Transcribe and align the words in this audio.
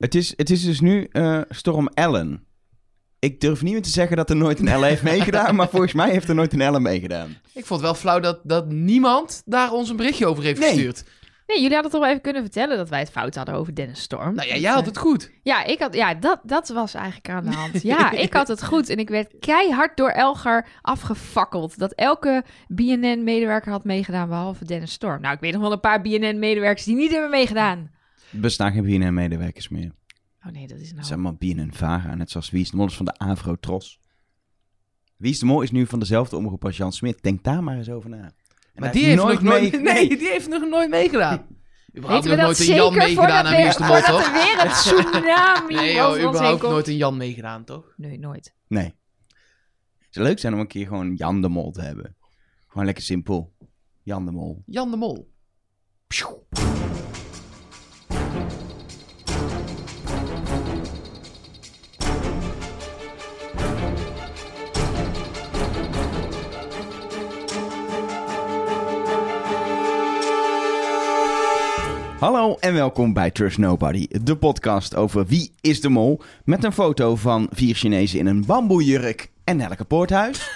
Het 0.00 0.14
is, 0.14 0.32
het 0.36 0.50
is 0.50 0.64
dus 0.64 0.80
nu 0.80 1.08
eh, 1.12 1.40
Storm 1.48 1.88
Ellen. 1.94 2.44
Ik 3.18 3.40
durf 3.40 3.62
niet 3.62 3.72
meer 3.72 3.82
te 3.82 3.88
zeggen 3.90 4.16
dat 4.16 4.30
er 4.30 4.36
nooit 4.36 4.58
een 4.58 4.68
Ellen 4.68 4.88
heeft 4.88 5.02
meegedaan, 5.02 5.54
maar 5.56 5.68
volgens 5.68 5.92
mij 5.92 6.10
heeft 6.10 6.28
er 6.28 6.34
nooit 6.34 6.52
een 6.52 6.60
Ellen 6.60 6.82
meegedaan. 6.82 7.28
Ik 7.54 7.66
vond 7.66 7.68
het 7.80 7.90
wel 7.90 7.94
flauw 7.94 8.20
dat, 8.20 8.40
dat 8.42 8.68
niemand 8.68 9.42
daar 9.44 9.72
ons 9.72 9.88
een 9.90 9.96
berichtje 9.96 10.26
over 10.26 10.42
heeft 10.44 10.60
Nee. 10.60 10.68
gestuurd. 10.72 11.04
Nee, 11.46 11.58
jullie 11.60 11.74
hadden 11.74 11.92
toch 11.92 12.00
wel 12.00 12.10
even 12.10 12.22
kunnen 12.22 12.42
vertellen 12.42 12.76
dat 12.76 12.88
wij 12.88 12.98
het 12.98 13.10
fout 13.10 13.34
hadden 13.34 13.54
over 13.54 13.74
Dennis 13.74 14.00
Storm. 14.00 14.34
Nou 14.34 14.48
ja, 14.48 14.56
jij 14.56 14.72
had 14.72 14.86
het 14.86 14.98
goed. 14.98 15.30
Ja, 15.42 15.64
ik 15.64 15.78
had, 15.78 15.94
ja 15.94 16.14
dat, 16.14 16.40
dat 16.42 16.68
was 16.68 16.94
eigenlijk 16.94 17.28
aan 17.28 17.44
de 17.44 17.50
hand. 17.50 17.82
Ja, 17.82 18.10
ik 18.26 18.32
had 18.32 18.48
het 18.48 18.64
goed. 18.64 18.88
En 18.88 18.96
ik 18.98 19.08
werd 19.08 19.34
keihard 19.40 19.96
door 19.96 20.08
Elgar 20.10 20.66
afgefakkeld. 20.82 21.78
Dat 21.78 21.92
elke 21.92 22.44
BNN-medewerker 22.68 23.70
had 23.72 23.84
meegedaan, 23.84 24.28
behalve 24.28 24.64
Dennis 24.64 24.92
Storm. 24.92 25.20
Nou, 25.20 25.34
ik 25.34 25.40
weet 25.40 25.52
nog 25.52 25.62
wel 25.62 25.72
een 25.72 25.80
paar 25.80 26.00
BNN-medewerkers 26.02 26.84
die 26.84 26.96
niet 26.96 27.10
hebben 27.10 27.30
meegedaan. 27.30 27.90
Er 28.32 28.40
bestaan 28.40 28.72
geen 28.72 28.82
BNN-medewerkers 28.84 29.68
meer. 29.68 29.92
Oh 30.46 30.52
nee, 30.52 30.66
dat 30.66 30.78
is 30.78 30.86
Het 30.86 30.94
nou... 30.94 31.06
zijn 31.06 31.18
allemaal 31.20 31.38
BNN-vara, 31.38 32.14
net 32.14 32.30
zoals 32.30 32.50
Wie 32.50 32.60
is 32.60 32.70
de 32.70 32.76
Mol 32.76 32.86
is 32.86 32.96
van 32.96 33.04
de 33.06 33.18
Avro-Tros. 33.18 34.00
Wie 35.16 35.30
is 35.30 35.38
de 35.38 35.46
Mol 35.46 35.62
is 35.62 35.70
nu 35.70 35.86
van 35.86 35.98
dezelfde 35.98 36.36
omroep 36.36 36.64
als 36.64 36.76
Jan 36.76 36.92
Smit. 36.92 37.22
Denk 37.22 37.44
daar 37.44 37.62
maar 37.64 37.76
eens 37.76 37.90
over 37.90 38.10
na. 38.10 38.16
En 38.24 38.32
Maar 38.82 38.92
die 38.92 39.04
heeft 39.04 39.16
nog 39.16 39.42
nooit... 39.42 39.72
mee- 39.72 39.80
Nee, 39.82 40.08
die 40.08 40.28
heeft 40.28 40.48
nog 40.48 40.68
nooit 40.68 40.90
meegedaan. 40.90 41.46
Überhaupt 41.96 42.26
nog 42.26 42.36
nooit 42.36 42.58
een 42.58 42.74
Jan 42.74 42.94
meegedaan 42.96 43.46
aan 43.46 43.56
Wie 43.56 43.64
is 43.66 43.76
de 43.76 43.82
Mol, 43.84 43.92
voordat 43.96 44.10
toch? 44.10 44.26
er 44.26 44.32
weer 44.32 44.64
een 44.64 44.70
tsunami 45.12 45.74
Nee 45.74 45.94
joh, 45.94 46.18
überhaupt 46.28 46.62
nooit 46.62 46.88
een 46.88 46.96
Jan 46.96 47.16
meegedaan, 47.16 47.64
toch? 47.64 47.92
Nee, 47.96 48.18
nooit. 48.18 48.54
Nee. 48.68 48.94
Het 49.98 50.08
zou 50.18 50.26
leuk 50.26 50.38
zijn 50.38 50.52
om 50.54 50.60
een 50.60 50.66
keer 50.66 50.86
gewoon 50.86 51.14
Jan 51.14 51.40
de 51.42 51.48
Mol 51.48 51.70
te 51.70 51.80
hebben. 51.82 52.16
Gewoon 52.68 52.84
lekker 52.84 53.04
simpel. 53.04 53.52
Jan 54.02 54.24
de 54.24 54.30
Mol. 54.30 54.62
Jan 54.66 54.90
de 54.90 54.96
Mol. 54.96 55.32
Hallo 72.20 72.56
en 72.58 72.74
welkom 72.74 73.12
bij 73.12 73.30
Trust 73.30 73.58
Nobody, 73.58 74.06
de 74.22 74.36
podcast 74.36 74.96
over 74.96 75.26
wie 75.26 75.52
is 75.60 75.80
de 75.80 75.88
mol. 75.88 76.20
Met 76.44 76.64
een 76.64 76.72
foto 76.72 77.16
van 77.16 77.48
vier 77.52 77.74
Chinezen 77.74 78.18
in 78.18 78.26
een 78.26 78.46
bamboejurk 78.46 79.30
en 79.44 79.56
Nelke 79.56 79.84
Poorthuis. 79.84 80.38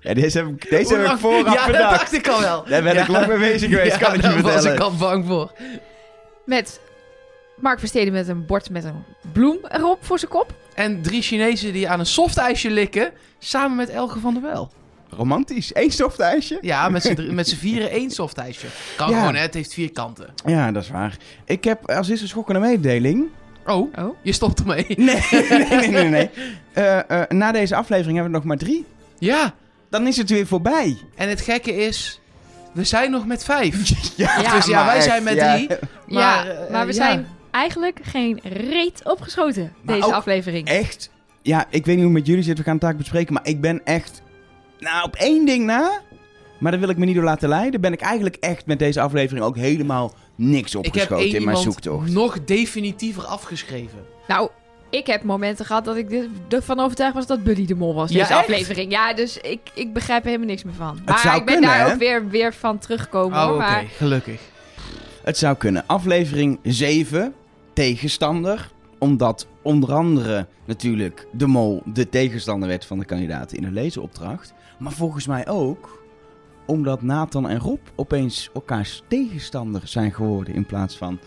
ja, 0.00 0.14
deze 0.14 0.38
heb 0.38 0.46
ik, 0.46 0.70
deze 0.70 0.94
heb 0.94 1.12
ik 1.12 1.18
vooraf 1.18 1.54
Ja, 1.54 1.66
dat 1.66 1.90
dacht 1.90 2.12
ik 2.12 2.28
al 2.28 2.40
wel. 2.40 2.64
Daar 2.64 2.82
ben 2.82 2.96
ik 2.96 3.08
lang 3.08 3.26
mee 3.26 3.38
bezig 3.38 3.70
geweest, 3.70 3.98
kan 3.98 4.14
ik 4.14 4.16
je 4.16 4.22
daar 4.22 4.42
was 4.42 4.52
vertellen. 4.52 4.76
ik 4.76 4.82
al 4.82 4.96
bang 4.96 5.26
voor. 5.26 5.52
Met 6.44 6.80
Mark 7.56 7.78
Versteden 7.78 8.12
met 8.12 8.28
een 8.28 8.46
bord 8.46 8.70
met 8.70 8.84
een 8.84 9.04
bloem 9.32 9.58
erop 9.68 10.04
voor 10.04 10.18
zijn 10.18 10.30
kop. 10.30 10.54
En 10.74 11.02
drie 11.02 11.22
Chinezen 11.22 11.72
die 11.72 11.88
aan 11.88 11.98
een 11.98 12.06
softijsje 12.06 12.70
likken, 12.70 13.12
samen 13.38 13.76
met 13.76 13.88
Elge 13.88 14.18
van 14.18 14.32
der 14.32 14.42
Wel. 14.42 14.70
Romantisch. 15.16 15.70
Eén 15.74 15.90
softijsje? 15.90 16.58
Ja, 16.60 16.88
met 16.88 17.02
z'n 17.02 17.28
met 17.34 17.48
z'n 17.48 17.56
vieren 17.56 17.90
één 17.90 18.10
softijsje. 18.10 18.66
Kan 18.96 19.10
Ja. 19.10 19.18
gewoon, 19.18 19.34
hè? 19.34 19.40
Het 19.40 19.54
heeft 19.54 19.74
vier 19.74 19.92
kanten. 19.92 20.34
Ja, 20.46 20.72
dat 20.72 20.82
is 20.82 20.88
waar. 20.90 21.16
Ik 21.44 21.64
heb 21.64 21.90
als 21.90 22.08
eerste 22.08 22.28
schokkende 22.28 22.60
mededeling. 22.60 23.26
Oh, 23.66 23.92
Oh. 23.98 24.16
je 24.22 24.32
stopt 24.32 24.60
ermee. 24.60 24.84
Nee, 24.96 25.20
nee, 25.30 25.66
nee, 25.68 25.88
nee. 25.88 26.08
nee. 26.08 26.30
Eh, 26.72 26.98
eh, 27.10 27.28
na 27.28 27.52
deze 27.52 27.76
aflevering 27.76 28.14
hebben 28.14 28.32
we 28.32 28.38
nog 28.38 28.46
maar 28.46 28.56
drie. 28.56 28.84
Ja, 29.18 29.54
Dan 29.90 30.06
is 30.06 30.16
het 30.16 30.30
weer 30.30 30.46
voorbij. 30.46 30.96
en 31.16 31.28
het 31.28 31.40
gekke 31.40 31.76
is, 31.76 32.20
we 32.72 32.84
zijn 32.84 33.10
nog 33.10 33.26
met 33.26 33.44
vijf. 33.44 33.74
Ja, 34.16 34.36
dus 34.56 34.66
ja, 34.66 34.76
maar 34.76 34.84
wij 34.86 34.94
echt, 34.96 35.04
zijn 35.04 35.22
met 35.22 35.34
ja. 35.34 35.54
drie. 35.54 35.68
Maar, 35.68 35.78
ja, 36.06 36.44
eh, 36.46 36.70
maar 36.70 36.86
we 36.86 36.92
zijn 36.92 37.26
eigenlijk 37.50 37.98
geen 38.02 38.40
reet 38.42 39.00
opgeschoten, 39.04 39.72
Maar 39.82 39.94
deze 39.94 40.06
ook 40.06 40.12
aflevering. 40.12 40.68
Echt, 40.68 41.10
ja, 41.42 41.64
ik 41.70 41.84
weet 41.84 41.96
niet 41.96 42.04
hoe 42.04 42.04
het 42.04 42.12
met 42.12 42.26
jullie 42.26 42.42
zit. 42.42 42.58
We 42.58 42.64
gaan 42.64 42.72
het 42.72 42.82
taak 42.82 42.96
bespreken. 42.96 43.32
Maar 43.34 43.46
ik 43.46 43.60
ben 43.60 43.80
echt, 43.84 44.21
nou, 44.82 45.04
op 45.04 45.14
één 45.16 45.44
ding 45.46 45.64
na. 45.64 46.00
Maar 46.58 46.70
daar 46.70 46.80
wil 46.80 46.88
ik 46.88 46.96
me 46.96 47.04
niet 47.06 47.14
door 47.14 47.24
laten 47.24 47.48
leiden. 47.48 47.80
Ben 47.80 47.92
ik 47.92 48.00
eigenlijk 48.00 48.36
echt 48.36 48.66
met 48.66 48.78
deze 48.78 49.00
aflevering 49.00 49.44
ook 49.44 49.56
helemaal 49.56 50.14
niks 50.34 50.74
Ik 50.74 50.84
heb 50.84 50.86
opgeschoten 50.86 51.24
in 51.24 51.30
mijn 51.30 51.40
iemand 51.42 51.58
zoektocht. 51.58 52.10
nog 52.10 52.44
definitiever 52.44 53.24
afgeschreven. 53.24 53.98
Nou, 54.28 54.48
ik 54.90 55.06
heb 55.06 55.22
momenten 55.22 55.64
gehad 55.66 55.84
dat 55.84 55.96
ik 55.96 56.12
er- 56.12 56.28
ervan 56.48 56.80
overtuigd 56.80 57.14
was 57.14 57.26
dat 57.26 57.42
Buddy 57.44 57.66
de 57.66 57.74
Mol 57.74 57.94
was, 57.94 58.10
Ja, 58.10 58.18
deze 58.18 58.30
echt? 58.32 58.40
aflevering. 58.40 58.90
Ja, 58.90 59.14
dus 59.14 59.36
ik, 59.36 59.60
ik 59.74 59.92
begrijp 59.92 60.20
er 60.22 60.26
helemaal 60.26 60.48
niks 60.48 60.62
meer 60.64 60.74
van. 60.74 60.98
Maar 61.04 61.18
zou 61.18 61.36
ik 61.38 61.44
ben 61.44 61.54
kunnen, 61.54 61.70
daar 61.70 61.86
hè? 61.86 61.92
ook 61.92 61.98
weer, 61.98 62.28
weer 62.28 62.54
van 62.54 62.78
teruggekomen. 62.78 63.38
Oh, 63.38 63.48
oké, 63.48 63.56
Maar 63.58 63.84
gelukkig. 63.96 64.40
Het 65.24 65.38
zou 65.38 65.56
kunnen. 65.56 65.84
Aflevering 65.86 66.58
7, 66.62 67.34
tegenstander. 67.72 68.70
Omdat 68.98 69.46
onder 69.62 69.92
andere 69.92 70.46
natuurlijk 70.64 71.26
de 71.32 71.46
mol 71.46 71.82
de 71.84 72.08
tegenstander 72.08 72.68
werd 72.68 72.84
van 72.84 72.98
de 72.98 73.04
kandidaten 73.04 73.56
in 73.56 73.62
de 73.62 73.70
lezeropdracht. 73.70 74.52
Maar 74.82 74.92
volgens 74.92 75.26
mij 75.26 75.48
ook 75.48 76.02
omdat 76.66 77.02
Nathan 77.02 77.48
en 77.48 77.58
Rob 77.58 77.78
opeens 77.94 78.50
elkaars 78.54 79.02
tegenstander 79.08 79.80
zijn 79.84 80.12
geworden 80.12 80.54
in 80.54 80.66
plaats 80.66 80.96
van 80.96 81.18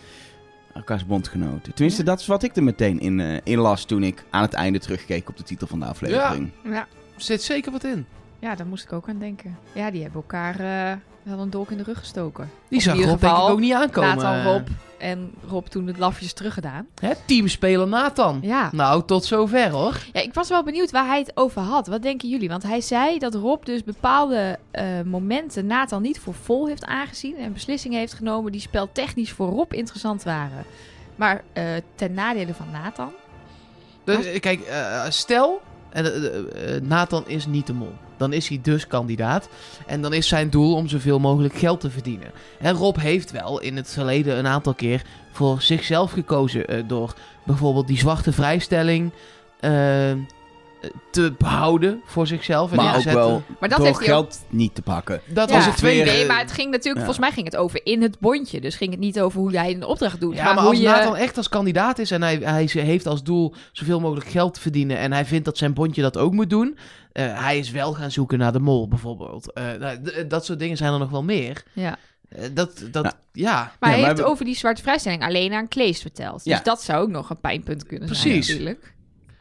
elkaars 0.73 1.05
bondgenoten. 1.05 1.73
Tenminste, 1.73 2.01
Ja. 2.03 2.07
dat 2.09 2.19
is 2.19 2.27
wat 2.27 2.43
ik 2.43 2.55
er 2.55 2.63
meteen 2.63 2.99
in, 2.99 3.19
eh, 3.19 3.37
in 3.43 3.57
las 3.59 3.85
toen 3.85 4.03
ik 4.03 4.23
aan 4.29 4.41
het 4.41 4.53
einde 4.53 4.79
terugkeek 4.79 5.29
op 5.29 5.37
de 5.37 5.43
titel 5.43 5.67
van 5.67 5.79
de 5.79 5.85
aflevering. 5.85 6.51
ja, 6.63 6.71
Er 7.15 7.21
zit 7.21 7.41
zeker 7.43 7.71
wat 7.71 7.83
in. 7.83 8.05
ja, 8.39 8.55
daar 8.55 8.67
moest 8.67 8.83
ik 8.83 8.93
ook 8.93 9.09
aan 9.09 9.19
denken. 9.19 9.57
Ja, 9.71 9.91
die 9.91 10.01
hebben 10.01 10.21
elkaar 10.21 10.59
eh, 10.59 10.97
wel 11.23 11.39
een 11.39 11.49
dolk 11.49 11.71
in 11.71 11.77
de 11.77 11.83
rug 11.83 11.97
gestoken. 11.99 12.49
Die 12.69 12.81
zag 12.81 12.95
Rob 12.95 13.21
denk 13.21 13.33
ik 13.37 13.39
ook 13.49 13.59
niet 13.59 13.73
aankomen. 13.73 14.15
Nathan, 14.15 14.43
Rob 14.43 14.67
en 15.05 15.33
Rob 15.47 15.65
toen 15.65 15.87
het 15.87 15.97
lafjes 15.97 16.33
teruggedaan. 16.33 16.87
Hè, 17.01 17.11
teamspeler 17.25 17.87
Nathan. 17.87 18.39
Ja. 18.41 18.69
Nou, 18.71 19.03
tot 19.05 19.25
zover 19.25 19.69
hoor. 19.69 19.97
ja, 20.13 20.21
ik 20.21 20.33
was 20.33 20.49
wel 20.49 20.63
benieuwd 20.63 20.91
waar 20.91 21.07
hij 21.07 21.19
het 21.19 21.31
over 21.33 21.61
had. 21.61 21.87
Wat 21.87 22.01
denken 22.01 22.29
jullie? 22.29 22.49
Want 22.49 22.63
hij 22.63 22.81
zei 22.81 23.19
dat 23.19 23.33
Rob 23.33 23.65
dus 23.65 23.83
bepaalde 23.83 24.59
eh, 24.71 24.85
momenten 25.05 25.65
Nathan 25.65 26.01
niet 26.01 26.19
voor 26.19 26.33
vol 26.33 26.67
heeft 26.67 26.85
aangezien. 26.85 27.37
En 27.37 27.53
beslissingen 27.53 27.99
heeft 27.99 28.13
genomen 28.13 28.51
die 28.51 28.61
speltechnisch 28.61 29.31
voor 29.31 29.49
Rob 29.49 29.73
interessant 29.73 30.23
waren. 30.23 30.65
Maar 31.15 31.43
eh, 31.53 31.63
ten 31.95 32.13
nadele 32.13 32.53
van 32.53 32.67
Nathan. 32.71 33.11
Dus, 34.03 34.39
kijk, 34.39 34.61
eh, 34.61 35.05
stel, 35.09 35.61
en, 35.95 36.05
eh, 36.05 36.25
eh, 36.25 36.75
eh, 36.75 36.81
Nathan 36.83 37.23
is 37.27 37.45
niet 37.45 37.67
de 37.67 37.73
mol. 37.73 37.93
Dan 38.17 38.33
is 38.33 38.47
hij 38.47 38.59
dus 38.61 38.87
kandidaat. 38.87 39.49
En 39.85 40.01
dan 40.01 40.13
is 40.13 40.27
zijn 40.27 40.49
doel 40.49 40.75
om 40.75 40.87
zoveel 40.87 41.19
mogelijk 41.19 41.55
geld 41.55 41.79
te 41.79 41.89
verdienen. 41.89 42.31
En 42.59 42.73
Rob 42.73 42.97
heeft 42.97 43.31
wel 43.31 43.61
in 43.61 43.75
het 43.75 43.89
verleden 43.89 44.37
een 44.37 44.47
aantal 44.47 44.73
keer 44.73 45.01
voor 45.31 45.61
zichzelf 45.61 46.11
gekozen. 46.11 46.87
door 46.87 47.13
bijvoorbeeld 47.43 47.87
die 47.87 47.97
zwarte 47.97 48.31
vrijstelling 48.31 49.11
eh, 49.59 50.11
te 51.11 51.33
behouden 51.37 52.01
voor 52.05 52.27
zichzelf. 52.27 52.71
En 52.71 52.77
Maar 52.77 52.95
ook 52.95 53.01
zetten. 53.01 53.13
wel 53.21 53.43
Maar 53.59 53.69
dat 53.69 53.77
door 53.77 53.87
heeft 53.87 53.99
hij 54.05 54.13
ook 54.15 54.23
geld 54.23 54.39
niet 54.49 54.75
te 54.75 54.81
pakken. 54.81 55.21
Dat 55.25 55.49
Ja. 55.49 55.55
was 55.55 55.65
het 55.65 55.77
tweede. 55.77 56.11
Nee, 56.11 56.25
maar 56.25 56.39
het 56.39 56.51
ging 56.51 56.71
natuurlijk, 56.71 57.05
Ja. 57.05 57.11
volgens 57.11 57.19
mij 57.19 57.31
ging 57.31 57.45
het 57.45 57.55
over 57.55 57.79
in 57.83 58.01
het 58.01 58.19
bondje. 58.19 58.61
Dus 58.61 58.75
ging 58.75 58.91
het 58.91 58.99
niet 58.99 59.19
over 59.19 59.39
hoe 59.39 59.57
hij 59.57 59.73
een 59.73 59.83
opdracht 59.85 60.19
doet. 60.19 60.35
Ja, 60.35 60.43
maar, 60.43 60.53
maar 60.53 60.63
hoe 60.63 60.71
als 60.71 60.81
je... 60.81 60.87
Nathan 60.87 61.15
echt 61.15 61.37
als 61.37 61.49
kandidaat 61.49 61.99
is 61.99 62.11
en 62.11 62.21
hij, 62.21 62.35
hij 62.43 62.67
ze- 62.67 62.79
heeft 62.79 63.07
als 63.07 63.23
doel 63.23 63.53
zoveel 63.71 63.99
mogelijk 63.99 64.27
geld 64.27 64.53
te 64.53 64.59
verdienen 64.59 64.97
en 64.97 65.11
hij 65.13 65.25
vindt 65.25 65.45
dat 65.45 65.57
zijn 65.57 65.73
bondje 65.73 66.01
dat 66.01 66.17
ook 66.17 66.33
moet 66.33 66.49
doen, 66.49 66.77
eh, 67.11 67.41
hij 67.43 67.57
is 67.57 67.71
wel 67.71 67.93
gaan 67.93 68.11
zoeken 68.11 68.37
naar 68.39 68.51
de 68.51 68.59
mol 68.59 68.87
bijvoorbeeld. 68.87 69.53
Eh, 69.53 69.63
nou, 69.79 69.99
dat 70.27 70.45
soort 70.45 70.59
dingen 70.59 70.77
zijn 70.77 70.93
er 70.93 70.99
nog 70.99 71.09
wel 71.09 71.23
meer. 71.23 71.63
Ja. 71.73 71.97
Eh, 72.29 72.43
dat, 72.53 72.83
dat, 72.91 73.03
Ja. 73.03 73.13
ja. 73.31 73.71
Maar 73.79 73.89
hij 73.89 74.03
heeft 74.03 74.21
over 74.23 74.45
die 74.45 74.55
zwarte 74.55 74.81
vrijstelling 74.81 75.23
alleen 75.23 75.53
aan 75.53 75.67
Klees 75.67 76.01
verteld. 76.01 76.43
Dus 76.43 76.53
Ja. 76.53 76.59
dat 76.63 76.81
zou 76.83 77.01
ook 77.03 77.09
nog 77.09 77.29
een 77.29 77.39
pijnpunt 77.39 77.85
kunnen 77.85 78.07
zijn 78.15 78.21
Precies. 78.33 78.47
natuurlijk. 78.49 78.93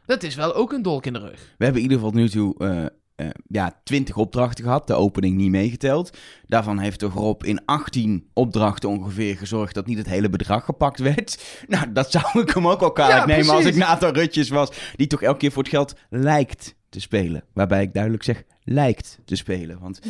Dat 0.06 0.22
is 0.22 0.34
wel 0.34 0.54
ook 0.54 0.72
een 0.72 0.82
dolk 0.82 1.06
in 1.06 1.12
de 1.12 1.18
rug. 1.18 1.54
We 1.58 1.64
hebben 1.64 1.82
in 1.82 1.90
ieder 1.90 2.04
geval 2.04 2.20
nu 2.20 2.28
toe 2.28 2.58
eh, 2.58 2.84
eh, 3.14 3.28
ja, 3.48 3.80
20 3.84 4.16
opdrachten 4.16 4.64
gehad. 4.64 4.86
De 4.86 4.94
opening 4.94 5.36
niet 5.36 5.50
meegeteld. 5.50 6.18
Daarvan 6.46 6.78
heeft 6.78 6.98
toch 6.98 7.14
Rob 7.14 7.44
in 7.44 7.64
18 7.64 8.28
opdrachten 8.32 8.88
ongeveer 8.88 9.36
gezorgd 9.36 9.74
dat 9.74 9.86
niet 9.86 9.98
het 9.98 10.06
hele 10.06 10.30
bedrag 10.30 10.64
gepakt 10.64 10.98
werd. 10.98 11.42
Nou, 11.68 11.92
dat 11.92 12.10
zou 12.10 12.40
ik 12.40 12.50
hem 12.50 12.68
ook 12.68 12.80
wel 12.80 12.92
kwalijk 12.92 13.18
Ja, 13.18 13.26
nemen 13.26 13.54
als 13.54 13.64
ik 13.64 13.76
Nathan 13.76 14.14
Rutjes 14.14 14.48
was. 14.48 14.92
Die 14.96 15.06
toch 15.06 15.22
elke 15.22 15.38
keer 15.38 15.52
voor 15.52 15.62
het 15.62 15.72
geld 15.72 15.94
lijkt 16.10 16.74
te 16.88 17.00
spelen. 17.00 17.44
Waarbij 17.52 17.82
ik 17.82 17.92
duidelijk 17.92 18.22
zeg, 18.22 18.42
lijkt 18.62 19.18
te 19.24 19.36
spelen. 19.36 19.78
Want 19.78 20.00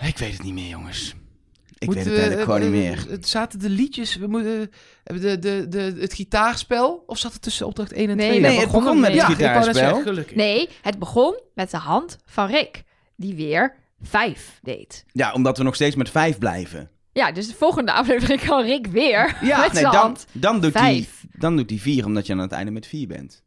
ik 0.00 0.18
weet 0.18 0.32
het 0.32 0.42
niet 0.42 0.54
meer, 0.54 0.68
jongens. 0.68 1.14
Ik 1.78 1.86
Moet, 1.86 1.94
weet 1.94 2.04
het 2.04 2.12
eigenlijk 2.14 2.44
gewoon 2.44 2.60
niet 2.60 2.70
meer. 2.70 3.04
Het 3.08 3.28
zaten 3.28 3.58
de 3.58 3.68
liedjes, 3.70 4.16
we 4.16 4.26
moeten, 4.26 4.70
hebben 5.04 5.22
de, 5.22 5.38
de, 5.38 5.68
de, 5.68 6.00
het 6.00 6.14
gitaarspel, 6.14 7.04
of 7.06 7.18
zat 7.18 7.32
het 7.32 7.42
tussen 7.42 7.66
opdracht 7.66 7.92
1 7.92 8.10
en 8.10 8.16
Nee, 8.16 8.28
2? 8.28 8.40
Nee, 8.40 8.50
het 8.58 8.66
begon 8.66 8.82
begon 8.82 9.00
met 9.00 9.10
het 9.10 9.20
ja, 9.20 9.26
gitaarspel. 9.26 10.02
Nee, 10.34 10.68
het 10.82 10.98
begon 10.98 11.40
met 11.54 11.70
de 11.70 11.76
hand 11.76 12.18
van 12.26 12.46
Rick. 12.46 12.82
Die 13.16 13.34
weer 13.34 13.74
vijf 14.02 14.58
deed. 14.62 15.04
Ja, 15.12 15.32
omdat 15.32 15.58
we 15.58 15.64
nog 15.64 15.74
steeds 15.74 15.96
met 15.96 16.10
vijf 16.10 16.38
blijven. 16.38 16.90
Ja, 17.12 17.32
dus 17.32 17.46
de 17.48 17.54
volgende 17.54 17.92
aflevering 17.92 18.40
kan 18.46 18.64
Rick 18.64 18.86
weer 18.86 19.36
Ja, 19.42 19.60
met 19.60 19.72
Nee, 19.72 19.80
zijn 19.80 19.92
dan, 19.92 20.02
hand. 20.02 20.26
dan, 20.32 20.60
doet 20.60 20.74
hij, 20.74 21.08
dan 21.32 21.56
doet 21.56 21.70
hij 21.70 21.78
vier, 21.78 22.04
omdat 22.04 22.26
je 22.26 22.32
aan 22.32 22.38
het 22.38 22.52
einde 22.52 22.70
met 22.70 22.86
vier 22.86 23.06
bent. 23.06 23.42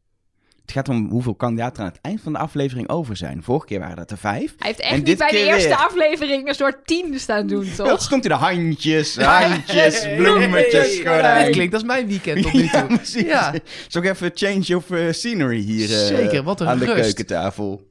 Het 0.62 0.72
gaat 0.72 0.90
om 0.90 1.10
hoeveel 1.10 1.36
kandidaten 1.36 1.76
er 1.78 1.84
aan 1.84 1.92
het 1.92 2.02
eind 2.02 2.22
van 2.22 2.34
de 2.34 2.40
aflevering 2.40 2.90
over 2.90 3.18
zijn. 3.18 3.44
Vorige 3.44 3.66
keer 3.66 3.80
waren 3.80 3.96
dat 3.96 4.12
er 4.12 4.18
vijf. 4.18 4.54
Hij 4.58 4.68
heeft 4.68 4.80
En 4.80 4.86
echt 4.90 4.96
dit 4.98 5.06
niet 5.08 5.18
bij 5.18 5.30
de 5.30 5.38
eerste 5.38 5.68
weer. 5.68 5.78
aflevering 5.78 6.48
een 6.48 6.56
soort 6.56 6.88
tien 6.88 7.20
staan 7.20 7.48
doen, 7.48 7.68
toch? 7.76 8.02
stond 8.02 8.24
hij 8.26 8.38
de 8.38 8.44
handjes, 8.44 9.18
handjes, 9.18 10.08
bloemetjes. 10.18 10.98
Ja, 10.98 11.02
gewoon 11.22 11.44
dat 11.44 11.50
klinkt 11.50 11.74
als 11.74 11.84
mijn 11.84 12.08
weekend 12.08 12.42
tot 12.44 12.54
nu 12.54 12.64
Ja, 12.64 12.86
toe. 12.86 12.96
precies. 12.98 13.22
Ja. 13.24 13.54
Ook 13.98 14.04
even 14.06 14.32
change 14.34 14.76
of 14.76 14.92
eh, 14.92 15.12
scenery 15.12 15.60
hier 15.60 15.92
eh, 15.92 16.06
Zeker, 16.06 16.44
wat 16.44 16.62
een 16.62 16.68
aan 16.68 16.80
de 16.80 16.86
keukentafel. 16.86 17.90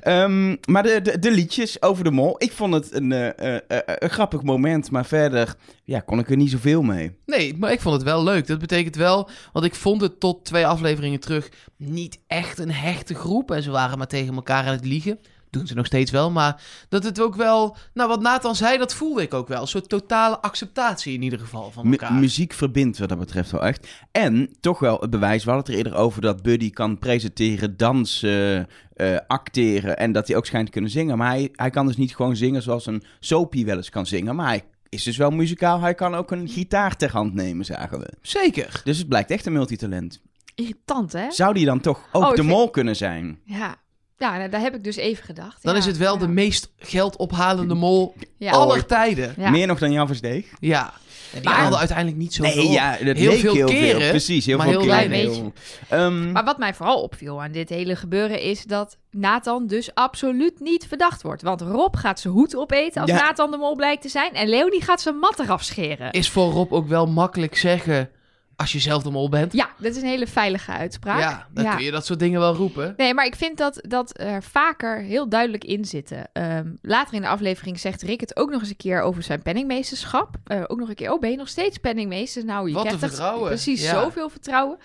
Ehm, 0.00 0.56
maar 0.64 0.82
de, 0.82 1.18
de, 1.18 1.30
liedjes 1.30 1.82
over 1.82 2.04
de 2.04 2.10
mol, 2.10 2.34
ik 2.38 2.52
vond 2.52 2.74
het 2.74 2.94
een, 2.94 3.12
eh, 3.12 3.54
eh, 3.56 3.60
eh, 3.68 3.80
een 3.84 4.10
grappig 4.10 4.42
moment, 4.42 4.90
maar 4.90 5.06
verder 5.06 5.54
ja, 5.84 6.00
kon 6.00 6.18
ik 6.18 6.30
er 6.30 6.36
niet 6.36 6.50
zoveel 6.50 6.82
mee. 6.82 7.16
Nee, 7.26 7.56
maar 7.58 7.72
ik 7.72 7.80
vond 7.80 7.94
het 7.94 8.04
wel 8.04 8.22
leuk. 8.22 8.46
Dat 8.46 8.58
betekent 8.58 8.96
wel, 8.96 9.28
want 9.52 9.64
ik 9.64 9.74
vond 9.74 10.00
het 10.00 10.20
tot 10.20 10.44
twee 10.44 10.66
afleveringen 10.66 11.20
terug 11.20 11.48
niet 11.76 12.18
echt 12.26 12.58
een 12.58 12.72
hechte 12.72 13.14
groep. 13.14 13.50
En 13.50 13.62
ze 13.62 13.70
waren 13.70 13.98
maar 13.98 14.06
tegen 14.06 14.34
elkaar 14.34 14.66
aan 14.66 14.72
het 14.72 14.84
liegen. 14.84 15.18
Doen 15.58 15.66
ze 15.66 15.74
nog 15.74 15.86
steeds 15.86 16.10
wel, 16.10 16.30
maar 16.30 16.62
dat 16.88 17.04
het 17.04 17.20
ook 17.20 17.34
wel... 17.34 17.76
Nou, 17.94 18.08
wat 18.08 18.20
Nathan 18.20 18.54
zei, 18.56 18.78
dat 18.78 18.94
voelde 18.94 19.22
ik 19.22 19.34
ook 19.34 19.48
wel. 19.48 19.60
Een 19.60 19.66
soort 19.66 19.88
totale 19.88 20.40
acceptatie 20.40 21.14
in 21.14 21.22
ieder 21.22 21.38
geval 21.38 21.70
van 21.70 21.84
Mu- 21.86 21.90
elkaar. 21.92 22.12
muziek 22.12 22.52
verbindt 22.52 22.98
wat 22.98 23.08
dat 23.08 23.18
betreft 23.18 23.50
wel 23.50 23.64
echt. 23.64 23.88
En 24.12 24.56
toch 24.60 24.78
wel 24.78 24.98
het 25.00 25.10
bewijs, 25.10 25.44
we 25.44 25.50
hadden 25.50 25.66
het 25.74 25.80
er 25.80 25.86
eerder 25.86 26.00
over 26.02 26.20
dat 26.22 26.42
Buddy 26.42 26.70
kan 26.70 26.98
presenteren, 26.98 27.76
dansen, 27.76 28.66
eh, 28.94 29.16
acteren 29.26 29.96
en 29.98 30.12
dat 30.12 30.26
hij 30.28 30.36
ook 30.36 30.46
schijnt 30.46 30.66
te 30.66 30.72
kunnen 30.72 30.90
zingen. 30.90 31.18
Maar 31.18 31.30
hij, 31.30 31.48
hij 31.52 31.70
kan 31.70 31.86
dus 31.86 31.96
niet 31.96 32.16
gewoon 32.16 32.36
zingen 32.36 32.62
zoals 32.62 32.86
een 32.86 33.02
soapie 33.20 33.64
wel 33.64 33.76
eens 33.76 33.90
kan 33.90 34.06
zingen, 34.06 34.36
maar 34.36 34.46
hij 34.46 34.62
is 34.88 35.02
dus 35.02 35.16
wel 35.16 35.30
muzikaal. 35.30 35.80
Hij 35.80 35.94
kan 35.94 36.14
ook 36.14 36.30
een 36.30 36.48
gitaar 36.48 36.96
ter 36.96 37.10
hand 37.12 37.34
nemen, 37.34 37.64
zagen 37.64 37.98
we. 37.98 38.12
Zeker. 38.22 38.80
Dus 38.84 38.98
het 38.98 39.08
blijkt 39.08 39.30
echt 39.30 39.46
een 39.46 39.52
multitalent. 39.52 40.20
Irritant, 40.54 41.12
hè? 41.12 41.30
Zou 41.30 41.54
die 41.54 41.64
dan 41.66 41.80
toch 41.80 42.00
ook 42.12 42.22
Oh, 42.22 42.30
de 42.30 42.36
vind- 42.36 42.48
mol 42.48 42.70
kunnen 42.70 42.96
zijn? 42.96 43.38
Ja. 43.44 43.76
Ja, 44.18 44.36
nou, 44.36 44.48
daar 44.50 44.60
heb 44.60 44.74
ik 44.74 44.84
dus 44.84 44.96
even 44.96 45.24
gedacht. 45.24 45.62
Dan 45.62 45.72
Ja, 45.72 45.78
is 45.80 45.86
het 45.86 45.96
wel 45.96 46.12
ja. 46.14 46.20
de 46.20 46.28
meest 46.28 46.72
geldophalende 46.78 47.74
mol 47.74 48.14
Ja. 48.38 48.52
aller 48.52 48.86
tijden. 48.86 49.34
Ja. 49.36 49.50
Meer 49.50 49.66
nog 49.66 49.78
dan 49.78 49.92
Jan 49.92 50.06
Versteeg? 50.06 50.46
Ja. 50.60 50.92
En 51.32 51.40
die 51.40 51.50
Maar- 51.50 51.58
haalde 51.58 51.76
uiteindelijk 51.76 52.16
niet 52.16 52.34
zo 52.34 52.42
Nee, 52.42 52.68
ja, 52.68 52.90
dat 52.90 53.16
Heel 53.16 53.30
leek 53.30 53.40
veel 53.40 53.54
heel 53.54 53.66
keren, 53.66 54.00
veel. 54.00 54.10
Precies, 54.10 54.46
heel 54.46 54.56
maar 54.56 54.66
veel 54.68 54.80
heel 54.80 54.90
keren. 54.90 55.10
Heel- 55.10 55.52
Ehm, 55.88 56.32
Maar 56.32 56.44
wat 56.44 56.58
mij 56.58 56.74
vooral 56.74 57.02
opviel 57.02 57.42
aan 57.42 57.52
dit 57.52 57.68
hele 57.68 57.96
gebeuren 57.96 58.40
is 58.40 58.64
dat 58.64 58.96
Nathan 59.10 59.66
dus 59.66 59.94
absoluut 59.94 60.60
niet 60.60 60.86
verdacht 60.88 61.22
wordt. 61.22 61.42
Want 61.42 61.60
Rob 61.60 61.96
gaat 61.96 62.20
zijn 62.20 62.34
hoed 62.34 62.56
opeten 62.56 63.00
als 63.02 63.10
Ja. 63.10 63.16
Nathan 63.16 63.50
de 63.50 63.56
mol 63.56 63.74
blijkt 63.74 64.02
te 64.02 64.08
zijn. 64.08 64.34
En 64.34 64.48
Leonie 64.48 64.82
gaat 64.82 65.00
zijn 65.00 65.18
mat 65.18 65.38
eraf 65.38 65.62
scheren. 65.62 66.12
Is 66.12 66.30
voor 66.30 66.50
Rob 66.52 66.72
ook 66.72 66.88
wel 66.88 67.06
makkelijk 67.06 67.56
zeggen 67.56 68.10
als 68.56 68.72
je 68.72 68.78
zelf 68.78 69.02
de 69.02 69.10
mol 69.10 69.28
bent. 69.28 69.52
Ja, 69.52 69.70
dat 69.78 69.96
is 69.96 70.02
een 70.02 70.08
hele 70.08 70.26
veilige 70.26 70.70
uitspraak. 70.72 71.20
Ja, 71.20 71.46
dan 71.52 71.64
Ja. 71.64 71.74
kun 71.74 71.84
je 71.84 71.90
dat 71.90 72.06
soort 72.06 72.18
dingen 72.18 72.40
wel 72.40 72.54
roepen. 72.54 72.94
Nee, 72.96 73.14
maar 73.14 73.26
ik 73.26 73.34
vind 73.34 73.58
dat, 73.58 73.78
dat 73.88 74.20
er 74.20 74.42
vaker 74.42 74.98
heel 75.00 75.28
duidelijk 75.28 75.64
in 75.64 75.84
zitten. 75.84 76.28
Ehm, 76.32 76.72
later 76.82 77.14
in 77.14 77.20
de 77.20 77.28
aflevering 77.28 77.80
zegt 77.80 78.02
Rick 78.02 78.20
het 78.20 78.36
ook 78.36 78.50
nog 78.50 78.60
eens 78.60 78.70
een 78.70 78.76
keer 78.76 79.00
over 79.00 79.22
zijn 79.22 79.42
penningmeesterschap. 79.42 80.36
Eh, 80.44 80.62
ook 80.66 80.78
nog 80.78 80.88
een 80.88 80.94
keer, 80.94 81.12
oh, 81.12 81.20
ben 81.20 81.30
je 81.30 81.36
nog 81.36 81.48
steeds 81.48 81.78
penningmeester? 81.78 82.44
Nou, 82.44 82.68
je 82.68 82.74
Wat 82.74 82.82
kent 82.82 82.94
een 82.94 83.00
het. 83.00 83.10
vertrouwen. 83.10 83.48
Precies, 83.48 83.82
Ja. 83.82 84.02
zoveel 84.02 84.28
vertrouwen. 84.28 84.78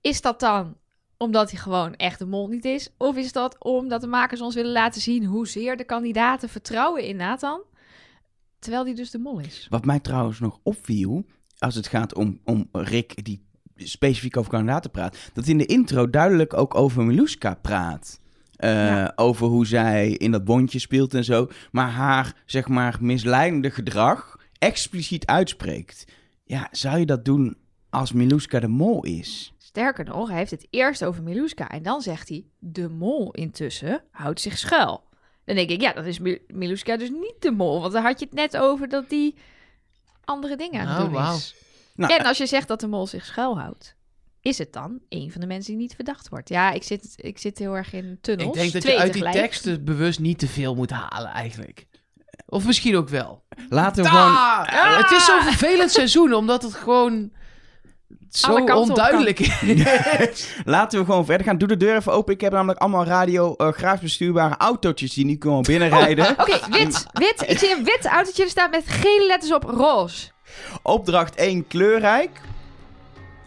Is 0.00 0.20
dat 0.20 0.40
dan 0.40 0.76
omdat 1.16 1.50
hij 1.50 1.60
gewoon 1.60 1.94
echt 1.96 2.20
een 2.20 2.28
mol 2.28 2.48
niet 2.48 2.64
is? 2.64 2.88
Of 2.96 3.16
is 3.16 3.32
dat 3.32 3.56
omdat 3.64 4.00
de 4.00 4.06
makers 4.06 4.40
ons 4.40 4.54
willen 4.54 4.72
laten 4.72 5.00
zien 5.00 5.24
hoezeer 5.24 5.76
de 5.76 5.84
kandidaten 5.84 6.48
vertrouwen 6.48 7.02
in 7.04 7.16
Nathan? 7.16 7.60
Terwijl 8.58 8.84
hij 8.84 8.94
dus 8.94 9.10
de 9.10 9.18
mol 9.18 9.38
is. 9.38 9.66
Wat 9.70 9.84
mij 9.84 10.00
trouwens 10.00 10.40
nog 10.40 10.58
opviel, 10.62 11.24
als 11.62 11.74
het 11.74 11.86
gaat 11.86 12.14
om, 12.14 12.40
om 12.44 12.68
Rick 12.72 13.24
die 13.24 13.44
specifiek 13.76 14.36
over 14.36 14.50
kandidaten 14.50 14.90
praat, 14.90 15.16
dat 15.32 15.46
in 15.46 15.58
de 15.58 15.66
intro 15.66 16.10
duidelijk 16.10 16.54
ook 16.54 16.74
over 16.74 17.04
Miluska 17.04 17.54
praat. 17.54 18.20
Eh, 18.56 18.70
Ja. 18.86 19.12
Over 19.16 19.46
hoe 19.46 19.66
zij 19.66 20.10
in 20.10 20.30
dat 20.30 20.44
bondje 20.44 20.78
speelt 20.78 21.14
en 21.14 21.24
zo. 21.24 21.48
Maar 21.70 21.90
haar, 21.90 22.42
zeg 22.46 22.68
maar, 22.68 22.96
misleidende 23.00 23.70
gedrag 23.70 24.36
expliciet 24.58 25.26
uitspreekt. 25.26 26.04
Ja, 26.44 26.68
zou 26.70 26.98
je 26.98 27.06
dat 27.06 27.24
doen 27.24 27.56
als 27.90 28.12
Miluska 28.12 28.60
de 28.60 28.68
mol 28.68 29.04
is? 29.04 29.52
Sterker 29.58 30.04
nog, 30.04 30.28
hij 30.28 30.38
heeft 30.38 30.50
het 30.50 30.66
eerst 30.70 31.04
over 31.04 31.22
Miluska. 31.22 31.68
En 31.68 31.82
dan 31.82 32.00
zegt 32.00 32.28
hij, 32.28 32.44
de 32.58 32.88
mol 32.88 33.30
intussen 33.32 34.02
houdt 34.10 34.40
zich 34.40 34.58
schuil. 34.58 35.04
Dan 35.44 35.56
denk 35.56 35.70
ik, 35.70 35.80
ja, 35.80 35.92
dan 35.92 36.04
is 36.04 36.18
Mil- 36.18 36.38
Miluska 36.46 36.96
dus 36.96 37.10
niet 37.10 37.34
de 37.38 37.50
mol. 37.50 37.80
Want 37.80 37.92
dan 37.92 38.02
had 38.02 38.18
je 38.20 38.24
het 38.24 38.34
net 38.34 38.56
over 38.56 38.88
dat 38.88 39.08
die 39.08 39.34
andere 40.24 40.56
dingen 40.56 40.80
aan 40.80 40.86
het 41.02 41.10
Nou, 41.12 41.26
doen 41.26 41.34
is. 41.36 41.54
Nou, 41.94 42.14
En 42.14 42.24
als 42.24 42.38
je 42.38 42.46
zegt 42.46 42.68
dat 42.68 42.80
de 42.80 42.86
mol 42.86 43.06
zich 43.06 43.24
schuilhoudt, 43.24 43.94
is 44.40 44.58
het 44.58 44.72
dan 44.72 45.00
een 45.08 45.32
van 45.32 45.40
de 45.40 45.46
mensen 45.46 45.72
die 45.72 45.80
niet 45.82 45.94
verdacht 45.94 46.28
wordt? 46.28 46.48
Ja, 46.48 46.70
ik 46.70 46.82
zit, 46.82 47.12
ik 47.16 47.38
zit 47.38 47.58
heel 47.58 47.76
erg 47.76 47.92
in 47.92 48.18
tunnels. 48.20 48.48
Ik 48.56 48.60
denk 48.60 48.72
dat 48.72 48.82
je 48.82 48.98
uit 48.98 49.12
die 49.12 49.22
tegelijk. 49.22 49.44
teksten 49.44 49.84
bewust 49.84 50.18
niet 50.20 50.38
te 50.38 50.48
veel 50.48 50.74
moet 50.74 50.90
halen 50.90 51.30
eigenlijk. 51.30 51.86
Of 52.46 52.66
misschien 52.66 52.96
ook 52.96 53.08
wel. 53.08 53.44
laten 53.68 54.02
we 54.02 54.08
gewoon... 54.08 54.26
Ah, 54.36 54.96
Het 55.00 55.10
is 55.10 55.24
zo'n 55.24 55.42
vervelend 55.42 55.90
seizoen, 55.90 56.32
omdat 56.34 56.62
het 56.62 56.74
gewoon 56.74 57.32
zo 58.32 58.54
onduidelijk 58.54 59.40
is. 60.30 60.54
Laten 60.64 60.98
we 60.98 61.04
gewoon 61.04 61.24
verder 61.24 61.46
gaan. 61.46 61.58
Doe 61.58 61.68
de 61.68 61.76
deur 61.76 61.96
even 61.96 62.12
open. 62.12 62.34
Ik 62.34 62.40
heb 62.40 62.52
namelijk 62.52 62.78
allemaal 62.78 63.04
radio 63.04 63.54
uh, 63.58 63.92
bestuurbare 64.00 64.54
autootjes 64.58 65.14
die 65.14 65.24
nu 65.24 65.36
gewoon 65.38 65.62
binnenrijden. 65.62 66.30
Oké, 66.40 66.58
wit, 66.70 67.06
wit. 67.12 67.44
Ik 67.46 67.58
zie 67.58 67.76
een 67.76 67.84
wit 67.84 68.06
autootje, 68.06 68.42
er 68.42 68.48
staat 68.48 68.70
met 68.70 68.84
gele 68.86 69.26
letters 69.26 69.52
op 69.52 69.62
roze. 69.64 70.28
Opdracht 70.82 71.34
1, 71.34 71.66
kleurrijk. 71.66 72.40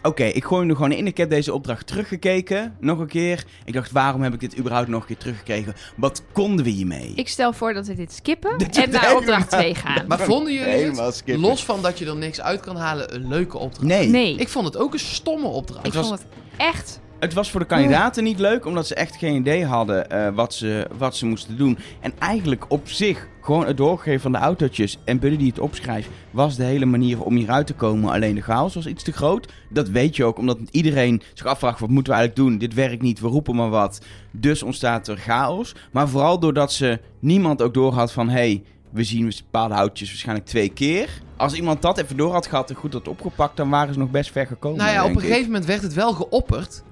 Oké, 0.06 0.24
ik 0.24 0.44
gooi 0.44 0.60
hem 0.60 0.70
er 0.70 0.76
gewoon 0.76 0.92
in. 0.92 1.06
Ik 1.06 1.16
heb 1.16 1.30
deze 1.30 1.52
opdracht 1.52 1.86
teruggekeken. 1.86 2.76
Nog 2.80 2.98
een 2.98 3.06
keer. 3.06 3.44
Ik 3.64 3.72
dacht, 3.72 3.90
waarom 3.90 4.22
heb 4.22 4.34
ik 4.34 4.40
dit 4.40 4.58
überhaupt 4.58 4.88
nog 4.88 5.00
een 5.00 5.06
keer 5.06 5.16
teruggekregen? 5.16 5.74
Wat 5.96 6.22
konden 6.32 6.64
we 6.64 6.70
hiermee? 6.70 7.12
Ik 7.14 7.28
stel 7.28 7.52
voor 7.52 7.74
dat 7.74 7.86
we 7.86 7.94
dit 7.94 8.12
skippen 8.12 8.56
en 8.56 8.90
naar 8.90 9.16
opdracht 9.16 9.50
2 9.50 9.74
gaan. 9.74 10.04
Maar 10.06 10.18
vonden 10.18 10.52
jullie 10.52 11.00
het, 11.00 11.22
los 11.26 11.64
van 11.64 11.82
dat 11.82 11.98
je 11.98 12.06
er 12.06 12.16
niks 12.16 12.40
uit 12.40 12.60
kan 12.60 12.76
halen, 12.76 13.14
een 13.14 13.28
leuke 13.28 13.58
opdracht? 13.58 13.86
Nee. 13.86 14.08
Nee, 14.08 14.32
ik, 14.34 14.40
Ik 14.40 14.48
vond 14.48 14.64
het 14.66 14.76
ook 14.76 14.92
een 14.92 14.98
stomme 14.98 15.46
opdracht. 15.46 15.94
was- 15.94 16.06
vond 16.06 16.18
het 16.18 16.28
echt... 16.56 17.00
Het 17.18 17.34
was 17.34 17.50
voor 17.50 17.60
de 17.60 17.66
kandidaten 17.66 18.24
niet 18.24 18.38
leuk, 18.38 18.66
omdat 18.66 18.86
ze 18.86 18.94
echt 18.94 19.16
geen 19.16 19.34
idee 19.34 19.64
hadden 19.64 20.10
eh, 20.10 20.34
wat, 20.34 20.54
ze, 20.54 20.88
wat 20.98 21.16
ze 21.16 21.26
moesten 21.26 21.56
doen. 21.56 21.78
En 22.00 22.12
eigenlijk 22.18 22.64
op 22.68 22.88
zich, 22.88 23.28
gewoon 23.40 23.66
het 23.66 23.76
doorgeven 23.76 24.20
van 24.20 24.32
de 24.32 24.38
autootjes 24.38 24.98
en 25.04 25.18
Buddy 25.18 25.36
die 25.36 25.48
het 25.48 25.58
opschrijft, 25.58 26.08
was 26.30 26.56
de 26.56 26.64
hele 26.64 26.86
manier 26.86 27.22
om 27.22 27.36
hieruit 27.36 27.66
te 27.66 27.74
komen. 27.74 28.12
Alleen 28.12 28.34
de 28.34 28.40
chaos 28.40 28.74
was 28.74 28.86
iets 28.86 29.02
te 29.02 29.12
groot. 29.12 29.52
Dat 29.68 29.88
weet 29.88 30.16
je 30.16 30.24
ook, 30.24 30.38
omdat 30.38 30.58
iedereen 30.70 31.22
zich 31.34 31.46
afvraagt, 31.46 31.80
wat 31.80 31.88
moeten 31.88 32.12
we 32.12 32.18
eigenlijk 32.18 32.48
doen? 32.48 32.58
Dit 32.58 32.74
werkt 32.74 33.02
niet, 33.02 33.20
we 33.20 33.28
roepen 33.28 33.56
maar 33.56 33.70
wat. 33.70 34.00
Dus 34.30 34.62
ontstaat 34.62 35.08
er 35.08 35.16
chaos. 35.16 35.74
Maar 35.90 36.08
vooral 36.08 36.38
doordat 36.38 36.72
ze 36.72 37.00
niemand 37.18 37.62
ook 37.62 37.74
doorhad 37.74 38.12
van, 38.12 38.28
hey, 38.28 38.62
we 38.90 39.04
zien 39.04 39.32
bepaalde 39.44 39.74
autootjes 39.74 40.08
waarschijnlijk 40.08 40.46
twee 40.46 40.68
keer. 40.68 41.08
Als 41.36 41.54
iemand 41.54 41.82
dat 41.82 41.98
even 41.98 42.16
door 42.16 42.32
had 42.32 42.46
gehad 42.46 42.70
en 42.70 42.76
goed 42.76 42.92
had 42.92 43.08
opgepakt, 43.08 43.56
dan 43.56 43.70
waren 43.70 43.92
ze 43.94 43.98
nog 43.98 44.10
best 44.10 44.32
ver 44.32 44.46
gekomen. 44.46 44.78
Nou 44.78 44.92
ja, 44.92 45.04
op 45.04 45.14
een 45.14 45.20
gegeven 45.20 45.44
moment 45.44 45.64
werd 45.64 45.82
het 45.82 45.94
wel 45.94 46.12
geopperd. 46.12 46.82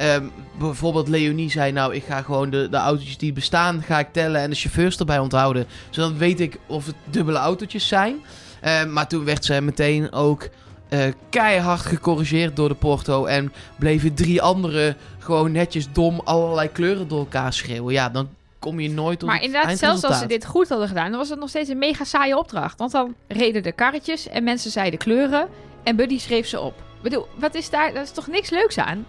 Ehm, 0.00 0.24
bijvoorbeeld 0.58 1.08
Leonie 1.08 1.50
zei, 1.50 1.72
nou, 1.72 1.94
ik 1.94 2.04
ga 2.04 2.22
gewoon 2.22 2.50
de, 2.50 2.68
de 2.68 2.76
autootjes 2.76 3.18
die 3.18 3.32
bestaan, 3.32 3.82
ga 3.82 3.98
ik 3.98 4.12
tellen 4.12 4.40
en 4.40 4.50
de 4.50 4.56
chauffeurs 4.56 4.96
erbij 4.96 5.18
onthouden. 5.18 5.66
Zodat 5.90 6.12
weet 6.12 6.40
ik 6.40 6.58
of 6.66 6.86
het 6.86 6.94
dubbele 7.04 7.38
autootjes 7.38 7.88
zijn. 7.88 8.22
Ehm, 8.60 8.92
maar 8.92 9.08
toen 9.08 9.24
werd 9.24 9.44
ze 9.44 9.60
meteen 9.60 10.12
ook 10.12 10.48
eh, 10.88 11.00
keihard 11.30 11.80
gecorrigeerd 11.80 12.56
door 12.56 12.68
de 12.68 12.74
porto. 12.74 13.24
En 13.24 13.52
bleven 13.78 14.14
drie 14.14 14.42
anderen 14.42 14.96
gewoon 15.18 15.52
netjes 15.52 15.92
dom 15.92 16.20
allerlei 16.24 16.68
kleuren 16.72 17.08
door 17.08 17.18
elkaar 17.18 17.52
schreeuwen. 17.52 17.92
Ja, 17.92 18.08
dan 18.08 18.28
kom 18.58 18.80
je 18.80 18.90
nooit 18.90 19.18
tot 19.18 19.28
Maar 19.28 19.42
inderdaad, 19.42 19.78
zelfs 19.78 20.04
als 20.04 20.18
ze 20.18 20.26
dit 20.26 20.46
goed 20.46 20.68
hadden 20.68 20.88
gedaan, 20.88 21.10
dan 21.10 21.18
was 21.18 21.28
het 21.28 21.38
nog 21.38 21.48
steeds 21.48 21.68
een 21.68 21.78
mega 21.78 22.04
saaie 22.04 22.38
opdracht. 22.38 22.78
Want 22.78 22.92
dan 22.92 23.14
reden 23.28 23.62
de 23.62 23.72
karretjes 23.72 24.28
en 24.28 24.44
mensen 24.44 24.70
zeiden 24.70 24.98
kleuren 24.98 25.48
en 25.82 25.96
Buddy 25.96 26.18
schreef 26.18 26.46
ze 26.46 26.60
op. 26.60 26.74
Ik 26.96 27.02
bedoel, 27.02 27.26
wat 27.38 27.54
is 27.54 27.70
daar, 27.70 27.92
daar 27.92 28.02
is 28.02 28.10
toch 28.10 28.26
niks 28.26 28.50
leuks 28.50 28.78
aan? 28.78 29.06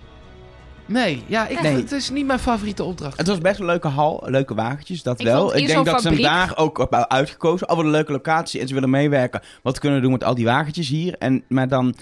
Nee, 0.91 1.23
ja, 1.27 1.47
ik, 1.47 1.61
Nee. 1.61 1.75
het 1.75 1.91
is 1.91 2.09
niet 2.09 2.25
mijn 2.25 2.39
favoriete 2.39 2.83
opdracht. 2.83 3.17
Het 3.17 3.27
was 3.27 3.37
best 3.37 3.59
een 3.59 3.65
leuke 3.65 3.87
hal, 3.87 4.23
leuke 4.25 4.53
wagentjes, 4.53 5.03
dat 5.03 5.19
Ik 5.19 5.25
wel. 5.25 5.55
Ik 5.57 5.67
denk 5.67 5.85
dat 5.85 6.01
ze 6.01 6.07
hem 6.07 6.21
daar 6.21 6.57
ook 6.57 6.77
op 6.77 6.95
uitgekozen. 6.95 7.67
Al 7.67 7.75
wat 7.75 7.85
een 7.85 7.91
leuke 7.91 8.11
locatie 8.11 8.61
en 8.61 8.67
ze 8.67 8.73
willen 8.73 8.89
meewerken. 8.89 9.41
Wat 9.63 9.79
kunnen 9.79 9.97
we 9.97 10.03
doen 10.03 10.13
met 10.13 10.23
al 10.23 10.35
die 10.35 10.45
wagentjes 10.45 10.87
hier? 10.87 11.15
En, 11.19 11.43
maar 11.47 11.67
dan 11.67 11.95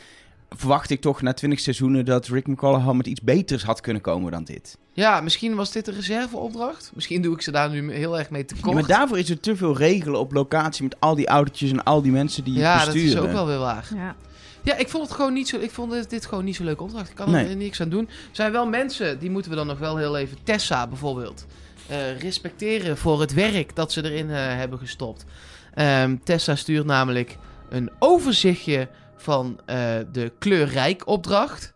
verwacht 0.50 0.90
ik 0.90 1.02
toch 1.02 1.22
na 1.22 1.34
20 1.34 1.60
seizoenen 1.60 2.06
dat 2.06 2.28
Rick 2.28 2.48
McCallaghan 2.48 2.98
met 2.98 3.08
iets 3.08 3.22
beters 3.22 3.64
had 3.64 3.82
kunnen 3.82 4.02
komen 4.02 4.32
dan 4.32 4.44
dit. 4.44 4.78
Ja, 4.94 5.22
misschien 5.22 5.56
was 5.56 5.72
dit 5.72 5.88
een 5.88 5.94
reserveopdracht. 5.94 6.92
Misschien 6.96 7.22
doe 7.22 7.36
ik 7.36 7.42
ze 7.42 7.52
daar 7.52 7.70
nu 7.70 7.94
heel 7.94 8.20
erg 8.20 8.30
mee 8.30 8.46
tekort. 8.46 8.74
Maar 8.74 8.88
daarvoor 8.88 9.18
is 9.20 9.30
er 9.30 9.40
te 9.40 9.56
veel 9.56 9.78
regelen 9.78 10.20
op 10.20 10.32
locatie 10.34 10.84
met 10.84 10.96
al 11.00 11.16
die 11.16 11.28
autootjes 11.28 11.72
en 11.72 11.84
al 11.84 12.02
die 12.02 12.12
mensen 12.12 12.44
die 12.44 12.54
ja, 12.54 12.78
dat 12.86 12.94
besturen. 12.94 13.24
is 13.24 13.28
ook 13.28 13.32
wel 13.32 13.46
weer 13.48 13.58
waar. 13.58 13.90
Ja. 13.96 14.16
Ja, 14.64 14.76
ik 14.78 14.90
vond 14.90 15.04
het 15.08 15.16
gewoon 15.16 15.34
niet 15.34 15.48
zo. 15.48 15.58
Ik 15.58 15.72
vond 15.72 15.92
dit, 15.92 16.10
dit 16.10 16.26
gewoon 16.26 16.44
niet 16.44 16.56
zo'n 16.56 16.66
leuke 16.66 16.84
opdracht. 16.84 17.10
Ik 17.10 17.16
kan 17.16 17.32
Nee. 17.32 17.48
er 17.48 17.56
niks 17.56 17.82
aan 17.82 17.90
doen. 17.90 18.08
Er 18.08 18.14
zijn 18.32 18.52
wel 18.52 18.68
mensen, 18.68 19.20
die 19.20 19.30
moeten 19.30 19.52
we 19.52 19.58
dan 19.58 19.68
nog 19.68 19.80
wel 19.80 19.98
heel 19.98 20.18
even. 20.18 20.38
Tessa 20.44 20.88
bijvoorbeeld. 20.88 21.46
eh, 21.88 22.20
respecteren 22.20 22.98
voor 22.98 23.22
het 23.22 23.34
werk 23.34 23.76
dat 23.76 23.92
ze 23.92 24.04
erin 24.12 24.30
eh, 24.30 24.36
hebben 24.38 24.80
gestopt. 24.80 25.26
Ehm, 25.74 26.18
Tessa 26.24 26.56
stuurt 26.56 26.86
namelijk 26.86 27.38
een 27.70 27.92
overzichtje 28.00 28.88
van 29.18 29.60
eh, 29.66 29.78
de 30.12 30.32
kleurrijk 30.40 31.08
opdracht. 31.08 31.74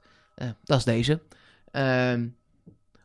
Dat 0.63 0.77
is 0.77 0.83
deze. 0.83 1.19
Ehm, 1.71 2.25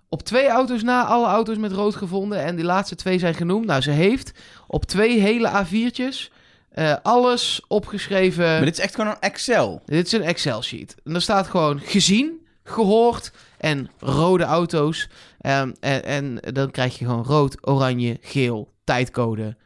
op 0.08 0.22
twee 0.22 0.48
auto's 0.48 0.82
na 0.82 1.04
alle 1.04 1.26
auto's 1.26 1.56
met 1.56 1.72
rood 1.72 1.94
gevonden. 1.96 2.42
En 2.44 2.56
die 2.56 2.64
laatste 2.64 2.94
twee 2.94 3.18
zijn 3.18 3.34
genoemd. 3.34 3.66
Nou, 3.66 3.80
ze 3.80 3.90
heeft 3.90 4.32
op 4.66 4.84
twee 4.84 5.20
hele 5.20 5.48
A4'tjes 5.64 6.30
eh, 6.78 6.96
alles 7.02 7.60
opgeschreven. 7.68 8.44
Maar 8.44 8.64
dit 8.64 8.78
is 8.78 8.84
echt 8.84 8.94
gewoon 8.94 9.10
een 9.10 9.20
Excel. 9.20 9.82
Dit 9.84 10.06
is 10.06 10.12
een 10.12 10.22
Excel-sheet. 10.22 10.94
En 11.04 11.12
daar 11.12 11.22
staat 11.22 11.46
gewoon 11.46 11.80
gezien, 11.80 12.46
gehoord 12.64 13.32
en 13.58 13.90
rode 13.98 14.44
auto's. 14.44 15.08
Ehm, 15.40 15.72
en, 15.80 16.04
en 16.04 16.38
dan 16.52 16.70
krijg 16.70 16.98
je 16.98 17.04
gewoon 17.04 17.24
rood, 17.24 17.66
oranje, 17.66 18.18
geel, 18.20 18.72
tijdcode. 18.84 19.56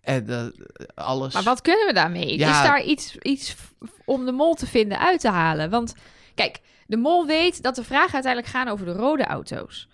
En 0.00 0.28
eh, 0.28 0.46
alles. 0.94 1.34
Maar 1.34 1.42
wat 1.42 1.60
kunnen 1.60 1.86
we 1.86 1.92
daarmee? 1.92 2.38
Ja. 2.38 2.48
Is 2.48 2.68
daar 2.68 2.82
iets, 2.82 3.16
iets 3.18 3.54
om 4.04 4.24
de 4.24 4.32
mol 4.32 4.54
te 4.54 4.66
vinden 4.66 4.98
uit 4.98 5.20
te 5.20 5.30
halen? 5.30 5.70
Want 5.70 5.94
kijk, 6.34 6.60
de 6.86 6.96
mol 6.96 7.26
weet 7.26 7.62
dat 7.62 7.74
de 7.74 7.84
vragen 7.84 8.14
uiteindelijk 8.14 8.52
gaan 8.52 8.68
over 8.68 8.86
de 8.86 8.92
rode 8.92 9.24
auto's. 9.24 9.88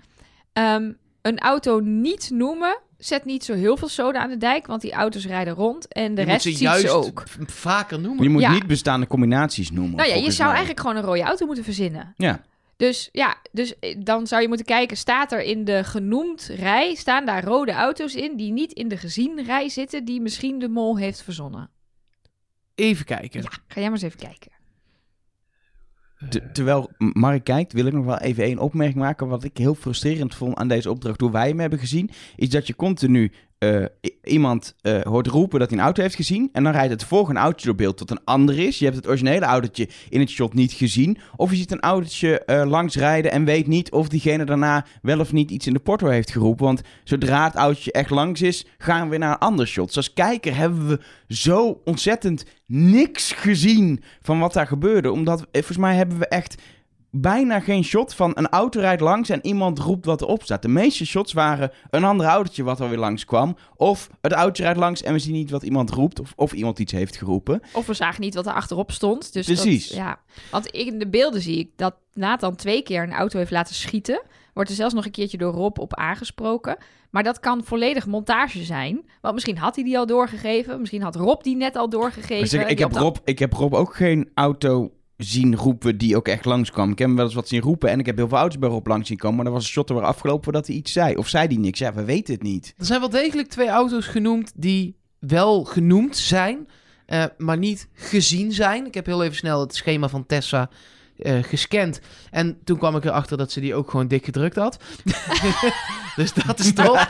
Ehm, 0.53 0.93
een 1.23 1.39
auto 1.39 1.81
niet 1.81 2.31
noemen 2.33 2.79
zet 3.01 3.25
niet 3.25 3.45
zo 3.45 3.55
heel 3.55 3.77
veel 3.77 3.89
soda 3.89 4.19
aan 4.21 4.31
de 4.31 4.37
dijk, 4.37 4.67
want 4.67 4.81
die 4.83 4.93
auto's 4.93 5.27
rijden 5.27 5.55
rond 5.55 5.89
en 5.93 6.15
de 6.15 6.21
Je 6.21 6.27
moet 6.27 6.33
rest 6.33 6.43
ze 6.43 6.51
ziet 6.51 6.59
juist 6.61 6.81
ze 6.87 6.91
ook. 6.91 7.23
vaker 7.47 8.01
noemen. 8.01 8.23
Je 8.23 8.29
moet 8.29 8.43
Ja. 8.43 8.53
niet 8.53 8.67
bestaande 8.67 9.07
combinaties 9.07 9.71
noemen. 9.71 9.97
Nou 9.97 10.09
ja, 10.09 10.15
je 10.15 10.31
zou 10.31 10.39
mij. 10.49 10.57
eigenlijk 10.57 10.81
gewoon 10.81 10.97
een 10.97 11.03
rode 11.03 11.23
auto 11.23 11.47
moeten 11.47 11.65
verzinnen. 11.65 12.15
Ja. 12.17 12.41
Dus 12.77 13.09
ja, 13.13 13.37
dus 13.53 13.79
eh, 13.79 13.97
dan 13.99 14.27
zou 14.27 14.43
je 14.43 14.49
moeten 14.49 14.67
kijken, 14.67 14.97
staat 14.97 15.33
er 15.33 15.43
in 15.43 15.65
de 15.65 15.85
genoemd 15.85 16.51
rij, 16.57 16.95
staan 16.95 17.27
daar 17.27 17.45
rode 17.45 17.73
auto's 17.73 18.15
in 18.15 18.37
die 18.37 18.53
niet 18.53 18.73
in 18.73 18.89
de 18.89 18.97
gezien 18.97 19.43
rij 19.45 19.69
zitten, 19.69 20.05
die 20.05 20.21
misschien 20.21 20.59
de 20.59 20.69
mol 20.69 20.99
heeft 20.99 21.23
verzonnen? 21.23 21.71
Even 22.75 23.05
kijken. 23.05 23.43
Ja, 23.43 23.49
ga 23.51 23.59
jij 23.75 23.83
maar 23.83 23.93
eens 23.93 24.03
even 24.03 24.19
kijken. 24.19 24.51
Te- 26.29 26.51
terwijl 26.53 26.91
Mark 26.99 27.45
kijkt, 27.45 27.73
wil 27.73 27.87
ik 27.87 27.93
nog 27.93 28.05
wel 28.05 28.19
even 28.19 28.45
één 28.45 28.59
opmerking 28.59 28.99
maken. 28.99 29.29
Wat 29.29 29.45
ik 29.45 29.57
heel 29.57 29.75
frustrerend 29.75 30.35
vond 30.35 30.57
aan 30.57 30.69
deze 30.69 30.91
opdracht, 30.91 31.21
hoe 31.21 31.31
wij 31.31 31.49
hem 31.49 31.61
hebben 31.61 31.79
gezien, 31.79 32.11
is 32.37 32.51
dat 32.51 32.67
je 32.67 32.77
continu 32.77 33.33
eh, 33.61 33.85
iemand 34.25 34.75
eh, 34.81 35.01
hoort 35.01 35.27
roepen 35.27 35.59
dat 35.59 35.69
hij 35.69 35.79
een 35.79 35.85
auto 35.85 36.03
heeft 36.03 36.15
gezien. 36.15 36.49
En 36.53 36.65
dan 36.65 36.73
rijdt 36.73 36.93
het 36.93 37.05
volgende 37.05 37.41
autootje 37.41 37.67
door 37.67 37.75
beeld 37.77 37.97
tot 37.97 38.11
een 38.11 38.25
ander 38.25 38.59
is. 38.59 38.79
Je 38.79 38.85
hebt 38.85 38.97
het 38.97 39.07
originele 39.07 39.45
autootje 39.45 39.89
in 40.09 40.21
het 40.21 40.31
shot 40.31 40.55
niet 40.55 40.73
gezien. 40.73 41.19
Of 41.37 41.51
je 41.51 41.57
ziet 41.57 41.71
een 41.71 41.81
autootje 41.81 42.45
eh, 42.45 42.69
langs 42.69 42.97
rijden 42.97 43.33
en 43.33 43.45
weet 43.45 43.67
niet 43.67 43.91
of 43.91 44.09
diegene 44.09 44.45
daarna 44.45 44.87
wel 45.03 45.21
of 45.21 45.33
niet 45.33 45.51
iets 45.51 45.67
in 45.67 45.73
de 45.73 45.79
porto 45.79 46.07
heeft 46.07 46.31
geroepen. 46.31 46.65
Want 46.65 46.81
zodra 47.05 47.45
het 47.45 47.55
autootje 47.55 47.93
echt 47.93 48.11
langs 48.11 48.43
is, 48.43 48.67
gaan 48.79 49.03
we 49.03 49.11
weer 49.11 49.19
naar 49.19 49.31
een 49.31 49.39
ander 49.39 49.67
shot. 49.67 49.87
Dus 49.87 49.97
als 49.97 50.13
kijker 50.13 50.57
hebben 50.57 50.89
we 50.89 51.01
zo 51.29 51.81
ontzettend 51.85 52.45
niks 52.67 53.33
gezien 53.33 54.03
van 54.23 54.39
wat 54.39 54.53
daar 54.53 54.67
gebeurde. 54.67 55.13
Omdat, 55.13 55.47
volgens 55.53 55.79
mij 55.79 55.97
hebben 55.97 56.19
we 56.19 56.27
echt 56.27 56.63
bijna 57.11 57.61
geen 57.61 57.85
shot 57.85 58.15
van 58.15 58.31
een 58.35 58.49
auto 58.49 58.81
rijdt 58.81 59.01
langs 59.01 59.29
en 59.29 59.47
iemand 59.47 59.79
roept 59.79 60.05
wat 60.05 60.21
erop 60.21 60.43
staat. 60.43 60.63
De 60.63 60.69
meeste 60.69 61.07
shots 61.07 61.33
waren 61.33 61.73
een 61.91 62.05
ander 62.05 62.27
autootje 62.27 62.63
wat 62.63 62.81
er 62.81 62.89
weer 62.89 62.99
langs 62.99 63.25
kwam. 63.25 63.57
Of 63.77 64.11
het 64.21 64.33
autootje 64.33 64.63
rijdt 64.63 64.79
langs 64.79 65.03
en 65.03 65.13
we 65.13 65.19
zien 65.19 65.33
niet 65.33 65.51
wat 65.51 65.63
iemand 65.63 65.91
roept. 65.91 66.21
Of, 66.21 66.33
of 66.37 66.53
iemand 66.53 66.79
iets 66.79 66.93
heeft 66.93 67.17
geroepen. 67.17 67.63
Of 67.73 67.87
we 67.87 67.95
zagen 67.95 68.21
niet 68.21 68.35
wat 68.35 68.47
er 68.47 68.53
achterop 68.53 68.91
stond. 68.91 69.33
Dus 69.33 69.47
Precies. 69.47 69.89
Dat, 69.89 69.97
ja. 69.97 70.19
Want 70.51 70.67
in 70.67 70.99
de 70.99 71.09
beelden 71.09 71.43
zie 71.43 71.59
ik 71.59 71.71
dat 71.77 71.95
Nathan 72.15 72.57
twee 72.57 72.83
keer 72.83 73.03
een 73.03 73.13
auto 73.13 73.39
heeft 73.39 73.51
laten 73.51 73.75
schieten. 73.75 74.23
Wordt 74.55 74.71
er 74.71 74.77
zelfs 74.77 74.95
nog 74.95 75.05
een 75.05 75.11
keertje 75.11 75.39
door 75.39 75.53
Rob 75.53 75.79
op 75.79 75.95
aangesproken. 75.95 76.77
Maar 77.11 77.23
dat 77.23 77.41
kan 77.41 77.65
volledig 77.65 78.07
montage 78.07 78.65
zijn. 78.65 79.11
Want 79.21 79.35
misschien 79.35 79.59
had 79.59 79.75
hij 79.75 79.85
die 79.85 79.99
al 79.99 80.07
doorgegeven. 80.07 80.81
Misschien 80.81 81.03
had 81.03 81.17
Rob 81.17 81.43
die 81.43 81.57
net 81.57 81.77
al 81.77 81.89
doorgegeven. 81.89 82.69
Ik, 82.69 82.79
heb 82.79 82.93
Rob, 82.93 83.17
ik 83.25 83.39
heb 83.39 83.53
Rob 83.53 83.75
ook 83.75 83.95
geen 83.95 84.31
auto 84.35 84.93
zien 85.25 85.57
roepen 85.57 85.99
die 85.99 86.17
ook 86.17 86.29
echt 86.29 86.45
langskwam. 86.45 86.91
Ik 86.91 86.99
heb 86.99 87.07
hem 87.07 87.17
wel 87.17 87.25
eens 87.25 87.35
wat 87.35 87.49
zien 87.49 87.61
roepen 87.61 87.91
en 87.91 87.99
ik 87.99 88.07
heb 88.07 88.17
heel 88.17 88.29
veel 88.29 88.39
auto's 88.39 88.59
bij 88.59 88.69
Rob 88.69 88.87
langs 88.87 89.09
zien 89.09 89.19
komen. 89.19 89.37
Maar 89.37 89.47
er 89.47 89.53
was 89.53 89.63
een 89.63 89.71
shot 89.71 89.89
er 89.89 89.95
weer 89.95 90.05
afgelopen 90.05 90.45
voordat 90.45 90.67
hij 90.67 90.77
iets 90.77 90.93
zei. 90.93 91.17
Of 91.17 91.29
zei 91.29 91.47
hij 91.47 91.57
niks? 91.57 91.79
Ja, 91.79 91.95
we 91.95 92.05
weten 92.05 92.35
het 92.35 92.43
niet. 92.43 92.75
Er 92.79 92.87
zijn 92.87 93.01
wel 93.01 93.11
degelijk 93.11 93.49
twee 93.49 93.69
auto's 93.69 94.07
genoemd 94.07 94.53
die 94.55 94.97
wel 95.19 95.65
genoemd 95.65 96.17
zijn, 96.17 96.69
eh, 97.07 97.25
maar 97.39 97.59
niet 97.59 97.89
gezien 97.93 98.53
zijn. 98.53 98.87
Ik 98.87 98.95
heb 98.95 99.07
heel 99.07 99.23
even 99.23 99.37
snel 99.37 99.61
het 99.61 99.75
schema 99.75 100.09
van 100.09 100.27
Tessa 100.27 100.69
eh, 101.23 101.43
gescand. 101.43 102.01
En 102.31 102.59
toen 102.65 102.79
kwam 102.79 102.97
ik 102.97 103.05
erachter 103.05 103.37
dat 103.37 103.53
ze 103.53 103.61
die 103.61 103.75
ook 103.75 103.91
gewoon 103.91 104.09
dik 104.09 104.25
gedrukt 104.25 104.57
had. 104.57 104.79
dus 106.17 106.33
dat 106.33 106.59
is 106.59 106.73
top. 106.73 106.97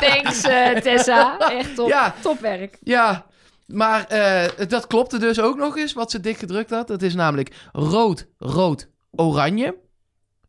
Thanks 0.00 0.42
eh, 0.42 0.76
Tessa. 0.76 1.38
Echt 1.38 1.74
top. 1.74 1.88
Ja. 1.88 2.14
Topwerk. 2.20 2.78
ja, 2.82 3.26
maar 3.66 4.06
eh, 4.06 4.68
dat 4.68 4.86
klopte 4.86 5.18
dus 5.18 5.40
ook 5.40 5.56
nog 5.56 5.76
eens 5.76 5.92
wat 5.92 6.10
ze 6.10 6.20
dik 6.20 6.36
gedrukt 6.36 6.70
had. 6.70 6.88
Dat 6.88 7.02
is 7.02 7.14
namelijk 7.14 7.68
rood, 7.72 8.26
rood, 8.38 8.88
oranje. 9.10 9.76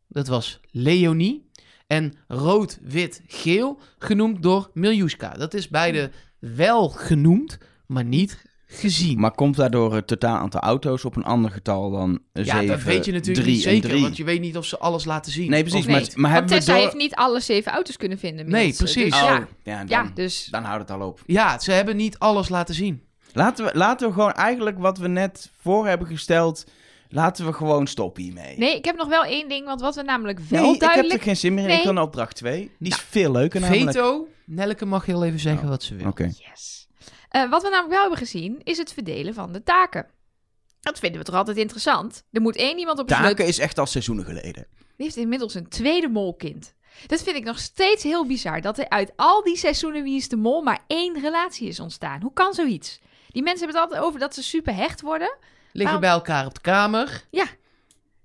Dat 0.08 0.27
was 0.27 0.60
Leonie. 0.72 1.51
En 1.88 2.13
rood, 2.27 2.79
wit, 2.82 3.22
geel, 3.27 3.79
genoemd 3.98 4.41
door 4.41 4.70
Miljuska. 4.74 5.29
Dat 5.29 5.53
is 5.53 5.67
beide 5.67 6.12
wel 6.39 6.89
genoemd, 6.89 7.58
maar 7.88 8.05
niet 8.05 8.41
gezien. 8.75 9.20
Maar 9.20 9.32
komt 9.32 9.56
daardoor 9.56 9.96
het 9.96 10.08
totaal 10.08 10.38
aantal 10.38 10.62
auto's 10.62 11.06
op 11.06 11.15
een 11.15 11.24
ander 11.24 11.51
getal 11.51 11.92
dan 11.92 12.20
ja, 12.34 12.44
7, 12.44 12.68
dat 12.68 12.84
weet 12.84 13.06
je 13.06 13.12
natuurlijk 13.12 13.46
3 13.46 13.56
niet 13.56 13.63
zeker, 13.63 13.89
3? 13.89 14.01
want 14.01 14.18
je 14.18 14.24
weet 14.24 14.42
niet 14.42 14.58
of 14.58 14.65
ze 14.65 14.77
alles 14.77 15.06
laten 15.06 15.32
zien. 15.32 15.50
Nee, 15.50 15.63
precies. 15.63 15.86
Maar, 15.86 15.94
maar 15.94 16.12
Want 16.13 16.34
hebben 16.34 16.50
we 16.50 16.56
Tessa 16.58 16.74
door... 16.74 16.82
heeft 16.82 16.96
niet 16.96 17.15
alle 17.15 17.39
zeven 17.39 17.72
auto's 17.72 17.98
kunnen 17.98 18.18
vinden. 18.18 18.50
Nee, 18.50 18.62
inmiddels. 18.62 18.92
precies. 18.92 19.12
Dus, 19.12 19.22
Oh, 19.22 19.27
ja. 19.30 19.48
ja, 19.63 19.77
dan, 19.77 19.88
ja, 19.88 20.12
dus... 20.13 20.48
dan 20.51 20.63
houdt 20.63 20.89
het 20.89 21.00
al 21.00 21.08
op. 21.08 21.22
Ja, 21.25 21.60
ze 21.60 21.72
hebben 21.72 21.96
niet 21.96 22.20
alles 22.20 22.50
laten 22.50 22.75
zien. 22.75 23.01
Laten 23.34 23.65
we, 23.65 23.72
laten 23.74 24.08
we 24.08 24.13
gewoon 24.13 24.34
eigenlijk 24.34 24.80
wat 24.80 24.98
we 24.98 25.08
net 25.08 25.51
voor 25.62 25.88
hebben 25.88 26.08
gesteld... 26.08 26.65
Laten 27.10 27.46
we 27.46 27.53
gewoon 27.53 27.88
stoppen 27.88 28.24
hiermee. 28.24 28.58
Nee, 28.58 28.75
ik 28.75 28.86
heb 28.86 28.96
nog 28.96 29.08
wel 29.08 29.24
één 29.24 29.50
ding, 29.50 29.65
want 29.65 29.82
wat 29.82 29.96
we 29.96 30.01
namelijk 30.01 30.39
wel 30.39 30.62
Nee, 30.62 30.74
ik 30.74 30.82
heb 30.82 30.89
duidelijk... 30.89 31.20
er 31.20 31.25
geen 31.25 31.38
zin 31.38 31.53
meer 31.53 31.63
in. 31.63 31.70
Nee. 31.70 31.84
Ik 31.84 31.92
naar 31.92 32.03
opdracht 32.03 32.36
2. 32.36 32.72
Die 32.80 32.92
is 32.92 32.98
veel 32.98 33.32
leuker 33.32 33.60
namelijk. 33.60 33.92
Veto, 33.92 34.27
Nelleke 34.46 34.86
mag 34.86 35.06
heel 35.06 35.24
even 35.24 35.39
zeggen 35.39 35.63
Oh, 35.63 35.70
wat 35.70 35.84
ze 35.84 35.96
wil. 35.96 36.08
Oké. 36.08 36.24
Yes. 36.24 36.82
Eh, 37.33 37.49
wat 37.49 37.61
we 37.61 37.67
namelijk 37.69 37.91
wel 37.93 38.01
hebben 38.01 38.17
gezien, 38.19 38.61
is 38.63 38.77
het 38.77 38.93
verdelen 38.93 39.33
van 39.33 39.51
de 39.51 39.63
taken. 39.63 40.07
Dat 40.79 40.99
vinden 40.99 41.19
we 41.19 41.25
toch 41.25 41.35
altijd 41.35 41.57
interessant. 41.57 42.23
Er 42.31 42.41
moet 42.41 42.55
één 42.55 42.77
iemand 42.77 42.99
op 42.99 43.09
een 43.09 43.15
sleutel... 43.15 43.35
Taken 43.35 43.49
is 43.51 43.59
echt 43.59 43.77
al 43.77 43.85
seizoenen 43.85 44.25
geleden. 44.25 44.67
Die 44.73 45.05
heeft 45.05 45.15
inmiddels 45.15 45.53
een 45.53 45.69
tweede 45.69 46.07
molkind. 46.09 46.73
Dat 47.07 47.23
vind 47.23 47.35
ik 47.35 47.43
nog 47.43 47.59
steeds 47.59 48.03
heel 48.03 48.25
bizar. 48.27 48.61
Dat 48.61 48.77
er 48.77 48.89
uit 48.89 49.11
al 49.15 49.43
die 49.43 49.57
seizoenen 49.57 50.03
Wie 50.03 50.15
is 50.15 50.27
de 50.27 50.35
Mol 50.35 50.61
maar 50.61 50.83
één 50.87 51.19
relatie 51.21 51.67
is 51.67 51.79
ontstaan. 51.79 52.21
Hoe 52.21 52.33
kan 52.33 52.53
zoiets? 52.53 52.99
Die 53.27 53.43
mensen 53.43 53.63
hebben 53.65 53.81
het 53.81 53.89
altijd 53.91 54.07
over 54.07 54.19
dat 54.19 54.33
ze 54.33 54.43
super 54.43 54.75
hecht 54.75 55.01
worden. 55.01 55.37
Liggen 55.71 55.83
Waarom- 55.83 56.01
bij 56.01 56.09
elkaar 56.09 56.45
op 56.45 56.53
de 56.53 56.61
kamer. 56.61 57.25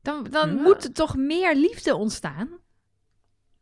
Dan, 0.02 0.26
dan 0.30 0.48
Ja. 0.56 0.62
moet 0.62 0.84
er 0.84 0.92
toch 0.92 1.16
meer 1.16 1.54
liefde 1.54 1.94
ontstaan? 1.96 2.48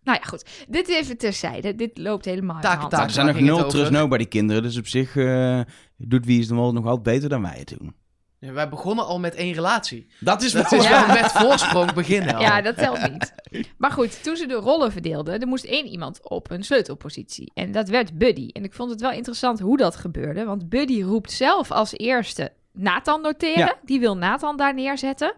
Nou 0.07 0.19
ja, 0.23 0.29
goed. 0.29 0.65
Dit 0.69 0.89
even 0.89 1.17
terzijde. 1.19 1.75
Dit 1.75 1.99
loopt 1.99 2.25
helemaal 2.25 2.61
Taken, 2.61 2.81
hand. 2.81 2.93
er 2.93 3.11
zijn 3.11 3.27
nog 3.27 3.41
nul? 3.41 3.69
Trust 3.69 3.91
Nobody 3.91 4.27
kinderen. 4.27 4.63
Dus 4.63 4.79
op 4.79 4.87
zich 4.87 5.17
eh, 5.17 5.61
doet 5.97 6.27
Wie 6.27 6.39
is 6.41 6.49
de 6.49 6.55
Mol 6.55 6.73
nog 6.73 6.85
altijd 6.85 7.03
beter 7.03 7.29
dan 7.29 7.43
wij 7.43 7.57
het 7.59 7.75
doen. 7.79 7.95
Ja, 8.39 8.53
wij 8.53 8.69
begonnen 8.69 9.07
al 9.07 9.19
met 9.21 9.35
één 9.35 9.53
relatie. 9.55 10.07
Dat 10.21 10.43
is 10.43 10.53
Dat 10.53 10.71
wel 10.71 10.81
is 10.81 10.87
Ja. 10.87 11.07
wel 11.07 11.17
met 11.23 11.33
voorsprong 11.33 11.93
beginnen 11.93 12.35
al. 12.35 12.41
Ja, 12.41 12.63
dat 12.63 12.77
telt 12.77 13.11
niet. 13.11 13.35
Maar 13.79 13.91
goed, 13.91 14.23
toen 14.23 14.37
ze 14.37 14.47
de 14.47 14.55
rollen 14.55 14.93
verdeelden, 14.93 15.41
er 15.41 15.47
moest 15.47 15.65
één 15.65 15.87
iemand 15.87 16.29
op 16.31 16.51
een 16.51 16.65
sleutelpositie. 16.65 17.51
En 17.55 17.73
dat 17.73 17.89
werd 17.89 18.19
Buddy. 18.19 18.49
En 18.53 18.65
ik 18.65 18.73
vond 18.75 18.91
het 18.91 19.01
wel 19.01 19.11
interessant 19.13 19.61
hoe 19.61 19.77
dat 19.77 19.97
gebeurde. 19.97 20.45
Want 20.45 20.69
Buddy 20.69 21.03
roept 21.03 21.33
zelf 21.33 21.71
als 21.71 21.93
eerste 21.93 22.53
Nathan 22.73 23.21
noteren. 23.21 23.59
Ja. 23.59 23.75
Die 23.85 24.01
wil 24.01 24.17
Nathan 24.17 24.57
daar 24.57 24.75
neerzetten. 24.75 25.35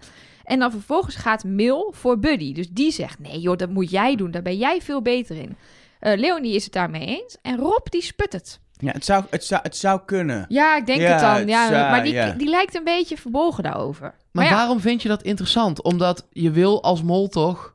En 0.49 0.59
dan 0.59 0.71
vervolgens 0.71 1.17
gaat 1.17 1.45
Mil 1.45 1.93
voor 1.97 2.19
Buddy. 2.19 2.53
Dus 2.55 2.69
die 2.71 2.91
zegt, 2.93 3.19
nee 3.19 3.41
joh, 3.41 3.57
dat 3.57 3.71
moet 3.71 3.91
jij 3.91 4.17
doen. 4.17 4.31
Daar 4.31 4.43
ben 4.43 4.57
jij 4.57 4.81
veel 4.83 5.03
beter 5.03 5.37
in. 5.37 5.57
Eh, 6.01 6.19
Leonie 6.19 6.55
is 6.55 6.65
het 6.65 6.73
daarmee 6.73 7.07
eens. 7.07 7.37
En 7.43 7.57
Rob, 7.57 7.87
die 7.91 8.03
sput 8.03 8.33
het. 8.33 8.61
Ja, 8.73 8.93
het 8.93 9.05
zou, 9.05 9.25
het 9.31 9.45
zou, 9.45 9.61
het 9.63 9.77
zou 9.77 10.01
kunnen. 10.07 10.45
Ja, 10.49 10.77
ik 10.77 10.87
denk 10.87 11.01
Ja, 11.01 11.11
het 11.11 11.21
dan. 11.21 11.35
het 11.35 11.49
Ja, 11.49 11.69
zou- 11.69 11.91
maar 11.91 12.03
die, 12.03 12.13
ja. 12.13 12.31
die 12.33 12.49
lijkt 12.49 12.75
een 12.77 12.85
beetje 12.85 13.17
verbolgen 13.17 13.63
daarover. 13.63 14.03
Maar, 14.03 14.15
Maar 14.33 14.45
ja, 14.45 14.51
waarom 14.55 14.81
vind 14.81 15.03
je 15.03 15.09
dat 15.09 15.23
interessant? 15.23 15.83
Omdat 15.83 16.27
je 16.31 16.51
wil 16.51 16.83
als 16.83 17.03
mol 17.03 17.29
toch 17.29 17.75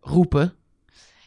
roepen. 0.00 0.54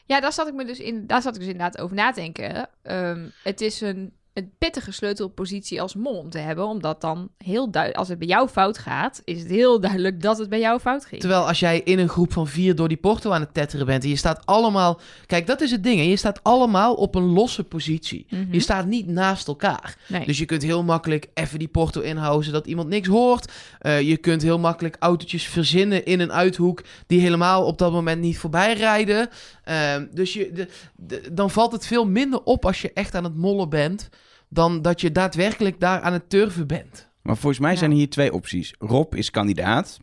Ja, 0.05 0.19
daar 0.19 0.33
zat 0.33 0.47
ik 0.47 0.53
me 0.53 0.65
dus 0.65 0.79
in, 0.79 1.07
daar 1.07 1.21
zat 1.21 1.33
ik 1.35 1.39
dus 1.41 1.49
inderdaad 1.51 1.77
over 1.81 1.95
nadenken. 1.95 2.69
Ehm, 2.83 3.27
het 3.43 3.61
is 3.61 3.81
een, 3.81 4.13
een 4.35 4.51
pittige 4.57 4.91
sleutelpositie 4.91 5.81
als 5.81 5.95
mol 5.95 6.17
om 6.17 6.29
te 6.29 6.37
hebben, 6.37 6.67
omdat 6.67 7.01
dan 7.01 7.29
heel 7.37 7.71
duidelijk, 7.71 7.99
als 7.99 8.09
het 8.09 8.19
bij 8.19 8.27
jou 8.27 8.47
fout 8.47 8.77
gaat, 8.77 9.21
is 9.23 9.39
het 9.39 9.49
heel 9.49 9.79
duidelijk 9.79 10.21
dat 10.21 10.37
het 10.37 10.49
bij 10.49 10.59
jou 10.59 10.79
fout 10.79 11.05
ging. 11.05 11.21
Terwijl 11.21 11.47
als 11.47 11.59
jij 11.59 11.79
in 11.81 11.99
een 11.99 12.09
groep 12.09 12.33
van 12.33 12.47
vier 12.47 12.75
door 12.75 12.87
die 12.87 12.97
porto 12.97 13.31
aan 13.31 13.41
het 13.41 13.53
tetteren 13.53 13.85
bent 13.85 14.03
en 14.03 14.09
je 14.09 14.15
staat 14.15 14.45
allemaal... 14.45 14.99
Kijk, 15.25 15.47
dat 15.47 15.61
is 15.61 15.71
het 15.71 15.83
ding. 15.83 15.97
hè. 15.99 16.03
Je 16.05 16.15
staat 16.15 16.39
allemaal 16.43 16.93
op 16.95 17.15
een 17.15 17.23
losse 17.23 17.63
positie. 17.63 18.25
Mhm. 18.29 18.53
Je 18.53 18.59
staat 18.59 18.85
niet 18.85 19.07
naast 19.07 19.47
elkaar. 19.47 19.97
Nee. 20.07 20.25
Dus 20.25 20.37
je 20.37 20.45
kunt 20.45 20.61
heel 20.63 20.83
makkelijk 20.83 21.27
even 21.33 21.59
die 21.59 21.67
porto 21.67 22.01
inhouden 22.01 22.45
zodat 22.45 22.67
iemand 22.67 22.87
niks 22.89 23.07
hoort. 23.07 23.51
Eh, 23.79 24.01
je 24.01 24.17
kunt 24.17 24.41
heel 24.41 24.59
makkelijk 24.59 24.95
autootjes 24.99 25.43
verzinnen 25.47 26.05
in 26.05 26.19
een 26.19 26.31
uithoek 26.31 26.83
die 27.07 27.19
helemaal 27.19 27.65
op 27.65 27.77
dat 27.77 27.91
moment 27.91 28.21
niet 28.21 28.37
voorbij 28.37 28.73
rijden. 28.73 29.29
Ehm, 29.63 30.05
dus 30.13 30.33
je, 30.33 30.51
de, 30.53 30.67
de- 30.95 31.29
dan 31.33 31.49
valt 31.51 31.71
het 31.71 31.85
veel 31.87 32.05
minder 32.07 32.43
op 32.43 32.65
als 32.65 32.81
je 32.81 32.91
echt 32.93 33.15
aan 33.15 33.23
het 33.23 33.35
mollen 33.35 33.69
bent 33.69 34.09
dan 34.49 34.81
dat 34.81 35.01
je 35.01 35.11
daadwerkelijk 35.11 35.79
daar 35.79 36.01
aan 36.01 36.13
het 36.13 36.29
turven 36.29 36.67
bent. 36.67 37.09
Maar 37.21 37.37
volgens 37.37 37.61
mij 37.61 37.71
Ja. 37.71 37.77
zijn 37.77 37.91
hier 37.91 38.09
twee 38.09 38.33
opties. 38.33 38.73
Rob 38.79 39.13
is 39.15 39.31
kandidaat. 39.31 39.97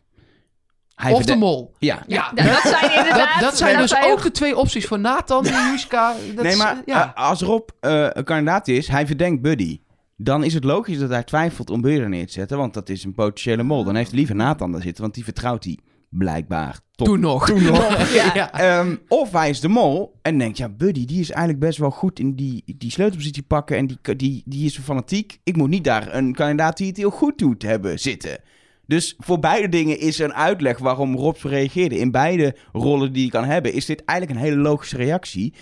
Hij 0.95 1.11
of 1.11 1.17
de 1.17 1.23
verdenkt- 1.23 1.43
mol. 1.51 1.75
Ja. 1.79 2.03
Ja, 2.07 2.31
dat 2.35 2.45
zijn 2.63 2.91
inderdaad... 2.97 3.33
dat, 3.33 3.39
dat 3.39 3.57
zijn 3.57 3.77
dus 3.77 3.89
zijn 3.89 4.11
ook 4.11 4.21
de 4.21 4.31
twee 4.31 4.57
opties 4.57 4.85
voor 4.85 4.99
Nathan 4.99 5.45
en 5.45 5.71
Juska. 5.71 6.13
Dat 6.35 6.43
nee, 6.43 6.51
is, 6.51 6.57
maar 6.57 6.75
eh, 6.75 6.81
ja. 6.85 7.11
als 7.15 7.41
Rob 7.41 7.69
eh, 7.79 8.07
een 8.09 8.23
kandidaat 8.23 8.67
is, 8.67 8.87
hij 8.87 9.07
verdenkt 9.07 9.41
Buddy. 9.41 9.79
Dan 10.17 10.43
is 10.43 10.53
het 10.53 10.63
logisch 10.63 10.99
dat 10.99 11.09
hij 11.09 11.23
twijfelt 11.23 11.69
om 11.69 11.81
Buddy 11.81 11.99
er 12.01 12.09
neer 12.09 12.25
te 12.27 12.31
zetten, 12.33 12.57
want 12.57 12.73
dat 12.73 12.89
is 12.89 13.03
een 13.03 13.13
potentiële 13.13 13.63
mol. 13.63 13.83
Dan 13.83 13.95
heeft 13.95 14.09
hij 14.09 14.17
liever 14.17 14.35
Nathan 14.35 14.71
daar 14.71 14.81
zitten, 14.81 15.01
want 15.03 15.15
die 15.15 15.23
vertrouwt 15.23 15.63
hij 15.63 15.79
blijkbaar. 16.17 16.79
Tot 16.95 17.07
Toen 17.07 17.19
nog. 17.19 17.45
Toen 17.45 17.63
nog. 17.63 18.13
ja. 18.33 18.51
Ehm, 18.53 18.95
of 19.07 19.31
hij 19.31 19.49
is 19.49 19.59
de 19.59 19.67
mol 19.67 20.19
en 20.21 20.37
denkt, 20.37 20.57
ja, 20.57 20.69
Buddy, 20.69 21.05
die 21.05 21.19
is 21.19 21.29
eigenlijk 21.29 21.59
best 21.59 21.77
wel 21.77 21.89
goed 21.91 22.19
in 22.19 22.35
die, 22.35 22.63
die 22.77 22.91
sleutelpositie 22.91 23.43
pakken 23.43 23.77
en 23.77 23.87
die, 23.87 24.15
die, 24.15 24.41
die 24.45 24.65
is 24.65 24.73
zo 24.73 24.81
fanatiek. 24.81 25.39
Ik 25.43 25.55
moet 25.55 25.69
niet 25.69 25.83
daar 25.83 26.15
een 26.15 26.33
kandidaat 26.33 26.77
die 26.77 26.87
het 26.87 26.97
heel 26.97 27.09
goed 27.09 27.37
doet 27.37 27.61
hebben 27.61 27.99
zitten. 27.99 28.39
Dus 28.87 29.15
voor 29.17 29.39
beide 29.39 29.69
dingen 29.69 29.99
is 29.99 30.19
er 30.19 30.25
een 30.25 30.33
uitleg 30.33 30.77
waarom 30.77 31.15
Rob 31.15 31.35
zo 31.35 31.47
reageerde. 31.47 31.97
In 31.99 32.11
beide 32.11 32.55
rollen 32.71 33.13
die 33.13 33.25
je 33.25 33.31
kan 33.31 33.45
hebben, 33.45 33.73
is 33.73 33.85
dit 33.85 34.05
eigenlijk 34.05 34.39
een 34.39 34.45
hele 34.45 34.61
logische 34.61 34.97
reactie. 34.97 35.53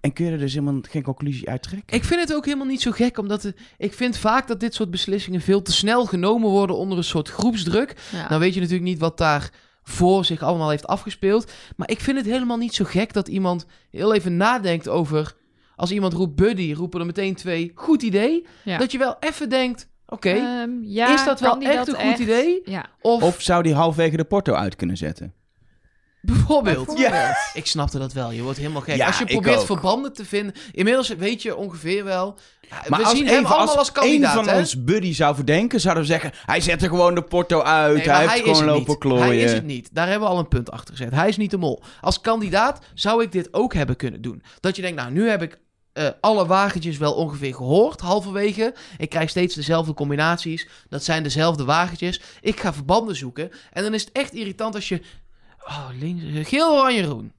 En 0.00 0.12
kun 0.12 0.24
je 0.24 0.30
er 0.30 0.38
dus 0.38 0.52
helemaal 0.54 0.80
geen 0.90 1.02
conclusie 1.02 1.48
uit 1.48 1.62
trekken. 1.62 1.96
Ik 1.96 2.04
vind 2.04 2.20
het 2.20 2.34
ook 2.34 2.44
helemaal 2.44 2.66
niet 2.66 2.82
zo 2.82 2.90
gek, 2.90 3.18
omdat 3.18 3.42
het- 3.42 3.56
ik 3.78 3.92
vind 3.92 4.16
vaak 4.16 4.48
dat 4.48 4.60
dit 4.60 4.74
soort 4.74 4.90
beslissingen 4.90 5.40
veel 5.40 5.62
te 5.62 5.72
snel 5.72 6.06
genomen 6.06 6.50
worden 6.50 6.76
onder 6.76 6.98
een 6.98 7.04
soort 7.04 7.28
groepsdruk. 7.28 7.96
Ja. 8.12 8.28
Dan 8.28 8.38
weet 8.40 8.54
je 8.54 8.60
natuurlijk 8.60 8.88
niet 8.88 8.98
wat 8.98 9.18
daar 9.18 9.50
voor 9.82 10.24
zich 10.24 10.42
allemaal 10.42 10.70
heeft 10.70 10.86
afgespeeld. 10.86 11.52
Maar 11.76 11.90
ik 11.90 12.00
vind 12.00 12.16
het 12.16 12.26
helemaal 12.26 12.56
niet 12.56 12.74
zo 12.74 12.84
gek 12.84 13.12
dat 13.12 13.28
iemand 13.28 13.66
heel 13.90 14.14
even 14.14 14.36
nadenkt 14.36 14.88
over... 14.88 15.34
Als 15.76 15.92
iemand 15.92 16.12
roept 16.12 16.34
buddy, 16.36 16.72
roepen 16.72 17.00
er 17.00 17.06
meteen 17.06 17.34
twee. 17.34 17.72
Goed 17.74 18.02
idee. 18.02 18.46
Ja. 18.64 18.78
Dat 18.78 18.92
je 18.92 18.98
wel 18.98 19.16
even 19.20 19.48
denkt, 19.48 19.88
oké, 20.06 20.30
Ehm, 20.30 20.70
ja, 20.82 21.14
is 21.14 21.24
dat 21.24 21.40
wel 21.40 21.58
echt 21.58 21.86
dat 21.86 21.88
een 21.88 22.10
goed 22.10 22.18
idee? 22.18 22.60
Ja. 22.64 22.86
of, 23.00 23.22
Of 23.22 23.40
zou 23.40 23.62
die 23.62 23.74
halfwege 23.74 24.16
de 24.16 24.24
porto 24.24 24.54
uit 24.54 24.76
kunnen 24.76 24.96
zetten? 24.96 25.34
Bijvoorbeeld... 26.22 26.98
Ja. 26.98 27.36
Ik 27.54 27.66
snapte 27.66 27.98
dat 27.98 28.12
wel, 28.12 28.30
je 28.30 28.42
wordt 28.42 28.58
helemaal 28.58 28.80
gek. 28.80 28.96
Ja, 28.96 29.06
als 29.06 29.18
je 29.18 29.24
probeert 29.24 29.64
verbanden 29.64 30.12
te 30.12 30.24
vinden... 30.24 30.54
Inmiddels 30.72 31.08
weet 31.08 31.42
je 31.42 31.56
ongeveer 31.56 32.04
wel... 32.04 32.38
ja, 32.60 32.82
Maar 32.88 32.98
we 32.98 33.04
als 33.04 33.16
zien 33.16 33.26
hem 33.26 33.42
van, 33.42 33.46
allemaal 33.46 33.68
als 33.68 33.76
als 33.76 33.92
kandidaat, 33.92 34.36
een 34.36 34.44
van 34.44 34.54
hè? 34.54 34.58
ons 34.58 34.84
buddy 34.84 35.14
zou 35.14 35.34
verdenken, 35.34 35.80
zouden 35.80 36.02
we 36.02 36.08
zeggen... 36.08 36.32
Hij 36.46 36.60
zette 36.60 36.88
gewoon 36.88 37.14
de 37.14 37.22
porto 37.22 37.62
uit, 37.62 37.96
Nee, 37.96 38.08
hij 38.10 38.28
heeft 38.28 38.38
gewoon 38.38 38.56
het 38.56 38.66
lopen 38.66 38.88
niet. 38.88 38.98
klooien. 38.98 39.24
Hij 39.24 39.38
is 39.38 39.52
het 39.52 39.64
niet. 39.64 39.88
Daar 39.92 40.08
hebben 40.08 40.28
we 40.28 40.34
al 40.34 40.40
een 40.40 40.48
punt 40.48 40.70
achter 40.70 40.96
gezet. 40.96 41.12
Hij 41.12 41.28
is 41.28 41.36
niet 41.36 41.50
de 41.50 41.56
mol. 41.56 41.82
Als 42.00 42.20
kandidaat 42.20 42.84
zou 42.94 43.22
ik 43.22 43.32
dit 43.32 43.54
ook 43.54 43.74
hebben 43.74 43.96
kunnen 43.96 44.22
doen. 44.22 44.42
Dat 44.60 44.76
je 44.76 44.82
denkt, 44.82 45.00
nou, 45.00 45.12
nu 45.12 45.28
heb 45.28 45.42
ik 45.42 45.58
eh, 45.92 46.08
alle 46.20 46.46
wagentjes 46.46 46.98
wel 46.98 47.14
ongeveer 47.14 47.54
gehoord, 47.54 48.00
halverwege. 48.00 48.74
Ik 48.98 49.08
krijg 49.10 49.30
steeds 49.30 49.54
dezelfde 49.54 49.94
combinaties. 49.94 50.68
Dat 50.88 51.04
zijn 51.04 51.22
dezelfde 51.22 51.64
wagentjes. 51.64 52.20
Ik 52.40 52.60
ga 52.60 52.72
verbanden 52.72 53.16
zoeken. 53.16 53.50
En 53.72 53.82
dan 53.82 53.94
is 53.94 54.04
het 54.04 54.12
echt 54.12 54.32
irritant 54.34 54.74
als 54.74 54.88
je... 54.88 55.02
Oh, 55.66 55.88
links... 56.00 56.24
eh, 56.24 56.44
Geel, 56.44 56.72
oranje, 56.78 57.02
groen. 57.02 57.32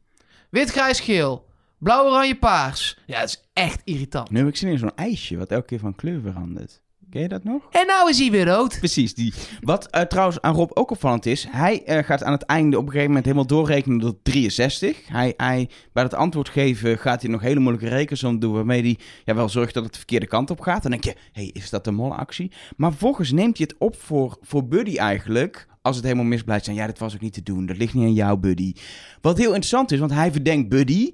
Wit, 0.49 0.69
grijs, 0.69 0.99
geel. 0.99 1.45
Blauw, 1.77 2.05
oranje, 2.05 2.35
paars. 2.35 2.97
Ja, 3.05 3.19
het 3.19 3.29
is 3.29 3.43
echt 3.53 3.81
irritant. 3.83 4.29
Nu 4.29 4.37
heb 4.39 4.47
ik 4.47 4.55
zin 4.55 4.69
in 4.71 4.77
zo'n 4.77 4.95
ijsje, 4.95 5.37
wat 5.37 5.51
elke 5.51 5.65
keer 5.65 5.79
van 5.79 5.95
kleur 5.95 6.21
verandert. 6.21 6.81
Ken 7.09 7.21
je 7.21 7.27
dat 7.27 7.43
nog? 7.43 7.67
En 7.71 7.87
nou 7.87 8.09
is 8.09 8.19
hij 8.19 8.31
weer 8.31 8.45
rood. 8.45 8.77
Precies, 8.79 9.13
die. 9.13 9.33
Wat 9.61 9.87
eh, 9.89 10.01
trouwens 10.01 10.41
aan 10.41 10.55
Rob 10.55 10.71
ook 10.73 10.91
opvallend 10.91 11.25
is, 11.25 11.47
hij 11.49 11.83
eh, 11.85 12.03
gaat 12.03 12.23
aan 12.23 12.31
het 12.31 12.43
einde 12.43 12.77
op 12.77 12.81
een 12.83 12.87
gegeven 12.89 13.07
moment 13.07 13.25
helemaal 13.25 13.47
doorrekenen 13.47 13.99
tot 13.99 14.15
63. 14.23 15.07
Hij, 15.07 15.33
hij, 15.37 15.69
bij 15.91 16.03
het 16.03 16.13
antwoord 16.13 16.49
geven 16.49 16.97
gaat 16.97 17.21
hij 17.21 17.31
nog 17.31 17.41
hele 17.41 17.59
moeilijke 17.59 17.89
rekensom 17.89 18.39
doen, 18.39 18.53
waarmee 18.53 18.81
hij 18.81 18.97
ja, 19.25 19.35
wel 19.35 19.49
zorgt 19.49 19.73
dat 19.73 19.83
het 19.83 19.91
de 19.91 19.97
verkeerde 19.97 20.27
kant 20.27 20.49
op 20.49 20.59
gaat. 20.59 20.81
Dan 20.81 20.91
denk 20.91 21.03
je, 21.03 21.09
hé, 21.31 21.41
hey, 21.41 21.49
is 21.53 21.69
dat 21.69 21.87
een 21.87 21.95
molactie? 21.95 22.51
Maar 22.77 22.89
vervolgens 22.89 23.31
neemt 23.31 23.57
hij 23.57 23.67
het 23.69 23.79
op 23.79 23.95
voor, 24.01 24.37
voor 24.41 24.67
Buddy 24.67 24.97
eigenlijk, 24.97 25.67
als 25.83 25.95
het 25.95 26.05
helemaal 26.05 26.25
mis 26.25 26.43
blijft 26.43 26.65
zijn. 26.65 26.77
Ja, 26.77 26.85
dit 26.87 26.99
was 26.99 27.13
ook 27.13 27.21
niet 27.21 27.33
te 27.33 27.43
doen, 27.43 27.65
dat 27.65 27.77
ligt 27.77 27.93
niet 27.93 28.03
aan 28.03 28.13
jou, 28.13 28.37
Buddy. 28.37 28.73
Wat 29.21 29.37
heel 29.37 29.47
interessant 29.47 29.91
is, 29.91 29.99
want 29.99 30.11
hij 30.13 30.31
verdenkt 30.31 30.69
Buddy. 30.69 31.13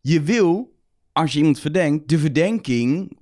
Je 0.00 0.22
wil, 0.22 0.72
als 1.12 1.32
je 1.32 1.38
iemand 1.38 1.60
verdenkt, 1.60 2.08
de 2.08 2.18
verdenking 2.18 3.16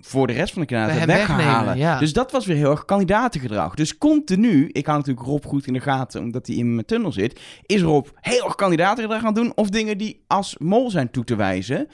voor 0.00 0.26
de 0.26 0.32
rest 0.32 0.52
van 0.52 0.62
de 0.62 0.68
kandidaten 0.68 1.06
weghalen. 1.06 1.78
ja. 1.78 1.98
Dus 1.98 2.12
dat 2.12 2.32
was 2.32 2.46
weer 2.46 2.56
heel 2.56 2.70
erg 2.70 2.84
kandidatengedrag. 2.84 3.74
Dus 3.74 3.98
continu, 3.98 4.68
ik 4.72 4.86
hou 4.86 4.98
natuurlijk 4.98 5.26
Rob 5.26 5.44
goed 5.44 5.66
in 5.66 5.72
de 5.72 5.80
gaten 5.80 6.22
omdat 6.22 6.46
hij 6.46 6.56
in 6.56 6.74
mijn 6.74 6.86
tunnel 6.86 7.12
zit, 7.12 7.40
is 7.66 7.82
Rob 7.82 8.06
heel 8.20 8.44
erg 8.44 8.54
kandidatengedrag 8.54 9.20
aan 9.20 9.26
het 9.26 9.36
doen 9.36 9.52
of 9.54 9.68
dingen 9.68 9.98
die 9.98 10.24
als 10.26 10.56
mol 10.58 10.90
zijn 10.90 11.10
toe 11.10 11.24
te 11.24 11.36
wijzen. 11.36 11.88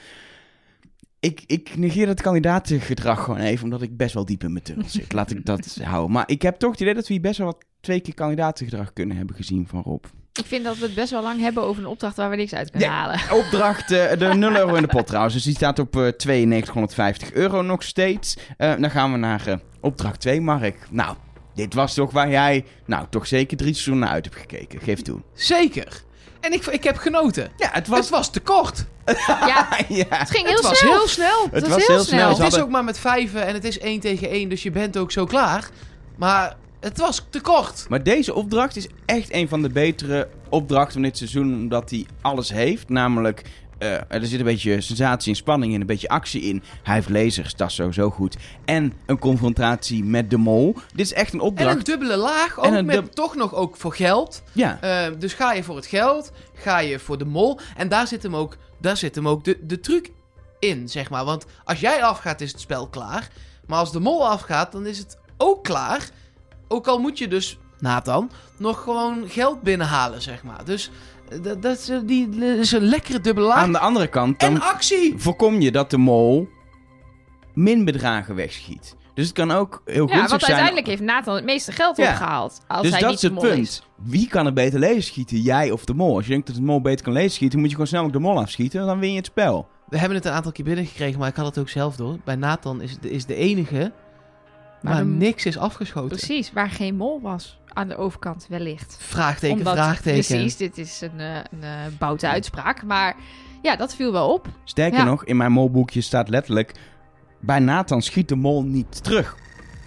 Ik, 1.19 1.43
ik 1.47 1.77
negeer 1.77 2.05
dat 2.05 2.21
kandidatengedrag 2.21 3.23
gewoon 3.23 3.39
even, 3.39 3.63
omdat 3.63 3.81
ik 3.81 3.97
best 3.97 4.13
wel 4.13 4.25
diep 4.25 4.43
in 4.43 4.51
mijn 4.51 4.63
tunnel 4.63 4.89
zit. 4.89 5.13
Laat 5.13 5.31
ik 5.31 5.45
dat 5.45 5.77
houden. 5.83 6.11
Maar 6.11 6.29
ik 6.29 6.41
heb 6.41 6.55
toch 6.55 6.71
het 6.71 6.79
idee 6.79 6.93
dat 6.93 7.07
we 7.07 7.13
hier 7.13 7.21
best 7.21 7.37
wel 7.37 7.47
wat 7.47 7.65
twee 7.83 7.99
keer 7.99 8.13
kandidatengedrag 8.13 8.93
kunnen 8.93 9.17
hebben 9.17 9.35
gezien 9.35 9.67
van 9.69 9.81
Rob. 9.81 10.03
Ik 10.33 10.45
vind 10.45 10.63
dat 10.63 10.77
we 10.77 10.85
het 10.85 10.95
best 10.95 11.11
wel 11.11 11.21
lang 11.21 11.39
hebben 11.39 11.63
over 11.63 11.81
een 11.83 11.89
opdracht 11.89 12.15
waar 12.15 12.29
we 12.29 12.35
niks 12.35 12.53
uit 12.53 12.71
kunnen 12.71 12.89
Ja. 12.89 12.93
halen. 12.95 13.19
Opdracht, 13.45 13.91
eh, 13.91 14.17
de 14.17 14.33
0 14.33 14.55
euro 14.55 14.75
in 14.75 14.81
de 14.81 14.87
pot 14.87 15.07
trouwens. 15.07 15.33
Dus 15.33 15.43
die 15.43 15.55
staat 15.55 15.79
op 15.79 15.95
eh 15.95 16.01
9250 16.01 17.31
euro 17.33 17.61
nog 17.61 17.83
steeds. 17.83 18.37
Eh, 18.57 18.73
dan 18.79 18.91
gaan 18.91 19.11
we 19.11 19.17
naar 19.17 19.47
eh, 19.47 19.55
opdracht 19.81 20.19
2, 20.19 20.41
Mark. 20.41 20.75
Nou, 20.89 21.15
dit 21.55 21.73
was 21.73 21.93
toch 21.93 22.11
waar 22.11 22.29
jij, 22.29 22.65
nou, 22.85 23.05
toch 23.09 23.27
zeker 23.27 23.57
drie 23.57 23.73
seizoenen 23.73 24.03
naar 24.03 24.13
uit 24.13 24.25
hebt 24.25 24.37
gekeken. 24.37 24.79
Geef 24.81 25.01
toe. 25.01 25.21
Zeker. 25.33 26.03
En 26.41 26.53
ik, 26.53 26.65
ik 26.65 26.83
heb 26.83 26.97
genoten. 26.97 27.43
Ja, 27.57 27.65
het 27.67 27.75
Het 27.75 27.87
was... 27.87 28.09
was 28.09 28.31
te 28.31 28.39
kort. 28.39 28.85
Ja, 29.27 29.67
ja. 29.89 30.05
het 30.09 30.29
ging 30.29 30.45
heel 30.47 30.55
het 30.55 30.63
was 30.63 30.77
snel. 30.79 30.91
heel 30.93 31.07
snel. 31.07 31.47
Het 31.51 31.67
was 31.67 31.87
heel 31.87 32.03
snel. 32.03 32.27
Het 32.29 32.37
Ze 32.37 32.45
is 32.45 32.59
ook 32.59 32.69
maar 32.69 32.83
met 32.83 32.99
vijven 32.99 33.45
en 33.47 33.53
het 33.53 33.63
is 33.63 33.79
één 33.79 33.99
tegen 33.99 34.29
één, 34.29 34.49
dus 34.49 34.63
je 34.63 34.71
bent 34.71 34.97
ook 34.97 35.11
zo 35.11 35.25
klaar. 35.25 35.69
Maar 36.17 36.55
het 36.83 36.97
was 36.97 37.25
te 37.29 37.41
kort. 37.41 37.85
Maar 37.89 38.03
deze 38.03 38.33
opdracht 38.33 38.75
is 38.75 38.87
echt 39.05 39.33
een 39.33 39.47
van 39.47 39.61
de 39.61 39.69
betere 39.69 40.29
opdrachten 40.49 40.93
van 40.93 41.01
dit 41.01 41.17
seizoen, 41.17 41.53
omdat 41.53 41.89
hij 41.89 42.05
alles 42.21 42.49
heeft. 42.51 42.89
Namelijk, 42.89 43.43
eh, 43.77 43.91
er 44.07 44.25
zit 44.25 44.39
een 44.39 44.45
beetje 44.45 44.81
sensatie 44.81 45.31
en 45.31 45.37
spanning 45.37 45.73
in, 45.73 45.81
een 45.81 45.87
beetje 45.87 46.07
actie 46.09 46.41
in. 46.41 46.63
Hij 46.83 46.93
heeft 46.95 47.09
lasers, 47.09 47.55
dat 47.55 47.69
is 47.69 47.75
sowieso 47.75 48.09
goed. 48.09 48.37
En 48.65 48.93
een 49.05 49.19
confrontatie 49.19 50.03
met 50.03 50.29
de 50.29 50.37
mol. 50.37 50.75
Dit 50.95 51.05
is 51.05 51.13
echt 51.13 51.33
een 51.33 51.39
En 51.39 51.45
opdracht. 51.45 51.77
een 51.77 51.83
dubbele 51.83 52.15
laag, 52.17 52.57
ook 52.59 52.65
En 52.65 52.85
met 52.85 53.15
toch 53.15 53.35
nog 53.35 53.53
ook 53.53 53.75
voor 53.77 53.93
geld. 53.93 54.43
Ja, 54.51 54.77
Eh, 54.81 55.13
dus 55.19 55.33
ga 55.33 55.53
je 55.53 55.63
voor 55.63 55.75
het 55.75 55.85
geld, 55.85 56.31
ga 56.53 56.79
je 56.79 56.99
voor 56.99 57.17
de 57.17 57.25
mol. 57.25 57.59
En 57.77 57.89
daar 57.89 58.07
zit 58.07 58.23
hem 58.23 58.35
ook, 58.35 58.57
daar 58.81 58.97
zit 58.97 59.15
hem 59.15 59.27
ook 59.27 59.43
de, 59.43 59.57
de 59.61 59.79
truc 59.79 60.11
in, 60.59 60.89
zeg 60.89 61.09
maar. 61.09 61.25
Want 61.25 61.45
als 61.63 61.79
jij 61.79 62.03
afgaat, 62.03 62.41
is 62.41 62.51
het 62.51 62.61
spel 62.61 62.87
klaar. 62.87 63.27
Maar 63.67 63.79
als 63.79 63.91
de 63.91 63.99
mol 63.99 64.27
afgaat, 64.27 64.71
dan 64.71 64.85
is 64.85 64.97
het 64.97 65.17
ook 65.37 65.63
klaar. 65.63 66.09
Ook 66.73 66.87
al 66.87 66.99
moet 66.99 67.17
je 67.17 67.27
dus, 67.27 67.57
Nathan, 67.79 68.29
nog 68.57 68.81
gewoon 68.83 69.23
geld 69.27 69.61
binnenhalen, 69.61 70.21
zeg 70.21 70.43
maar. 70.43 70.65
Dus 70.65 70.91
eh, 71.29 71.41
dat, 71.43 71.61
dat, 71.61 71.77
is, 71.77 71.89
eh, 71.89 71.97
die, 72.05 72.29
dat 72.29 72.57
is 72.57 72.71
een 72.71 72.81
lekkere 72.83 73.19
dubbele 73.21 73.47
laag. 73.47 73.57
aan 73.57 73.71
de 73.71 73.79
andere 73.79 74.07
kant, 74.07 74.39
dan 74.39 74.53
En 74.55 74.61
actie! 74.61 75.13
voorkom 75.17 75.59
je 75.61 75.71
dat 75.71 75.89
de 75.89 75.97
mol 75.97 76.47
min 77.53 77.85
bedragen 77.85 78.35
wegschiet. 78.35 78.95
Dus 79.13 79.25
het 79.25 79.35
kan 79.35 79.51
ook 79.51 79.81
heel 79.85 80.07
Ja, 80.07 80.11
gunstig 80.13 80.29
want 80.29 80.41
zijn. 80.41 80.51
uiteindelijk 80.53 80.87
heeft 80.87 81.01
Nathan 81.11 81.35
het 81.35 81.43
meeste 81.45 81.71
geld 81.71 81.97
Ja. 81.97 82.09
opgehaald. 82.09 82.59
Als 82.67 82.81
dus 82.81 82.91
hij 82.91 82.99
dat 82.99 83.09
niet 83.09 83.15
is 83.23 83.29
de 83.29 83.33
het 83.33 83.43
mol 83.43 83.51
punt. 83.51 83.67
is. 83.67 83.83
Wie 84.03 84.27
kan 84.27 84.45
er 84.45 84.53
beter 84.53 84.79
lezen 84.79 85.03
schieten, 85.03 85.37
jij 85.41 85.71
of 85.71 85.85
de 85.85 85.93
mol? 85.93 86.15
Als 86.15 86.25
je 86.25 86.31
denkt 86.31 86.47
dat 86.47 86.55
de 86.55 86.61
mol 86.61 86.81
beter 86.81 87.03
kan 87.05 87.13
lezen 87.13 87.31
schieten, 87.31 87.59
moet 87.59 87.67
je 87.67 87.73
gewoon 87.73 87.87
snel 87.89 88.03
ook 88.03 88.13
de 88.13 88.19
mol 88.19 88.37
afschieten. 88.39 88.85
Dan 88.85 88.99
win 88.99 89.09
je 89.11 89.17
het 89.17 89.25
spel. 89.25 89.67
We 89.89 89.97
hebben 89.97 90.17
het 90.17 90.25
een 90.25 90.31
aantal 90.31 90.51
keer 90.51 90.65
binnengekregen, 90.65 91.19
maar 91.19 91.29
ik 91.29 91.35
had 91.35 91.45
het 91.45 91.57
ook 91.57 91.69
zelf 91.69 91.95
door. 91.95 92.17
Bij 92.23 92.35
Nathan 92.35 92.81
is, 92.81 92.91
het- 92.91 93.05
is 93.05 93.25
de 93.25 93.35
enige 93.35 93.91
waar 94.83 94.97
de- 94.97 95.03
niks 95.09 95.45
is 95.45 95.57
afgeschoten. 95.57 96.17
Precies, 96.17 96.51
waar 96.53 96.69
geen 96.69 96.95
mol 96.95 97.21
was. 97.21 97.59
Aan 97.67 97.87
de 97.87 97.97
overkant 97.97 98.45
wellicht. 98.49 98.97
Vraagteken, 98.99 99.57
Omdat- 99.57 99.73
vraagteken. 99.73 100.25
Precies, 100.25 100.57
dit 100.57 100.77
is 100.77 101.01
een, 101.01 101.19
eh, 101.19 101.35
een 101.35 101.63
eh, 101.63 101.69
boute 101.99 102.27
uitspraak. 102.27 102.83
Maar 102.83 103.15
ja, 103.61 103.75
dat 103.75 103.95
viel 103.95 104.11
wel 104.11 104.33
op. 104.33 104.47
Sterker 104.63 104.99
Ja. 104.99 105.05
nog, 105.05 105.25
in 105.25 105.37
mijn 105.37 105.51
molboekje 105.51 106.01
staat 106.01 106.29
letterlijk... 106.29 106.71
Bij 107.39 107.59
Nathan 107.59 108.01
schiet 108.01 108.27
de 108.29 108.35
mol 108.35 108.63
niet 108.63 109.03
terug. 109.03 109.35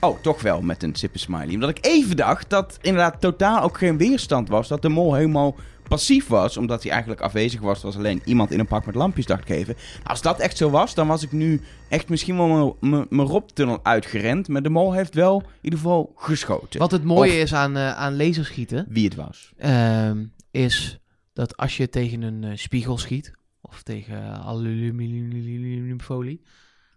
Oh, 0.01 0.21
toch 0.21 0.43
wel, 0.43 0.61
met 0.61 0.83
een 0.83 0.95
sippe 0.95 1.19
smiley. 1.19 1.55
Omdat 1.55 1.71
ik 1.71 1.79
even 1.81 2.17
dacht 2.17 2.51
dat 2.51 2.79
inderdaad 2.83 3.21
totaal 3.21 3.63
ook 3.63 3.79
geen 3.79 3.97
weerstand 3.99 4.49
was. 4.49 4.69
Dat 4.69 4.83
de 4.83 4.89
mol 4.89 5.15
helemaal 5.15 5.55
passief 5.89 6.27
was. 6.27 6.57
Omdat 6.57 6.83
hij 6.83 6.93
eigenlijk 6.93 7.21
afwezig 7.21 7.61
was. 7.61 7.83
was 7.83 7.97
alleen 7.97 8.23
iemand 8.25 8.51
in 8.51 8.59
een 8.59 8.67
pak 8.67 8.87
met 8.87 8.95
lampjes 8.95 9.27
dacht 9.27 9.43
ik 9.43 9.49
even. 9.57 9.75
Nou, 9.95 10.07
als 10.09 10.23
dat 10.23 10.41
echt 10.41 10.57
zo 10.57 10.71
was, 10.71 10.95
dan 10.95 11.07
was 11.07 11.23
ik 11.23 11.33
nu 11.33 11.61
echt 11.89 12.09
misschien 12.09 12.37
wel 12.37 12.77
mijn- 12.81 13.07
Rob-tunnel 13.27 13.81
uitgerend. 13.83 14.49
Maar 14.49 14.63
de 14.63 14.69
mol 14.69 14.93
heeft 14.93 15.15
wel 15.15 15.41
in 15.41 15.47
ieder 15.61 15.79
geval 15.79 16.13
geschoten. 16.17 16.81
Wat 16.81 16.91
het 16.91 17.05
mooie 17.05 17.31
Of- 17.31 17.37
is 17.37 17.55
aan, 17.55 17.77
eh 17.77 17.97
aan 17.97 18.17
laserschieten, 18.17 18.87
Wie 18.89 19.05
het 19.05 19.15
was. 19.15 19.53
ehm, 19.57 20.25
is 20.51 20.99
dat 21.33 21.57
als 21.57 21.77
je 21.77 21.89
tegen 21.89 22.23
een 22.23 22.45
eh, 22.45 22.57
spiegel 22.57 22.99
schiet, 22.99 23.33
of 23.61 23.83
tegen 23.83 24.23
aluminiumfolie, 24.33 26.43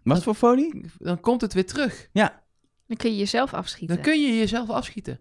Wat 0.02 0.22
voor 0.22 0.34
folie? 0.34 0.84
dan 0.98 1.20
komt 1.20 1.40
het 1.40 1.54
weer 1.54 1.66
terug. 1.66 2.08
Ja. 2.12 2.42
Dan 2.86 2.96
kun 2.96 3.10
je 3.10 3.16
jezelf 3.18 3.54
afschieten. 3.54 3.96
Dan 3.96 4.04
kun 4.04 4.20
je 4.22 4.36
jezelf 4.38 4.70
afschieten. 4.70 5.20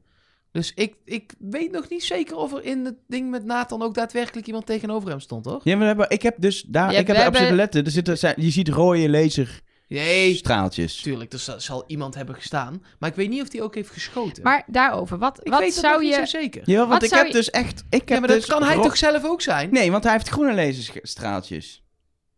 Dus 0.51 0.71
ik, 0.75 0.95
ik 1.05 1.33
weet 1.39 1.71
nog 1.71 1.89
niet 1.89 2.03
zeker 2.03 2.35
of 2.35 2.53
er 2.53 2.63
in 2.63 2.85
het 2.85 2.95
ding 3.07 3.29
met 3.29 3.45
Nathan 3.45 3.81
ook 3.81 3.93
daadwerkelijk 3.93 4.47
iemand 4.47 4.65
tegenover 4.65 5.09
hem 5.09 5.19
stond, 5.19 5.45
hoor. 5.45 5.61
Ja, 5.63 5.77
we 5.77 5.83
hebben, 5.85 6.09
ik 6.09 6.21
heb 6.21 6.35
dus 6.39 6.61
daar, 6.61 6.91
Ja, 6.91 6.99
ik 6.99 7.07
heb 7.07 7.17
erop 7.17 7.35
zitten 7.35 7.55
letten. 7.55 7.85
Er 7.85 7.91
zitten, 7.91 8.17
zijn- 8.17 8.35
je 8.37 8.49
ziet 8.49 8.67
rode 8.69 9.09
laser 9.09 9.61
Nee, 9.87 10.35
straaltjes. 10.35 11.01
tuurlijk, 11.01 11.33
er 11.33 11.39
zal, 11.39 11.59
zal 11.59 11.83
iemand 11.87 12.15
hebben 12.15 12.35
gestaan. 12.35 12.83
Maar 12.99 13.09
ik 13.09 13.15
weet 13.15 13.29
niet 13.29 13.41
of 13.41 13.51
hij 13.51 13.61
ook 13.61 13.75
heeft 13.75 13.89
geschoten. 13.89 14.43
Maar 14.43 14.63
daarover, 14.67 15.17
wat, 15.17 15.39
ik 15.43 15.51
wat 15.51 15.59
weet 15.59 15.73
dat 15.75 15.83
zou 15.83 16.01
niet 16.01 16.09
je... 16.09 16.15
zo 16.15 16.25
zeker. 16.25 16.61
Ja, 16.65 16.77
want 16.77 16.89
Wat 16.89 17.03
ik 17.03 17.09
heb 17.09 17.25
je- 17.27 17.31
dus 17.33 17.49
echt... 17.49 17.83
Ik 17.89 17.99
heb 17.99 18.09
Ja, 18.09 18.19
maar 18.19 18.27
dat 18.27 18.37
dus 18.37 18.45
kan 18.45 18.63
hij 18.63 18.75
toch 18.75 18.97
zelf 18.97 19.23
ook 19.25 19.41
zijn? 19.41 19.69
Nee, 19.71 19.91
want 19.91 20.03
hij 20.03 20.13
heeft 20.13 20.29
groene 20.29 20.53
laserstraaltjes. 20.53 21.83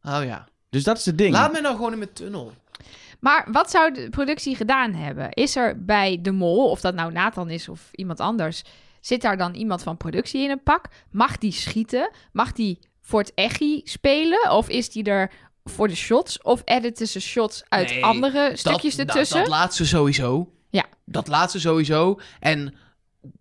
Oh 0.04 0.19
ja. 0.24 0.47
Dus 0.69 0.84
dat 0.84 0.97
is 0.97 1.06
het 1.06 1.17
ding. 1.17 1.32
Laat 1.34 1.52
me 1.52 1.62
nou 1.62 1.76
gewoon 1.76 1.91
in 1.91 1.97
mijn 1.97 2.13
tunnel. 2.13 2.52
Maar 3.21 3.47
wat 3.51 3.71
zou 3.71 3.93
de 3.93 4.10
productie 4.10 4.55
gedaan 4.55 4.93
hebben? 4.93 5.31
Is 5.31 5.55
er 5.55 5.86
bij 5.86 6.19
de 6.21 6.31
mol, 6.31 6.69
of 6.69 6.81
dat 6.81 6.93
nou 6.95 7.12
Nathan 7.12 7.49
is 7.49 7.69
of 7.69 7.89
iemand 7.91 8.19
anders, 8.19 8.62
zit 9.01 9.21
daar 9.21 9.38
dan 9.38 9.53
iemand 9.53 9.84
van 9.84 9.97
productie 9.97 10.43
in 10.43 10.49
een 10.49 10.63
pak? 10.63 10.86
Mag 11.12 11.38
die 11.38 11.51
schieten? 11.51 12.10
Mag 12.31 12.51
die 12.51 12.79
voor 13.01 13.19
het 13.19 13.31
echi 13.36 13.81
spelen? 13.84 14.51
Of 14.51 14.69
is 14.69 14.89
die 14.89 15.03
er 15.03 15.31
voor 15.63 15.88
de 15.88 15.95
shots? 15.95 16.41
Of 16.41 16.62
editen 16.65 17.07
ze 17.07 17.19
shots 17.19 17.63
uit 17.67 17.89
Nee, 17.89 18.03
andere 18.05 18.51
stukjes 18.53 18.95
dat, 18.95 19.07
ertussen? 19.07 19.38
Dat, 19.38 19.45
dat 19.45 19.55
laatste 19.55 19.86
sowieso. 19.86 20.51
Ja. 20.69 20.86
Dat 21.05 21.27
laatste 21.27 21.60
sowieso. 21.60 22.19
En 22.39 22.75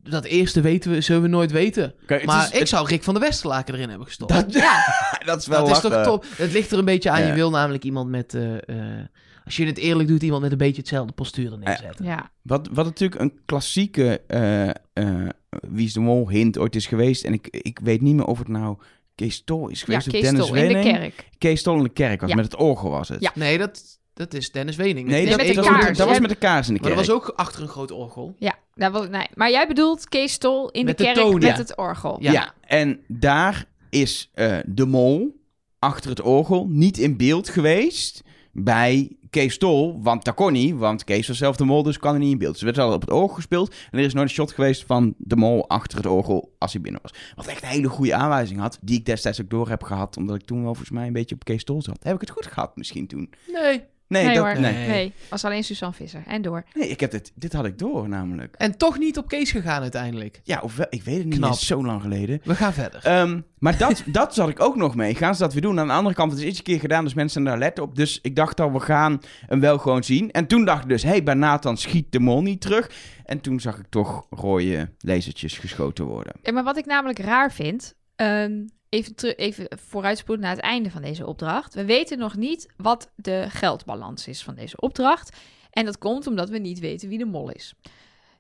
dat 0.03 0.25
eerste 0.25 0.61
weten 0.61 0.91
we, 0.91 1.01
zullen 1.01 1.23
we 1.23 1.29
nooit 1.29 1.51
weten. 1.51 1.95
Kijk, 2.07 2.25
maar 2.25 2.45
is- 2.45 2.51
ik 2.53 2.59
het- 2.59 2.69
zou 2.69 2.87
Rick 2.87 3.03
van 3.03 3.15
der 3.15 3.23
Westerlaken 3.23 3.75
erin 3.75 3.89
hebben 3.89 4.07
gestopt. 4.07 4.33
Dat, 4.33 4.53
Ja, 4.53 4.85
dat 5.25 5.41
is 5.41 5.47
wel 5.47 5.67
dat 5.67 5.77
is 5.77 5.83
toch 5.91 6.03
top. 6.05 6.25
Het 6.37 6.53
ligt 6.53 6.71
er 6.73 6.79
een 6.79 6.85
beetje 6.85 7.11
aan. 7.11 7.21
Ja. 7.21 7.27
Je 7.27 7.33
wil 7.33 7.51
namelijk 7.51 7.85
iemand 7.85 8.09
met... 8.11 8.35
eh, 8.35 8.55
eh, 8.99 9.07
als 9.51 9.59
je 9.59 9.67
het 9.67 9.79
eerlijk 9.79 10.09
doet, 10.09 10.23
iemand 10.23 10.43
met 10.43 10.53
een 10.53 10.59
beetje 10.59 10.81
hetzelfde 10.81 11.13
postuur 11.13 11.53
er 11.53 11.59
neerzetten. 11.59 12.05
ja. 12.05 12.31
Wat, 12.43 12.69
wat 12.73 12.85
natuurlijk 12.85 13.21
een 13.21 13.41
klassieke 13.47 14.21
eh, 14.27 14.69
eh, 14.69 15.29
Wie 15.69 15.87
is 15.87 15.93
de 15.93 16.01
Mol 16.01 16.29
hint 16.29 16.59
ooit 16.59 16.77
is 16.77 16.87
geweest. 16.87 17.25
En 17.25 17.33
ik, 17.33 17.47
ik 17.51 17.79
weet 17.83 18.01
niet 18.01 18.15
meer 18.15 18.25
of 18.27 18.39
het 18.39 18.49
nou 18.49 18.77
Kees 19.15 19.43
Tol 19.45 19.69
is 19.69 19.79
ja 19.79 19.85
geweest 19.85 20.07
of 20.07 20.13
Kees 20.13 20.23
Dennis 20.23 20.47
Tol 20.47 20.55
in 20.55 20.69
de 20.69 20.75
Wening. 20.75 20.97
kerk. 20.97 21.29
Kees 21.39 21.63
Tol 21.63 21.77
in 21.77 21.83
de 21.83 21.89
kerk 21.89 22.21
was, 22.21 22.31
Ja. 22.31 22.37
met 22.37 22.45
het 22.45 22.57
orgel 22.57 22.91
was 22.91 23.09
het. 23.09 23.21
Ja. 23.21 23.31
Nee, 23.35 23.59
dat, 23.59 23.83
dat 24.15 24.35
is 24.35 24.51
Dennis 24.53 24.77
Wening. 24.77 25.09
Nee, 25.09 25.27
dat, 25.27 25.37
met 25.37 25.55
was, 25.57 25.67
kaars. 25.67 25.99
dat 25.99 26.09
was 26.09 26.21
met 26.21 26.31
de 26.31 26.37
kaars 26.37 26.69
in 26.69 26.75
de 26.75 26.81
Maar 26.81 26.91
kerk. 26.91 27.07
dat 27.07 27.17
was 27.17 27.25
ook 27.29 27.33
achter 27.37 27.63
een 27.63 27.69
groot 27.69 27.91
orgel. 27.91 28.35
Ja, 28.39 28.55
dat 28.75 28.93
was, 28.93 29.09
nee. 29.09 29.27
maar 29.35 29.51
jij 29.51 29.67
bedoelt 29.67 30.09
Kees 30.09 30.39
Tol 30.39 30.71
in 30.71 30.85
Met 30.85 30.99
de 30.99 31.05
de 31.05 31.13
kerk 31.13 31.25
toon, 31.27 31.35
met 31.35 31.43
ja. 31.43 31.57
het 31.57 31.77
orgel. 31.77 32.17
Ja. 32.21 32.33
Ja. 32.33 32.55
en 32.61 33.01
daar 33.09 33.65
is 33.91 34.31
eh, 34.35 34.57
de 34.67 34.87
mol 34.87 35.39
achter 35.79 36.11
het 36.11 36.21
orgel 36.21 36.67
niet 36.69 36.99
in 36.99 37.17
beeld 37.17 37.49
geweest 37.49 38.23
bij 38.53 39.17
Kees 39.31 39.59
Tol. 39.59 40.03
Want 40.03 40.25
dat 40.25 40.35
kon 40.35 40.53
niet, 40.53 40.75
want 40.75 41.05
Kees 41.05 41.29
was 41.29 41.39
zelf 41.39 41.57
de 41.57 41.65
mol, 41.65 41.83
dus 41.83 41.99
kan 41.99 42.11
hij 42.11 42.21
niet 42.21 42.33
in 42.33 42.39
beeld. 42.39 42.53
Dus 42.53 42.61
er 42.61 42.67
werd 42.67 42.79
al 42.79 42.93
op 42.93 43.01
het 43.01 43.11
orgel 43.11 43.35
gespeeld. 43.35 43.75
En 43.91 43.99
er 43.99 44.05
is 44.05 44.15
nooit 44.15 44.29
een 44.29 44.35
shot 44.35 44.53
geweest 44.53 44.85
van 44.87 45.15
de 45.19 45.37
mol 45.37 45.69
achter 45.69 45.97
het 45.97 46.07
orgel 46.07 46.55
als 46.59 46.73
hij 46.73 46.81
binnen 46.81 47.01
was. 47.03 47.15
Wat 47.35 47.47
echt 47.47 47.63
een 47.63 47.69
hele 47.69 47.89
goede 47.89 48.15
aanwijzing 48.15 48.61
had, 48.61 48.79
die 48.83 48.99
ik 48.99 49.07
destijds 49.07 49.41
ook 49.41 49.51
door 49.51 49.69
heb 49.69 49.83
gehad. 49.83 50.17
Omdat 50.17 50.37
ik 50.37 50.47
toen 50.47 50.63
wel 50.63 50.75
volgens 50.75 50.91
mij 50.91 51.07
een 51.07 51.13
beetje 51.13 51.35
op 51.35 51.45
Kees 51.45 51.65
Tol 51.65 51.83
zat. 51.83 51.99
Heb 52.03 52.15
ik 52.15 52.21
het 52.21 52.31
goed 52.31 52.47
gehad 52.47 52.77
misschien 52.77 53.07
toen? 53.07 53.31
Nee. 53.53 53.83
Nee, 54.11 54.25
Nee, 54.25 54.35
dat, 54.35 54.45
hoor, 54.45 54.61
nee. 54.61 54.89
nee. 54.89 55.13
Was 55.29 55.45
alleen 55.45 55.65
Suzanne 55.65 55.95
Visser. 55.95 56.23
En 56.27 56.43
door. 56.43 56.65
nee 56.75 56.89
ik 56.89 57.01
heb 57.01 57.11
dit, 57.11 57.33
dit 57.35 57.53
had 57.53 57.65
ik 57.65 57.79
door 57.79 58.09
namelijk. 58.09 58.55
En 58.59 58.77
toch 58.77 58.99
niet 58.99 59.19
op 59.19 59.29
Kees 59.29 59.51
gegaan 59.51 59.83
uiteindelijk. 59.83 60.41
Ja, 60.45 60.61
of 60.61 60.77
wel, 60.77 60.87
ik 60.91 61.03
weet 61.03 61.17
het 61.17 61.27
niet, 61.27 61.35
Knap. 61.35 61.53
is 61.53 61.67
zo 61.67 61.85
lang 61.85 62.03
geleden. 62.03 62.41
We 62.45 62.55
gaan 62.55 62.73
verder. 62.73 63.05
Ehm, 63.05 63.41
maar 63.59 63.79
dat, 63.79 64.03
dat 64.21 64.35
zat 64.35 64.49
ik 64.49 64.61
ook 64.61 64.77
nog 64.77 64.95
mee. 64.95 65.15
Gaan 65.15 65.35
ze 65.35 65.43
dat 65.43 65.53
weer 65.53 65.63
doen? 65.63 65.81
Aan 65.81 65.87
de 65.87 65.93
andere 65.93 66.15
kant, 66.15 66.33
het 66.33 66.41
is 66.41 66.47
iets 66.47 66.59
een 66.59 66.65
keer 66.65 66.81
gedaan, 66.81 67.05
dus 67.05 67.15
mensen 67.15 67.45
daar 67.45 67.59
letten 67.59 67.85
op. 67.85 67.97
Dus 67.97 68.19
ik 68.23 68.37
dacht 68.37 68.61
al, 68.61 68.73
we 68.73 68.81
gaan 68.81 69.21
hem 69.47 69.61
wel 69.61 69.79
gewoon 69.79 70.05
zien. 70.05 70.31
En 70.31 70.47
toen 70.47 70.65
dacht 70.65 70.83
ik 70.83 70.89
dus, 70.89 71.03
hé, 71.03 71.09
hey, 71.09 71.23
bij 71.23 71.35
Nathan 71.35 71.77
schiet 71.77 72.13
de 72.13 72.21
mol 72.21 72.43
niet 72.43 72.61
terug. 72.61 72.91
En 73.25 73.41
toen 73.41 73.61
zag 73.61 73.79
ik 73.79 73.87
toch 73.89 74.27
rode 74.31 74.91
lasertjes 74.99 75.59
geschoten 75.59 76.05
worden. 76.05 76.33
Ja, 76.43 76.53
maar 76.53 76.65
wat 76.65 76.77
ik 76.77 76.87
namelijk 76.87 77.19
raar 77.19 77.53
vind, 77.53 77.95
ehm, 78.17 78.53
even, 78.91 79.37
even 79.37 79.67
vooruitspoelen 79.89 80.45
naar 80.45 80.55
het 80.55 80.65
einde 80.65 80.91
van 80.91 81.03
deze 81.03 81.27
opdracht. 81.27 81.75
We 81.75 81.85
weten 81.85 82.19
nog 82.19 82.37
niet 82.37 82.69
wat 82.77 83.11
de 83.15 83.47
geldbalans 83.49 84.29
is 84.29 84.43
van 84.43 84.55
deze 84.55 84.81
opdracht. 84.81 85.37
En 85.71 85.85
dat 85.85 85.99
komt 85.99 86.27
omdat 86.27 86.49
we 86.49 86.59
niet 86.59 86.79
weten 86.79 87.09
wie 87.09 87.19
de 87.19 87.25
mol 87.25 87.51
is. 87.51 87.75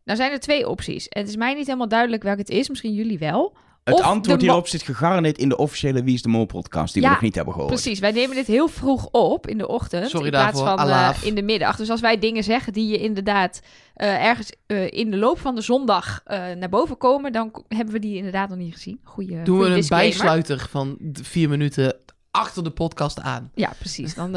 Nou 0.05 0.19
zijn 0.19 0.33
er 0.33 0.41
twee 0.41 0.69
opties. 0.69 1.07
Het 1.09 1.29
is 1.29 1.37
mij 1.37 1.55
niet 1.55 1.67
helemaal 1.67 1.89
duidelijk 1.89 2.23
welke 2.23 2.41
het 2.41 2.51
is, 2.51 2.69
misschien 2.69 2.95
jullie 2.95 3.19
wel. 3.19 3.57
Het 3.85 3.95
Of 3.95 4.01
antwoord 4.01 4.40
hierop 4.40 4.69
zit 4.69 4.83
gegarandeerd 4.83 5.38
in 5.38 5.49
de 5.49 5.57
officiële 5.57 6.03
Wie 6.03 6.14
is 6.14 6.23
de 6.23 6.29
Mol 6.29 6.45
podcast, 6.45 6.93
die 6.95 7.03
Ja, 7.03 7.09
we 7.09 7.14
nog 7.14 7.23
niet 7.23 7.35
hebben 7.35 7.55
gehoord. 7.55 7.73
Precies, 7.73 7.99
wij 7.99 8.11
nemen 8.11 8.37
dit 8.37 8.47
heel 8.47 8.69
vroeg 8.69 9.09
op 9.11 9.47
in 9.47 9.59
de 9.59 9.69
ochtend. 9.69 10.09
Sorry 10.11 10.25
in 10.25 10.31
plaats 10.31 10.59
daarvoor, 10.62 10.79
van 10.79 10.88
eh, 10.90 11.16
in 11.23 11.35
de 11.35 11.43
middag. 11.43 11.77
Dus 11.77 11.90
als 11.90 12.01
wij 12.01 12.19
dingen 12.19 12.45
zeggen 12.45 12.73
die 12.73 12.88
je 12.90 12.99
inderdaad 12.99 13.61
eh, 13.95 14.25
ergens 14.25 14.53
eh, 14.66 14.90
in 14.90 15.11
de 15.11 15.16
loop 15.16 15.38
van 15.40 15.55
de 15.55 15.61
zondag 15.61 16.21
eh, 16.25 16.38
naar 16.59 16.69
boven 16.69 16.97
komen, 16.97 17.33
dan 17.33 17.64
hebben 17.69 17.95
we 17.95 18.01
die 18.01 18.16
inderdaad 18.16 18.49
nog 18.49 18.59
niet 18.59 18.73
gezien. 18.75 19.01
Goeie, 19.05 19.43
Doen 19.43 19.59
we 19.59 19.66
een 19.66 19.75
disclaimer. 19.75 20.11
bijsluiter 20.19 20.66
van 20.71 20.97
vier 21.12 21.49
minuten 21.49 21.97
achter 22.31 22.64
de 22.64 22.71
podcast 22.71 23.21
aan. 23.21 23.51
Ja, 23.55 23.73
precies. 23.79 24.14
Dan 24.14 24.37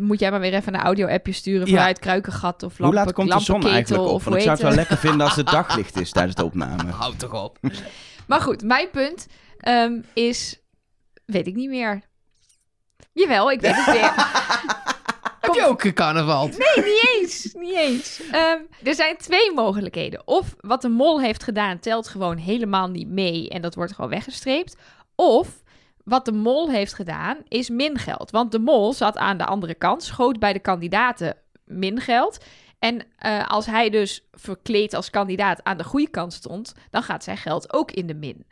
moet 0.00 0.18
jij 0.20 0.30
maar 0.30 0.40
weer 0.40 0.54
even 0.54 0.74
een 0.74 0.80
audio-appje 0.80 1.32
sturen 1.32 1.66
Ja. 1.66 1.76
vanuit 1.76 1.98
Kruikengat 1.98 2.62
of 2.62 2.76
Hoe 2.76 2.86
lampen, 2.86 3.04
laat 3.04 3.12
komt 3.14 3.32
de 3.32 3.40
zon 3.40 3.66
eigenlijk 3.66 4.02
op? 4.02 4.08
Want 4.22 4.24
ik 4.26 4.32
hoe 4.32 4.40
zou 4.40 4.50
het 4.50 4.62
wel 4.62 4.74
lekker 4.74 4.96
vinden 4.96 5.26
als 5.26 5.36
het 5.36 5.46
daglicht 5.46 6.00
is 6.00 6.10
tijdens 6.10 6.34
de 6.36 6.44
opname. 6.44 6.90
Houd 7.00 7.18
toch 7.18 7.44
op. 7.44 7.58
Maar 8.28 8.40
goed, 8.40 8.62
mijn 8.62 8.90
punt 8.90 9.26
ehm, 9.58 10.00
is... 10.14 10.60
Weet 11.24 11.46
ik 11.46 11.54
niet 11.54 11.68
meer. 11.68 12.02
Jawel, 13.12 13.50
ik 13.50 13.60
weet 13.60 13.74
het 13.74 13.94
weer. 13.96 14.12
Heb 15.40 15.54
je 15.54 15.66
ook 15.66 15.94
carnaval? 15.94 16.48
Nee, 16.48 16.84
niet 16.84 17.08
eens. 17.14 17.54
Niet 17.54 17.74
eens. 17.74 18.20
Ehm, 18.30 18.58
er 18.82 18.94
zijn 18.94 19.16
twee 19.16 19.52
mogelijkheden. 19.54 20.26
Of 20.26 20.54
wat 20.60 20.82
de 20.82 20.88
mol 20.88 21.20
heeft 21.20 21.42
gedaan 21.42 21.78
telt 21.78 22.08
gewoon 22.08 22.36
helemaal 22.36 22.88
niet 22.88 23.08
mee 23.08 23.48
en 23.48 23.62
dat 23.62 23.74
wordt 23.74 23.92
gewoon 23.92 24.10
weggestreept. 24.10 24.76
Of 25.14 25.62
wat 26.04 26.24
de 26.24 26.32
mol 26.32 26.70
heeft 26.70 26.94
gedaan 26.94 27.36
is 27.48 27.68
min 27.68 27.98
geld. 27.98 28.30
Want 28.30 28.52
de 28.52 28.58
mol 28.58 28.92
zat 28.92 29.16
aan 29.16 29.38
de 29.38 29.44
andere 29.44 29.74
kant, 29.74 30.02
schoot 30.02 30.38
bij 30.38 30.52
de 30.52 30.58
kandidaten 30.58 31.36
min 31.64 32.00
geld. 32.00 32.38
En 32.78 33.02
eh, 33.16 33.48
als 33.48 33.66
hij 33.66 33.90
dus 33.90 34.28
verkleed 34.32 34.94
als 34.94 35.10
kandidaat 35.10 35.64
aan 35.64 35.76
de 35.76 35.84
goede 35.84 36.10
kant 36.10 36.32
stond, 36.32 36.74
dan 36.90 37.02
gaat 37.02 37.24
zijn 37.24 37.36
geld 37.36 37.72
ook 37.72 37.92
in 37.92 38.06
de 38.06 38.14
min. 38.14 38.46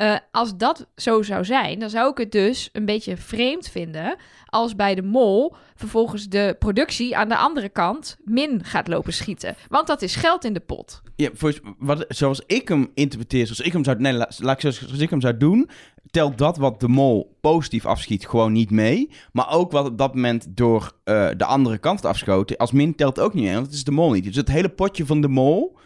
Eh, 0.00 0.16
als 0.30 0.56
dat 0.56 0.86
zo 0.96 1.22
zou 1.22 1.44
zijn, 1.44 1.78
dan 1.78 1.90
zou 1.90 2.10
ik 2.10 2.18
het 2.18 2.32
dus 2.32 2.68
een 2.72 2.84
beetje 2.84 3.16
vreemd 3.16 3.68
vinden 3.68 4.16
als 4.46 4.76
bij 4.76 4.94
de 4.94 5.02
mol 5.02 5.54
vervolgens 5.74 6.28
de 6.28 6.56
productie 6.58 7.16
aan 7.16 7.28
de 7.28 7.36
andere 7.36 7.68
kant 7.68 8.16
min 8.24 8.64
gaat 8.64 8.88
lopen 8.88 9.12
schieten. 9.12 9.54
Want 9.68 9.86
dat 9.86 10.02
is 10.02 10.14
geld 10.14 10.44
in 10.44 10.52
de 10.52 10.60
pot. 10.60 11.02
Ja, 11.16 11.30
wat, 11.78 12.04
zoals 12.08 12.42
ik 12.46 12.68
hem 12.68 12.90
interpreteer, 12.94 13.44
zoals 13.46 13.60
ik 13.60 13.72
hem 13.72 13.84
zou, 13.84 14.00
nee, 14.00 14.12
la- 14.12 14.30
laat 14.38 14.64
ik 14.64 14.72
zoals 14.72 14.98
ik 14.98 15.10
hem 15.10 15.20
zou 15.20 15.36
doen, 15.36 15.70
telt 16.10 16.38
dat 16.38 16.56
wat 16.56 16.80
de 16.80 16.88
mol 16.88 17.36
positief 17.40 17.86
afschiet 17.86 18.26
gewoon 18.28 18.52
niet 18.52 18.70
mee. 18.70 19.10
Maar 19.32 19.50
ook 19.50 19.72
wat 19.72 19.86
op 19.86 19.98
dat 19.98 20.14
moment 20.14 20.46
door 20.48 20.92
eh, 21.04 21.28
de 21.36 21.44
andere 21.44 21.78
kant 21.78 22.04
afschoten, 22.04 22.56
als 22.56 22.72
min 22.72 22.94
telt 22.94 23.20
ook 23.20 23.34
niet 23.34 23.44
mee, 23.44 23.54
want 23.54 23.66
het 23.66 23.74
is 23.74 23.84
de 23.84 23.90
mol 23.90 24.10
niet. 24.10 24.24
Dus 24.24 24.36
het 24.36 24.48
hele 24.48 24.68
potje 24.68 25.06
van 25.06 25.20
de 25.20 25.28
mol 25.28 25.78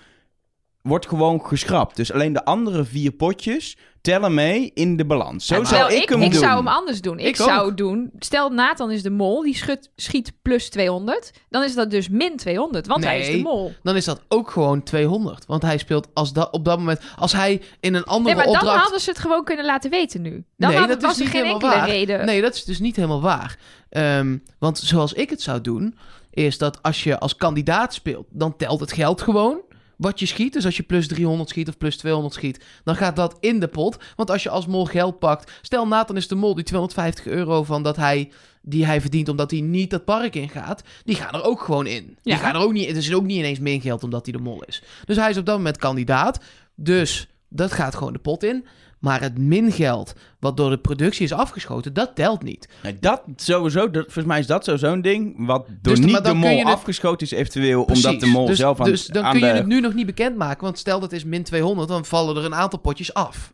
wordt 0.83 1.09
gewoon 1.09 1.47
geschrapt. 1.47 1.97
Dus 1.97 2.13
alleen 2.13 2.33
de 2.33 2.45
andere 2.45 2.85
vier 2.85 3.13
potjes 3.13 3.77
tellen 4.05 4.35
mee 4.35 4.71
in 4.75 4.97
de 4.97 5.05
balans. 5.05 5.47
Zo 5.47 5.55
Ja, 5.55 5.65
zou 5.65 5.93
ik, 5.93 6.09
hem 6.09 6.23
ik 6.23 6.31
doen. 6.31 6.41
zou 6.41 6.57
hem 6.57 6.69
anders 6.69 7.01
doen. 7.01 7.19
Ik, 7.19 7.27
Ik 7.27 7.37
zou 7.37 7.71
ook. 7.71 7.77
doen, 7.77 8.11
stel 8.19 8.51
Nathan 8.51 8.91
is 8.91 9.03
de 9.03 9.11
mol, 9.11 9.43
die 9.43 9.57
schudt, 9.57 9.91
schiet 9.97 10.33
plus 10.43 10.69
200. 10.71 11.31
Dan 11.49 11.63
is 11.63 11.75
dat 11.75 11.91
dus 11.91 12.09
min 12.09 12.37
200, 12.37 12.87
want 12.87 13.05
hij 13.05 13.21
is 13.21 13.27
de 13.27 13.33
Nee. 13.33 13.43
mol. 13.43 13.73
Dan 13.83 13.97
is 13.97 14.05
dat 14.05 14.21
ook 14.29 14.51
gewoon 14.51 14.83
200. 14.83 15.47
Want 15.47 15.63
hij 15.63 15.79
speelt 15.79 16.09
als 16.15 16.33
dat, 16.33 16.53
op 16.53 16.65
dat 16.65 16.79
moment... 16.79 17.01
Als 17.19 17.33
hij 17.33 17.63
in 17.81 17.95
een 17.95 18.05
andere 18.05 18.25
Nee, 18.35 18.35
maar 18.35 18.45
dan 18.53 18.55
opdracht... 18.63 18.81
hadden 18.83 19.01
ze 19.01 19.11
het 19.11 19.19
gewoon 19.19 19.45
kunnen 19.45 19.65
laten 19.65 19.91
weten 19.91 20.23
nu. 20.23 20.45
Dan 20.57 20.71
Nee, 20.71 20.79
had, 20.79 20.89
dat 20.89 20.97
is 20.99 21.05
was 21.05 21.17
er 21.17 21.23
niet 21.23 21.31
geen 21.31 21.45
helemaal 21.45 21.63
enkele 21.71 21.81
waar. 21.87 21.91
reden. 21.97 22.27
Nee, 22.27 22.41
dat 22.43 22.55
is 22.55 22.65
dus 22.65 22.79
niet 22.81 22.97
helemaal 22.97 23.21
waar. 23.21 23.59
Ehm, 23.91 24.37
want 24.59 24.79
zoals 24.79 25.13
ik 25.13 25.31
het 25.31 25.43
zou 25.43 25.61
doen, 25.61 25.97
is 26.31 26.59
dat 26.59 26.83
als 26.83 27.05
je 27.05 27.19
als 27.19 27.37
kandidaat 27.37 27.95
speelt, 27.95 28.27
dan 28.31 28.57
telt 28.57 28.81
het 28.81 28.93
geld 28.93 29.23
gewoon 29.23 29.61
wat 29.97 30.19
je 30.21 30.27
schiet. 30.27 30.53
Dus 30.53 30.65
als 30.65 30.77
je 30.77 30.83
plus 30.83 31.09
300 31.09 31.49
schiet 31.49 31.69
of 31.69 31.79
plus 31.79 31.97
200 31.97 32.35
schiet, 32.35 32.65
dan 32.85 32.97
gaat 32.97 33.17
dat 33.17 33.37
in 33.41 33.61
de 33.61 33.69
pot. 33.69 33.97
Want 34.17 34.31
als 34.31 34.43
je 34.43 34.51
als 34.51 34.67
mol 34.67 34.85
geld 34.85 35.19
pakt, 35.19 35.53
stel 35.63 35.87
Nathan 35.87 36.17
is 36.17 36.29
de 36.29 36.35
mol 36.35 36.55
die 36.55 36.65
250 36.65 37.27
euro 37.27 37.65
van 37.65 37.83
dat 37.83 37.97
hij 37.97 38.31
die 38.63 38.85
hij 38.87 39.01
verdient 39.01 39.29
omdat 39.29 39.51
hij 39.51 39.61
niet 39.61 39.91
dat 39.91 40.05
park 40.05 40.35
in 40.35 40.49
gaat, 40.49 40.83
die 41.05 41.15
gaan 41.15 41.35
er 41.35 41.45
ook 41.45 41.61
gewoon 41.61 41.87
in. 41.87 42.05
Die 42.23 42.33
Ja. 42.33 42.37
gaan 42.39 42.55
er 42.55 42.61
ook 42.61 42.73
niet, 42.73 42.87
het 42.87 42.97
is 42.97 43.15
ook 43.15 43.25
niet 43.25 43.39
ineens 43.39 43.59
meer 43.59 43.81
geld 43.81 44.03
omdat 44.03 44.25
hij 44.27 44.33
de 44.37 44.43
mol 44.43 44.63
is. 44.65 44.83
Dus 45.05 45.17
hij 45.17 45.31
is 45.31 45.37
op 45.37 45.47
dat 45.47 45.57
moment 45.57 45.77
kandidaat. 45.77 46.39
Dus 46.75 47.29
dat 47.49 47.73
gaat 47.73 47.95
gewoon 47.95 48.13
de 48.13 48.19
pot 48.19 48.43
in. 48.43 48.67
Maar 49.05 49.21
het 49.21 49.39
mingeld 49.39 50.15
wat 50.41 50.57
door 50.57 50.71
de 50.71 50.79
productie 50.79 51.25
is 51.25 51.33
afgeschoten, 51.33 51.93
dat 51.93 52.15
telt 52.15 52.43
niet. 52.43 52.69
Nee, 52.83 52.99
dat 53.01 53.23
sowieso, 53.37 53.91
dat, 53.91 54.03
volgens 54.03 54.25
mij 54.25 54.39
is 54.39 54.47
dat 54.47 54.65
sowieso 54.65 54.93
een 54.93 55.03
ding 55.03 55.47
wat 55.47 55.67
door 55.67 55.95
Dus, 55.95 56.05
niet 56.05 56.25
de 56.25 56.35
mol 56.35 56.59
het- 56.59 56.67
afgeschoten 56.67 57.27
is 57.27 57.33
eventueel, 57.33 57.85
Precies. 57.85 58.05
omdat 58.07 58.21
de 58.21 58.27
mol 58.27 58.47
dus, 58.47 58.59
zelf 58.59 58.81
aan, 58.81 58.87
Dus 58.87 59.07
dan 59.07 59.25
aan 59.25 59.31
kun 59.33 59.41
de... 59.41 59.47
je 59.47 59.53
het 59.53 59.67
nu 59.67 59.81
nog 59.81 59.95
niet 59.95 60.07
bekendmaken, 60.07 60.65
want 60.65 60.79
stel 60.79 61.01
dat 61.01 61.13
is 61.13 61.25
min 61.25 61.43
200, 61.43 61.89
dan 61.89 62.05
vallen 62.05 62.37
er 62.37 62.45
een 62.45 62.55
aantal 62.55 62.79
potjes 62.79 63.15
af. 63.15 63.53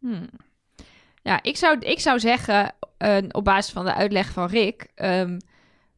Hmm. 0.00 0.28
Ja, 1.22 1.42
ik 1.42 1.56
zou, 1.56 1.78
ik 1.78 2.00
zou 2.00 2.20
zeggen, 2.20 2.74
eh, 2.96 3.16
op 3.30 3.44
basis 3.44 3.72
van 3.72 3.84
de 3.84 3.94
uitleg 3.94 4.30
van 4.30 4.46
Rick, 4.48 4.86
ehm, 4.94 5.38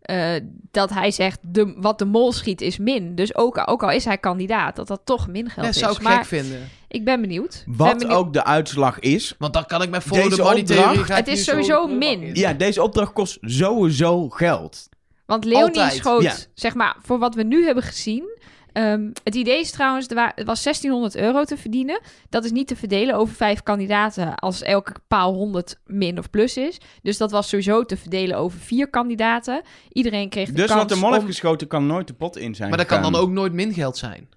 eh, 0.08 0.30
dat 0.70 0.90
hij 0.90 1.10
zegt, 1.10 1.38
de, 1.42 1.74
wat 1.76 1.98
de 1.98 2.04
mol 2.04 2.32
schiet 2.32 2.60
is 2.60 2.78
min. 2.78 3.14
Dus 3.14 3.34
ook, 3.34 3.62
ook 3.70 3.82
al 3.82 3.90
is 3.90 4.04
hij 4.04 4.18
kandidaat, 4.18 4.76
dat 4.76 4.86
dat 4.86 5.00
toch 5.04 5.28
min 5.28 5.50
geld 5.50 5.66
Dat 5.66 5.74
is. 5.74 5.80
zou 5.80 5.92
ik 5.92 6.02
maar 6.02 6.16
gek 6.16 6.24
vinden. 6.26 6.68
ik 6.88 7.04
ben 7.04 7.20
benieuwd. 7.20 7.62
Ben 7.66 7.76
Wat 7.76 7.98
benieuwd- 7.98 8.16
ook 8.18 8.32
de 8.32 8.44
uitslag 8.44 8.98
is. 8.98 9.34
Want 9.38 9.52
dan 9.52 9.64
kan 9.66 9.82
ik 9.82 9.90
met 9.90 10.06
money 10.06 10.26
ga 10.66 11.02
ik 11.02 11.06
Het 11.26 11.28
is 11.28 11.44
sowieso 11.44 11.86
de 11.86 11.94
min. 11.94 12.22
in. 12.22 12.34
Ja, 12.34 12.52
deze 12.52 12.82
opdracht 12.82 13.12
kost 13.12 13.38
sowieso 13.40 14.28
geld. 14.28 14.88
Want 15.26 15.44
Leonie 15.44 15.64
Altijd. 15.80 15.92
schoot, 15.92 16.22
Ja. 16.22 16.34
zeg 16.54 16.74
maar, 16.74 16.96
voor 17.02 17.18
wat 17.18 17.34
we 17.34 17.42
nu 17.42 17.64
hebben 17.64 17.84
gezien. 17.84 18.37
Ehm, 18.84 19.10
het 19.24 19.34
idee 19.34 19.60
is 19.60 19.70
trouwens, 19.70 20.06
er 20.08 20.44
was 20.44 20.62
1600 20.62 21.16
euro 21.16 21.44
te 21.44 21.56
verdienen. 21.56 22.00
Dat 22.28 22.44
is 22.44 22.50
niet 22.50 22.66
te 22.66 22.76
verdelen 22.76 23.14
over 23.14 23.34
vijf 23.34 23.62
kandidaten 23.62 24.34
als 24.34 24.62
elke 24.62 24.92
paal 25.08 25.34
100 25.34 25.80
min 25.86 26.18
of 26.18 26.30
plus 26.30 26.56
is. 26.56 26.78
Dus 27.02 27.16
dat 27.16 27.30
was 27.30 27.48
sowieso 27.48 27.84
te 27.84 27.96
verdelen 27.96 28.36
over 28.36 28.58
vier 28.58 28.88
kandidaten. 28.90 29.62
Iedereen 29.92 30.28
kreeg 30.28 30.46
de 30.48 30.52
Dus 30.52 30.66
kans 30.66 30.80
wat 30.80 30.88
de 30.88 30.96
mol 30.96 31.12
heeft 31.12 31.24
geschoten 31.24 31.66
kan 31.66 31.86
nooit 31.86 32.06
de 32.06 32.14
pot 32.14 32.36
in 32.36 32.54
zijn 32.54 32.68
Maar 32.68 32.78
dat 32.78 32.86
kan 32.86 33.02
dan 33.02 33.14
ook 33.14 33.30
nooit 33.30 33.52
min 33.52 33.72
geld 33.72 33.96
zijn. 33.96 34.28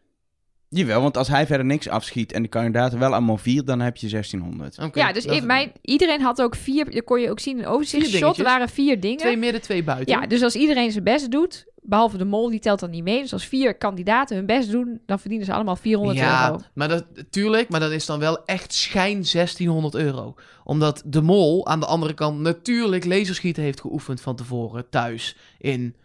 Jawel, 0.73 1.01
want 1.01 1.17
als 1.17 1.27
hij 1.27 1.45
verder 1.45 1.65
niks 1.65 1.87
afschiet 1.89 2.31
en 2.31 2.41
de 2.41 2.47
kandidaten 2.47 2.99
wel 2.99 3.11
allemaal 3.11 3.37
vier, 3.37 3.65
dan 3.65 3.79
heb 3.79 3.97
je 3.97 4.07
1600. 4.07 4.77
Oké, 4.79 4.99
Ja, 4.99 5.11
dus 5.13 5.23
dat- 5.25 5.35
i- 5.35 5.41
mijn, 5.45 5.71
iedereen 5.81 6.21
had 6.21 6.41
ook 6.41 6.55
vier, 6.55 6.91
dat 6.91 7.03
kon 7.03 7.19
je 7.21 7.29
ook 7.29 7.39
zien 7.39 7.57
in 7.57 7.63
een 7.63 7.69
overzichtsshot. 7.69 8.37
Er 8.37 8.43
waren 8.43 8.69
vier 8.69 8.99
dingen. 8.99 9.17
Twee 9.17 9.37
midden, 9.37 9.61
twee 9.61 9.83
buiten. 9.83 10.19
Ja, 10.19 10.27
dus 10.27 10.41
als 10.43 10.55
iedereen 10.55 10.91
zijn 10.91 11.03
best 11.03 11.31
doet, 11.31 11.65
behalve 11.81 12.17
de 12.17 12.25
mol, 12.25 12.49
die 12.49 12.59
telt 12.59 12.79
dan 12.79 12.89
niet 12.89 13.03
mee. 13.03 13.21
Dus 13.21 13.33
als 13.33 13.45
vier 13.45 13.75
kandidaten 13.75 14.35
hun 14.35 14.45
best 14.45 14.71
doen, 14.71 15.01
dan 15.05 15.19
verdienen 15.19 15.45
ze 15.45 15.53
allemaal 15.53 15.75
400 15.75 16.17
Ja, 16.19 16.47
euro. 16.49 16.61
maar 16.73 16.87
dat, 16.87 17.05
tuurlijk, 17.29 17.69
maar 17.69 17.79
dat 17.79 17.91
is 17.91 18.05
dan 18.05 18.19
wel 18.19 18.45
echt 18.45 18.73
schijn 18.73 19.23
1600 19.31 19.95
euro. 19.95 20.35
Omdat 20.63 21.01
de 21.05 21.21
mol 21.21 21.67
aan 21.67 21.79
de 21.79 21.85
andere 21.85 22.13
kant 22.13 22.39
natuurlijk 22.39 23.05
laserschieten 23.05 23.63
heeft 23.63 23.81
geoefend 23.81 24.21
van 24.21 24.35
tevoren 24.35 24.89
thuis 24.89 25.37
in 25.57 25.95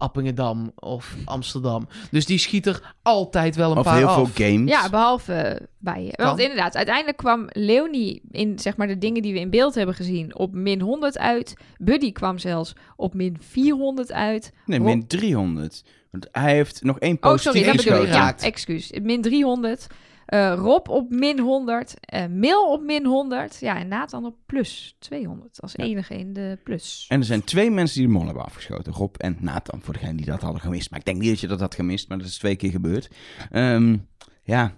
Appingedam 0.00 0.72
of 0.74 1.16
Amsterdam. 1.24 1.88
Dus 2.10 2.26
die 2.26 2.38
schiet 2.38 2.66
er 2.66 2.94
altijd 3.02 3.56
wel 3.56 3.70
een 3.70 3.76
Of 3.78 3.84
paar 3.84 3.96
heel 3.96 4.06
af. 4.08 4.30
veel 4.30 4.46
games. 4.46 4.70
Ja, 4.70 4.88
behalve 4.88 5.68
bij 5.78 6.04
je. 6.04 6.10
Kan. 6.10 6.26
Want 6.26 6.40
inderdaad, 6.40 6.76
uiteindelijk 6.76 7.16
kwam 7.16 7.44
Leonie 7.52 8.22
in 8.30 8.58
zeg 8.58 8.76
maar 8.76 8.86
de 8.86 8.98
dingen 8.98 9.22
die 9.22 9.32
we 9.32 9.38
in 9.40 9.50
beeld 9.50 9.74
hebben 9.74 9.94
gezien 9.94 10.36
op 10.36 10.54
min 10.54 10.80
100 10.80 11.18
uit. 11.18 11.54
Buddy 11.78 12.12
kwam 12.12 12.38
zelfs 12.38 12.72
op 12.96 13.14
min 13.14 13.36
400 13.40 14.12
uit. 14.12 14.52
Nee, 14.66 14.78
Rob- 14.78 14.88
min 14.88 15.06
300. 15.06 15.84
Want 16.10 16.28
hij 16.32 16.54
heeft 16.54 16.82
nog 16.82 16.98
één 16.98 17.14
Oh, 17.14 17.20
positief 17.20 17.52
sorry, 17.52 17.66
dat 17.76 17.84
bedoel 17.84 18.00
ik. 18.02 18.06
geschoten. 18.08 18.36
Ja, 18.38 18.46
excuus. 18.46 18.92
Min 19.02 19.22
300. 19.22 19.86
Eh, 20.30 20.54
Rob 20.56 20.88
op 20.88 21.10
min 21.10 21.38
100. 21.40 21.94
eh 22.00 22.26
Mil 22.26 22.70
op 22.72 22.82
min 22.82 23.06
100. 23.06 23.56
Ja, 23.60 23.78
en 23.78 23.88
Nathan 23.88 24.24
op 24.24 24.36
plus 24.46 24.96
200. 24.98 25.60
Als 25.60 25.72
Ja. 25.72 25.84
enige 25.84 26.14
in 26.18 26.32
de 26.32 26.58
plus. 26.64 27.06
En 27.08 27.18
er 27.18 27.24
zijn 27.24 27.44
twee 27.44 27.70
mensen 27.70 27.98
die 27.98 28.06
de 28.06 28.12
mol 28.12 28.24
hebben 28.26 28.44
afgeschoten. 28.44 28.92
Rob 28.92 29.14
en 29.18 29.36
Nathan, 29.40 29.82
voor 29.82 29.92
degenen 29.94 30.16
die 30.16 30.26
dat 30.26 30.40
hadden 30.42 30.60
gemist. 30.60 30.90
Maar 30.90 30.98
ik 30.98 31.04
denk 31.04 31.18
niet 31.18 31.28
dat 31.30 31.40
je 31.40 31.46
dat 31.46 31.60
had 31.60 31.74
gemist, 31.74 32.08
maar 32.08 32.18
dat 32.18 32.26
is 32.26 32.38
twee 32.38 32.56
keer 32.56 32.70
gebeurd. 32.70 33.08
Ehm, 33.50 33.96
ja, 34.42 34.74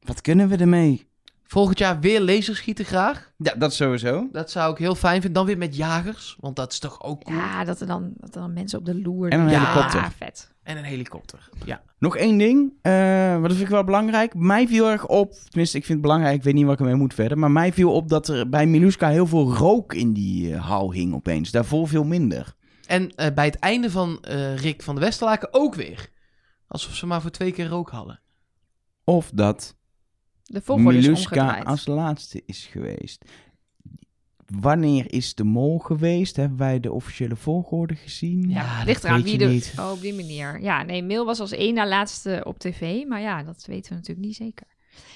wat 0.00 0.20
kunnen 0.20 0.48
we 0.48 0.56
ermee? 0.56 1.10
Volgend 1.52 1.78
jaar 1.78 2.00
weer 2.00 2.20
laserschieten 2.20 2.84
graag. 2.84 3.32
Ja, 3.36 3.54
dat 3.54 3.74
sowieso. 3.74 4.28
Dat 4.32 4.50
zou 4.50 4.72
ik 4.72 4.78
heel 4.78 4.94
fijn 4.94 5.14
vinden. 5.20 5.32
Dan 5.32 5.46
weer 5.46 5.58
met 5.58 5.76
jagers, 5.76 6.36
want 6.40 6.56
dat 6.56 6.72
is 6.72 6.78
toch 6.78 7.02
ook 7.02 7.24
cool. 7.24 7.36
Ja, 7.36 7.64
dat 7.64 7.80
er 7.80 7.86
dan, 7.86 8.12
dat 8.16 8.34
er 8.34 8.40
dan 8.40 8.52
mensen 8.52 8.78
op 8.78 8.84
de 8.84 9.00
loer... 9.00 9.30
En 9.30 9.40
een 9.40 9.48
Ja, 9.50 9.58
helikopter. 9.60 10.12
vet. 10.16 10.54
En 10.62 10.76
een 10.76 10.84
helikopter. 10.84 11.48
Ja. 11.64 11.82
Nog 11.98 12.16
één 12.16 12.38
ding, 12.38 12.72
eh, 12.82 13.40
wat 13.40 13.50
vind 13.50 13.62
ik 13.62 13.68
wel 13.68 13.84
belangrijk. 13.84 14.34
Mij 14.34 14.68
viel 14.68 14.90
erg 14.90 15.06
op, 15.06 15.32
tenminste 15.32 15.76
ik 15.76 15.84
vind 15.84 15.98
het 15.98 16.06
belangrijk, 16.06 16.36
ik 16.36 16.42
weet 16.42 16.54
niet 16.54 16.64
wat 16.64 16.72
ik 16.74 16.80
ermee 16.80 16.94
moet 16.94 17.14
verder. 17.14 17.38
Maar 17.38 17.50
mij 17.50 17.72
viel 17.72 17.92
op 17.92 18.08
dat 18.08 18.28
er 18.28 18.48
bij 18.48 18.66
Miluska 18.66 19.08
heel 19.08 19.26
veel 19.26 19.54
rook 19.54 19.94
in 19.94 20.12
die 20.12 20.54
eh, 20.54 20.66
hal 20.66 20.92
hing 20.92 21.14
opeens. 21.14 21.50
Daarvoor 21.50 21.88
veel 21.88 22.04
minder. 22.04 22.54
En 22.86 23.14
eh, 23.14 23.34
bij 23.34 23.44
het 23.44 23.58
einde 23.58 23.90
van 23.90 24.22
eh, 24.22 24.56
Rick 24.56 24.82
van 24.82 24.94
de 24.94 25.00
Westerlaken 25.00 25.48
ook 25.50 25.74
weer. 25.74 26.08
Alsof 26.66 26.94
ze 26.94 27.06
maar 27.06 27.20
voor 27.20 27.30
twee 27.30 27.52
keer 27.52 27.66
rook 27.68 27.90
hadden. 27.90 28.20
Of 29.04 29.30
dat 29.34 29.76
De 30.52 30.60
volgorde 30.62 30.98
is 30.98 31.04
Miluska 31.06 31.40
omgedraaid. 31.40 31.64
als 31.66 31.86
laatste 31.86 32.42
is 32.46 32.66
geweest. 32.70 33.24
Wanneer 34.60 35.12
is 35.12 35.34
de 35.34 35.44
mol 35.44 35.78
geweest? 35.78 36.36
Hebben 36.36 36.58
wij 36.58 36.80
de 36.80 36.92
officiële 36.92 37.36
volgorde 37.36 37.94
gezien? 37.94 38.48
Ja, 38.48 38.60
Ja, 38.62 38.84
ligt 38.84 39.02
dat 39.02 39.10
eraan 39.10 39.22
wie 39.22 39.38
de... 39.38 39.44
niet. 39.44 39.74
Oh, 39.78 39.90
op 39.90 40.00
die 40.00 40.14
manier. 40.14 40.60
Ja, 40.60 40.82
nee, 40.82 41.02
Mail 41.02 41.24
was 41.24 41.40
als 41.40 41.52
één 41.52 41.74
na 41.74 41.86
laatste 41.88 42.40
op 42.44 42.58
tv. 42.58 43.04
Maar 43.06 43.20
ja, 43.20 43.42
dat 43.42 43.64
weten 43.66 43.90
we 43.90 43.96
natuurlijk 43.96 44.26
niet 44.26 44.36
zeker. 44.36 44.66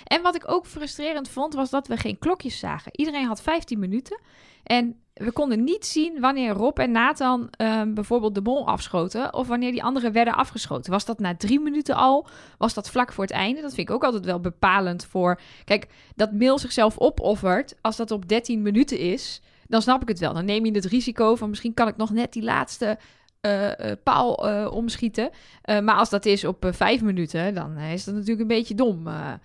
En 0.05 0.23
wat 0.23 0.35
ik 0.35 0.51
ook 0.51 0.67
frustrerend 0.67 1.29
vond, 1.29 1.55
was 1.55 1.71
dat 1.71 1.89
we 1.89 1.97
geen 1.97 2.19
klokjes 2.19 2.59
zagen. 2.59 2.99
Iedereen 2.99 3.27
had 3.27 3.43
15 3.43 3.79
minuten. 3.79 4.21
En 4.63 4.97
we 5.17 5.33
konden 5.33 5.65
niet 5.65 5.87
zien 5.87 6.21
wanneer 6.21 6.53
Rob 6.53 6.79
en 6.79 6.91
Nathan 6.91 7.49
ehm, 7.51 7.95
bijvoorbeeld 7.95 8.35
de 8.35 8.41
mol 8.41 8.67
afschoten. 8.67 9.35
Of 9.35 9.47
wanneer 9.47 9.73
die 9.73 9.83
anderen 9.83 10.13
werden 10.13 10.35
afgeschoten. 10.35 10.93
Was 10.93 11.05
dat 11.05 11.19
na 11.19 11.37
drie 11.37 11.61
minuten 11.61 11.95
al? 11.95 12.27
Was 12.59 12.75
dat 12.75 12.91
vlak 12.91 13.13
voor 13.13 13.25
het 13.25 13.33
einde? 13.33 13.61
Dat 13.61 13.75
vind 13.75 13.89
ik 13.89 13.95
ook 13.95 14.05
altijd 14.05 14.25
wel 14.25 14.41
bepalend 14.41 15.05
voor... 15.05 15.41
Kijk, 15.65 15.89
dat 16.15 16.33
Mail 16.33 16.59
zichzelf 16.59 16.99
opoffert, 16.99 17.77
als 17.81 17.97
dat 17.97 18.11
op 18.11 18.29
13 18.29 18.63
minuten 18.63 18.99
is... 18.99 19.43
Dan 19.69 19.83
snap 19.83 20.03
ik 20.03 20.09
het 20.09 20.19
wel. 20.19 20.35
Dan 20.35 20.45
neem 20.45 20.65
je 20.65 20.73
het 20.73 20.85
risico 20.85 21.35
van 21.35 21.49
misschien 21.49 21.75
kan 21.75 21.89
ik 21.89 21.97
nog 21.97 22.11
net 22.11 22.33
die 22.33 22.43
laatste 22.43 22.99
eh, 23.41 23.71
paal 24.03 24.49
eh, 24.49 24.73
omschieten. 24.73 25.31
Maar 25.65 25.95
als 25.95 26.11
dat 26.11 26.27
is 26.27 26.45
op 26.45 26.69
vijf 26.71 27.03
minuten, 27.03 27.55
dan 27.55 27.79
is 27.79 28.05
dat 28.05 28.15
natuurlijk 28.15 28.41
een 28.41 28.57
beetje 28.57 28.75
dom. 28.75 29.03
maar 29.03 29.41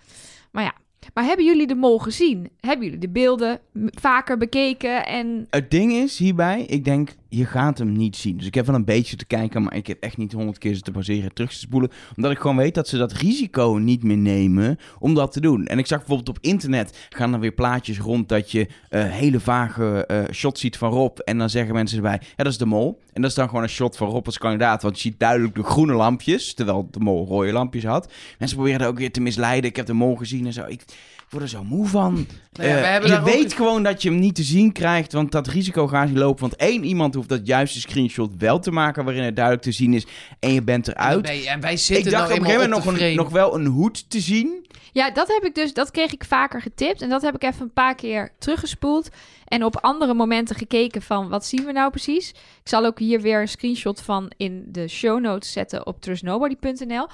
ja. 0.52 0.74
Maar 1.14 1.24
hebben 1.24 1.44
jullie 1.44 1.66
de 1.66 1.74
mol 1.74 1.98
gezien? 1.98 2.50
Hebben 2.60 2.84
jullie 2.84 3.00
de 3.00 3.08
beelden 3.08 3.60
vaker 3.90 4.38
bekeken? 4.38 5.06
En 5.06 5.46
Het 5.50 5.70
ding 5.70 5.92
is 5.92 6.18
hierbij, 6.18 6.62
ik 6.62 6.84
denk, 6.84 7.10
je 7.34 7.44
gaat 7.44 7.78
hem 7.78 7.92
niet 7.92 8.16
zien. 8.16 8.36
Dus 8.36 8.46
ik 8.46 8.54
heb 8.54 8.66
wel 8.66 8.74
een 8.74 8.84
beetje 8.84 9.16
te 9.16 9.24
kijken, 9.24 9.62
maar 9.62 9.74
ik 9.74 9.86
heb 9.86 10.02
echt 10.02 10.16
niet 10.16 10.32
honderd 10.32 10.58
keer 10.58 10.74
zitten 10.74 10.92
baseren 10.92 11.22
en 11.22 11.34
terug 11.34 11.50
te 11.50 11.58
spoelen. 11.58 11.90
Omdat 12.16 12.30
ik 12.30 12.38
gewoon 12.38 12.56
weet 12.56 12.74
dat 12.74 12.88
ze 12.88 12.96
dat 12.96 13.12
risico 13.12 13.78
niet 13.80 14.02
meer 14.02 14.16
nemen 14.16 14.78
om 14.98 15.14
dat 15.14 15.32
te 15.32 15.40
doen. 15.40 15.66
En 15.66 15.78
ik 15.78 15.86
zag 15.86 15.98
bijvoorbeeld 15.98 16.28
op 16.28 16.38
internet, 16.40 17.08
gaan 17.10 17.34
er 17.34 17.40
weer 17.40 17.52
plaatjes 17.52 17.98
rond 17.98 18.28
dat 18.28 18.50
je 18.50 18.68
eh, 18.88 19.04
hele 19.04 19.40
vage 19.40 20.06
eh, 20.06 20.22
shots 20.32 20.60
ziet 20.60 20.76
van 20.76 20.90
Rob. 20.90 21.18
En 21.18 21.38
dan 21.38 21.50
zeggen 21.50 21.74
mensen 21.74 21.96
erbij, 21.96 22.20
ja 22.36 22.44
dat 22.44 22.52
is 22.52 22.58
de 22.58 22.66
mol. 22.66 23.00
En 23.12 23.22
dat 23.22 23.30
is 23.30 23.36
dan 23.36 23.48
gewoon 23.48 23.62
een 23.62 23.68
shot 23.68 23.96
van 23.96 24.08
Rob 24.08 24.26
als 24.26 24.38
kandidaat. 24.38 24.82
Want 24.82 25.00
je 25.00 25.08
ziet 25.08 25.18
duidelijk 25.18 25.54
de 25.54 25.62
groene 25.62 25.92
lampjes, 25.92 26.54
terwijl 26.54 26.88
de 26.90 27.00
mol 27.00 27.26
rode 27.26 27.52
lampjes 27.52 27.84
had. 27.84 28.12
Mensen 28.38 28.56
proberen 28.56 28.86
ook 28.86 28.98
weer 28.98 29.12
te 29.12 29.20
misleiden. 29.20 29.70
Ik 29.70 29.76
heb 29.76 29.86
de 29.86 29.92
mol 29.92 30.16
gezien 30.16 30.46
en 30.46 30.52
zo. 30.52 30.64
Ik 30.66 30.84
word 31.32 31.44
er 31.44 31.50
zo 31.50 31.64
moe 31.64 31.86
van. 31.86 32.12
Nou 32.52 32.68
ja, 32.68 32.74
Eh, 32.74 32.80
wij 32.80 32.92
hebben 32.92 33.10
je 33.10 33.18
ook- 33.18 33.24
weet 33.24 33.52
gewoon 33.54 33.82
dat 33.82 34.02
je 34.02 34.08
hem 34.10 34.18
niet 34.18 34.34
te 34.34 34.42
zien 34.42 34.72
krijgt, 34.72 35.12
want 35.12 35.32
dat 35.32 35.46
risico 35.46 35.86
gaat 35.86 36.08
niet 36.08 36.16
lopen. 36.16 36.40
Want 36.40 36.56
één 36.56 36.84
iemand 36.84 37.14
hoeft 37.14 37.28
dat 37.28 37.46
juiste 37.46 37.80
screenshot 37.80 38.30
wel 38.38 38.58
te 38.58 38.70
maken 38.70 39.04
waarin 39.04 39.22
het 39.22 39.36
duidelijk 39.36 39.64
te 39.64 39.72
zien 39.72 39.94
is 39.94 40.06
en 40.40 40.52
je 40.52 40.62
bent 40.62 40.88
En, 40.88 40.94
eruit. 40.94 41.26
wij, 41.26 41.46
en 41.46 41.60
wij 41.60 41.72
Ik 41.72 41.78
zitten 41.78 42.12
dacht 42.12 42.28
nou 42.28 42.32
op 42.34 42.38
een 42.38 42.44
gegeven 42.44 42.70
moment 42.70 42.84
nog, 42.84 43.00
een, 43.00 43.16
nog 43.16 43.28
wel 43.28 43.54
een 43.54 43.66
hoed 43.66 44.10
te 44.10 44.20
zien. 44.20 44.66
ja, 44.92 45.10
dat 45.10 45.28
heb 45.28 45.44
ik 45.44 45.54
dus, 45.54 45.72
dat 45.72 45.90
kreeg 45.90 46.12
ik 46.12 46.24
vaker 46.24 46.60
getipt. 46.62 47.02
En 47.02 47.08
dat 47.08 47.22
heb 47.22 47.34
ik 47.34 47.42
even 47.42 47.62
een 47.62 47.72
paar 47.72 47.94
keer 47.94 48.32
teruggespoeld. 48.38 49.08
En 49.44 49.64
op 49.64 49.76
andere 49.80 50.14
momenten 50.14 50.56
gekeken 50.56 51.02
van 51.02 51.28
wat 51.28 51.44
zien 51.46 51.64
we 51.64 51.72
nou 51.72 51.90
precies. 51.90 52.28
Ik 52.30 52.36
zal 52.68 52.84
ook 52.84 52.98
hier 52.98 53.20
weer 53.20 53.40
een 53.40 53.48
screenshot 53.48 54.00
van 54.02 54.32
in 54.36 54.64
de 54.68 54.88
show 54.88 55.20
notes 55.20 55.52
zetten 55.52 55.86
op 55.86 56.00
trustnobody.nl. 56.00 57.06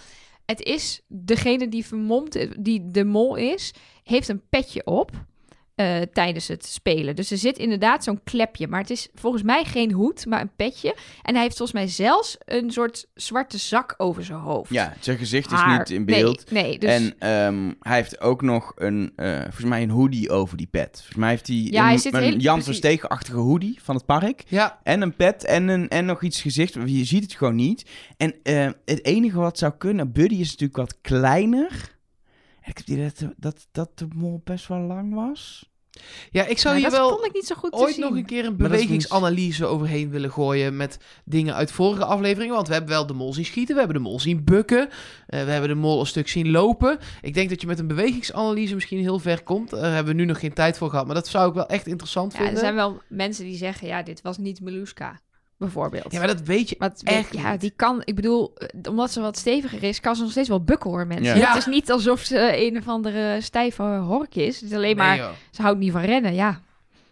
Het 0.50 0.62
is 0.62 1.00
degene 1.06 1.68
die 1.68 1.86
vermomd, 1.86 2.46
die 2.64 2.90
de 2.90 3.04
mol 3.04 3.36
is, 3.36 3.74
heeft 4.02 4.28
een 4.28 4.48
petje 4.48 4.86
op 4.86 5.10
eh, 5.78 6.00
tijdens 6.12 6.48
het 6.48 6.66
spelen. 6.66 7.16
Dus 7.16 7.30
er 7.30 7.38
zit 7.38 7.58
inderdaad 7.58 8.04
zo'n 8.04 8.20
klepje. 8.24 8.68
Maar 8.68 8.80
het 8.80 8.90
is 8.90 9.08
volgens 9.14 9.42
mij 9.42 9.64
geen 9.64 9.92
hoed, 9.92 10.26
maar 10.26 10.40
een 10.40 10.50
petje. 10.56 10.96
En 11.22 11.34
hij 11.34 11.42
heeft 11.42 11.56
volgens 11.56 11.78
mij 11.78 11.88
zelfs 11.88 12.36
een 12.44 12.70
soort 12.70 13.06
zwarte 13.14 13.58
zak 13.58 13.94
over 13.96 14.24
zijn 14.24 14.38
hoofd. 14.38 14.70
Ja, 14.70 14.94
zijn 15.00 15.18
gezicht 15.18 15.52
is 15.52 15.58
Haar. 15.58 15.78
niet 15.78 15.90
in 15.90 16.04
beeld. 16.04 16.50
Nee, 16.50 16.62
nee 16.62 16.78
dus... 16.78 16.90
En 16.90 17.14
ehm, 17.18 17.72
hij 17.80 17.96
heeft 17.96 18.20
ook 18.20 18.42
nog 18.42 18.72
een, 18.76 19.12
eh, 19.16 19.40
volgens 19.40 19.64
mij 19.64 19.82
een 19.82 19.90
hoodie 19.90 20.30
over 20.30 20.56
die 20.56 20.66
pet. 20.70 20.90
Volgens 20.92 21.16
mij 21.16 21.28
heeft 21.28 21.46
hij 21.46 21.56
Ja, 21.56 21.80
een, 21.80 21.86
hij 21.86 21.98
zit 21.98 22.14
een 22.14 22.22
heel- 22.22 22.36
Jan. 22.36 22.62
Steeg-achtige 22.62 23.38
hoodie 23.38 23.78
van 23.82 23.94
het 23.94 24.06
park. 24.06 24.42
Ja, 24.48 24.78
En 24.82 25.02
een 25.02 25.16
pet 25.16 25.44
en, 25.44 25.68
een, 25.68 25.88
en 25.88 26.04
nog 26.04 26.22
iets 26.22 26.40
gezicht. 26.40 26.74
Je 26.84 27.04
ziet 27.04 27.22
het 27.22 27.32
gewoon 27.34 27.54
niet. 27.54 27.84
En 28.16 28.34
eh, 28.42 28.68
het 28.84 29.04
enige 29.04 29.38
wat 29.38 29.58
zou 29.58 29.72
kunnen... 29.78 30.12
Buddy 30.12 30.34
is 30.34 30.50
natuurlijk 30.50 30.76
wat 30.76 30.98
kleiner. 31.00 31.96
Ik 32.68 32.76
heb 32.76 32.86
die 32.86 32.96
dat, 32.96 33.32
dat, 33.36 33.66
dat 33.72 33.98
de 33.98 34.06
mol 34.14 34.40
best 34.44 34.68
wel 34.68 34.80
lang 34.80 35.14
was. 35.14 35.70
ja, 36.30 36.44
ik 36.46 36.58
zou 36.58 36.74
hier 36.74 36.84
dat 36.84 36.92
wel 36.92 37.08
vond 37.08 37.24
ik 37.24 37.34
niet 37.34 37.46
zo 37.46 37.54
goed 37.54 37.72
te 37.72 37.78
ooit 37.78 37.96
nog 37.96 38.14
een 38.14 38.24
keer 38.24 38.44
een 38.44 38.56
bewegingsanalyse 38.56 39.66
overheen 39.66 40.10
willen 40.10 40.30
gooien 40.32 40.76
met 40.76 40.98
dingen 41.24 41.54
uit 41.54 41.72
vorige 41.72 42.04
afleveringen. 42.04 42.54
Want 42.54 42.66
we 42.66 42.72
hebben 42.72 42.90
wel 42.92 43.06
de 43.06 43.12
mol 43.12 43.34
zien 43.34 43.44
schieten, 43.44 43.74
we 43.74 43.80
hebben 43.80 44.02
de 44.02 44.08
mol 44.08 44.20
zien 44.20 44.44
bukken, 44.44 44.88
eh, 45.26 45.44
we 45.44 45.50
hebben 45.50 45.68
de 45.68 45.74
mol 45.74 46.00
een 46.00 46.06
stuk 46.06 46.28
zien 46.28 46.50
lopen. 46.50 46.98
Ik 47.20 47.34
denk 47.34 47.48
dat 47.48 47.60
je 47.60 47.66
met 47.66 47.78
een 47.78 47.86
bewegingsanalyse 47.86 48.74
misschien 48.74 48.98
heel 49.00 49.18
ver 49.18 49.42
komt. 49.42 49.70
Daar 49.70 49.94
hebben 49.94 50.14
we 50.14 50.20
nu 50.20 50.26
nog 50.26 50.38
geen 50.40 50.52
tijd 50.52 50.78
voor 50.78 50.90
gehad, 50.90 51.06
maar 51.06 51.14
dat 51.14 51.28
zou 51.28 51.48
ik 51.48 51.54
wel 51.54 51.66
echt 51.68 51.86
interessant 51.86 52.32
Ja, 52.32 52.38
er 52.38 52.44
vinden. 52.44 52.62
zijn 52.62 52.74
wel 52.74 53.00
mensen 53.08 53.44
die 53.44 53.56
zeggen, 53.56 53.86
ja, 53.88 54.02
dit 54.02 54.22
was 54.22 54.38
niet 54.38 54.60
Meluska, 54.60 55.20
bijvoorbeeld. 55.58 56.12
Ja, 56.12 56.18
maar 56.18 56.26
dat 56.28 56.40
weet 56.42 56.68
je 56.68 56.76
Wat, 56.78 57.00
echt 57.04 57.32
ja, 57.32 57.56
die 57.56 57.72
kan, 57.76 58.02
ik 58.04 58.14
bedoel, 58.14 58.54
eh, 58.54 58.90
omdat 58.90 59.10
ze 59.10 59.20
wat 59.20 59.36
steviger 59.38 59.82
is, 59.82 60.00
kan 60.00 60.16
ze 60.16 60.22
nog 60.22 60.30
steeds 60.30 60.48
wel 60.48 60.64
bukken 60.64 60.90
hoor, 60.90 61.06
mensen. 61.06 61.24
Ja. 61.24 61.34
Ja. 61.34 61.48
Het 61.48 61.56
is 61.56 61.66
niet 61.66 61.90
alsof 61.90 62.20
ze 62.20 62.66
een 62.66 62.76
of 62.76 62.88
andere 62.88 63.40
stijve 63.40 63.82
hork 63.82 64.34
is. 64.34 64.60
Het 64.60 64.70
is 64.70 64.76
alleen 64.76 64.96
maar, 64.96 65.16
Nee, 65.16 65.28
ze 65.50 65.62
houdt 65.62 65.78
niet 65.78 65.92
van 65.92 66.00
rennen, 66.00 66.34
ja. 66.34 66.60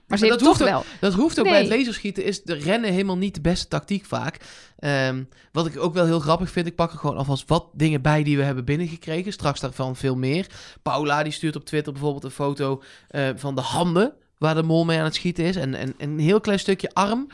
Maar 0.06 0.18
ze 0.18 0.24
Maar 0.24 0.32
heeft 0.32 0.44
dat 0.44 0.58
toch 0.58 0.68
hoeft 0.68 0.84
wel. 0.84 0.84
Dat 1.00 1.18
hoeft 1.20 1.38
ook 1.38 1.44
Nee. 1.44 1.54
bij 1.54 1.62
het 1.62 1.78
laserschieten. 1.78 2.24
Is 2.24 2.42
de 2.42 2.54
rennen 2.54 2.92
helemaal 2.92 3.16
niet 3.16 3.34
de 3.34 3.40
beste 3.40 3.68
tactiek 3.68 4.04
vaak. 4.04 4.36
Ehm, 4.78 5.22
wat 5.52 5.66
ik 5.66 5.78
ook 5.78 5.94
wel 5.94 6.04
heel 6.04 6.20
grappig 6.20 6.50
vind. 6.50 6.66
Ik 6.66 6.74
pak 6.74 6.92
er 6.92 6.98
gewoon 6.98 7.16
alvast 7.16 7.48
wat 7.48 7.66
dingen 7.72 8.02
bij 8.02 8.22
die 8.22 8.36
we 8.36 8.42
hebben 8.42 8.64
binnengekregen. 8.64 9.32
Straks 9.32 9.60
daarvan 9.60 9.96
veel 9.96 10.16
meer. 10.16 10.46
Paula 10.82 11.22
die 11.22 11.32
stuurt 11.32 11.56
op 11.56 11.64
Twitter 11.64 11.92
bijvoorbeeld 11.92 12.24
een 12.24 12.30
foto 12.30 12.82
eh, 13.08 13.28
van 13.36 13.54
de 13.54 13.60
handen 13.60 14.12
waar 14.38 14.54
de 14.54 14.62
mol 14.62 14.84
mee 14.84 14.98
aan 14.98 15.04
het 15.04 15.14
schieten 15.14 15.44
is. 15.44 15.56
En, 15.56 15.74
en, 15.74 15.94
en 15.98 16.10
een 16.10 16.18
heel 16.18 16.40
klein 16.40 16.58
stukje 16.58 16.90
arm. 16.92 17.26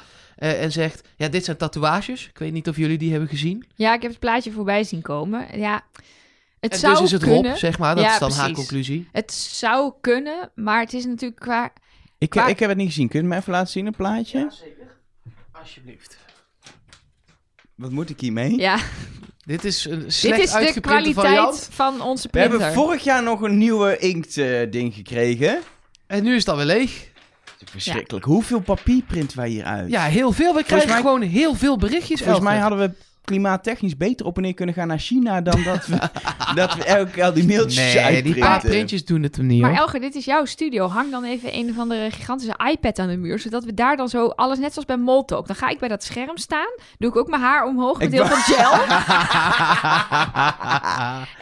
Eh, 0.42 0.62
en 0.62 0.72
zegt, 0.72 1.08
ja, 1.16 1.28
dit 1.28 1.44
zijn 1.44 1.56
tatoeages. 1.56 2.28
Ik 2.28 2.38
weet 2.38 2.52
niet 2.52 2.68
of 2.68 2.76
jullie 2.76 2.98
die 2.98 3.10
hebben 3.10 3.28
gezien. 3.28 3.64
Ja, 3.74 3.94
ik 3.94 4.02
heb 4.02 4.10
het 4.10 4.20
plaatje 4.20 4.52
voorbij 4.52 4.84
zien 4.84 5.02
komen. 5.02 5.58
Ja, 5.58 5.84
het 6.60 6.72
en 6.72 6.78
zou 6.78 6.92
dus 6.94 7.02
is 7.04 7.10
het 7.10 7.22
kunnen. 7.22 7.44
Rob, 7.50 7.56
zeg 7.56 7.78
maar. 7.78 7.94
Dat 7.94 8.04
Ja, 8.04 8.12
is 8.12 8.18
dan 8.18 8.32
haar 8.32 8.52
conclusie. 8.52 9.08
Het 9.12 9.32
zou 9.32 9.92
kunnen, 10.00 10.50
maar 10.54 10.80
het 10.80 10.92
is 10.92 11.04
natuurlijk 11.04 11.40
qua... 11.40 11.72
Ik, 12.18 12.30
Qua- 12.30 12.46
ik 12.46 12.58
heb 12.58 12.68
het 12.68 12.78
niet 12.78 12.86
gezien. 12.86 13.08
Kun 13.08 13.20
je 13.22 13.26
me 13.28 13.36
even 13.36 13.52
laten 13.52 13.72
zien, 13.72 13.86
een 13.86 13.94
plaatje? 13.96 14.48
zeker. 14.50 14.96
Alsjeblieft. 15.52 16.16
Wat 17.74 17.90
moet 17.90 18.10
ik 18.10 18.20
hiermee? 18.20 18.56
Ja, 18.58 18.78
Dit 19.46 19.64
is 19.64 19.84
een 19.84 20.00
dit 20.00 20.12
slecht 20.12 20.58
is 20.60 20.72
de 20.74 20.80
kwaliteit 20.80 21.14
variant. 21.26 21.68
van 21.70 22.00
onze 22.00 22.22
We 22.22 22.28
printer. 22.28 22.50
hebben 22.60 22.72
vorig 22.72 23.04
jaar 23.04 23.22
nog 23.22 23.40
een 23.40 23.58
nieuwe 23.58 23.98
inkt 23.98 24.34
ding 24.72 24.94
gekregen. 24.94 25.60
En 26.06 26.22
nu 26.22 26.30
is 26.34 26.38
het 26.38 26.48
alweer 26.48 26.66
leeg. 26.66 27.10
Verschrikkelijk. 27.70 28.24
Hoeveel 28.24 28.60
papier 28.60 29.02
printen 29.02 29.36
wij 29.38 29.48
hier 29.48 29.64
uit? 29.64 29.90
Ja, 29.90 30.02
heel 30.02 30.32
veel. 30.32 30.54
We 30.54 30.62
krijgen 30.64 30.88
mij- 30.88 30.96
gewoon 31.00 31.22
heel 31.22 31.54
veel 31.54 31.76
berichtjes. 31.76 32.20
Volgens 32.22 32.44
mij 32.44 32.58
hadden 32.58 32.78
we 32.78 32.90
klimaattechnisch 33.24 33.96
beter 33.96 34.26
op 34.26 34.36
en 34.36 34.42
neer 34.42 34.54
kunnen 34.54 34.74
gaan 34.74 34.88
naar 34.88 34.98
China 34.98 35.40
dan 35.40 35.62
dat 35.62 35.86
we, 35.86 35.98
dat 36.54 36.74
we 36.74 36.84
elke 36.84 37.10
keer 37.10 37.24
al 37.24 37.32
die 37.32 37.46
mailtjes 37.46 37.94
Nee, 37.94 38.22
die 38.22 38.38
paar 38.38 38.60
printjes 38.60 39.04
doen 39.04 39.22
het 39.22 39.36
er 39.36 39.44
niet, 39.44 39.60
Maar. 39.60 39.74
Elger, 39.74 40.00
dit 40.00 40.14
is 40.14 40.24
jouw 40.24 40.44
studio. 40.44 40.86
Hang 40.88 41.10
dan 41.10 41.24
even 41.24 41.54
een 41.56 41.70
of 41.70 41.78
andere 41.78 42.10
gigantische 42.10 42.54
iPad 42.70 42.98
aan 42.98 43.08
de 43.08 43.16
muur, 43.16 43.38
zodat 43.38 43.64
we 43.64 43.74
daar 43.74 43.96
dan 43.96 44.08
zo 44.08 44.26
alles, 44.26 44.58
net 44.58 44.72
zoals 44.72 44.86
bij 44.86 44.96
Moltalk. 44.96 45.46
Dan 45.46 45.56
ga 45.56 45.68
ik 45.68 45.78
bij 45.78 45.88
dat 45.88 46.04
scherm 46.04 46.36
staan, 46.36 46.70
doe 46.98 47.10
ik 47.10 47.16
ook 47.16 47.28
mijn 47.28 47.42
haar 47.42 47.66
omhoog 47.66 47.98
met 47.98 48.06
Ik 48.06 48.12
heel 48.14 48.28
wou- 48.28 48.40
veel 48.40 48.56
gel. 48.56 48.72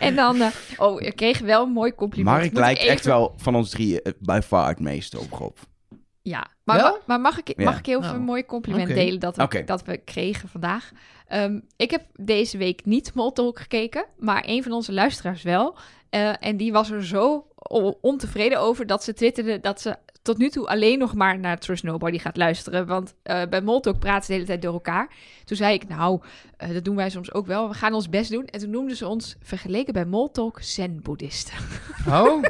En 0.09 0.15
dan, 0.17 0.41
eh, 0.41 0.47
oh, 0.77 1.01
ik 1.01 1.17
kreeg 1.17 1.39
wel 1.39 1.63
een 1.63 1.73
mooi 1.73 1.95
compliment. 1.95 2.37
Mark 2.37 2.53
lijkt 2.53 2.81
even- 2.81 2.93
echt 2.93 3.05
wel 3.05 3.35
van 3.37 3.55
ons 3.55 3.71
drieën 3.71 4.01
eh, 4.03 4.13
by 4.19 4.41
far 4.47 4.69
het 4.69 4.81
meeste 4.81 5.19
op. 5.41 5.59
Ja, 6.23 6.47
maar, 6.65 6.77
Wel? 6.77 6.91
ma- 6.93 6.99
maar 7.07 7.21
mag, 7.21 7.39
ik, 7.39 7.53
Ja. 7.57 7.65
mag 7.65 7.79
ik 7.79 7.87
heel 7.87 7.99
veel 8.01 8.09
Nou, 8.09 8.21
een 8.21 8.27
mooi 8.27 8.45
compliment 8.47 8.89
delen 8.89 9.21
dat 9.21 9.37
we, 9.37 9.65
dat 9.65 9.85
we 9.85 9.97
kregen 9.97 10.49
vandaag? 10.49 10.91
Ehm, 11.27 11.61
ik 11.77 11.91
heb 11.91 12.03
deze 12.15 12.59
week 12.59 12.85
niet 12.85 13.15
Moltalk 13.15 13.59
gekeken, 13.59 14.05
maar 14.19 14.43
een 14.47 14.63
van 14.63 14.73
onze 14.73 14.93
luisteraars 14.93 15.43
wel. 15.43 15.77
Eh, 16.11 16.33
en 16.41 16.57
die 16.57 16.73
was 16.73 16.91
er 16.91 17.07
zo 17.07 17.47
ontevreden 18.01 18.61
over 18.61 18.87
dat 18.87 19.05
ze 19.05 19.13
twitterde 19.15 19.61
dat 19.61 19.81
ze 19.81 19.97
tot 20.23 20.39
nu 20.39 20.49
toe 20.51 20.67
alleen 20.67 20.99
nog 20.99 21.15
maar 21.15 21.39
naar 21.39 21.59
Trust 21.59 21.83
Nobody 21.83 22.19
gaat 22.19 22.37
luisteren. 22.37 22.87
Want 22.87 23.15
eh, 23.23 23.43
bij 23.51 23.61
Moltalk 23.63 23.99
praten 23.99 24.23
ze 24.23 24.27
de 24.27 24.33
hele 24.35 24.47
tijd 24.47 24.63
door 24.63 24.73
elkaar. 24.73 25.11
Toen 25.45 25.57
zei 25.57 25.75
ik, 25.75 25.89
nou, 25.89 26.21
eh, 26.57 26.73
dat 26.73 26.85
doen 26.85 26.97
wij 26.97 27.11
soms 27.11 27.33
ook 27.33 27.47
wel. 27.47 27.69
We 27.69 27.75
gaan 27.75 27.93
ons 27.93 28.09
best 28.09 28.31
doen. 28.31 28.45
En 28.47 28.61
toen 28.61 28.71
noemden 28.71 28.97
ze 28.97 29.07
ons, 29.09 29.37
vergeleken 29.43 29.93
bij 29.93 30.05
Moltalk, 30.05 30.59
zen-boeddhisten. 30.63 31.55
Oh, 32.09 32.43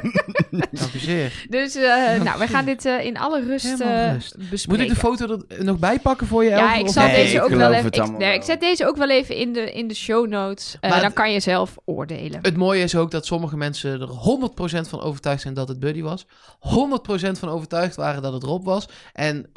zeer. 0.97 1.45
Dus 1.49 1.75
eh, 1.75 2.21
nou, 2.21 2.39
we 2.39 2.47
gaan 2.47 2.65
dit 2.65 2.85
eh, 2.85 3.05
in 3.05 3.17
alle 3.17 3.43
rust, 3.45 3.79
eh, 3.79 4.13
bespreken. 4.13 4.69
Moet 4.69 4.79
ik 4.79 4.87
de 4.87 4.95
foto 4.95 5.37
er 5.47 5.63
nog 5.65 5.79
bij 5.79 5.99
pakken 5.99 6.27
voor 6.27 6.43
je, 6.43 6.49
Ja, 6.49 6.75
ik 6.75 6.87
zal 6.89 7.05
Nee, 7.05 7.15
deze 7.15 7.35
ik 7.35 7.43
ook 7.43 7.49
wel 7.49 7.73
even. 7.73 7.91
Ik, 7.91 8.17
nee, 8.17 8.33
ik 8.33 8.43
zet 8.43 8.59
deze 8.59 8.87
ook 8.87 8.97
wel 8.97 9.09
even 9.09 9.35
in 9.35 9.53
de, 9.53 9.71
in 9.71 9.87
de 9.87 9.93
show 9.95 10.27
notes. 10.27 10.77
Eh, 10.79 10.89
Maar 10.89 10.99
dan 10.99 11.07
het- 11.07 11.13
kan 11.15 11.31
je 11.31 11.39
zelf 11.39 11.77
oordelen. 11.85 12.39
Het 12.41 12.57
mooie 12.57 12.83
is 12.83 12.95
ook 12.95 13.11
dat 13.11 13.25
sommige 13.25 13.57
mensen 13.57 14.01
er 14.01 14.07
100% 14.07 14.89
van 14.89 15.01
overtuigd 15.01 15.41
zijn 15.41 15.53
dat 15.53 15.67
het 15.67 15.79
Buddy 15.79 16.01
was. 16.01 16.25
100% 16.59 17.39
van 17.39 17.49
overtuigd 17.49 17.59
waren 17.95 18.21
dat 18.21 18.33
het 18.33 18.43
Rob 18.43 18.65
was. 18.65 18.89
En 19.13 19.45
100% 19.45 19.49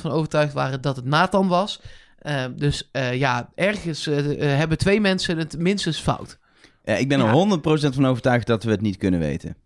van 0.00 0.10
overtuigd 0.10 0.52
waren 0.52 0.80
dat 0.80 0.96
het 0.96 1.04
Nathan 1.04 1.48
was. 1.48 1.80
Eh, 2.18 2.44
dus 2.56 2.88
eh, 2.92 3.14
ja, 3.18 3.50
ergens 3.54 4.06
eh, 4.06 4.18
eh, 4.52 4.58
hebben 4.58 4.78
twee 4.78 5.00
mensen 5.00 5.38
het 5.38 5.58
minstens 5.58 5.98
fout. 6.00 6.38
Ja, 6.84 6.94
ik 6.94 7.08
ben 7.08 7.18
Ja. 7.18 7.26
er 7.26 7.32
100% 7.32 7.94
van 7.94 8.06
overtuigd 8.06 8.46
dat 8.46 8.64
we 8.64 8.70
het 8.70 8.80
niet 8.80 8.96
kunnen 8.96 9.20
weten. 9.20 9.56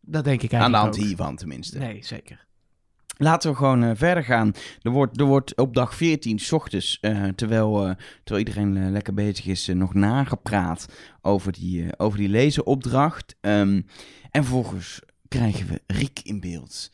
Dat 0.00 0.24
denk 0.24 0.42
ik 0.42 0.52
Aan 0.52 0.58
de 0.58 0.64
eigenlijk 0.64 0.82
hand 0.82 0.98
ook. 0.98 1.04
hiervan 1.06 1.36
tenminste. 1.36 1.78
Nee, 1.78 1.98
zeker. 2.04 2.46
Laten 3.16 3.50
we 3.50 3.56
gewoon 3.56 3.96
verder 3.96 4.24
gaan. 4.24 4.52
Er 4.82 4.90
wordt, 4.90 5.20
er 5.20 5.26
wordt 5.26 5.56
op 5.56 5.74
dag 5.74 5.94
14, 5.94 6.38
s 6.38 6.52
ochtends, 6.52 6.98
terwijl, 7.34 7.94
terwijl 8.24 8.46
iedereen 8.46 8.90
lekker 8.92 9.14
bezig 9.14 9.46
is, 9.46 9.66
nog 9.66 9.94
nagepraat 9.94 10.86
over 11.22 11.52
die, 11.52 11.98
over 11.98 12.18
die 12.18 12.28
lezenopdracht. 12.28 13.36
Ehm, 13.40 13.80
en 14.30 14.44
vervolgens 14.44 15.00
krijgen 15.28 15.66
we 15.66 15.80
Riek 15.86 16.20
in 16.22 16.40
beeld. 16.40 16.90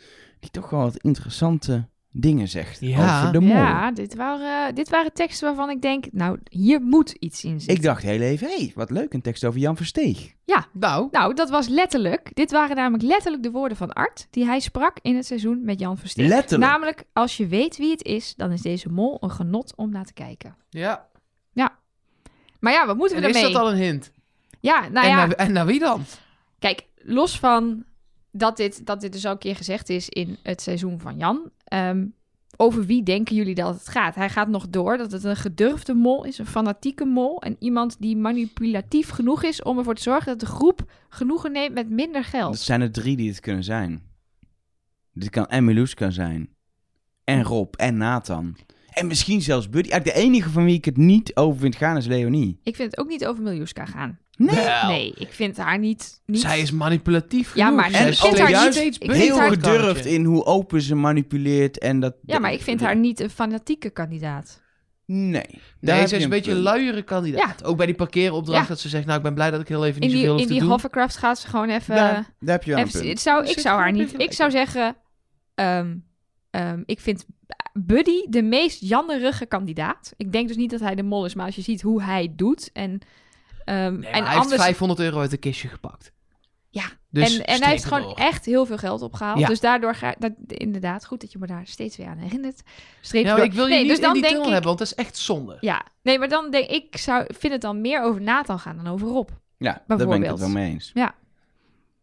Die 0.52 0.62
toch 0.62 0.70
wel 0.70 0.80
wat 0.80 0.96
interessante 0.96 1.88
dingen 2.10 2.48
zegt 2.48 2.80
Ja. 2.80 3.18
over 3.20 3.32
de 3.32 3.40
mol. 3.40 3.56
Ja, 3.56 3.90
dit 3.90 4.14
waren, 4.14 4.74
dit 4.74 4.88
waren 4.88 5.12
teksten 5.12 5.46
waarvan 5.46 5.70
ik 5.70 5.82
denk, 5.82 6.04
nou, 6.12 6.38
hier 6.48 6.80
moet 6.80 7.10
iets 7.10 7.44
in 7.44 7.50
zitten. 7.58 7.76
Ik 7.76 7.82
dacht 7.82 8.02
heel 8.02 8.20
even, 8.20 8.48
hé, 8.48 8.56
hey, 8.56 8.72
wat 8.74 8.90
leuk, 8.90 9.12
een 9.12 9.20
tekst 9.22 9.44
over 9.44 9.60
Jan 9.60 9.76
Versteeg. 9.76 10.34
Nou, 10.72 11.08
Nou, 11.10 11.34
dat 11.34 11.50
was 11.50 11.68
letterlijk. 11.68 12.30
Dit 12.34 12.50
waren 12.50 12.76
namelijk 12.76 13.02
letterlijk 13.02 13.42
de 13.42 13.50
woorden 13.50 13.76
van 13.76 13.92
Art 13.92 14.26
die 14.30 14.44
hij 14.44 14.60
sprak 14.60 14.96
in 15.02 15.16
het 15.16 15.26
seizoen 15.26 15.64
met 15.64 15.80
Jan 15.80 15.98
Versteeg. 15.98 16.28
Letterlijk. 16.28 16.70
Namelijk, 16.70 17.04
als 17.12 17.36
je 17.36 17.46
weet 17.46 17.76
wie 17.76 17.90
het 17.90 18.02
is, 18.04 18.34
dan 18.36 18.52
is 18.52 18.62
deze 18.62 18.88
mol 18.88 19.16
een 19.20 19.30
genot 19.30 19.72
om 19.76 19.90
naar 19.90 20.04
te 20.04 20.12
kijken. 20.12 20.56
ja. 20.70 21.08
Maar 22.60 22.72
ja, 22.72 22.86
wat 22.86 22.96
moeten 22.96 23.16
En 23.16 23.22
we 23.22 23.28
is 23.28 23.36
ermee? 23.36 23.52
dat 23.52 23.62
al 23.62 23.70
een 23.70 23.76
hint? 23.76 24.12
Ja, 24.60 24.80
nou 24.88 25.06
en, 25.06 25.10
ja. 25.10 25.16
naar, 25.16 25.30
en 25.30 25.52
naar 25.52 25.66
wie 25.66 25.78
dan? 25.78 26.04
Kijk, 26.58 26.86
los 26.96 27.38
van 27.38 27.84
dat 28.38 28.56
dit, 28.56 28.86
dat 28.86 29.00
dit 29.00 29.12
dus 29.12 29.24
al 29.26 29.32
een 29.32 29.38
keer 29.38 29.56
gezegd 29.56 29.88
is 29.88 30.08
in 30.08 30.36
het 30.42 30.62
seizoen 30.62 31.00
van 31.00 31.16
Jan. 31.16 31.50
ehm, 31.64 32.06
over 32.58 32.84
wie 32.86 33.02
denken 33.02 33.36
jullie 33.36 33.54
dat 33.54 33.74
het 33.74 33.88
gaat? 33.88 34.14
Hij 34.14 34.30
gaat 34.30 34.48
nog 34.48 34.68
door 34.68 34.96
dat 34.96 35.12
het 35.12 35.24
een 35.24 35.36
gedurfde 35.36 35.94
mol 35.94 36.24
is, 36.24 36.38
een 36.38 36.46
fanatieke 36.46 37.04
mol. 37.04 37.42
En 37.42 37.56
iemand 37.58 37.96
die 38.00 38.16
manipulatief 38.16 39.08
genoeg 39.08 39.42
is 39.42 39.62
om 39.62 39.78
ervoor 39.78 39.94
te 39.94 40.02
zorgen 40.02 40.26
dat 40.26 40.40
de 40.40 40.54
groep 40.54 40.90
genoegen 41.08 41.52
neemt 41.52 41.74
met 41.74 41.90
minder 41.90 42.20
Dat 42.22 42.30
geld. 42.30 42.58
zijn 42.58 42.80
er 42.80 42.92
drie 42.92 43.16
die 43.16 43.28
het 43.28 43.40
kunnen 43.40 43.64
zijn. 43.64 44.02
Dit 45.12 45.30
kan 45.30 45.46
en 45.46 45.64
Miluska 45.64 46.10
zijn. 46.10 46.48
En 47.24 47.42
Rob 47.42 47.74
en 47.74 47.96
Nathan. 47.96 48.56
En 48.90 49.06
misschien 49.06 49.42
zelfs 49.42 49.68
Buddy. 49.68 49.90
Eigenlijk 49.90 50.18
de 50.18 50.24
enige 50.24 50.50
van 50.50 50.64
wie 50.64 50.74
ik 50.74 50.84
het 50.84 50.96
niet 50.96 51.36
over 51.36 51.60
vind 51.60 51.76
gaan 51.76 51.96
is 51.96 52.06
Leonie. 52.06 52.58
Ik 52.62 52.76
vind 52.76 52.90
het 52.90 53.00
ook 53.00 53.08
niet 53.08 53.26
over 53.26 53.42
Miljuska 53.42 53.84
gaan. 53.84 54.18
Nee. 54.36 54.54
Wel. 54.54 54.86
Nee, 54.88 55.12
ik 55.18 55.32
vind 55.32 55.56
haar 55.56 55.78
niet... 55.78 56.20
niet... 56.26 56.40
Zij 56.40 56.60
is 56.60 56.70
manipulatief 56.70 57.54
Ja, 57.54 57.64
genoeg. 57.64 57.80
maar 57.80 57.90
Zij 57.90 58.00
En 58.00 58.06
ik 58.06 58.12
is 58.12 58.20
vind 58.20 58.32
ook 58.32 58.38
haar 58.38 58.48
steeds- 58.48 58.74
niet- 58.74 58.82
juist 58.84 59.02
ik 59.02 59.10
vind 59.10 59.22
heel 59.24 59.38
haar- 59.38 59.48
gedurfd 59.50 60.04
in 60.04 60.24
hoe 60.24 60.44
open 60.44 60.82
ze 60.82 60.94
manipuleert 60.94 61.78
en 61.78 62.00
dat... 62.00 62.14
Ja, 62.22 62.38
maar 62.38 62.52
ik 62.52 62.60
vind 62.62 62.80
haar 62.80 62.96
niet 62.96 63.20
een 63.20 63.30
fanatieke 63.30 63.90
kandidaat. 63.90 64.64
Nee. 65.06 65.32
Daar 65.32 65.42
Nee, 65.80 65.94
heb 65.98 66.08
ze 66.08 66.16
is 66.16 66.24
een 66.24 66.30
beetje 66.30 66.50
een 66.50 66.56
punt. 66.56 66.68
luiere 66.68 67.02
kandidaat. 67.02 67.64
Ook 67.64 67.76
bij 67.76 67.86
die 67.86 67.94
parkeeropdracht 67.94 68.62
Ja. 68.62 68.68
dat 68.68 68.80
ze 68.80 68.88
zegt, 68.88 69.04
nou 69.06 69.16
ik 69.16 69.22
ben 69.22 69.34
blij 69.34 69.50
dat 69.50 69.60
ik 69.60 69.68
heel 69.68 69.84
even 69.86 70.00
In 70.00 70.06
niet 70.06 70.10
die, 70.10 70.18
zoveel 70.18 70.32
hoef 70.32 70.40
in 70.40 70.46
te 70.46 70.52
die 70.52 70.62
doen. 70.62 70.70
hovercraft 70.70 71.16
gaat 71.16 71.38
ze 71.38 71.48
gewoon 71.48 71.68
even... 71.68 71.94
Daar, 71.94 72.12
daar 72.40 72.54
heb 72.54 72.62
je 72.64 72.70
wel 72.70 72.80
een 72.80 72.86
even 72.86 73.00
punt. 73.00 73.12
het 73.12 73.20
zou, 73.20 73.42
ik 73.42 73.48
zit 73.52 73.60
zou 73.60 73.76
haar 73.76 73.86
gewoon 73.88 73.98
niet... 74.02 74.08
even 74.12 74.24
Ik 74.24 74.32
zou 74.32 74.50
zeggen... 74.50 74.96
ehm, 75.54 75.96
ehm, 76.50 76.82
ik 76.84 77.00
vind 77.00 77.24
Buddy 77.72 78.26
de 78.28 78.42
meest 78.42 78.80
jannerige 78.80 79.46
kandidaat. 79.46 80.12
Ik 80.16 80.32
denk 80.32 80.48
dus 80.48 80.56
niet 80.56 80.70
dat 80.70 80.80
hij 80.80 80.94
de 80.94 81.02
mol 81.02 81.24
is, 81.24 81.34
maar 81.34 81.46
als 81.46 81.56
je 81.56 81.62
ziet 81.62 81.82
hoe 81.82 82.02
hij 82.02 82.32
doet 82.36 82.70
en... 82.72 83.00
ehm, 83.66 83.98
Nee, 83.98 84.10
en 84.10 84.24
hij 84.24 84.34
anders, 84.34 84.50
heeft 84.50 84.62
500 84.62 85.00
euro 85.00 85.20
uit 85.20 85.30
de 85.30 85.36
kistje 85.36 85.68
gepakt. 85.68 86.12
Ja, 86.70 86.84
Dus 87.10 87.38
en, 87.38 87.44
en 87.46 87.62
hij 87.62 87.70
heeft 87.70 87.84
gewoon 87.84 88.14
echt 88.14 88.44
heel 88.44 88.66
veel 88.66 88.76
geld 88.76 89.02
opgehaald. 89.02 89.38
Ja. 89.38 89.46
Dus 89.46 89.60
daardoor 89.60 89.94
ga 89.94 90.14
dat, 90.18 90.32
inderdaad 90.46 91.06
goed 91.06 91.20
dat 91.20 91.32
je 91.32 91.38
me 91.38 91.46
daar 91.46 91.66
steeds 91.66 91.96
weer 91.96 92.06
aan 92.06 92.18
herinnert. 92.18 92.62
Streep 93.00 93.26
door. 93.26 93.38
ik 93.38 93.52
wil 93.52 93.64
je 93.64 93.70
nee, 93.70 93.78
niet 93.78 93.88
dus 93.88 93.98
in 93.98 94.02
dan 94.02 94.12
die 94.12 94.22
denk 94.22 94.34
tunnel 94.34 94.48
ik, 94.48 94.52
hebben, 94.52 94.76
want 94.76 94.78
dat 94.78 94.98
is 94.98 95.04
echt 95.04 95.16
zonde. 95.16 95.56
Ja, 95.60 95.84
nee, 96.02 96.18
maar 96.18 96.28
dan 96.28 96.50
denk 96.50 96.68
ik, 96.68 96.96
zou, 96.96 97.24
vind 97.38 97.52
het 97.52 97.62
dan 97.62 97.80
meer 97.80 98.02
over 98.02 98.20
Nathan 98.20 98.58
gaan 98.58 98.76
dan 98.76 98.86
over 98.86 99.08
Rob. 99.08 99.28
Ja, 99.58 99.82
daar 99.86 99.96
ben 99.96 100.22
ik 100.22 100.28
het 100.28 100.38
wel 100.38 100.48
mee 100.48 100.72
eens. 100.72 100.90
Ja. 100.94 101.14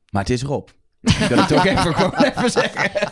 Maar 0.10 0.22
het 0.22 0.32
is 0.32 0.44
Rob. 0.44 0.68
Ik 1.02 1.26
kan 1.30 1.38
het 1.38 1.48
toch 1.48 1.66
even, 1.76 1.96
gewoon 1.96 2.24
even 2.24 2.52
zeggen. 2.52 3.10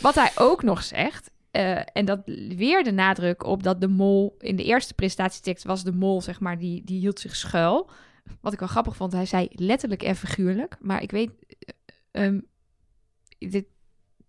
Wat 0.00 0.14
hij 0.14 0.30
ook 0.34 0.62
nog 0.62 0.82
zegt, 0.82 1.30
eh, 1.52 1.80
en 1.92 2.04
dat 2.04 2.20
weer 2.56 2.84
de 2.84 2.92
nadruk 2.92 3.44
op 3.44 3.62
dat 3.62 3.80
de 3.80 3.88
mol 3.88 4.34
in 4.38 4.56
de 4.56 4.64
eerste 4.64 4.94
presentatietekst 4.94 5.64
was 5.64 5.84
de 5.84 5.92
mol, 5.92 6.22
zeg 6.22 6.40
maar, 6.40 6.58
die, 6.58 6.84
die 6.84 7.00
hield 7.00 7.20
zich 7.20 7.36
schuil. 7.36 7.90
Wat 8.40 8.52
ik 8.52 8.58
wel 8.58 8.68
grappig 8.68 8.96
vond, 8.96 9.12
hij 9.12 9.26
zei 9.26 9.48
letterlijk 9.50 10.02
en 10.02 10.16
figuurlijk, 10.16 10.76
maar 10.80 11.02
ik 11.02 11.10
weet, 11.10 11.30
eh, 12.10 12.24
ehm, 12.24 12.40
dit, 13.38 13.66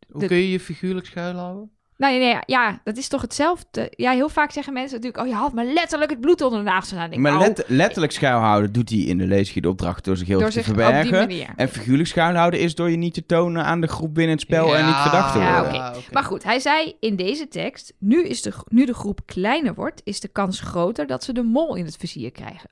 Hoe 0.10 0.26
kun 0.26 0.38
je 0.38 0.50
je 0.50 0.60
figuurlijk 0.60 1.06
schuilhouden? 1.06 1.72
Nou 1.98 2.14
nee, 2.18 2.34
nee, 2.34 2.42
ja, 2.46 2.82
dat 2.84 2.98
is 2.98 3.08
toch 3.08 3.22
hetzelfde. 3.22 3.88
Ja, 3.96 4.12
heel 4.12 4.30
vaak 4.30 4.52
zeggen 4.52 4.74
mensen 4.74 4.96
natuurlijk, 4.96 5.24
oh 5.24 5.30
je 5.30 5.36
had 5.38 5.54
me 5.54 5.74
letterlijk 5.74 6.12
het 6.12 6.20
bloed 6.22 6.42
onder 6.42 6.60
de 6.60 6.66
nagels 6.66 6.90
gedaan. 6.90 7.04
Ik 7.06 7.12
denk, 7.12 7.22
Maar 7.22 7.38
let- 7.40 7.64
letterlijk 7.68 8.12
schuilhouden 8.14 8.72
doet 8.74 8.90
hij 8.90 9.00
in 9.00 9.18
de 9.18 9.26
leesgietopdracht 9.28 10.06
door 10.06 10.18
zich 10.18 10.28
heel 10.28 10.40
door 10.40 10.48
te 10.48 10.54
zich 10.54 10.66
verbergen. 10.66 11.04
die 11.04 11.12
manier. 11.12 11.48
En 11.56 11.70
figuurlijk 11.70 12.08
schuilhouden 12.10 12.60
is 12.60 12.76
door 12.76 12.90
je 12.90 12.98
niet 12.98 13.14
te 13.14 13.26
tonen 13.26 13.64
aan 13.66 13.82
de 13.82 13.88
groep 13.88 14.14
binnen 14.14 14.32
het 14.34 14.42
spel 14.42 14.76
en 14.76 14.86
niet 14.86 14.96
verdacht 14.96 15.34
te 15.34 15.40
Ja, 15.40 15.62
worden. 15.64 15.88
oké. 15.88 16.00
Maar 16.12 16.24
goed, 16.24 16.44
hij 16.44 16.60
zei 16.60 16.96
in 17.00 17.16
deze 17.16 17.48
tekst: 17.48 17.94
nu, 18.00 18.24
is 18.24 18.42
de, 18.42 18.54
nu 18.68 18.86
de 18.86 18.94
groep 18.94 19.20
kleiner 19.26 19.74
wordt, 19.74 20.02
is 20.04 20.20
de 20.20 20.28
kans 20.28 20.60
groter 20.60 21.08
dat 21.08 21.24
ze 21.24 21.34
de 21.34 21.44
mol 21.44 21.76
in 21.76 21.86
het 21.86 21.98
vizier 21.98 22.32
krijgen. 22.32 22.70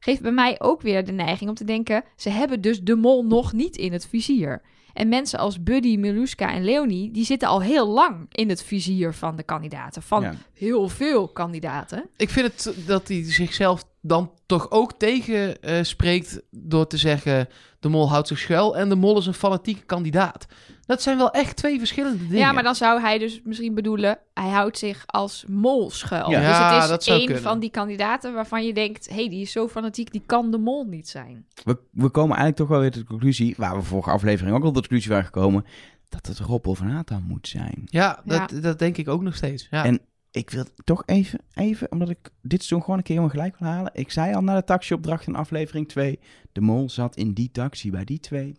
Geeft 0.00 0.22
bij 0.22 0.32
mij 0.32 0.54
ook 0.58 0.82
weer 0.82 1.04
de 1.04 1.12
neiging 1.12 1.50
om 1.50 1.56
te 1.56 1.64
denken: 1.64 2.04
ze 2.16 2.30
hebben 2.30 2.60
dus 2.60 2.80
de 2.82 2.94
mol 2.96 3.24
nog 3.24 3.52
niet 3.52 3.76
in 3.76 3.92
het 3.92 4.06
vizier. 4.08 4.62
En 4.94 5.08
mensen 5.08 5.38
als 5.38 5.62
Buddy, 5.62 5.96
Meluska 5.96 6.52
en 6.52 6.64
Leonie, 6.64 7.10
die 7.10 7.24
zitten 7.24 7.48
al 7.48 7.62
heel 7.62 7.86
lang 7.88 8.26
in 8.30 8.48
het 8.48 8.62
vizier 8.62 9.12
van 9.14 9.36
de 9.36 9.42
kandidaten. 9.42 10.02
Van 10.02 10.22
Ja. 10.22 10.34
heel 10.54 10.88
veel 10.88 11.28
kandidaten. 11.28 12.08
Ik 12.16 12.30
vind 12.30 12.46
het 12.64 12.86
dat 12.86 13.08
hij 13.08 13.22
zichzelf 13.24 13.84
dan 14.06 14.30
toch 14.46 14.70
ook 14.70 14.92
tegen 14.92 15.62
eh, 15.62 15.82
spreekt 15.82 16.42
door 16.50 16.86
te 16.86 16.96
zeggen... 16.96 17.48
de 17.80 17.88
mol 17.88 18.08
houdt 18.08 18.28
zich 18.28 18.38
schuil 18.38 18.76
en 18.76 18.88
de 18.88 18.94
mol 18.94 19.18
is 19.18 19.26
een 19.26 19.34
fanatieke 19.34 19.84
kandidaat. 19.84 20.46
Dat 20.86 21.02
zijn 21.02 21.16
wel 21.16 21.30
echt 21.30 21.56
twee 21.56 21.78
verschillende 21.78 22.18
dingen. 22.18 22.38
Ja, 22.38 22.52
maar 22.52 22.62
dan 22.62 22.74
zou 22.74 23.00
hij 23.00 23.18
dus 23.18 23.40
misschien 23.44 23.74
bedoelen, 23.74 24.18
hij 24.34 24.48
houdt 24.48 24.78
zich 24.78 25.04
als 25.06 25.44
mol 25.48 25.90
schuil. 25.90 26.30
Ja. 26.30 26.38
Dus 26.38 26.80
het 26.80 26.88
dat 26.88 27.00
is 27.00 27.06
zou 27.06 27.18
één 27.18 27.26
kunnen. 27.26 27.44
van 27.44 27.58
die 27.58 27.70
kandidaten 27.70 28.34
waarvan 28.34 28.66
je 28.66 28.74
denkt, 28.74 29.08
hé, 29.08 29.14
hey, 29.14 29.28
die 29.28 29.40
is 29.40 29.52
zo 29.52 29.68
fanatiek, 29.68 30.12
die 30.12 30.22
kan 30.26 30.50
de 30.50 30.58
mol 30.58 30.84
niet 30.84 31.08
zijn. 31.08 31.46
We, 31.64 31.78
we 31.90 32.08
komen 32.08 32.36
eigenlijk 32.36 32.56
toch 32.56 32.68
wel 32.68 32.80
weer 32.80 32.90
tot 32.90 33.00
de 33.00 33.08
conclusie, 33.08 33.54
waar 33.56 33.76
we 33.76 33.82
vorige 33.82 34.10
aflevering 34.10 34.56
ook 34.56 34.64
al 34.64 34.72
tot 34.72 34.82
de 34.82 34.88
conclusie 34.88 35.10
waren 35.10 35.24
gekomen, 35.24 35.64
dat 36.08 36.26
het 36.26 36.38
Rob 36.38 36.66
of 36.66 36.82
Nathan 36.82 37.22
moet 37.22 37.48
zijn. 37.48 37.82
Ja, 37.84 38.22
dat, 38.24 38.52
dat 38.62 38.78
denk 38.78 38.96
ik 38.96 39.08
ook 39.08 39.22
nog 39.22 39.34
steeds. 39.34 39.66
Ja. 39.70 39.84
En 39.84 40.00
ik 40.34 40.50
wil 40.50 40.64
toch 40.84 41.02
even, 41.06 41.40
even, 41.54 41.92
omdat 41.92 42.08
ik 42.08 42.18
dit 42.42 42.58
seizoen 42.58 42.80
gewoon 42.80 42.96
een 42.96 43.04
keer 43.04 43.20
om 43.20 43.28
gelijk 43.28 43.58
wil 43.58 43.68
halen. 43.68 43.90
Ik 43.94 44.10
zei 44.10 44.34
al 44.34 44.42
na 44.42 44.54
de 44.54 44.64
taxiopdracht 44.64 45.26
in 45.26 45.34
aflevering 45.36 45.88
2, 45.88 46.18
de 46.52 46.60
mol 46.60 46.90
zat 46.90 47.16
in 47.16 47.32
die 47.32 47.50
taxi 47.52 47.90
bij 47.90 48.04
die 48.04 48.20
twee. 48.20 48.56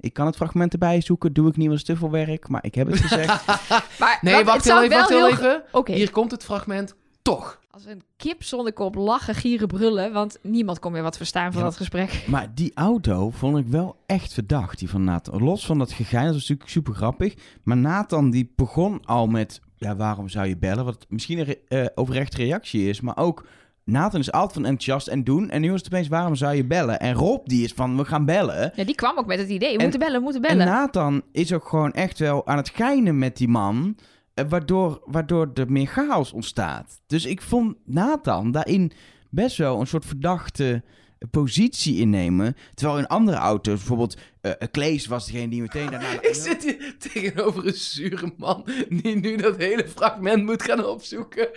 Ik 0.00 0.12
kan 0.12 0.26
het 0.26 0.36
fragment 0.36 0.72
erbij 0.72 1.00
zoeken, 1.00 1.32
doe 1.32 1.48
ik 1.48 1.56
niet, 1.56 1.68
was 1.68 1.82
te 1.82 1.96
veel 1.96 2.10
werk, 2.10 2.48
maar 2.48 2.64
ik 2.64 2.74
heb 2.74 2.86
het 2.86 3.00
gezegd. 3.00 3.46
Maar 4.00 4.18
nee, 4.20 4.34
wat- 4.34 4.44
wacht 4.44 4.64
heel 4.64 4.82
even, 4.82 4.96
wacht 4.96 5.08
wel 5.08 5.26
heel 5.26 5.36
heel 5.36 5.62
even. 5.84 5.94
Hier 5.94 6.10
komt 6.10 6.30
het 6.30 6.44
fragment. 6.44 6.94
Toch. 7.22 7.60
als 7.70 7.84
een 7.86 8.02
kip 8.16 8.42
zonder 8.42 8.72
kop 8.72 8.94
lachen, 8.94 9.34
gieren, 9.34 9.68
brullen, 9.68 10.12
want 10.12 10.38
niemand 10.42 10.78
kon 10.78 10.92
meer 10.92 11.02
wat 11.02 11.16
verstaan 11.16 11.52
van 11.52 11.60
Ja. 11.60 11.66
dat 11.66 11.76
gesprek. 11.76 12.24
maar 12.28 12.54
die 12.54 12.72
auto 12.74 13.30
vond 13.30 13.58
ik 13.58 13.66
wel 13.66 13.96
echt 14.06 14.32
verdacht, 14.32 14.78
die 14.78 14.88
van 14.90 15.04
Nathan. 15.04 15.42
Los 15.42 15.66
van 15.66 15.78
dat 15.78 15.92
gegein, 15.92 16.24
dat 16.24 16.32
was 16.32 16.40
natuurlijk 16.40 16.70
super 16.70 16.94
grappig. 16.94 17.34
Maar 17.62 17.76
Nathan 17.76 18.30
die 18.30 18.52
begon 18.56 19.00
al 19.04 19.26
met, 19.26 19.60
ja, 19.78 19.96
waarom 19.96 20.28
zou 20.28 20.46
je 20.46 20.56
bellen? 20.56 20.84
Wat 20.84 21.06
misschien 21.08 21.38
een 21.38 21.44
re- 21.44 21.58
eh, 21.68 21.86
oprechte 21.94 22.36
reactie 22.36 22.88
is, 22.88 23.00
maar 23.00 23.16
ook... 23.16 23.46
Nathan 23.84 24.20
is 24.20 24.32
altijd 24.32 24.52
van 24.52 24.64
enthousiast 24.64 25.06
en 25.08 25.24
doen. 25.24 25.50
En 25.50 25.60
nu 25.60 25.68
is 25.72 25.80
het 25.82 25.86
opeens, 25.92 26.08
waarom 26.08 26.34
zou 26.34 26.54
je 26.54 26.64
bellen? 26.64 27.00
En 27.00 27.14
Rob, 27.14 27.46
die 27.46 27.64
is 27.64 27.72
van, 27.72 27.96
we 27.96 28.04
gaan 28.04 28.24
bellen. 28.24 28.72
Ja, 28.74 28.84
die 28.84 28.94
kwam 28.94 29.18
ook 29.18 29.26
met 29.26 29.38
het 29.38 29.48
idee, 29.48 29.68
we 29.70 29.76
En- 29.76 29.82
moeten 29.82 30.00
bellen, 30.00 30.16
we 30.18 30.22
moeten 30.24 30.42
En 30.42 30.56
bellen. 30.58 30.72
Nathan 30.72 31.22
is 31.32 31.52
ook 31.52 31.68
gewoon 31.68 31.92
echt 31.92 32.18
wel 32.18 32.46
aan 32.46 32.56
het 32.56 32.68
geinen 32.68 33.18
met 33.18 33.36
die 33.36 33.48
man. 33.48 33.96
eh, 34.34 34.44
Waardoor, 34.48 35.00
waardoor 35.04 35.50
er 35.54 35.72
meer 35.72 35.86
chaos 35.86 36.32
ontstaat. 36.32 37.00
Dus 37.06 37.26
ik 37.26 37.42
vond 37.42 37.76
Nathan 37.84 38.50
daarin 38.50 38.92
best 39.30 39.56
wel 39.56 39.80
een 39.80 39.86
soort 39.86 40.04
verdachte 40.04 40.82
positie 41.30 41.98
innemen. 42.00 42.56
Terwijl 42.74 42.98
in 42.98 43.06
andere 43.06 43.36
auto's, 43.36 43.78
bijvoorbeeld 43.78 44.16
eh 44.40 44.52
Klees 44.70 45.06
was 45.06 45.26
degene 45.26 45.48
die 45.48 45.60
meteen 45.60 45.90
daarna... 45.90 46.10
Ik 46.30 46.34
zit 46.34 46.62
hier 46.62 46.96
tegenover 46.98 47.66
een 47.66 47.72
zure 47.74 48.32
man 48.36 48.66
die 48.88 49.16
nu 49.16 49.36
dat 49.36 49.56
hele 49.56 49.88
fragment 49.88 50.44
moet 50.44 50.62
gaan 50.62 50.84
opzoeken. 50.86 51.48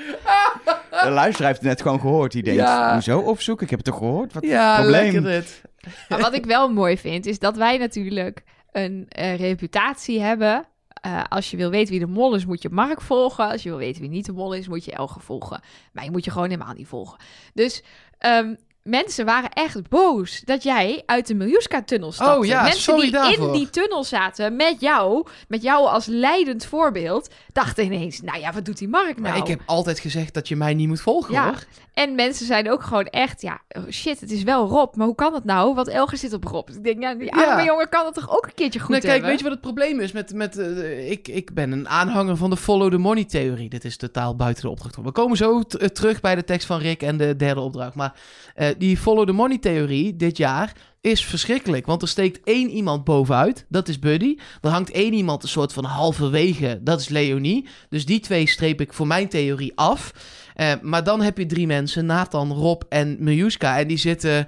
De 0.90 1.10
luisteraar 1.10 1.48
heeft 1.48 1.60
het 1.62 1.70
net 1.70 1.82
gewoon 1.82 2.00
gehoord. 2.00 2.32
Die 2.32 2.44
denkt, 2.44 2.60
Ja. 2.60 2.94
hoezo 2.94 3.20
opzoeken? 3.20 3.64
Ik 3.64 3.70
heb 3.70 3.80
het 3.80 3.88
toch 3.88 3.98
gehoord? 3.98 4.34
Wat 4.34 4.46
Ja, 4.46 4.76
probleem? 4.82 5.12
lekker 5.12 5.32
dit. 5.32 5.62
Maar 6.10 6.20
wat 6.20 6.34
ik 6.34 6.46
wel 6.46 6.70
mooi 6.72 6.98
vind, 6.98 7.26
is 7.26 7.40
dat 7.40 7.56
wij 7.58 7.78
natuurlijk 7.78 8.44
een 8.72 9.06
eh, 9.10 9.36
reputatie 9.40 10.22
hebben. 10.22 10.66
Eh, 10.88 11.24
als 11.30 11.52
je 11.52 11.58
wil 11.58 11.70
weten 11.70 11.92
wie 11.92 12.00
de 12.00 12.12
mol 12.12 12.36
is, 12.36 12.46
moet 12.46 12.62
je 12.62 12.70
Mark 12.70 13.02
volgen. 13.02 13.50
Als 13.50 13.64
je 13.64 13.70
wil 13.70 13.78
weten 13.78 14.02
wie 14.02 14.10
niet 14.10 14.26
de 14.26 14.32
mol 14.32 14.54
is, 14.54 14.68
moet 14.68 14.86
je 14.86 14.92
Elge 14.92 15.20
volgen. 15.20 15.62
Maar 15.94 16.04
je 16.04 16.12
moet 16.12 16.26
je 16.26 16.32
gewoon 16.32 16.50
helemaal 16.50 16.74
niet 16.74 16.88
volgen. 16.88 17.18
Dus 17.54 17.84
ehm, 18.18 18.54
mensen 18.84 19.26
waren 19.26 19.50
echt 19.50 19.90
boos 19.90 20.42
dat 20.46 20.64
jij 20.64 21.04
uit 21.06 21.28
de 21.28 21.34
Miljuska-tunnel 21.36 22.12
stapte. 22.12 22.40
Oh 22.40 22.46
ja, 22.46 22.64
mensen 22.64 22.98
die 22.98 23.12
daarvoor. 23.12 23.46
in 23.48 23.52
die 23.52 23.70
tunnel 23.70 24.04
zaten 24.04 24.56
met 24.56 24.76
jou, 24.80 25.26
met 25.48 25.62
jou 25.62 25.88
als 25.88 26.06
leidend 26.06 26.66
voorbeeld, 26.66 27.30
dachten 27.54 27.84
ineens, 27.86 28.22
nou 28.22 28.40
ja, 28.40 28.54
wat 28.54 28.66
doet 28.66 28.78
die 28.78 28.88
Mark 28.88 29.18
nou? 29.20 29.22
Maar 29.22 29.38
ik 29.38 29.48
heb 29.48 29.62
altijd 29.66 30.00
gezegd 30.00 30.34
dat 30.34 30.48
je 30.48 30.56
mij 30.56 30.74
niet 30.74 30.88
moet 30.88 31.02
volgen, 31.02 31.34
Ja. 31.34 31.44
hoor. 31.46 31.64
En 31.94 32.16
mensen 32.16 32.46
zijn 32.46 32.72
ook 32.72 32.84
gewoon 32.84 33.06
echt, 33.06 33.42
ja, 33.42 33.62
oh 33.70 33.84
shit, 33.90 34.20
het 34.20 34.32
is 34.32 34.44
wel 34.44 34.68
Rob. 34.68 34.96
Maar 34.96 35.06
hoe 35.06 35.16
kan 35.16 35.32
dat 35.32 35.44
nou? 35.44 35.74
Want 35.76 35.88
Elger 35.88 36.18
zit 36.18 36.34
op 36.34 36.44
Rob. 36.44 36.68
Dus 36.68 36.76
ik 36.76 36.84
denk, 36.84 37.02
ja, 37.02 37.14
die 37.16 37.36
Ja. 37.36 37.44
arme 37.46 37.64
jongen 37.64 37.90
kan 37.90 38.06
het 38.06 38.14
toch 38.14 38.30
ook 38.38 38.46
een 38.46 38.54
keertje 38.54 38.80
goed 38.80 38.90
Nou, 38.90 39.02
kijk, 39.02 39.12
hebben? 39.14 39.30
weet 39.30 39.38
je 39.40 39.44
wat 39.44 39.54
het 39.54 39.62
probleem 39.62 40.00
is 40.00 40.12
met... 40.12 40.34
met 40.34 40.58
eh, 40.58 41.12
ik, 41.12 41.28
ik 41.28 41.54
ben 41.54 41.72
een 41.72 41.90
aanhanger 41.90 42.38
van 42.38 42.50
de 42.50 42.58
follow 42.58 42.92
the 42.92 42.98
money 42.98 43.26
theorie. 43.26 43.70
Dit 43.70 43.86
is 43.86 43.98
totaal 43.98 44.36
buiten 44.36 44.64
de 44.64 44.70
opdracht. 44.70 44.96
We 44.96 45.12
komen 45.12 45.38
zo 45.38 45.60
eh, 45.60 45.88
terug 45.88 46.22
bij 46.22 46.36
de 46.36 46.44
tekst 46.44 46.68
van 46.68 46.80
Rick 46.80 47.02
en 47.04 47.18
de 47.18 47.36
derde 47.36 47.62
opdracht. 47.62 47.96
Maar 47.96 48.14
eh, 48.56 48.68
die 48.78 48.98
follow 48.98 49.26
the 49.26 49.32
money 49.32 49.58
theorie 49.58 50.16
dit 50.16 50.38
jaar 50.38 50.74
is 51.02 51.26
verschrikkelijk. 51.26 51.86
Want 51.86 52.02
er 52.02 52.08
steekt 52.08 52.40
één 52.44 52.70
iemand 52.70 53.04
bovenuit. 53.04 53.66
Dat 53.70 53.88
is 53.88 54.00
Buddy. 54.00 54.38
Er 54.62 54.70
hangt 54.70 54.92
één 54.92 55.14
iemand 55.14 55.44
een 55.44 55.50
soort 55.50 55.74
van 55.74 55.84
halverwege. 55.84 56.80
Dat 56.82 57.00
is 57.00 57.10
Leonie. 57.10 57.68
Dus 57.90 58.06
die 58.06 58.20
twee 58.20 58.48
streep 58.48 58.82
ik 58.82 58.94
voor 58.94 59.08
mijn 59.08 59.28
theorie 59.30 59.72
af. 59.76 60.14
Eh, 60.56 60.74
maar 60.82 61.04
dan 61.04 61.22
heb 61.22 61.38
je 61.38 61.46
drie 61.46 61.68
mensen. 61.68 62.06
Nathan, 62.06 62.52
Rob 62.52 62.82
en 62.90 63.16
Miljuska. 63.20 63.80
En 63.80 63.88
die 63.88 63.98
zitten... 63.98 64.48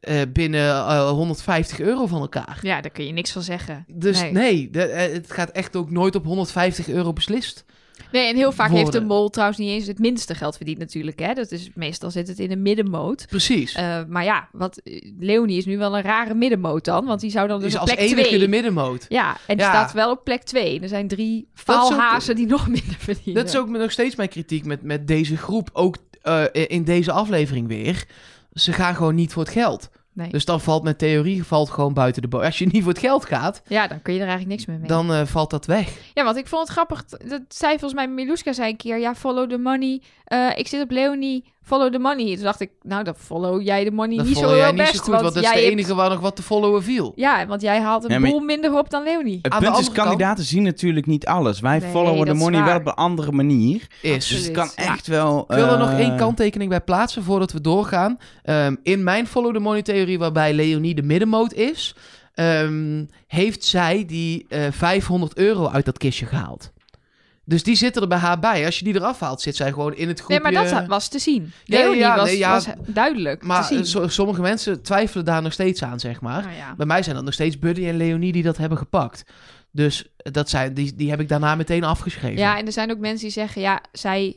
eh, 0.00 0.20
binnen 0.32 0.68
eh, 0.70 1.08
150 1.10 1.80
euro 1.80 2.06
van 2.06 2.20
elkaar. 2.20 2.58
Ja, 2.62 2.80
daar 2.80 2.90
kun 2.90 3.06
je 3.06 3.12
niks 3.12 3.30
van 3.32 3.42
zeggen. 3.42 3.84
Dus 3.94 4.20
Nee. 4.20 4.32
nee, 4.32 4.70
de- 4.70 4.82
eh, 4.82 5.12
het 5.12 5.32
gaat 5.32 5.50
echt 5.50 5.76
ook 5.76 5.90
nooit 5.90 6.14
op 6.14 6.24
150 6.24 6.88
euro 6.88 7.12
beslist. 7.12 7.64
Nee, 8.12 8.28
en 8.28 8.36
heel 8.36 8.52
vaak 8.52 8.70
heeft 8.70 8.92
de 8.92 9.00
mol 9.00 9.28
trouwens 9.28 9.58
niet 9.58 9.70
eens 9.70 9.86
het 9.86 9.98
minste 9.98 10.34
geld 10.34 10.56
verdiend 10.56 10.78
natuurlijk. 10.78 11.18
Hè? 11.18 11.34
Dat 11.34 11.50
is, 11.50 11.70
meestal 11.74 12.10
zit 12.10 12.28
het 12.28 12.38
in 12.38 12.50
een 12.50 12.62
middenmoot. 12.62 13.26
Precies. 13.28 13.74
Eh, 13.74 14.00
maar 14.08 14.24
ja, 14.24 14.48
wat, 14.52 14.76
eh, 14.76 15.12
Leonie 15.18 15.58
is 15.58 15.64
nu 15.64 15.78
wel 15.78 15.96
een 15.96 16.02
rare 16.02 16.34
middenmoot 16.34 16.84
dan. 16.84 17.04
Want 17.04 17.20
die 17.20 17.30
zou 17.30 17.48
dan 17.48 17.60
dus 17.60 17.68
is 17.68 17.74
op 17.74 17.80
als 17.80 17.90
plek 17.90 18.02
enige 18.04 18.26
2... 18.28 18.38
de 18.38 18.48
middenmoot. 18.48 19.06
Ja, 19.08 19.36
en 19.46 19.56
die 19.56 19.66
Ja. 19.66 19.72
staat 19.72 19.92
wel 19.92 20.10
op 20.10 20.24
plek 20.24 20.42
2. 20.42 20.80
Er 20.80 20.88
zijn 20.88 21.08
drie 21.08 21.48
faalhazen 21.54 22.36
die 22.36 22.46
nog 22.46 22.68
minder 22.78 22.96
verdienen. 22.98 23.34
Dat 23.34 23.52
is 23.54 23.60
ook 23.60 23.68
nog 23.68 23.90
steeds 23.90 24.16
mijn 24.16 24.28
kritiek 24.28 24.64
met, 24.64 24.82
met 24.82 25.06
deze 25.06 25.36
groep. 25.36 25.70
Ook 25.72 25.96
eh, 26.22 26.44
in 26.52 26.84
deze 26.84 27.12
aflevering 27.12 27.68
weer. 27.68 28.04
Ze 28.52 28.72
gaan 28.72 28.94
gewoon 28.94 29.14
niet 29.14 29.32
voor 29.32 29.42
het 29.42 29.52
geld. 29.52 29.90
Nee. 30.20 30.30
Dus 30.30 30.44
dan 30.44 30.60
valt 30.60 30.82
mijn 30.82 30.96
theorie 30.96 31.44
valt 31.44 31.70
gewoon 31.70 31.94
buiten 31.94 32.22
de 32.22 32.28
boot. 32.28 32.42
Als 32.42 32.58
je 32.58 32.66
niet 32.66 32.82
voor 32.82 32.92
het 32.92 33.00
geld 33.00 33.24
gaat, 33.24 33.62
Ja, 33.66 33.86
dan 33.86 34.02
kun 34.02 34.12
je 34.14 34.20
er 34.20 34.26
eigenlijk 34.26 34.56
niks 34.56 34.68
meer 34.68 34.78
mee. 34.78 34.88
dan 34.88 35.12
eh, 35.12 35.26
valt 35.26 35.50
dat 35.50 35.66
weg. 35.66 35.88
Ja, 36.14 36.24
want 36.24 36.36
ik 36.36 36.46
vond 36.46 36.62
het 36.62 36.70
grappig. 36.70 37.04
Dat 37.04 37.40
zei 37.48 37.70
volgens 37.78 37.94
mij 37.94 38.08
Miluska 38.08 38.52
zei 38.52 38.70
een 38.70 38.76
keer. 38.76 38.98
Ja, 38.98 39.14
follow 39.14 39.50
the 39.50 39.58
money. 39.58 40.02
Eh, 40.24 40.48
ik 40.54 40.66
zit 40.68 40.82
op 40.82 40.90
Leonie. 40.90 41.52
Follow 41.62 41.92
the 41.92 41.98
money. 41.98 42.34
Toen 42.34 42.44
dacht 42.44 42.60
ik, 42.60 42.70
nou, 42.82 43.04
dan 43.04 43.14
follow 43.16 43.62
jij 43.62 43.84
de 43.84 43.90
money 43.90 44.16
Dat 44.16 44.26
niet 44.26 44.36
zo 44.36 44.52
heel 44.52 44.74
best. 44.74 44.94
zo 44.94 45.00
goed, 45.02 45.10
want 45.12 45.22
dat 45.22 45.34
is 45.36 45.40
de 45.40 45.46
hebt- 45.46 45.60
enige 45.60 45.94
waar 45.94 46.10
nog 46.10 46.20
wat 46.20 46.36
te 46.36 46.42
followen 46.42 46.82
viel. 46.82 47.12
Ja, 47.16 47.46
want 47.46 47.60
jij 47.62 47.80
haalt 47.80 48.04
een 48.04 48.10
Ja, 48.10 48.18
maar- 48.18 48.30
boel 48.30 48.40
minder 48.40 48.78
op 48.78 48.90
dan 48.90 49.02
Leonie. 49.02 49.38
Het 49.42 49.52
Aan 49.52 49.58
de 49.60 49.64
punt 49.66 49.78
is, 49.78 49.84
andere 49.86 49.96
kant- 49.96 50.08
kandidaten 50.08 50.44
zien 50.44 50.62
natuurlijk 50.62 51.06
niet 51.06 51.26
alles. 51.26 51.60
Wij 51.60 51.78
Nee, 51.78 51.90
followen 51.90 52.26
de 52.26 52.34
money 52.34 52.64
wel 52.64 52.76
op 52.76 52.86
een 52.86 52.94
andere 52.94 53.32
manier. 53.32 53.86
Is. 54.02 54.28
Dus 54.28 54.42
het 54.44 54.50
kan 54.50 54.68
ja. 54.76 54.82
echt 54.92 55.06
wel... 55.06 55.40
Ik 55.48 55.54
wil 55.56 55.64
er 55.66 55.72
eh, 55.72 55.78
nog 55.78 55.98
één 55.98 56.16
kanttekening 56.16 56.70
bij 56.70 56.80
plaatsen 56.80 57.22
voordat 57.22 57.52
we 57.52 57.60
doorgaan. 57.60 58.18
Ehm, 58.42 58.74
in 58.82 59.02
mijn 59.04 59.26
follow 59.26 59.54
the 59.54 59.60
money 59.60 59.82
theorie, 59.82 60.18
waarbij 60.18 60.52
Leonie 60.52 60.94
de 60.94 61.02
middenmoot 61.02 61.52
is, 61.52 61.94
ehm, 62.34 63.04
heeft 63.26 63.64
zij 63.64 64.04
die 64.06 64.46
eh 64.48 64.66
500 64.70 65.36
euro 65.36 65.68
uit 65.68 65.84
dat 65.84 65.98
kistje 65.98 66.26
gehaald. 66.26 66.72
Dus 67.50 67.62
die 67.62 67.74
zitten 67.76 68.02
er 68.02 68.08
bij 68.08 68.18
haar 68.18 68.38
bij. 68.38 68.64
Als 68.64 68.78
je 68.78 68.84
die 68.84 68.94
eraf 68.94 69.20
haalt, 69.20 69.40
zit 69.40 69.56
zij 69.56 69.72
gewoon 69.72 69.94
in 69.94 70.08
het 70.08 70.18
groepje. 70.20 70.50
Nee, 70.50 70.52
maar 70.52 70.70
dat 70.70 70.86
was 70.86 71.08
te 71.08 71.18
zien. 71.18 71.52
Ja, 71.64 71.78
Leonie 71.78 71.98
ja, 71.98 72.16
was, 72.16 72.28
nee, 72.28 72.38
ja. 72.38 72.52
was 72.52 72.66
duidelijk 72.86 73.42
Maar 73.42 73.66
te 73.66 73.74
zien. 73.74 73.86
so- 73.86 74.08
sommige 74.08 74.40
mensen 74.40 74.82
twijfelen 74.82 75.24
daar 75.24 75.42
nog 75.42 75.52
steeds 75.52 75.82
aan, 75.82 76.00
zeg 76.00 76.20
maar. 76.20 76.42
Nou 76.42 76.54
ja. 76.54 76.74
Bij 76.76 76.86
mij 76.86 77.02
zijn 77.02 77.14
dat 77.16 77.24
nog 77.24 77.34
steeds 77.34 77.58
Buddy 77.58 77.86
en 77.86 77.96
Leonie 77.96 78.32
die 78.32 78.42
dat 78.42 78.56
hebben 78.56 78.78
gepakt. 78.78 79.24
Dus 79.70 80.12
dat 80.16 80.48
zijn, 80.48 80.74
die, 80.74 80.94
die 80.94 81.10
heb 81.10 81.20
ik 81.20 81.28
daarna 81.28 81.54
meteen 81.54 81.84
afgeschreven. 81.84 82.38
Ja, 82.38 82.58
en 82.58 82.66
er 82.66 82.72
zijn 82.72 82.90
ook 82.90 82.98
mensen 82.98 83.24
die 83.24 83.30
zeggen, 83.30 83.60
ja, 83.62 83.82
zij 83.92 84.36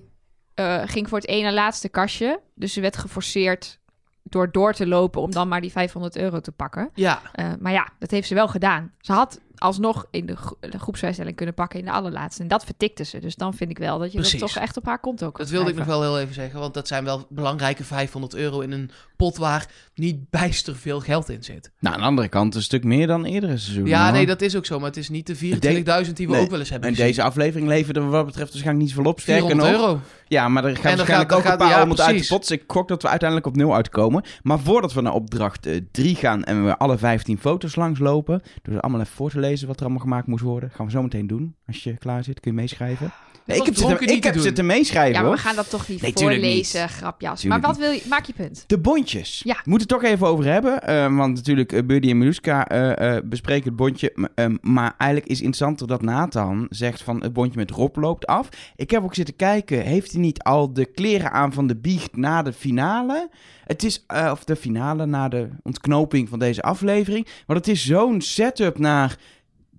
eh, 0.53 0.81
ging 0.85 1.09
voor 1.09 1.17
het 1.17 1.27
ene 1.27 1.53
laatste 1.53 1.89
kastje. 1.89 2.39
Dus 2.55 2.73
ze 2.73 2.81
werd 2.81 2.97
geforceerd 2.97 3.79
door 4.23 4.51
door 4.51 4.73
te 4.73 4.87
lopen 4.87 5.21
om 5.21 5.31
dan 5.31 5.47
maar 5.47 5.61
die 5.61 5.71
500 5.71 6.17
euro 6.17 6.39
te 6.39 6.51
pakken. 6.51 6.89
ja. 6.93 7.21
Eh, 7.33 7.45
maar 7.59 7.71
ja, 7.71 7.87
dat 7.99 8.11
heeft 8.11 8.27
ze 8.27 8.33
wel 8.33 8.47
gedaan. 8.47 8.91
Ze 8.99 9.11
had 9.11 9.39
alsnog 9.63 10.05
in 10.11 10.25
de, 10.25 10.35
gro- 10.35 10.57
de 10.59 10.79
groepsvrijstelling 10.79 11.35
kunnen 11.35 11.55
pakken 11.55 11.79
in 11.79 11.85
de 11.85 11.91
allerlaatste. 11.91 12.41
En 12.41 12.47
dat 12.47 12.65
vertikte 12.65 13.03
ze. 13.03 13.19
Dus 13.19 13.35
dan 13.35 13.53
vind 13.53 13.69
ik 13.69 13.77
wel 13.77 13.99
dat 13.99 14.11
je 14.11 14.17
Precies. 14.17 14.39
dat 14.39 14.53
toch 14.53 14.63
echt 14.63 14.77
op 14.77 14.85
haar 14.85 14.99
konto 14.99 15.31
kan 15.31 15.41
Dat 15.45 15.53
wilde 15.53 15.69
ik 15.69 15.75
nog 15.75 15.85
wel 15.85 16.01
heel 16.01 16.19
even 16.19 16.33
zeggen, 16.33 16.59
want 16.59 16.73
dat 16.73 16.87
zijn 16.87 17.03
wel 17.03 17.25
belangrijke 17.29 17.83
500 17.83 18.33
euro 18.33 18.59
in 18.59 18.71
een 18.71 18.91
pot 19.23 19.37
waar 19.37 19.67
niet 19.95 20.29
bijster 20.29 20.75
veel 20.75 20.99
geld 20.99 21.29
in 21.29 21.43
zit. 21.43 21.71
Nou, 21.79 21.95
aan 21.95 22.01
de 22.01 22.07
andere 22.07 22.27
kant 22.27 22.55
een 22.55 22.61
stuk 22.61 22.83
meer 22.83 23.07
dan 23.07 23.25
eerdere 23.25 23.57
seizoenen. 23.57 23.91
Ja, 23.91 24.03
hoor. 24.03 24.13
nee, 24.13 24.25
dat 24.25 24.41
is 24.41 24.55
ook 24.55 24.65
zo, 24.65 24.77
maar 24.79 24.87
het 24.87 24.97
is 24.97 25.09
niet 25.09 25.27
de 25.27 25.35
24.000 25.35 26.13
die 26.13 26.27
we 26.27 26.33
Nee, 26.33 26.41
ook 26.41 26.49
wel 26.49 26.59
eens 26.59 26.69
hebben 26.69 26.89
En 26.89 26.95
gezien. 26.95 27.09
deze 27.09 27.23
aflevering 27.23 27.67
leverde 27.67 27.99
wat 28.01 28.11
dat 28.11 28.25
betreft 28.25 28.49
waarschijnlijk 28.51 28.85
niet 28.85 28.93
veel 28.95 29.05
op. 29.05 29.19
Sterker 29.19 29.45
400 29.45 29.77
nog, 29.77 29.87
euro. 29.87 29.99
Ja, 30.27 30.47
maar 30.49 30.63
er 30.65 30.75
gaan 30.75 30.91
En 30.91 30.97
waarschijnlijk 30.97 31.31
gaat- 31.31 31.39
ook 31.45 31.51
een 31.51 31.57
paar 31.57 31.69
ja, 31.69 31.79
honderd 31.79 32.01
uit 32.01 32.19
de 32.21 32.27
pot. 32.27 32.41
Dus 32.47 32.51
ik 32.51 32.63
gok 32.67 32.87
dat 32.87 33.01
we 33.01 33.07
uiteindelijk 33.09 33.49
op 33.49 33.55
nul 33.55 33.75
uitkomen. 33.75 34.23
Maar 34.43 34.59
voordat 34.59 34.93
we 34.93 35.01
naar 35.01 35.13
opdracht 35.13 35.67
3 35.91 36.15
gaan 36.15 36.43
en 36.43 36.65
we 36.65 36.77
alle 36.77 36.97
15 36.97 37.37
foto's 37.39 37.75
langslopen... 37.75 38.41
door 38.61 38.73
ze 38.73 38.81
allemaal 38.81 39.01
even 39.01 39.13
voor 39.13 39.29
te 39.29 39.39
lezen 39.39 39.67
wat 39.67 39.75
er 39.77 39.83
allemaal 39.83 40.01
gemaakt 40.03 40.27
moest 40.27 40.43
worden... 40.43 40.69
gaan 40.73 40.85
we 40.85 40.91
zo 40.91 41.01
meteen 41.01 41.27
doen. 41.27 41.55
Als 41.67 41.83
je 41.83 41.97
klaar 41.97 42.23
zit, 42.23 42.39
kun 42.39 42.51
je 42.51 42.57
meeschrijven. 42.57 43.11
Nee, 43.45 43.57
ik 43.57 43.65
heb 43.65 43.75
zitten, 43.75 44.07
ik 44.07 44.23
heb 44.23 44.37
zitten 44.37 44.65
meeschrijven, 44.65 45.13
Ja, 45.13 45.21
maar 45.21 45.31
we 45.31 45.37
gaan 45.37 45.55
dat 45.55 45.69
toch 45.69 45.87
niet 45.87 46.01
Nee, 46.01 46.11
voorlezen, 46.13 46.89
grapjas. 46.89 47.39
Tuurlijk 47.41 47.61
maar 47.61 47.71
wat 47.71 47.79
wil 47.81 47.91
je, 47.91 48.01
maak 48.09 48.25
je 48.25 48.33
punt. 48.33 48.63
De 48.67 48.79
bondjes. 48.79 49.41
Ja. 49.45 49.53
We 49.63 49.69
moeten 49.69 49.87
het 49.89 50.01
toch 50.01 50.11
even 50.11 50.27
over 50.27 50.45
hebben. 50.45 50.81
eh, 50.83 51.15
want 51.15 51.35
natuurlijk, 51.35 51.71
uh, 51.71 51.83
Buddy 51.85 52.09
en 52.09 52.17
Miluska 52.17 52.67
eh, 52.67 53.15
eh, 53.15 53.23
bespreken 53.23 53.67
het 53.67 53.75
bondje. 53.75 54.13
Maar 54.61 54.93
eigenlijk 54.97 55.31
is 55.31 55.37
interessanter 55.41 55.87
dat 55.87 56.01
Nathan 56.01 56.67
zegt 56.69 57.01
van 57.03 57.21
het 57.23 57.33
bondje 57.33 57.59
met 57.59 57.71
Rob 57.71 57.95
loopt 57.95 58.25
af. 58.27 58.49
Ik 58.75 58.91
heb 58.91 59.03
ook 59.03 59.15
zitten 59.15 59.35
kijken. 59.35 59.81
Heeft 59.81 60.11
hij 60.11 60.21
niet 60.21 60.43
al 60.43 60.73
de 60.73 60.85
kleren 60.85 61.31
aan 61.31 61.53
van 61.53 61.67
de 61.67 61.75
biecht 61.75 62.15
na 62.15 62.41
de 62.41 62.53
finale? 62.53 63.29
Het 63.65 63.83
is, 63.83 64.03
eh, 64.07 64.29
of 64.31 64.43
de 64.43 64.55
finale 64.55 65.05
na 65.05 65.27
de 65.27 65.49
ontknoping 65.63 66.29
van 66.29 66.39
deze 66.39 66.61
aflevering. 66.61 67.27
Want 67.45 67.59
het 67.59 67.67
is 67.67 67.85
zo'n 67.85 68.21
setup 68.21 68.77
naar 68.79 69.17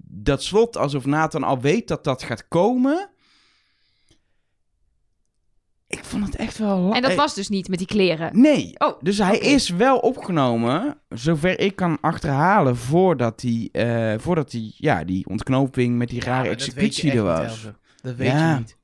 dat 0.07 0.43
slot. 0.43 0.77
Alsof 0.77 1.05
Nathan 1.05 1.43
al 1.43 1.61
weet 1.61 1.89
dat 1.89 2.05
dat 2.05 2.23
gaat 2.23 2.49
komen. 2.49 3.09
Ik 5.99 6.05
vond 6.05 6.25
het 6.27 6.37
echt 6.37 6.59
wel... 6.59 6.79
la- 6.81 6.95
En 6.97 7.03
dat 7.03 7.15
was 7.15 7.35
dus 7.35 7.49
niet 7.49 7.69
met 7.69 7.79
die 7.79 7.87
kleren. 7.87 8.41
Nee. 8.41 8.75
Oh, 8.79 8.99
Dus 9.03 9.19
hij 9.19 9.39
is 9.39 9.69
wel 9.69 9.99
opgenomen, 9.99 10.99
zover 11.09 11.61
ik 11.61 11.77
kan 11.77 11.99
achterhalen, 12.01 12.77
voordat 12.77 13.41
hij, 13.43 13.69
eh, 13.73 14.19
voordat 14.21 14.53
hij 14.53 14.73
ja, 14.77 15.05
die 15.05 15.27
ontknoping 15.29 15.97
met 15.99 16.09
die 16.09 16.19
Ja, 16.25 16.27
rare 16.27 16.49
executie 16.49 17.13
er 17.13 17.23
was. 17.23 17.69
Dat 18.03 18.15
weet 18.15 18.29
Ja. 18.31 18.53
je 18.53 18.59
niet. 18.59 18.77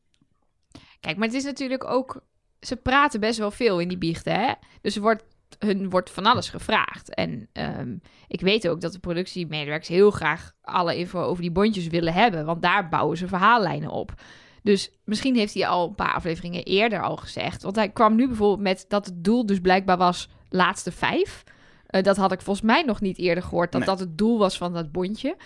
Kijk, 1.01 1.17
maar 1.17 1.27
het 1.27 1.37
is 1.37 1.45
natuurlijk 1.45 1.85
ook... 1.91 2.23
Ze 2.61 2.77
praten 2.77 3.21
best 3.21 3.39
wel 3.39 3.51
veel 3.51 3.79
in 3.81 3.89
die 3.89 3.99
biechten, 3.99 4.33
hè? 4.35 4.53
Dus 4.81 4.97
er 4.97 5.03
wordt, 5.03 5.25
hun 5.59 5.91
wordt 5.91 6.11
van 6.11 6.27
alles 6.27 6.49
gevraagd. 6.49 7.15
En 7.15 7.49
ehm, 7.53 7.97
ik 8.29 8.41
weet 8.41 8.69
ook 8.69 8.81
dat 8.81 8.93
de 8.93 8.99
productiemedewerkers 8.99 9.89
heel 9.89 10.11
graag 10.11 10.53
alle 10.63 10.97
info 10.97 11.23
over 11.23 11.43
die 11.43 11.51
bondjes 11.53 11.87
willen 11.87 12.13
hebben. 12.13 12.45
Want 12.45 12.63
daar 12.63 12.89
bouwen 12.89 13.17
ze 13.17 13.29
verhaallijnen 13.29 13.91
op. 13.91 14.15
Dus 14.63 14.91
misschien 15.05 15.37
heeft 15.37 15.55
hij 15.55 15.67
al 15.67 15.89
een 15.89 15.95
paar 15.95 16.15
afleveringen 16.15 16.63
eerder 16.63 17.03
al 17.03 17.17
gezegd. 17.17 17.63
Want 17.63 17.77
hij 17.77 17.89
kwam 17.89 18.15
nu 18.15 18.27
bijvoorbeeld 18.27 18.61
met 18.61 18.85
dat 18.89 19.07
het 19.07 19.25
doel 19.25 19.47
dus 19.47 19.61
blijkbaar 19.61 19.97
was 19.97 20.29
laatste 20.49 20.93
vijf. 20.93 21.45
Eh, 21.87 22.03
dat 22.03 22.17
had 22.17 22.33
ik 22.33 22.41
volgens 22.41 22.67
mij 22.67 22.83
nog 22.83 23.01
niet 23.01 23.19
eerder 23.19 23.43
gehoord. 23.43 23.73
Dat 23.73 23.81
Nee. 23.81 23.91
dat 23.91 24.01
het 24.01 24.19
doel 24.19 24.39
was 24.39 24.57
van 24.57 24.73
dat 24.73 24.93
bondje. 24.93 25.37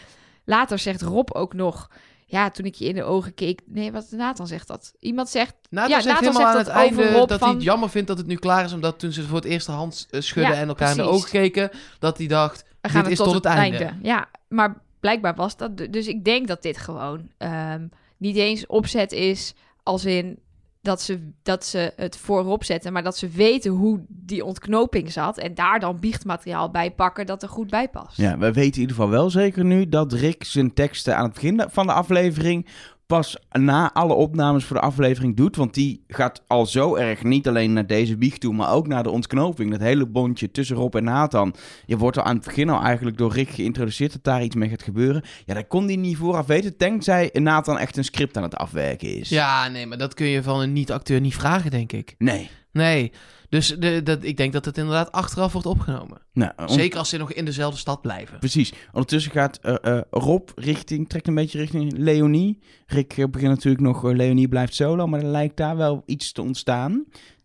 Later 0.45 0.79
zegt 0.79 1.03
Rob 1.03 1.29
ook 1.33 1.55
nog... 1.55 1.91
Ja, 2.27 2.51
toen 2.51 2.65
ik 2.67 2.75
je 2.75 2.85
in 2.85 2.95
de 2.95 3.05
ogen 3.05 3.35
keek... 3.35 3.61
Nee, 3.67 3.93
wat 3.93 4.07
Nathan 4.11 4.47
zegt 4.47 4.69
dat. 4.69 4.95
Iemand 5.01 5.29
zegt... 5.29 5.55
Nathan 5.71 5.91
Ja, 5.91 6.01
zegt 6.01 6.21
Nathan 6.21 6.33
helemaal 6.33 6.53
zegt 6.55 6.69
aan 6.69 6.75
het 6.75 6.97
einde 6.99 7.27
dat 7.27 7.41
hij 7.41 7.51
het 7.51 7.62
jammer 7.62 7.91
vindt 7.91 8.09
dat 8.09 8.19
het 8.19 8.27
nu 8.27 8.37
klaar 8.37 8.65
is. 8.65 8.73
Omdat 8.73 8.99
toen 8.99 9.12
ze 9.12 9.23
voor 9.23 9.37
het 9.37 9.45
eerst 9.45 9.67
de 9.67 9.73
hand 9.73 10.07
eh, 10.11 10.21
schudden 10.21 10.55
Ja, 10.55 10.61
en 10.61 10.69
elkaar 10.69 10.91
in 10.91 10.97
de 10.97 11.03
ogen 11.03 11.31
keken. 11.31 11.71
Dat 11.99 12.19
hij 12.19 12.27
dacht, 12.27 12.65
We 12.81 12.89
gaan 12.89 13.03
dit 13.03 13.11
het 13.11 13.21
is 13.21 13.25
tot, 13.25 13.35
het 13.35 13.45
einde. 13.45 13.93
Ja, 14.03 14.29
maar 14.49 14.83
blijkbaar 15.01 15.35
was 15.35 15.57
dat... 15.57 15.77
Dus 15.77 16.07
ik 16.07 16.25
denk 16.25 16.49
dat 16.49 16.62
dit 16.62 16.77
gewoon 16.77 17.31
ehm, 17.39 17.87
niet 18.17 18.37
eens 18.37 18.67
opzet 18.67 19.12
is... 19.12 19.55
als 19.83 20.05
in 20.05 20.39
dat 20.83 21.03
ze, 21.03 21.31
dat 21.43 21.65
ze 21.65 21.93
het 21.97 22.17
voorop 22.17 22.65
zetten... 22.65 22.93
maar 22.93 23.03
dat 23.03 23.17
ze 23.17 23.29
weten 23.29 23.71
hoe 23.71 24.05
die 24.09 24.45
ontknoping 24.45 25.12
zat... 25.12 25.39
en 25.39 25.55
daar 25.55 25.81
dan 25.81 26.01
biechtmateriaal 26.01 26.71
bij 26.71 26.91
pakken 26.91 27.27
dat 27.27 27.43
er 27.43 27.49
goed 27.49 27.71
bij 27.71 27.89
past. 27.89 28.17
Ja, 28.17 28.39
we 28.39 28.53
weten 28.53 28.75
in 28.75 28.81
ieder 28.81 28.97
geval 28.97 29.11
wel 29.11 29.31
zeker 29.31 29.65
nu 29.65 29.89
dat 29.89 30.12
Rick 30.12 30.45
zijn 30.45 30.75
teksten 30.75 31.17
aan 31.17 31.25
het 31.25 31.35
begin 31.35 31.65
van 31.71 31.87
de 31.87 31.93
aflevering 31.93 32.69
pas 33.07 33.37
na 33.51 33.93
alle 33.93 34.15
opnames 34.15 34.65
voor 34.65 34.77
de 34.77 34.83
aflevering 34.83 35.37
doet. 35.37 35.57
Want 35.57 35.75
die 35.75 36.05
gaat 36.09 36.43
al 36.47 36.67
zo 36.67 36.97
erg 36.97 37.23
niet 37.23 37.49
alleen 37.49 37.73
naar 37.73 37.87
deze 37.87 38.17
biecht 38.17 38.41
toe, 38.41 38.55
maar 38.55 38.73
ook 38.73 38.87
naar 38.87 39.03
de 39.03 39.11
ontknoping. 39.11 39.71
Dat 39.71 39.81
hele 39.81 40.07
bondje 40.07 40.51
tussen 40.51 40.77
Rob 40.77 40.95
en 40.95 41.05
Nathan. 41.05 41.55
Je 41.87 41.97
wordt 41.97 42.19
al 42.19 42.25
aan 42.25 42.37
het 42.37 42.45
begin 42.45 42.69
al 42.69 42.83
eigenlijk 42.83 43.17
door 43.17 43.33
Rick 43.33 43.49
geïntroduceerd 43.49 44.13
dat 44.13 44.25
daar 44.25 44.43
iets 44.43 44.55
mee 44.55 44.69
gaat 44.69 44.83
gebeuren. 44.83 45.25
Ja, 45.47 45.55
dat 45.55 45.67
kon 45.67 45.85
hij 45.85 45.97
niet 45.97 46.17
vooraf 46.17 46.47
weten, 46.47 46.77
tenzij 46.77 47.31
Nathan 47.33 47.79
echt 47.79 47.97
een 47.97 48.05
script 48.05 48.37
aan 48.37 48.43
het 48.43 48.57
afwerken 48.57 49.19
is. 49.19 49.29
Ja, 49.29 49.69
nee, 49.69 49.87
maar 49.87 49.99
dat 49.99 50.15
kun 50.15 50.27
je 50.27 50.43
van 50.43 50.61
een 50.61 50.73
niet-acteur 50.73 51.21
niet 51.21 51.35
vragen, 51.35 51.71
denk 51.71 51.93
ik. 51.93 52.15
Nee. 52.19 52.51
Nee, 52.75 53.12
dus 53.49 53.68
de, 53.79 54.03
dat, 54.03 54.25
ik 54.25 54.37
denk 54.37 54.53
dat 54.53 54.64
het 54.64 54.79
inderdaad 54.79 55.12
achteraf 55.12 55.53
wordt 55.53 55.66
opgenomen. 55.66 56.18
Nou, 56.33 56.53
Zeker 56.66 56.99
als 56.99 57.09
ze 57.09 57.16
nog 57.16 57.33
in 57.33 57.45
dezelfde 57.45 57.79
stad 57.79 58.03
blijven. 58.03 58.39
Precies. 58.39 58.72
Ondertussen 58.93 59.33
gaat 59.33 59.59
eh, 59.62 59.75
eh, 59.83 60.01
Rob 60.11 60.49
richting, 60.55 61.09
trekt 61.09 61.27
een 61.27 61.35
beetje 61.35 61.59
richting 61.59 61.99
Leonie. 61.99 62.59
Rick 62.87 63.16
eh, 63.16 63.25
begint 63.31 63.51
natuurlijk 63.51 63.83
nog, 63.83 64.03
Leonie 64.03 64.49
blijft 64.49 64.75
solo, 64.75 65.07
maar 65.07 65.20
er 65.20 65.27
lijkt 65.27 65.57
daar 65.57 65.77
wel 65.77 66.03
iets 66.07 66.33
te 66.33 66.43
ontstaan 66.43 67.05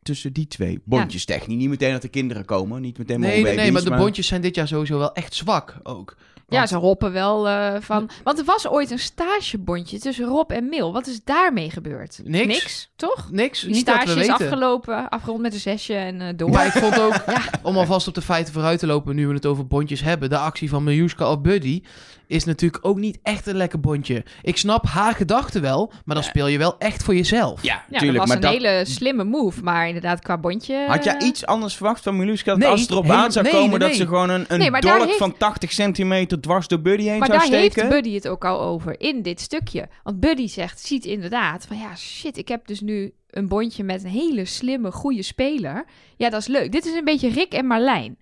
tussen 0.10 0.34
die 0.34 0.48
twee. 0.48 0.82
Bondjes 0.84 1.26
technisch. 1.26 1.58
Niet 1.58 1.70
meteen 1.70 1.92
dat 1.92 2.02
de 2.02 2.08
kinderen 2.08 2.46
komen, 2.46 2.82
niet 2.82 2.98
meteen 2.98 3.20
Nee, 3.20 3.44
nee, 3.44 3.56
nee, 3.56 3.72
maar 3.72 3.84
de 3.84 3.96
bondjes 3.96 4.28
zijn 4.28 4.42
dit 4.42 4.56
jaar 4.56 4.68
sowieso 4.68 4.98
wel 4.98 5.14
echt 5.14 5.34
zwak 5.34 5.76
ook. 5.84 6.16
Ja, 6.50 6.66
ze 6.68 6.76
hoppen 6.78 7.12
wel 7.12 7.48
eh, 7.48 7.76
van... 7.80 8.10
Want 8.24 8.40
er 8.40 8.46
was 8.46 8.68
ooit 8.68 8.92
een 8.92 9.00
stagebondje 9.00 10.00
tussen 10.00 10.26
Rob 10.26 10.52
en 10.52 10.70
Mil. 10.70 10.94
Wat 10.94 11.08
is 11.08 11.24
daarmee 11.24 11.70
gebeurd? 11.70 12.20
Niks. 12.24 12.46
Niks, 12.48 12.90
toch? 12.96 13.32
Niks, 13.32 13.62
Die 13.62 13.70
niet 13.74 13.86
dat 13.86 13.96
we 13.96 14.02
stage 14.02 14.20
is 14.20 14.28
weten. 14.28 14.46
afgelopen, 14.46 15.10
afgerond 15.10 15.42
met 15.42 15.54
een 15.54 15.60
zesje 15.60 15.94
en 15.94 16.22
eh, 16.22 16.28
door. 16.36 16.50
Maar 16.50 16.66
ik 16.66 16.72
vond 16.72 17.00
ook, 17.00 17.14
Ja. 17.28 17.42
om 17.64 17.78
alvast 17.78 18.08
op 18.08 18.14
de 18.14 18.22
feiten 18.22 18.54
vooruit 18.54 18.80
te 18.80 18.88
lopen, 18.88 19.16
nu 19.16 19.28
we 19.28 19.34
het 19.34 19.46
over 19.46 19.68
bondjes 19.68 20.02
hebben, 20.02 20.30
de 20.30 20.38
actie 20.38 20.70
van 20.70 20.84
Miljuska 20.84 21.32
of 21.32 21.42
Buddy 21.42 21.82
is 22.30 22.44
natuurlijk 22.46 22.86
ook 22.86 22.98
niet 22.98 23.20
echt 23.24 23.48
een 23.48 23.56
lekker 23.56 23.80
bondje. 23.80 24.24
Ik 24.42 24.58
snap 24.58 24.86
haar 24.86 25.14
gedachten 25.16 25.62
wel, 25.62 25.88
maar 26.06 26.16
dan 26.16 26.24
Ja. 26.24 26.30
speel 26.30 26.48
je 26.48 26.58
wel 26.58 26.78
echt 26.78 27.04
voor 27.04 27.16
jezelf. 27.16 27.64
Ja, 27.64 27.74
Ja, 27.90 28.00
tuurlijk. 28.00 28.18
dat 28.20 28.28
was 28.28 28.28
Maar 28.28 28.36
een 28.52 28.60
dat, 28.62 28.70
hele 28.70 28.86
slimme 28.86 29.24
move. 29.24 29.64
Maar 29.64 29.88
inderdaad, 29.88 30.20
qua 30.22 30.38
bondje... 30.38 30.86
had 30.88 31.04
jij 31.04 31.18
eh, 31.18 31.28
iets 31.28 31.46
anders 31.46 31.76
verwacht 31.76 32.04
van 32.04 32.18
Miluska? 32.18 32.50
Dat 32.52 32.60
Nee, 32.60 32.68
als 32.68 32.82
het 32.82 32.90
erop 32.90 33.10
aan 33.10 33.32
zou 33.32 33.44
nee, 33.46 33.54
komen 33.54 33.70
nee, 33.70 33.80
dat 33.80 33.88
nee. 33.88 33.98
ze 33.98 34.06
gewoon 34.08 34.30
een, 34.30 34.46
een 34.48 34.60
Nee, 34.60 34.72
maar 34.72 34.82
daar 34.82 34.94
dolk 34.96 35.06
heeft- 35.06 35.18
van 35.20 35.38
80 35.38 35.72
centimeter 35.72 36.42
dwars 36.42 36.68
door 36.68 36.82
Buddy 36.82 37.04
heen 37.04 37.18
Maar 37.20 37.28
zou 37.28 37.40
daar 37.40 37.48
steken? 37.48 37.82
heeft 37.82 37.94
Buddy 37.94 38.14
het 38.14 38.28
ook 38.28 38.46
al 38.46 38.62
over 38.62 39.00
in 39.00 39.22
dit 39.22 39.40
stukje. 39.40 39.88
Want 40.04 40.20
Buddy 40.20 40.48
zegt, 40.48 40.80
ziet 40.80 41.06
inderdaad 41.06 41.66
van 41.66 41.78
ja, 41.78 41.96
shit, 41.96 42.38
ik 42.38 42.48
heb 42.48 42.68
dus 42.68 42.82
nu 42.82 43.14
een 43.30 43.48
bondje 43.48 43.84
met 43.84 44.04
een 44.04 44.10
hele 44.10 44.46
slimme, 44.46 44.92
goede 44.92 45.24
speler. 45.24 45.86
Ja, 46.18 46.30
dat 46.30 46.42
is 46.42 46.48
leuk. 46.48 46.72
Dit 46.72 46.86
is 46.86 46.94
een 46.94 47.04
beetje 47.06 47.30
Rick 47.30 47.54
en 47.54 47.66
Marlijn. 47.66 48.18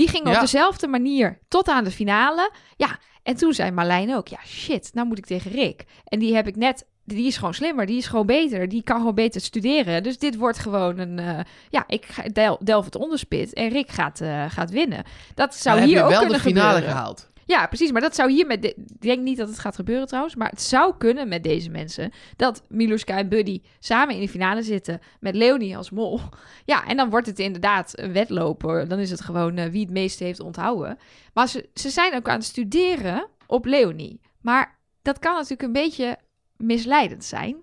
Die 0.00 0.08
gingen 0.08 0.28
Ja. 0.30 0.34
op 0.34 0.40
dezelfde 0.40 0.86
manier 0.86 1.38
tot 1.48 1.68
aan 1.68 1.84
de 1.84 1.90
finale. 1.90 2.50
Ja, 2.76 2.98
en 3.22 3.36
toen 3.36 3.52
zei 3.52 3.70
Marlijn 3.70 4.14
ook, 4.14 4.28
ja 4.28 4.38
shit, 4.46 4.90
nou 4.92 5.06
moet 5.06 5.18
ik 5.18 5.26
tegen 5.26 5.50
Rick. 5.50 5.84
En 6.04 6.18
die 6.18 6.34
heb 6.34 6.46
ik 6.46 6.56
net, 6.56 6.86
die 7.04 7.26
is 7.26 7.36
gewoon 7.36 7.54
slimmer, 7.54 7.86
die 7.86 7.96
is 7.98 8.06
gewoon 8.06 8.26
beter. 8.26 8.68
Die 8.68 8.82
kan 8.82 8.96
gewoon 8.98 9.14
beter 9.14 9.40
studeren. 9.40 10.02
Dus 10.02 10.18
dit 10.18 10.36
wordt 10.36 10.58
gewoon 10.58 10.98
een, 10.98 11.18
eh, 11.18 11.38
ja, 11.68 11.84
ik 11.86 12.34
del, 12.34 12.58
delf 12.62 12.84
het 12.84 12.96
onderspit 12.96 13.52
en 13.52 13.68
Rick 13.68 13.90
gaat, 13.90 14.20
eh, 14.20 14.44
gaat 14.48 14.70
winnen. 14.70 15.04
Dat 15.34 15.54
zou 15.54 15.78
heb 15.78 15.86
hier 15.88 15.96
je 15.96 16.02
ook 16.02 16.10
wel 16.10 16.28
de 16.28 16.38
finale 16.40 16.68
gebeuren. 16.72 16.90
gehaald. 16.96 17.29
Ja, 17.50 17.66
precies. 17.66 17.92
Maar 17.92 18.00
dat 18.00 18.14
zou 18.14 18.30
hier 18.30 18.46
met... 18.46 18.62
de- 18.62 18.74
Ik 18.74 19.00
denk 19.00 19.22
niet 19.22 19.36
dat 19.36 19.48
het 19.48 19.58
gaat 19.58 19.74
gebeuren 19.74 20.06
trouwens. 20.06 20.34
Maar 20.34 20.48
het 20.50 20.60
zou 20.62 20.94
kunnen 20.98 21.28
met 21.28 21.42
deze 21.42 21.70
mensen... 21.70 22.10
dat 22.36 22.62
Miluska 22.68 23.16
en 23.18 23.28
Buddy 23.28 23.60
samen 23.78 24.14
in 24.14 24.20
de 24.20 24.28
finale 24.28 24.62
zitten... 24.62 25.00
met 25.20 25.34
Leonie 25.34 25.76
als 25.76 25.90
mol. 25.90 26.20
Ja, 26.64 26.86
en 26.86 26.96
dan 26.96 27.10
wordt 27.10 27.26
het 27.26 27.38
inderdaad 27.38 27.98
een 27.98 28.12
wedloper. 28.12 28.88
Dan 28.88 28.98
is 28.98 29.10
het 29.10 29.20
gewoon 29.20 29.56
eh, 29.56 29.70
wie 29.70 29.80
het 29.82 29.90
meeste 29.90 30.24
heeft 30.24 30.40
onthouden. 30.40 30.98
Maar 31.34 31.48
ze, 31.48 31.68
ze 31.74 31.90
zijn 31.90 32.14
ook 32.14 32.28
aan 32.28 32.34
het 32.36 32.44
studeren 32.44 33.28
op 33.46 33.64
Leonie. 33.64 34.20
Maar 34.40 34.78
dat 35.02 35.18
kan 35.18 35.34
natuurlijk 35.34 35.62
een 35.62 35.72
beetje 35.72 36.16
misleidend 36.56 37.24
zijn. 37.24 37.60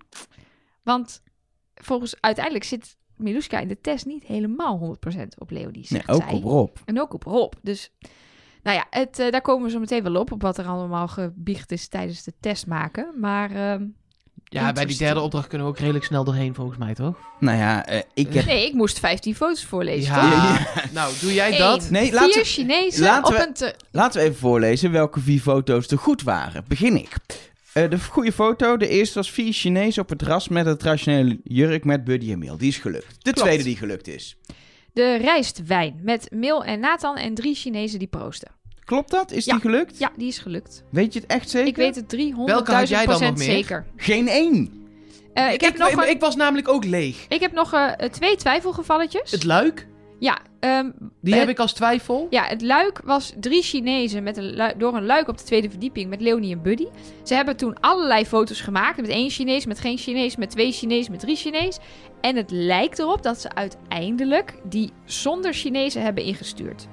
Want 0.83 1.23
volgens... 1.75 2.15
Uiteindelijk 2.21 2.65
zit 2.65 2.97
Miluska 3.15 3.59
in 3.59 3.67
de 3.67 3.81
test 3.81 4.05
niet 4.05 4.23
helemaal 4.23 4.97
100% 5.17 5.19
op 5.37 5.51
Leonie, 5.51 5.73
Nee, 5.73 5.83
zegt 6.01 6.09
ook 6.09 6.21
zij. 6.21 6.33
op 6.33 6.43
Rob. 6.43 6.77
En 6.85 7.01
ook 7.01 7.13
op 7.13 7.23
Rob. 7.23 7.53
Dus 7.61 7.91
nou 8.67 8.77
ja, 8.79 8.85
het, 8.99 9.19
eh, 9.19 9.31
daar 9.31 9.41
komen 9.41 9.65
we 9.65 9.71
zo 9.71 9.79
meteen 9.79 10.03
wel 10.03 10.15
op. 10.15 10.31
Op 10.31 10.41
wat 10.41 10.57
er 10.57 10.65
allemaal 10.65 11.07
gebiecht 11.07 11.71
is 11.71 11.87
tijdens 11.87 12.23
de 12.23 12.33
test 12.39 12.67
maken. 12.67 13.07
Maar 13.19 13.51
ehm, 13.51 13.83
Ja, 14.43 14.71
bij 14.71 14.85
die 14.85 14.97
derde 14.97 15.19
opdracht 15.19 15.47
kunnen 15.47 15.67
we 15.67 15.73
ook 15.73 15.79
redelijk 15.79 16.05
snel 16.05 16.23
doorheen, 16.23 16.53
volgens 16.55 16.77
mij, 16.77 16.93
toch? 16.93 17.15
Nou 17.39 17.57
ja, 17.57 17.85
eh, 17.85 18.01
ik 18.13 18.33
heb... 18.33 18.45
nee, 18.45 18.67
ik 18.67 18.73
moest 18.73 18.99
15 18.99 19.35
foto's 19.35 19.65
voorlezen. 19.65 20.15
Ja. 20.15 20.57
toch? 20.57 20.83
Nou, 20.93 21.13
doe 21.21 21.33
jij 21.33 21.51
Eén, 21.51 21.57
dat? 21.57 21.89
Nee, 21.89 22.03
Vier 22.03 22.13
laten 22.13 22.39
we- 22.39 22.45
Chinezen 22.45 23.03
laten 23.03 23.33
op 23.33 23.39
we- 23.39 23.47
een... 23.47 23.53
te- 23.53 23.75
Laten 23.91 24.19
we 24.21 24.25
even 24.27 24.39
voorlezen 24.39 24.91
welke 24.91 25.19
vier 25.19 25.39
foto's 25.39 25.87
er 25.87 25.97
goed 25.97 26.23
waren. 26.23 26.63
Begin 26.67 26.95
ik. 26.97 27.15
Eh, 27.73 27.89
de 27.89 27.99
goede 27.99 28.31
foto, 28.31 28.77
de 28.77 28.87
eerste 28.87 29.15
was 29.15 29.31
vier 29.31 29.53
Chinezen 29.53 30.01
op 30.01 30.09
het 30.09 30.21
ras 30.21 30.47
met 30.47 30.65
een 30.65 30.77
traditionele 30.77 31.39
jurk 31.43 31.85
met 31.85 32.03
Buddy 32.03 32.31
en 32.31 32.39
Mil. 32.39 32.57
Die 32.57 32.67
is 32.67 32.77
gelukt. 32.77 33.07
De 33.17 33.21
Klopt. 33.21 33.37
tweede 33.39 33.63
die 33.63 33.77
gelukt 33.77 34.07
is. 34.07 34.37
De 34.93 35.17
rijstwijn 35.17 35.99
met 36.03 36.27
Mil 36.31 36.63
en 36.63 36.79
Nathan 36.79 37.15
en 37.17 37.33
drie 37.33 37.55
Chinezen 37.55 37.99
die 37.99 38.07
proosten. 38.07 38.51
Klopt 38.87 39.11
dat? 39.11 39.31
Is 39.31 39.45
Ja. 39.45 39.51
die 39.53 39.61
gelukt? 39.61 39.97
Ja, 39.97 40.11
die 40.17 40.27
is 40.27 40.37
gelukt. 40.37 40.83
Weet 40.91 41.13
je 41.13 41.19
het 41.19 41.29
echt 41.29 41.49
zeker? 41.49 41.67
Ik 41.67 41.75
weet 41.75 41.95
het 41.95 42.09
300.000 42.09 42.45
Welke 42.45 42.71
had 42.71 42.87
jij 42.89 42.97
dan 43.05 43.07
nog 43.07 43.17
procent 43.17 43.37
meer? 43.37 43.47
zeker. 43.57 43.85
Geen 43.95 44.27
één. 44.27 44.87
Eh, 45.33 45.53
ik, 45.53 45.61
heb 45.61 45.77
nog 45.77 45.87
ik, 45.89 45.97
een- 45.97 46.09
ik 46.09 46.19
was 46.19 46.35
namelijk 46.35 46.67
ook 46.67 46.85
leeg. 46.85 47.25
ik 47.29 47.39
heb 47.39 47.51
nog 47.51 47.73
eh, 47.73 47.91
twee 48.09 48.35
twijfelgevalletjes. 48.35 49.31
Het 49.31 49.43
luik, 49.43 49.87
Ja, 50.19 50.37
ehm, 50.59 50.89
die 51.21 51.33
heb 51.33 51.49
ik 51.49 51.59
als 51.59 51.73
twijfel. 51.73 52.27
Ja, 52.29 52.43
het 52.43 52.61
luik 52.61 53.01
was 53.03 53.33
drie 53.39 53.61
Chinezen 53.61 54.23
met 54.23 54.37
een 54.37 54.73
door 54.77 54.95
een 54.95 55.05
luik 55.05 55.27
op 55.27 55.37
de 55.37 55.43
tweede 55.43 55.69
verdieping 55.69 56.09
met 56.09 56.21
Leonie 56.21 56.53
en 56.55 56.61
Buddy. 56.61 56.85
Ze 57.23 57.33
hebben 57.35 57.57
toen 57.57 57.79
allerlei 57.79 58.25
foto's 58.25 58.61
gemaakt. 58.61 58.97
Met 59.01 59.09
één 59.09 59.29
Chinees, 59.29 59.65
met 59.65 59.79
geen 59.79 59.97
Chinees, 59.97 60.35
met 60.35 60.49
twee 60.49 60.71
Chinees, 60.71 61.09
met 61.09 61.19
drie 61.19 61.35
Chinees. 61.35 61.77
En 62.21 62.35
het 62.35 62.51
lijkt 62.51 62.99
erop 62.99 63.23
dat 63.23 63.41
ze 63.41 63.53
uiteindelijk 63.55 64.53
die 64.63 64.91
zonder 65.05 65.53
Chinezen 65.53 66.01
hebben 66.01 66.23
ingestuurd. 66.23 66.87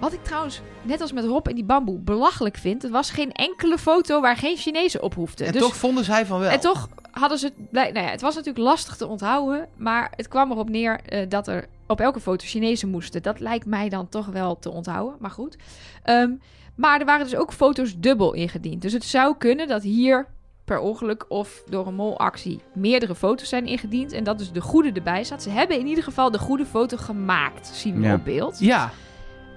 Wat 0.00 0.12
ik 0.12 0.24
trouwens, 0.24 0.60
net 0.82 1.00
als 1.00 1.12
met 1.12 1.24
Rob 1.24 1.46
en 1.46 1.54
die 1.54 1.64
bamboe, 1.64 1.98
belachelijk 1.98 2.56
vind. 2.56 2.82
Het 2.82 2.90
was 2.90 3.10
geen 3.10 3.32
enkele 3.32 3.78
foto 3.78 4.20
waar 4.20 4.36
geen 4.36 4.56
Chinezen 4.56 5.02
op 5.02 5.14
hoefden. 5.14 5.46
En 5.46 5.52
Dus- 5.52 5.62
toch 5.62 5.76
vonden 5.76 6.04
zij 6.04 6.26
van 6.26 6.40
wel. 6.40 6.50
en 6.50 6.60
toch 6.60 6.88
hadden 7.10 7.38
ze 7.38 7.46
het... 7.46 7.70
blij- 7.70 7.90
Nou 7.92 8.04
ja, 8.06 8.10
het 8.12 8.20
was 8.20 8.34
natuurlijk 8.34 8.64
lastig 8.64 8.96
te 8.96 9.06
onthouden. 9.06 9.68
Maar 9.76 10.12
het 10.16 10.28
kwam 10.28 10.50
erop 10.50 10.68
neer 10.68 11.00
eh, 11.00 11.28
dat 11.28 11.48
er 11.48 11.66
op 11.86 12.00
elke 12.00 12.20
foto 12.20 12.44
Chinezen 12.46 12.88
moesten. 12.88 13.22
Dat 13.22 13.40
lijkt 13.40 13.66
mij 13.66 13.88
dan 13.88 14.08
toch 14.08 14.26
wel 14.26 14.58
te 14.58 14.70
onthouden, 14.70 15.16
maar 15.20 15.30
goed. 15.30 15.56
Ehm, 16.02 16.30
maar 16.74 17.00
er 17.00 17.06
waren 17.06 17.24
dus 17.24 17.36
ook 17.36 17.52
foto's 17.52 17.98
dubbel 17.98 18.32
ingediend. 18.32 18.82
Dus 18.82 18.92
het 18.92 19.04
zou 19.04 19.34
kunnen 19.38 19.68
dat 19.68 19.82
hier 19.82 20.26
per 20.64 20.78
ongeluk 20.78 21.24
of 21.28 21.62
door 21.68 21.86
een 21.86 21.94
molactie 21.94 22.60
meerdere 22.74 23.14
foto's 23.14 23.48
zijn 23.48 23.66
ingediend. 23.66 24.12
En 24.12 24.24
dat 24.24 24.38
dus 24.38 24.52
de 24.52 24.60
goede 24.60 24.92
erbij 24.92 25.24
staat. 25.24 25.42
Ze 25.42 25.50
hebben 25.50 25.78
in 25.78 25.86
ieder 25.86 26.04
geval 26.04 26.30
de 26.30 26.38
goede 26.38 26.66
foto 26.66 26.96
gemaakt, 26.96 27.66
zien 27.66 28.00
we 28.00 28.06
Ja. 28.06 28.14
op 28.14 28.24
beeld. 28.24 28.58
Ja, 28.60 28.90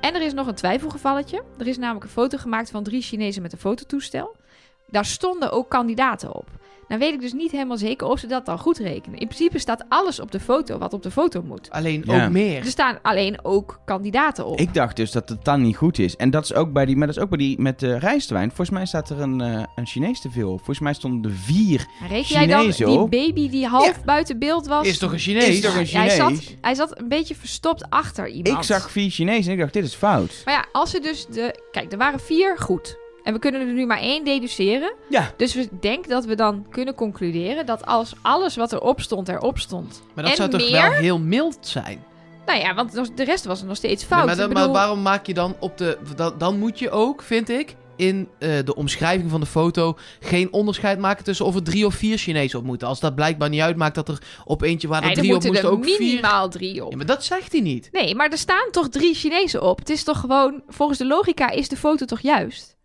En 0.02 0.16
er 0.16 0.22
is 0.22 0.34
nog 0.34 0.48
een 0.48 0.56
twijfelgevalletje. 0.56 1.44
Er 1.58 1.68
is 1.68 1.78
namelijk 1.78 2.06
een 2.06 2.12
foto 2.12 2.38
gemaakt 2.38 2.72
van 2.72 2.84
drie 2.84 3.02
Chinezen 3.02 3.42
met 3.42 3.52
een 3.52 3.60
fototoestel. 3.60 4.36
Daar 4.88 5.06
stonden 5.06 5.52
ook 5.52 5.70
kandidaten 5.70 6.36
op. 6.36 6.61
Nou 6.92 7.04
weet 7.04 7.14
ik 7.14 7.22
dus 7.22 7.34
niet 7.34 7.52
helemaal 7.52 7.78
zeker 7.78 8.08
of 8.08 8.20
ze 8.20 8.28
dat 8.28 8.46
dan 8.46 8.60
goed 8.60 8.78
rekenen. 8.78 9.20
In 9.20 9.28
principe 9.28 9.60
staat 9.60 9.84
alles 9.90 10.20
op 10.20 10.32
de 10.32 10.40
foto 10.40 10.78
wat 10.78 10.94
op 10.94 11.04
de 11.04 11.12
foto 11.12 11.42
moet. 11.42 11.70
alleen 11.70 12.04
Ja. 12.06 12.26
ook 12.26 12.32
meer. 12.32 12.58
Er 12.58 12.66
staan 12.66 13.00
alleen 13.02 13.46
ook 13.46 13.80
kandidaten 13.86 14.46
op. 14.46 14.60
Ik 14.60 14.74
dacht 14.74 14.96
dus 14.96 15.12
dat 15.12 15.30
het 15.30 15.46
dan 15.46 15.62
niet 15.62 15.76
goed 15.78 16.00
is. 16.00 16.16
En 16.16 16.30
dat 16.30 16.44
is 16.44 16.54
ook 16.54 16.72
bij 16.74 16.86
die, 16.86 16.96
maar 16.98 17.08
dat 17.08 17.16
is 17.16 17.22
ook 17.22 17.30
bij 17.30 17.38
die 17.38 17.60
met 17.62 17.80
de 17.80 17.98
rijstwijn. 18.00 18.48
Volgens 18.48 18.70
mij 18.70 18.86
staat 18.86 19.10
er 19.10 19.22
een, 19.22 19.42
eh, 19.42 19.64
een 19.76 19.86
Chinees 19.86 20.22
te 20.22 20.30
veel 20.30 20.50
op. 20.52 20.58
Volgens 20.58 20.80
mij 20.80 20.94
stonden 20.94 21.32
er 21.32 21.38
vier. 21.38 21.86
Reken 22.10 22.28
jij 22.30 22.48
dan 22.48 22.70
die 22.70 23.08
baby 23.10 23.50
die 23.50 23.68
half 23.68 24.04
buiten 24.04 24.40
beeld 24.40 24.68
was? 24.68 24.88
Is 24.88 24.98
toch 24.98 25.12
een 25.12 25.20
Chinees? 25.20 25.48
Is 25.48 25.62
toch 25.62 25.76
een 25.76 25.88
Ja, 25.90 26.00
hij, 26.00 26.10
Chinees? 26.10 26.46
zat, 26.46 26.56
hij 26.62 26.76
zat 26.76 27.00
een 27.00 27.08
beetje 27.08 27.36
verstopt 27.36 27.90
achter 27.90 28.28
iemand. 28.28 28.58
Ik 28.58 28.64
zag 28.64 28.92
vier 28.92 29.10
Chinezen 29.10 29.46
en 29.46 29.52
ik 29.52 29.60
dacht, 29.60 29.74
dit 29.74 29.84
is 29.84 29.96
fout. 29.96 30.42
Maar 30.46 30.54
ja, 30.54 30.66
als 30.72 30.90
ze 30.92 31.00
dus 31.00 31.26
de... 31.26 31.64
Kijk, 31.72 31.92
er 31.92 31.98
waren 31.98 32.20
vier 32.20 32.58
goed. 32.58 32.98
En 33.24 33.34
we 33.34 33.40
kunnen 33.40 33.62
er 33.62 33.74
nu 33.74 33.86
maar 33.86 34.00
één 34.00 34.26
deduceren. 34.26 34.94
Ja. 35.10 35.32
Dus 35.38 35.54
we 35.54 35.70
denken 35.80 36.10
dat 36.10 36.26
we 36.26 36.36
dan 36.36 36.66
kunnen 36.70 36.96
concluderen 36.96 37.66
dat 37.66 37.86
als 37.86 38.14
alles 38.22 38.56
wat 38.56 38.74
erop 38.74 39.02
stond, 39.02 39.28
erop 39.30 39.60
stond. 39.60 40.04
Maar 40.14 40.24
dat 40.24 40.34
en 40.34 40.38
zou 40.38 40.50
toch 40.50 40.62
meer? 40.62 40.82
wel 40.82 40.92
heel 40.92 41.20
mild 41.20 41.58
zijn? 41.62 42.04
Nou 42.46 42.60
ja, 42.60 42.74
want 42.74 43.18
de 43.18 43.24
rest 43.24 43.46
was 43.46 43.64
nog 43.64 43.76
steeds 43.76 44.02
Ja, 44.02 44.08
fout. 44.08 44.26
maar, 44.26 44.34
Ik 44.34 44.40
dan, 44.40 44.50
bedoel, 44.50 44.64
maar 44.64 44.74
waarom 44.74 45.02
maak 45.02 45.26
je 45.26 45.34
dan 45.34 45.56
op 45.60 45.78
de... 45.78 45.98
Dan, 46.16 46.34
dan 46.38 46.60
moet 46.60 46.80
je 46.80 46.90
ook, 46.90 47.22
vind 47.22 47.50
ik, 47.50 47.76
in 47.96 48.30
eh, 48.40 48.50
de 48.66 48.76
omschrijving 48.76 49.30
van 49.30 49.40
de 49.40 49.46
foto... 49.46 49.98
geen 50.20 50.54
onderscheid 50.54 51.00
maken 51.00 51.24
tussen 51.24 51.46
of 51.46 51.56
er 51.56 51.64
drie 51.64 51.86
of 51.86 51.94
vier 51.96 52.18
Chinezen 52.18 52.60
op 52.60 52.66
moeten. 52.66 52.88
Als 52.88 53.00
dat 53.00 53.16
blijkbaar 53.16 53.50
niet 53.50 53.62
uitmaakt 53.62 53.96
dat 53.96 54.08
er 54.08 54.22
op 54.46 54.62
eentje 54.62 54.88
waar 54.88 55.00
er 55.02 55.06
nee, 55.06 55.16
drie 55.16 55.36
op 55.36 55.44
moesten 55.44 55.64
er 55.64 55.72
ook 55.72 55.84
vier... 55.84 56.00
minimaal 56.00 56.50
drie 56.50 56.86
op. 56.86 56.92
Ja, 56.92 56.98
maar 56.98 57.06
dat 57.06 57.24
zegt 57.24 57.52
hij 57.52 57.62
niet. 57.62 57.90
Nee, 57.92 58.16
maar 58.16 58.30
er 58.30 58.38
staan 58.38 58.68
toch 58.72 58.90
drie 58.90 59.14
Chinezen 59.14 59.62
op. 59.64 59.80
Het 59.80 59.90
is 59.90 60.04
toch 60.04 60.20
gewoon... 60.20 60.62
Volgens 60.68 60.98
de 60.98 61.06
logica 61.06 61.50
is 61.50 61.68
de 61.70 61.78
foto 61.78 62.06
toch 62.06 62.20
juist? 62.20 62.80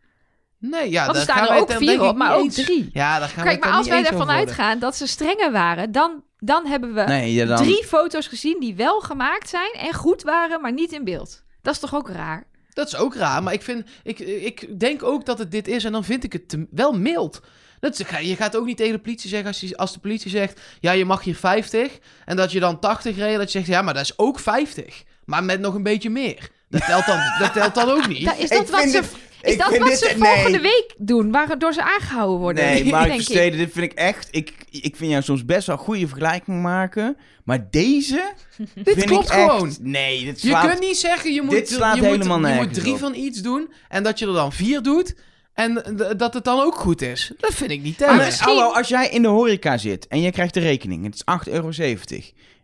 Nee, 0.59 0.91
ja, 0.91 1.05
Want 1.07 1.19
er 1.19 1.27
daar 1.27 1.37
gaan 1.37 1.45
staan 1.45 1.57
er 1.57 1.63
ook 1.63 1.73
vier 1.73 1.93
ik 1.93 2.01
op, 2.03 2.17
maar 2.17 2.35
ook 2.37 2.45
eens- 2.45 2.55
drie. 2.55 2.91
Ja, 2.93 3.19
daar 3.19 3.29
gaan 3.29 3.45
Kijk, 3.45 3.63
we 3.63 3.69
maar 3.69 3.79
als 3.79 3.89
wij 3.89 4.05
ervan 4.05 4.31
uitgaan 4.31 4.79
dat 4.79 4.97
ze 4.97 5.07
strenger 5.07 5.53
waren... 5.53 5.93
dan, 5.93 6.23
dan 6.39 6.67
hebben 6.67 6.95
we 6.95 7.03
Nee, 7.03 7.33
ja, 7.33 7.45
dan... 7.47 7.57
drie 7.57 7.85
foto's 7.85 8.27
gezien 8.27 8.61
die 8.61 8.75
wel 8.75 9.01
gemaakt 9.01 9.49
zijn 9.49 9.73
en 9.73 9.95
goed 9.95 10.23
waren, 10.23 10.61
maar 10.61 10.73
niet 10.73 10.93
in 10.93 11.05
beeld. 11.05 11.43
Dat 11.63 11.75
is 11.75 11.81
toch 11.81 11.95
ook 11.95 12.09
raar? 12.11 12.47
Dat 12.71 12.87
is 12.87 12.97
ook 12.97 13.15
raar, 13.15 13.43
maar 13.43 13.53
ik, 13.53 13.63
vind, 13.63 13.87
ik, 14.03 14.19
ik 14.19 14.81
denk 14.81 15.03
ook 15.03 15.27
dat 15.27 15.39
het 15.39 15.51
dit 15.51 15.69
is 15.69 15.85
en 15.85 15.93
dan 15.93 16.05
vind 16.05 16.25
ik 16.25 16.33
het 16.33 16.49
te- 16.49 16.67
wel 16.71 16.93
mild. 16.93 17.41
Dat 17.81 18.01
is, 18.01 18.07
je 18.29 18.37
gaat 18.37 18.57
ook 18.57 18.67
niet 18.67 18.77
tegen 18.77 18.93
de 18.93 18.99
politie 18.99 19.29
zeggen 19.31 19.49
als, 19.49 19.61
je- 19.61 19.77
als 19.77 19.93
de 19.93 19.99
politie 19.99 20.31
zegt... 20.31 20.61
ja, 20.81 20.93
je 20.93 21.05
mag 21.05 21.23
hier 21.23 21.37
50 21.37 21.99
en 22.25 22.37
dat 22.37 22.53
je 22.53 22.61
dan 22.61 22.79
80 22.81 23.17
reed... 23.17 23.37
dat 23.37 23.53
je 23.53 23.59
zegt, 23.59 23.71
ja, 23.71 23.83
maar 23.83 23.95
dat 23.95 24.03
is 24.03 24.19
ook 24.19 24.39
50. 24.41 25.03
Maar 25.25 25.45
met 25.45 25.61
nog 25.61 25.75
een 25.75 25.83
beetje 25.83 26.11
meer. 26.11 26.49
Dat 26.69 26.85
telt 26.87 27.07
dan, 27.07 27.19
dat 27.39 27.53
telt 27.53 27.75
dan 27.75 27.91
ook 27.91 28.09
niet. 28.09 28.25
Da- 28.27 28.35
is 28.35 28.51
Ik 28.51 28.59
dat 28.59 28.71
wat 28.71 28.81
vind 28.81 28.93
ze, 28.93 29.03
is 29.47 29.53
ik 29.53 29.59
dat 29.59 29.79
wat 29.79 29.89
dit- 29.89 29.99
ze 29.99 30.15
nee. 30.19 30.33
volgende 30.33 30.61
week 30.61 30.95
doen, 30.99 31.31
waardoor 31.31 31.73
ze 31.73 31.83
aangehouden 31.83 32.39
worden? 32.39 32.65
Nee, 32.65 32.85
ik. 33.07 33.13
Versteden, 33.13 33.59
dit 33.59 33.73
vind 33.73 33.93
ik 33.93 33.99
echt... 33.99 34.29
Ik, 34.31 34.53
ik 34.71 34.97
vind 34.97 35.11
jou 35.11 35.23
soms 35.23 35.45
best 35.45 35.67
wel 35.67 35.77
goede 35.77 36.07
vergelijking 36.09 36.63
maken. 36.63 37.17
Maar 37.45 37.67
deze 37.71 38.33
Dit 38.75 38.95
vind 38.95 39.05
klopt 39.05 39.25
ik 39.29 39.31
echt... 39.35 39.51
gewoon. 39.51 39.77
Nee, 39.81 40.25
dit 40.25 40.43
Je 40.43 40.49
slaat... 40.49 40.67
kunt 40.69 40.81
niet 40.81 40.97
zeggen, 40.97 41.33
je 41.33 41.43
moet, 41.43 41.51
dit 41.51 41.69
slaat 41.69 41.97
je 41.97 42.03
moet, 42.03 42.25
je 42.25 42.55
moet 42.57 42.75
drie 42.75 42.93
op. 42.93 42.99
van 42.99 43.15
iets 43.15 43.41
doen... 43.43 43.73
en 43.89 44.03
dat 44.03 44.19
je 44.19 44.27
er 44.27 44.33
dan 44.33 44.53
vier 44.53 44.83
doet... 44.83 45.15
en 45.55 45.75
dat 46.17 46.35
het 46.35 46.45
dan 46.45 46.61
ook 46.61 46.75
goed 46.75 47.03
is. 47.03 47.33
Dat 47.39 47.55
vind 47.55 47.71
ik 47.71 47.83
niet 47.83 47.99
Maar 47.99 48.09
tegen. 48.09 48.17
Maar 48.17 48.25
misschien- 48.27 48.47
hallo, 48.57 48.73
als 48.73 48.89
jij 48.89 49.09
in 49.09 49.23
de 49.23 49.29
horeca 49.29 49.77
zit 49.79 50.07
en 50.07 50.21
je 50.21 50.31
krijgt 50.31 50.55
de 50.55 50.61
rekening, 50.61 51.05
het 51.05 51.15
is 51.15 51.49
8,70 51.49 51.53
euro. 51.53 51.71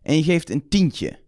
En 0.03 0.17
je 0.17 0.23
geeft 0.23 0.51
een 0.51 0.69
tientje. 0.69 1.19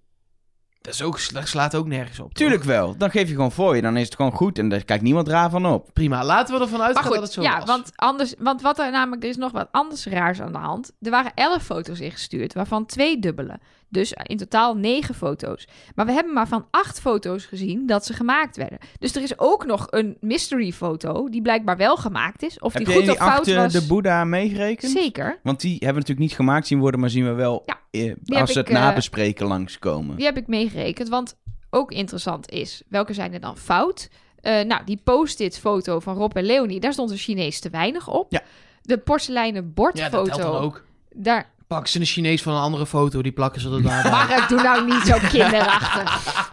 Dat, 0.85 0.95
is 0.95 1.03
ook, 1.03 1.33
dat 1.33 1.49
slaat 1.49 1.75
ook 1.75 1.87
nergens 1.87 2.19
op. 2.19 2.25
toch? 2.25 2.33
Tuurlijk 2.33 2.63
wel, 2.63 2.97
dan 2.97 3.11
geef 3.11 3.29
je 3.29 3.35
gewoon 3.35 3.53
voor 3.53 3.77
je, 3.77 3.83
dan 3.83 3.97
is 3.97 4.05
het 4.05 4.15
gewoon 4.15 4.33
goed 4.33 4.59
en 4.59 4.69
daar 4.69 4.85
kijkt 4.85 5.03
niemand 5.03 5.29
raar 5.29 5.51
van 5.51 5.67
op. 5.67 5.91
Prima, 5.93 6.25
laten 6.25 6.55
we 6.55 6.61
ervan 6.61 6.83
uitgaan 6.83 7.05
goed, 7.05 7.15
dat 7.15 7.23
het 7.23 7.33
zo 7.33 7.43
ja, 7.43 7.57
was. 7.57 7.67
want, 7.67 7.93
anders, 7.95 8.35
want 8.39 8.63
wat 8.63 8.79
er 8.79 8.91
namelijk, 8.91 9.23
er 9.23 9.29
is 9.29 9.37
nog 9.37 9.53
wat 9.53 9.69
anders 9.71 10.07
raars 10.07 10.41
aan 10.41 10.53
de 10.53 10.59
hand. 10.59 10.93
Er 11.01 11.11
waren 11.11 11.33
elf 11.35 11.63
foto's 11.63 12.01
ingestuurd, 12.01 12.55
waarvan 12.55 12.87
twee 12.87 13.19
dubbele. 13.19 13.59
Dus 13.95 14.13
in 14.23 14.37
totaal 14.37 14.77
negen 14.77 15.15
foto's. 15.15 15.69
Maar 15.95 16.07
we 16.07 16.13
hebben 16.13 16.33
maar 16.33 16.49
van 16.49 16.67
acht 16.71 17.01
foto's 17.01 17.45
gezien 17.45 17.87
dat 17.87 18.07
ze 18.07 18.13
gemaakt 18.13 18.57
werden. 18.57 18.79
Dus 18.99 19.15
er 19.15 19.23
is 19.23 19.39
ook 19.39 19.67
nog 19.67 19.87
een 19.91 20.17
mystery 20.21 20.73
foto 20.73 21.29
die 21.29 21.43
blijkbaar 21.43 21.77
wel 21.77 21.97
gemaakt 21.97 22.43
is. 22.43 22.59
Of 22.59 22.73
Heb 22.73 22.85
die 22.85 22.93
je 22.93 22.99
goed 22.99 23.11
die 23.11 23.21
of 23.21 23.27
fout 23.27 23.39
achter 23.39 23.57
was. 23.57 23.73
de 23.73 23.87
Boeddha 23.87 24.25
meegerekend? 24.25 24.93
Zeker. 24.93 25.39
Want 25.43 25.61
die 25.61 25.71
hebben 25.73 25.89
we 25.89 26.01
natuurlijk 26.01 26.29
niet 26.29 26.35
gemaakt 26.35 26.67
zien 26.67 26.79
worden, 26.79 27.01
maar 27.01 27.11
zien 27.11 27.25
we 27.25 27.33
wel 27.33 27.63
Ja, 27.67 27.79
eh, 27.91 28.41
als 28.41 28.53
ze 28.53 28.61
ik, 28.61 28.67
het 28.67 28.77
eh, 28.77 28.83
nabespreken 28.83 29.47
langskomen. 29.47 30.17
Die 30.17 30.25
heb 30.25 30.37
ik 30.37 30.47
meegerekend. 30.47 31.09
Want 31.09 31.37
ook 31.71 31.93
interessant 31.93 32.51
is, 32.51 32.83
welke 32.89 33.15
zijn 33.15 33.33
er 33.33 33.41
dan 33.41 33.57
fout? 33.57 34.09
Eh, 34.41 34.65
nou, 34.65 34.85
die 34.85 35.01
post-it 35.05 35.59
foto 35.59 36.01
van 36.01 36.17
Rob 36.17 36.37
en 36.37 36.45
Leonie, 36.45 36.81
daar 36.81 36.93
stond 36.93 37.11
een 37.11 37.17
Chinees 37.17 37.61
te 37.61 37.71
weinig 37.71 38.09
op. 38.09 38.33
Ja. 38.33 38.43
De 38.83 38.99
porseleinen 38.99 39.63
ja, 39.63 39.67
dat 39.67 39.75
bordfoto, 39.75 40.25
telt 40.25 40.43
dan 40.43 40.63
ook. 40.63 40.85
daar... 41.13 41.53
Pakken 41.67 41.89
ze 41.91 42.01
een 42.01 42.07
Chinees 42.07 42.43
van 42.43 42.55
een 42.55 42.61
andere 42.61 42.87
foto, 42.87 43.23
die 43.23 43.33
plakken 43.33 43.61
ze 43.61 43.71
er 43.71 43.83
daar. 43.83 44.11
Maar 44.11 44.47
doe 44.49 44.63
nou 44.63 44.87
niet 44.87 45.03
zo 45.03 45.19
kinderachtig. 45.33 46.51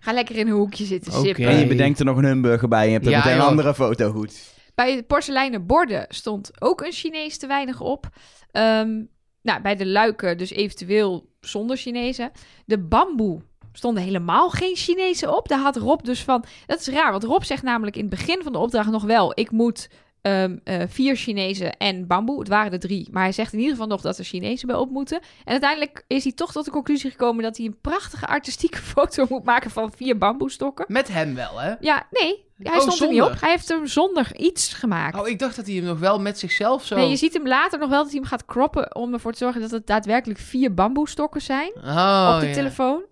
Ga 0.00 0.12
lekker 0.12 0.36
in 0.36 0.46
een 0.46 0.52
hoekje 0.52 0.84
zitten 0.84 1.12
Oké. 1.12 1.22
sippen. 1.24 1.46
En 1.46 1.58
je 1.58 1.66
bedenkt 1.66 1.98
er 1.98 2.04
nog 2.04 2.16
een 2.16 2.24
hamburger 2.24 2.68
bij 2.68 2.80
en 2.80 2.86
je 2.86 2.92
hebt 2.92 3.06
er 3.06 3.10
Ja, 3.10 3.18
meteen 3.18 3.34
een 3.34 3.40
andere 3.40 3.74
foto 3.74 4.10
goed. 4.10 4.54
Bij 4.74 4.96
de 4.96 5.02
porseleinen 5.02 5.66
borden 5.66 6.04
stond 6.08 6.50
ook 6.58 6.80
een 6.80 6.92
Chinees 6.92 7.38
te 7.38 7.46
weinig 7.46 7.80
op. 7.80 8.08
Ehm, 8.50 9.02
nou, 9.42 9.62
bij 9.62 9.76
de 9.76 9.86
luiken 9.86 10.38
dus 10.38 10.50
eventueel 10.50 11.30
zonder 11.40 11.76
Chinezen. 11.76 12.30
De 12.66 12.78
bamboe 12.78 13.40
stonden 13.72 14.02
helemaal 14.02 14.50
geen 14.50 14.76
Chinezen 14.76 15.36
op. 15.36 15.48
Daar 15.48 15.58
had 15.58 15.76
Rob 15.76 16.04
dus 16.04 16.22
van... 16.22 16.44
Dat 16.66 16.80
is 16.80 16.86
raar, 16.86 17.10
want 17.10 17.24
Rob 17.24 17.42
zegt 17.42 17.62
namelijk 17.62 17.96
in 17.96 18.06
het 18.06 18.10
begin 18.10 18.42
van 18.42 18.52
de 18.52 18.58
opdracht 18.58 18.90
nog 18.90 19.04
wel... 19.04 19.32
ik 19.34 19.50
moet 19.50 19.88
ehm, 20.22 20.56
eh, 20.64 20.82
vier 20.88 21.16
Chinezen 21.16 21.76
en 21.76 22.06
bamboe. 22.06 22.38
Het 22.38 22.48
waren 22.48 22.72
er 22.72 22.78
drie. 22.78 23.08
Maar 23.10 23.22
hij 23.22 23.32
zegt 23.32 23.52
in 23.52 23.58
ieder 23.58 23.72
geval 23.74 23.88
nog 23.88 24.00
dat 24.00 24.18
er 24.18 24.24
Chinezen 24.24 24.66
bij 24.66 24.76
op 24.76 24.90
moeten. 24.90 25.20
En 25.44 25.52
uiteindelijk 25.52 26.04
is 26.06 26.22
hij 26.24 26.32
toch 26.32 26.52
tot 26.52 26.64
de 26.64 26.70
conclusie 26.70 27.10
gekomen... 27.10 27.42
dat 27.42 27.56
hij 27.56 27.66
een 27.66 27.80
prachtige 27.80 28.26
artistieke 28.26 28.78
foto 28.92 29.26
moet 29.28 29.44
maken 29.44 29.70
van 29.70 29.92
vier 29.96 30.18
bamboestokken. 30.18 30.84
Met 30.88 31.08
hem 31.08 31.34
wel, 31.34 31.60
hè? 31.60 31.74
Ja, 31.80 32.06
nee, 32.10 32.44
hij 32.58 32.74
Oh, 32.76 32.80
stond 32.80 33.00
er 33.00 33.06
niet 33.08 33.16
zonder. 33.16 33.34
op. 33.34 33.40
Hij 33.40 33.50
heeft 33.50 33.68
hem 33.68 33.86
zonder 33.86 34.36
iets 34.36 34.72
gemaakt. 34.72 35.20
Oh, 35.20 35.28
ik 35.28 35.38
dacht 35.38 35.56
dat 35.56 35.66
hij 35.66 35.74
hem 35.74 35.84
nog 35.84 35.98
wel 35.98 36.20
met 36.20 36.38
zichzelf 36.38 36.84
zo... 36.84 36.96
Nee, 36.96 37.08
je 37.08 37.16
ziet 37.16 37.32
hem 37.32 37.46
later 37.46 37.78
nog 37.78 37.88
wel 37.88 38.02
dat 38.02 38.10
hij 38.10 38.20
hem 38.20 38.28
gaat 38.28 38.44
kroppen 38.44 38.94
om 38.96 39.12
ervoor 39.12 39.32
te 39.32 39.38
zorgen 39.38 39.60
dat 39.60 39.70
het 39.70 39.86
daadwerkelijk 39.86 40.38
vier 40.40 40.74
bamboestokken 40.74 41.40
zijn 41.42 41.72
Oh, 41.76 42.32
op 42.34 42.40
de 42.40 42.46
ja. 42.46 42.52
telefoon. 42.52 43.02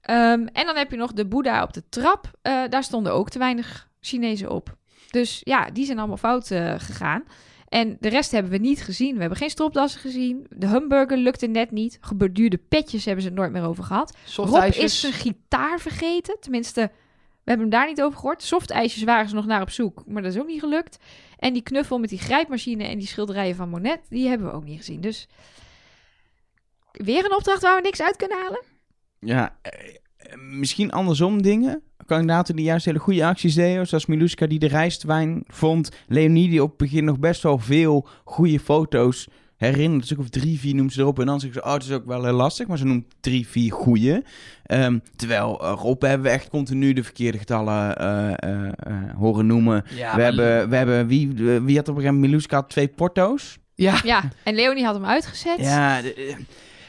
Ehm, 0.00 0.46
en 0.52 0.66
dan 0.66 0.76
heb 0.76 0.90
je 0.90 0.96
nog 0.96 1.12
de 1.12 1.26
Boeddha 1.26 1.62
op 1.62 1.72
de 1.72 1.82
trap. 1.88 2.30
Eh, 2.42 2.62
daar 2.68 2.82
stonden 2.82 3.12
ook 3.12 3.30
te 3.30 3.38
weinig 3.38 3.88
Chinezen 4.00 4.50
op. 4.50 4.76
Dus 5.10 5.40
ja, 5.44 5.70
die 5.70 5.84
zijn 5.84 5.98
allemaal 5.98 6.16
fout 6.16 6.50
eh, 6.50 6.74
gegaan. 6.78 7.24
En 7.68 7.96
de 8.00 8.08
rest 8.08 8.30
hebben 8.30 8.52
we 8.52 8.58
niet 8.58 8.82
gezien. 8.82 9.14
We 9.14 9.20
hebben 9.20 9.38
geen 9.38 9.50
stropdassen 9.50 10.00
gezien. 10.00 10.46
De 10.50 10.66
hamburger 10.66 11.16
lukte 11.16 11.46
net 11.46 11.70
niet. 11.70 11.98
Geborduurde 12.00 12.58
petjes 12.58 13.04
hebben 13.04 13.22
ze 13.22 13.28
het 13.28 13.38
nooit 13.38 13.52
meer 13.52 13.62
over 13.62 13.84
gehad. 13.84 14.16
Rob 14.36 14.74
is 14.74 15.00
zijn 15.00 15.12
gitaar 15.12 15.80
vergeten. 15.80 16.36
Tenminste, 16.40 16.80
we 17.48 17.54
hebben 17.54 17.68
hem 17.70 17.78
daar 17.78 17.86
niet 17.86 18.02
over 18.02 18.18
gehoord. 18.18 18.42
Softijsjes 18.42 19.02
waren 19.02 19.28
ze 19.28 19.34
nog 19.34 19.46
naar 19.46 19.62
op 19.62 19.70
zoek, 19.70 20.02
maar 20.06 20.22
dat 20.22 20.34
is 20.34 20.40
ook 20.40 20.46
niet 20.46 20.60
gelukt. 20.60 20.98
En 21.38 21.52
die 21.52 21.62
knuffel 21.62 21.98
met 21.98 22.08
die 22.08 22.18
grijpmachine 22.18 22.84
en 22.84 22.98
die 22.98 23.06
schilderijen 23.06 23.56
van 23.56 23.68
Monet, 23.68 24.00
die 24.08 24.28
hebben 24.28 24.46
we 24.46 24.52
ook 24.52 24.64
niet 24.64 24.78
gezien. 24.78 25.00
Dus 25.00 25.28
weer 26.92 27.24
een 27.24 27.36
opdracht 27.36 27.62
waar 27.62 27.76
we 27.76 27.82
niks 27.82 28.02
uit 28.02 28.16
kunnen 28.16 28.38
halen. 28.38 28.62
Ja, 29.18 29.58
eh, 29.62 29.94
eh, 30.16 30.38
misschien 30.38 30.90
andersom 30.90 31.42
dingen. 31.42 31.82
Kandidaten 32.08 32.56
die 32.56 32.64
juist 32.64 32.84
hele 32.84 32.98
goede 32.98 33.24
acties 33.26 33.54
deden. 33.54 33.86
Zoals 33.86 34.06
Miluska 34.06 34.46
die 34.46 34.58
de 34.58 34.68
rijstwijn 34.68 35.42
vond. 35.46 35.90
Leonie 36.06 36.48
die 36.48 36.62
op 36.62 36.68
het 36.68 36.78
begin 36.78 37.04
nog 37.04 37.18
best 37.18 37.42
wel 37.42 37.58
veel 37.58 38.06
goede 38.24 38.60
foto's 38.60 39.28
herinnert. 39.56 40.00
Dus 40.02 40.12
ook 40.12 40.18
of 40.18 40.28
drie, 40.28 40.58
vier 40.58 40.74
noemt 40.74 40.92
ze 40.92 41.00
erop. 41.00 41.18
En 41.20 41.26
dan 41.26 41.40
zegt 41.40 41.52
ze, 41.54 41.62
oh, 41.64 41.72
het 41.72 41.82
is 41.82 41.90
ook 41.90 42.06
wel 42.06 42.24
heel 42.24 42.32
lastig. 42.32 42.66
Maar 42.66 42.78
ze 42.78 42.84
noemt 42.84 43.04
drie, 43.20 43.46
vier 43.48 43.72
goede. 43.72 44.24
Ehm, 44.64 44.98
terwijl 45.16 45.60
eh, 45.62 45.72
Rob 45.76 46.02
hebben 46.02 46.22
we 46.26 46.32
echt 46.32 46.48
continu 46.48 46.92
de 46.92 47.02
verkeerde 47.04 47.38
getallen 47.38 47.96
eh, 47.96 48.28
eh, 48.28 48.66
eh, 48.66 48.94
horen 49.16 49.46
noemen. 49.46 49.84
Ja, 49.94 50.16
we, 50.16 50.22
hebben, 50.22 50.68
we 50.68 50.76
hebben, 50.76 51.06
wie, 51.06 51.28
wie 51.34 51.46
had 51.48 51.60
op 51.60 51.70
een 51.76 51.76
gegeven 51.76 51.94
moment, 52.14 52.20
Miluska 52.20 52.56
had 52.56 52.70
twee 52.70 52.88
porto's. 52.88 53.58
Ja, 53.74 54.00
Ja, 54.04 54.22
en 54.44 54.54
Leonie 54.54 54.84
had 54.84 54.94
hem 54.94 55.04
uitgezet. 55.04 55.58
Ja, 55.60 56.02
de- 56.02 56.36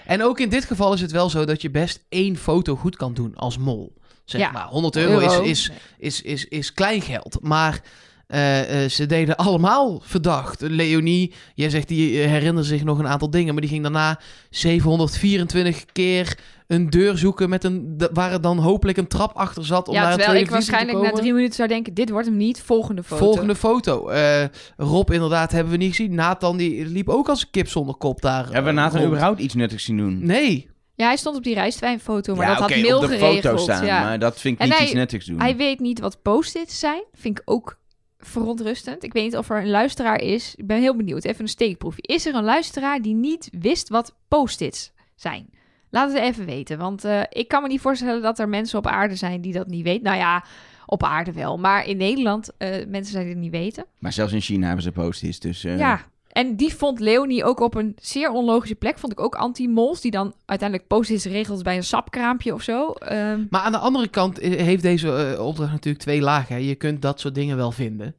en 0.06 0.24
ook 0.24 0.40
in 0.40 0.50
dit 0.50 0.66
geval 0.66 0.94
is 0.94 1.02
het 1.02 1.12
wel 1.12 1.30
zo 1.30 1.46
dat 1.46 1.62
je 1.62 1.70
best 1.72 2.06
één 2.10 2.36
foto 2.36 2.76
goed 2.76 2.96
kan 2.96 3.14
doen 3.14 3.36
als 3.36 3.58
mol. 3.58 3.94
Zeg 4.30 4.42
Ja. 4.42 4.52
maar, 4.52 4.68
100 4.68 4.96
euro, 4.96 5.20
Euro. 5.20 5.42
Is, 5.42 5.50
is, 5.50 5.72
is, 6.00 6.22
is, 6.22 6.46
is 6.46 6.74
kleingeld. 6.74 7.38
Maar 7.42 7.82
Eh, 8.30 8.84
eh, 8.84 8.90
ze 8.90 9.06
deden 9.06 9.36
allemaal 9.36 10.02
verdacht. 10.04 10.62
Leonie, 10.62 11.34
jij 11.56 11.70
zegt 11.70 11.88
die 11.88 12.22
eh, 12.22 12.28
herinnerde 12.28 12.64
zich 12.68 12.84
nog 12.84 13.00
een 13.00 13.08
aantal 13.08 13.30
dingen, 13.30 13.54
maar 13.54 13.62
die 13.62 13.70
ging 13.72 13.82
daarna 13.84 14.20
724 14.50 15.86
keer 15.86 16.38
een 16.68 16.90
deur 16.90 17.18
zoeken 17.18 17.50
met 17.50 17.64
een, 17.64 17.94
de- 17.98 18.10
waar 18.14 18.32
er 18.32 18.42
dan 18.42 18.58
hopelijk 18.58 18.98
een 18.98 19.08
trap 19.08 19.32
achter 19.36 19.66
zat 19.66 19.88
om 19.88 19.94
ja, 19.94 20.02
naar 20.02 20.12
een 20.12 20.18
terwijl 20.18 20.42
ik 20.44 20.50
waarschijnlijk 20.50 21.02
na 21.02 21.12
drie 21.12 21.34
minuten 21.34 21.56
zou 21.56 21.68
denken, 21.68 21.94
dit 21.94 22.10
wordt 22.10 22.28
hem 22.28 22.38
niet, 22.38 22.62
volgende 22.62 23.04
foto. 23.04 23.24
Volgende 23.26 23.56
foto. 23.56 24.08
Eh, 24.10 24.44
Rob 24.78 25.12
inderdaad 25.12 25.52
hebben 25.52 25.72
we 25.72 25.78
niet 25.78 25.96
gezien. 25.96 26.16
Nathan 26.16 26.58
die 26.58 26.86
liep 26.86 27.10
ook 27.10 27.30
als 27.30 27.42
een 27.42 27.50
kip 27.52 27.68
zonder 27.68 27.96
kop 27.96 28.22
daar. 28.22 28.44
Hebben 28.46 28.64
we 28.76 28.80
Nathan 28.80 29.00
rond. 29.00 29.12
überhaupt 29.12 29.40
iets 29.40 29.54
nuttigs 29.54 29.84
zien 29.84 29.98
doen? 29.98 30.26
Nee. 30.26 30.70
Ja, 31.00 31.06
hij 31.06 31.18
stond 31.18 31.36
op 31.38 31.44
die 31.44 31.54
rijstwijnfoto, 31.54 32.36
maar 32.36 32.46
ja, 32.48 32.56
dat 32.56 32.70
had 32.72 32.82
Mail 32.82 32.96
op 32.98 33.02
de 33.02 33.08
geregeld. 33.18 33.42
foto 33.42 33.58
staan, 33.58 33.86
ja. 33.86 34.02
maar 34.04 34.20
dat 34.20 34.40
vind 34.40 34.54
ik 34.56 34.62
En 34.62 34.68
niet 34.68 34.94
hij- 34.94 35.08
iets 35.08 35.26
doen. 35.26 35.40
Hij 35.40 35.56
weet 35.56 35.80
niet 35.80 36.00
wat 36.00 36.22
post-its 36.22 36.80
zijn. 36.80 37.04
Vind 37.14 37.40
ik 37.40 37.42
ook 37.50 37.78
verontrustend. 38.20 39.04
Ik 39.04 39.14
weet 39.14 39.24
niet 39.24 39.38
of 39.38 39.50
er 39.50 39.58
een 39.58 39.70
luisteraar 39.70 40.22
is. 40.22 40.56
Ik 40.56 40.68
ben 40.68 40.80
heel 40.80 40.96
benieuwd. 40.96 41.24
Even 41.24 41.42
een 41.42 41.48
steekproefje. 41.48 42.02
Is 42.02 42.26
er 42.26 42.36
een 42.36 42.44
luisteraar 42.44 43.02
die 43.02 43.14
niet 43.14 43.50
wist 43.60 43.90
wat 43.90 44.16
post-its 44.28 44.92
zijn? 45.16 45.50
Laat 45.90 46.14
het 46.14 46.22
even 46.22 46.46
weten. 46.46 46.78
Want 46.78 47.04
eh, 47.06 47.22
ik 47.30 47.48
kan 47.48 47.62
me 47.62 47.68
niet 47.68 47.82
voorstellen 47.82 48.22
dat 48.22 48.40
er 48.40 48.50
mensen 48.50 48.78
op 48.78 48.88
aarde 48.88 49.16
zijn 49.16 49.42
die 49.42 49.54
dat 49.54 49.68
niet 49.68 49.84
weten. 49.84 50.04
Nou 50.04 50.18
ja, 50.18 50.44
op 50.86 51.04
aarde 51.04 51.32
wel. 51.32 51.58
Maar 51.58 51.86
in 51.88 51.98
Nederland 51.98 52.52
eh, 52.58 52.70
mensen 52.88 53.12
zijn 53.14 53.24
die 53.26 53.34
het 53.34 53.42
niet 53.44 53.52
weten. 53.52 53.86
Maar 54.00 54.14
zelfs 54.14 54.34
in 54.34 54.42
China 54.42 54.66
hebben 54.66 54.84
ze 54.84 54.92
post-its, 54.92 55.40
dus... 55.40 55.64
eh, 55.64 55.78
Ja. 55.78 56.02
En 56.30 56.56
die 56.56 56.76
vond 56.76 57.00
Leonie 57.00 57.44
ook 57.44 57.60
op 57.60 57.76
een 57.76 57.96
zeer 58.02 58.30
onlogische 58.30 58.76
plek. 58.76 59.00
Vond 59.00 59.12
ik 59.12 59.20
ook 59.20 59.36
anti-mols. 59.36 60.02
Die 60.02 60.12
dan 60.12 60.34
uiteindelijk 60.46 60.90
post-its 60.90 61.26
regelt 61.26 61.64
bij 61.64 61.76
een 61.76 61.84
sapkraampje 61.84 62.54
of 62.54 62.62
zo. 62.62 62.92
Ehm, 62.92 63.46
Maar 63.50 63.62
aan 63.62 63.72
de 63.72 63.78
andere 63.78 64.08
kant 64.08 64.40
eh, 64.40 64.62
heeft 64.62 64.82
deze 64.82 65.16
eh, 65.36 65.46
opdracht 65.46 65.72
natuurlijk 65.72 66.04
twee 66.04 66.22
lagen. 66.22 66.56
hè. 66.56 66.62
Je 66.62 66.76
kunt 66.76 67.02
dat 67.02 67.20
soort 67.20 67.36
dingen 67.36 67.58
wel 67.58 67.72
vinden. 67.72 68.16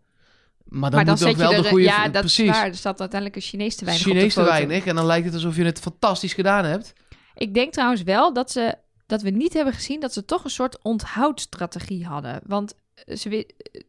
Maar 0.64 0.90
dan, 0.90 1.04
maar 1.04 1.16
dan 1.16 1.28
moet 1.28 1.36
je 1.36 1.42
wel 1.42 1.52
er... 1.52 1.62
de 1.62 1.68
goede... 1.68 1.84
ja, 1.84 2.08
dat 2.08 2.20
precies. 2.20 2.48
is 2.48 2.50
waar. 2.50 2.66
Er 2.66 2.74
staat 2.74 3.00
uiteindelijk 3.00 3.40
een 3.40 3.48
Chinees 3.48 3.76
te 3.76 3.84
weinig 3.84 4.06
Chinees 4.06 4.34
te 4.34 4.40
de 4.40 4.46
weinig. 4.46 4.86
En 4.86 4.94
dan 4.94 5.06
lijkt 5.06 5.24
het 5.24 5.34
alsof 5.34 5.56
je 5.56 5.64
het 5.64 5.78
fantastisch 5.78 6.32
gedaan 6.32 6.64
hebt. 6.64 6.92
Ik 7.34 7.54
denk 7.54 7.72
trouwens 7.72 8.02
wel 8.02 8.32
dat, 8.32 8.50
ze, 8.50 8.74
dat 9.06 9.22
we 9.22 9.30
niet 9.30 9.52
hebben 9.52 9.74
gezien 9.74 10.00
dat 10.00 10.12
ze 10.12 10.24
toch 10.24 10.44
een 10.44 10.50
soort 10.50 10.78
onthoudstrategie 10.82 12.06
hadden. 12.06 12.40
Want 12.46 12.74
ze, 13.07 13.46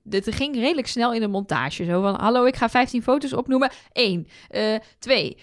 het 0.09 0.35
ging 0.35 0.55
redelijk 0.55 0.87
snel 0.87 1.13
in 1.13 1.19
de 1.21 1.27
montage. 1.27 1.83
Zo 1.85 2.01
van, 2.01 2.19
hallo, 2.19 2.45
ik 2.45 2.55
ga 2.55 2.69
15 2.69 3.03
foto's 3.03 3.33
opnoemen. 3.33 3.71
Eén, 3.93 4.27
eh, 4.49 4.75
twee. 4.99 5.37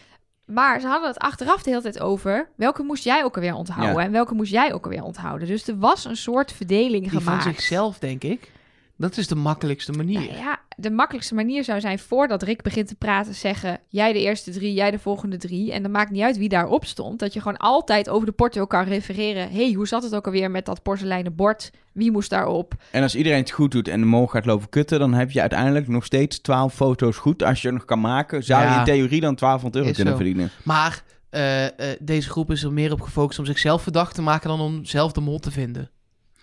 Maar 0.47 0.81
ze 0.81 0.87
hadden 0.87 1.09
het 1.09 1.19
achteraf 1.19 1.63
de 1.63 1.71
hele 1.71 1.83
tijd 1.83 2.01
over... 2.01 2.51
welke 2.57 2.83
moest 2.83 3.05
jij 3.05 3.25
ook 3.25 3.35
alweer 3.37 3.55
onthouden 3.55 3.97
Ja. 3.97 4.05
en 4.05 4.13
welke 4.13 4.35
moest 4.35 4.53
jij 4.53 4.73
ook 4.73 4.85
alweer 4.85 5.03
onthouden. 5.03 5.49
Dus 5.49 5.69
er 5.69 5.79
was 5.79 6.05
een 6.05 6.17
soort 6.17 6.53
verdeling 6.53 7.03
Die 7.03 7.11
van 7.13 7.21
gemaakt. 7.23 7.43
zichzelf, 7.43 7.99
denk 7.99 8.23
ik. 8.25 8.53
Dat 8.99 9.17
is 9.17 9.27
de 9.27 9.35
makkelijkste 9.35 9.93
manier. 9.93 10.21
Nou 10.21 10.37
ja, 10.37 10.61
de 10.77 10.91
makkelijkste 10.91 11.35
manier 11.35 11.65
zou 11.65 11.81
zijn 11.81 11.99
voordat 11.99 12.43
Rick 12.43 12.63
begint 12.63 12.89
te 12.89 12.95
praten, 12.95 13.35
zeggen: 13.35 13.81
jij 13.89 14.13
de 14.13 14.21
eerste 14.21 14.51
drie, 14.51 14.75
jij 14.75 14.91
de 14.91 14.99
volgende 14.99 15.37
drie. 15.37 15.73
En 15.73 15.83
dan 15.83 15.91
maakt 15.91 16.11
niet 16.11 16.23
uit 16.23 16.37
wie 16.37 16.49
daarop 16.49 16.85
stond. 16.85 17.19
Dat 17.19 17.33
je 17.33 17.41
gewoon 17.41 17.57
altijd 17.57 18.09
over 18.09 18.27
de 18.27 18.33
porto 18.33 18.67
kan 18.67 18.85
refereren. 18.85 19.51
hey, 19.51 19.73
hoe 19.73 19.87
zat 19.87 20.03
het 20.03 20.15
ook 20.15 20.27
alweer 20.27 20.51
met 20.51 20.65
dat 20.65 20.83
porseleinen 20.83 21.35
bord? 21.35 21.71
Wie 21.93 22.11
moest 22.11 22.31
daarop? 22.31 22.75
En 22.91 23.03
als 23.03 23.15
iedereen 23.15 23.39
het 23.39 23.51
goed 23.51 23.71
doet 23.71 23.89
en 23.89 24.01
de 24.01 24.07
mol 24.07 24.27
gaat 24.27 24.47
lopen 24.47 24.69
kutten, 24.69 24.99
dan 24.99 25.15
heb 25.15 25.31
je 25.31 25.41
uiteindelijk 25.41 25.89
nog 25.89 26.05
steeds 26.05 26.41
12 26.41 26.75
foto's 26.75 27.17
goed. 27.17 27.43
Als 27.43 27.63
je 27.63 27.69
er 27.69 27.75
nog 27.75 27.85
kan 27.85 28.01
maken, 28.01 28.45
zou 28.45 28.69
je 28.69 28.79
in 28.79 28.85
theorie 28.85 29.21
dan 29.21 29.35
1200 29.35 29.75
euro 29.75 29.89
Is 29.89 29.97
kunnen 29.97 30.15
zo. 30.15 30.21
verdienen. 30.21 30.51
Maar 30.63 31.03
eh, 31.31 31.67
eh, 31.67 31.73
deze 32.01 32.31
groep 32.31 32.51
is 32.51 32.63
er 32.63 32.73
meer 32.73 32.93
op 32.93 33.01
gefocust 33.01 33.39
om 33.39 33.45
zichzelf 33.45 33.83
verdacht 33.83 34.15
te 34.15 34.23
maken 34.23 34.49
dan 34.49 34.61
om 34.61 34.85
zelf 34.85 35.13
de 35.13 35.21
mol 35.21 35.39
te 35.39 35.51
vinden. 35.51 35.91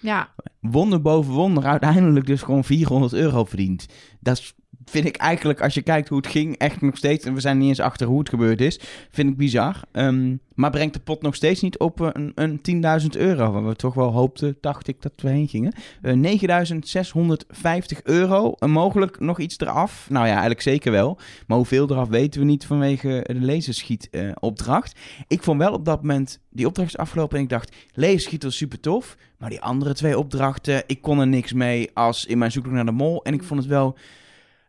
Ja, 0.05 0.33
Wonder 0.61 1.01
boven 1.01 1.33
wonder, 1.33 1.65
uiteindelijk 1.65 2.25
dus 2.25 2.41
gewoon 2.41 2.63
400 2.63 3.13
euro 3.13 3.45
verdiend. 3.45 3.85
Dat 4.19 4.37
is, 4.37 4.53
vind 4.85 5.05
ik 5.05 5.15
eigenlijk, 5.15 5.61
als 5.61 5.73
je 5.73 5.81
kijkt 5.81 6.09
hoe 6.09 6.17
het 6.17 6.27
ging, 6.27 6.57
echt 6.57 6.81
nog 6.81 6.97
steeds... 6.97 7.25
en 7.25 7.33
we 7.33 7.39
zijn 7.39 7.57
niet 7.57 7.67
eens 7.67 7.79
achter 7.79 8.07
hoe 8.07 8.19
het 8.19 8.29
gebeurd 8.29 8.61
is, 8.61 8.79
vind 9.11 9.29
ik 9.29 9.37
bizar. 9.37 9.81
Ehm, 9.91 10.35
maar 10.53 10.69
brengt 10.69 10.93
de 10.93 10.99
pot 10.99 11.21
nog 11.21 11.35
steeds 11.35 11.61
niet 11.61 11.77
op 11.77 12.01
eh, 12.01 12.09
een, 12.13 12.31
een 12.35 13.01
10.000 13.01 13.07
euro... 13.17 13.51
waar 13.51 13.67
we 13.67 13.75
toch 13.75 13.93
wel 13.93 14.11
hoopten, 14.11 14.57
dacht 14.61 14.87
ik, 14.87 15.01
dat 15.01 15.11
we 15.15 15.29
heen 15.29 15.47
gingen. 15.47 15.73
Eh 16.01 16.13
9.650 16.13 18.01
euro, 18.03 18.51
en 18.51 18.69
mogelijk 18.69 19.19
nog 19.19 19.39
iets 19.39 19.59
eraf. 19.59 20.07
Nou 20.09 20.25
ja, 20.25 20.31
eigenlijk 20.31 20.61
zeker 20.61 20.91
wel. 20.91 21.19
Maar 21.47 21.57
hoeveel 21.57 21.89
eraf 21.89 22.07
weten 22.07 22.39
we 22.39 22.45
niet 22.45 22.65
vanwege 22.65 23.23
de 23.27 23.41
laserschietopdracht. 23.41 24.99
ik 25.27 25.43
vond 25.43 25.59
wel 25.59 25.73
op 25.73 25.85
dat 25.85 26.01
moment, 26.01 26.39
die 26.49 26.65
opdracht 26.65 26.89
is 26.89 26.97
afgelopen... 26.97 27.37
en 27.37 27.43
ik 27.43 27.49
dacht, 27.49 27.75
laserschiet 27.93 28.43
was 28.43 28.57
super 28.57 28.79
tof... 28.79 29.17
Maar 29.37 29.49
die 29.49 29.61
andere 29.61 29.93
twee 29.93 30.17
opdrachten, 30.17 30.83
ik 30.87 31.01
kon 31.01 31.19
er 31.19 31.27
niks 31.27 31.53
mee 31.53 31.89
als 31.93 32.25
in 32.25 32.37
mijn 32.37 32.51
zoektocht 32.51 32.75
naar 32.75 32.85
de 32.85 32.91
mol. 32.91 33.23
En 33.23 33.33
ik 33.33 33.43
vond 33.43 33.59
het 33.59 33.69
wel 33.69 33.97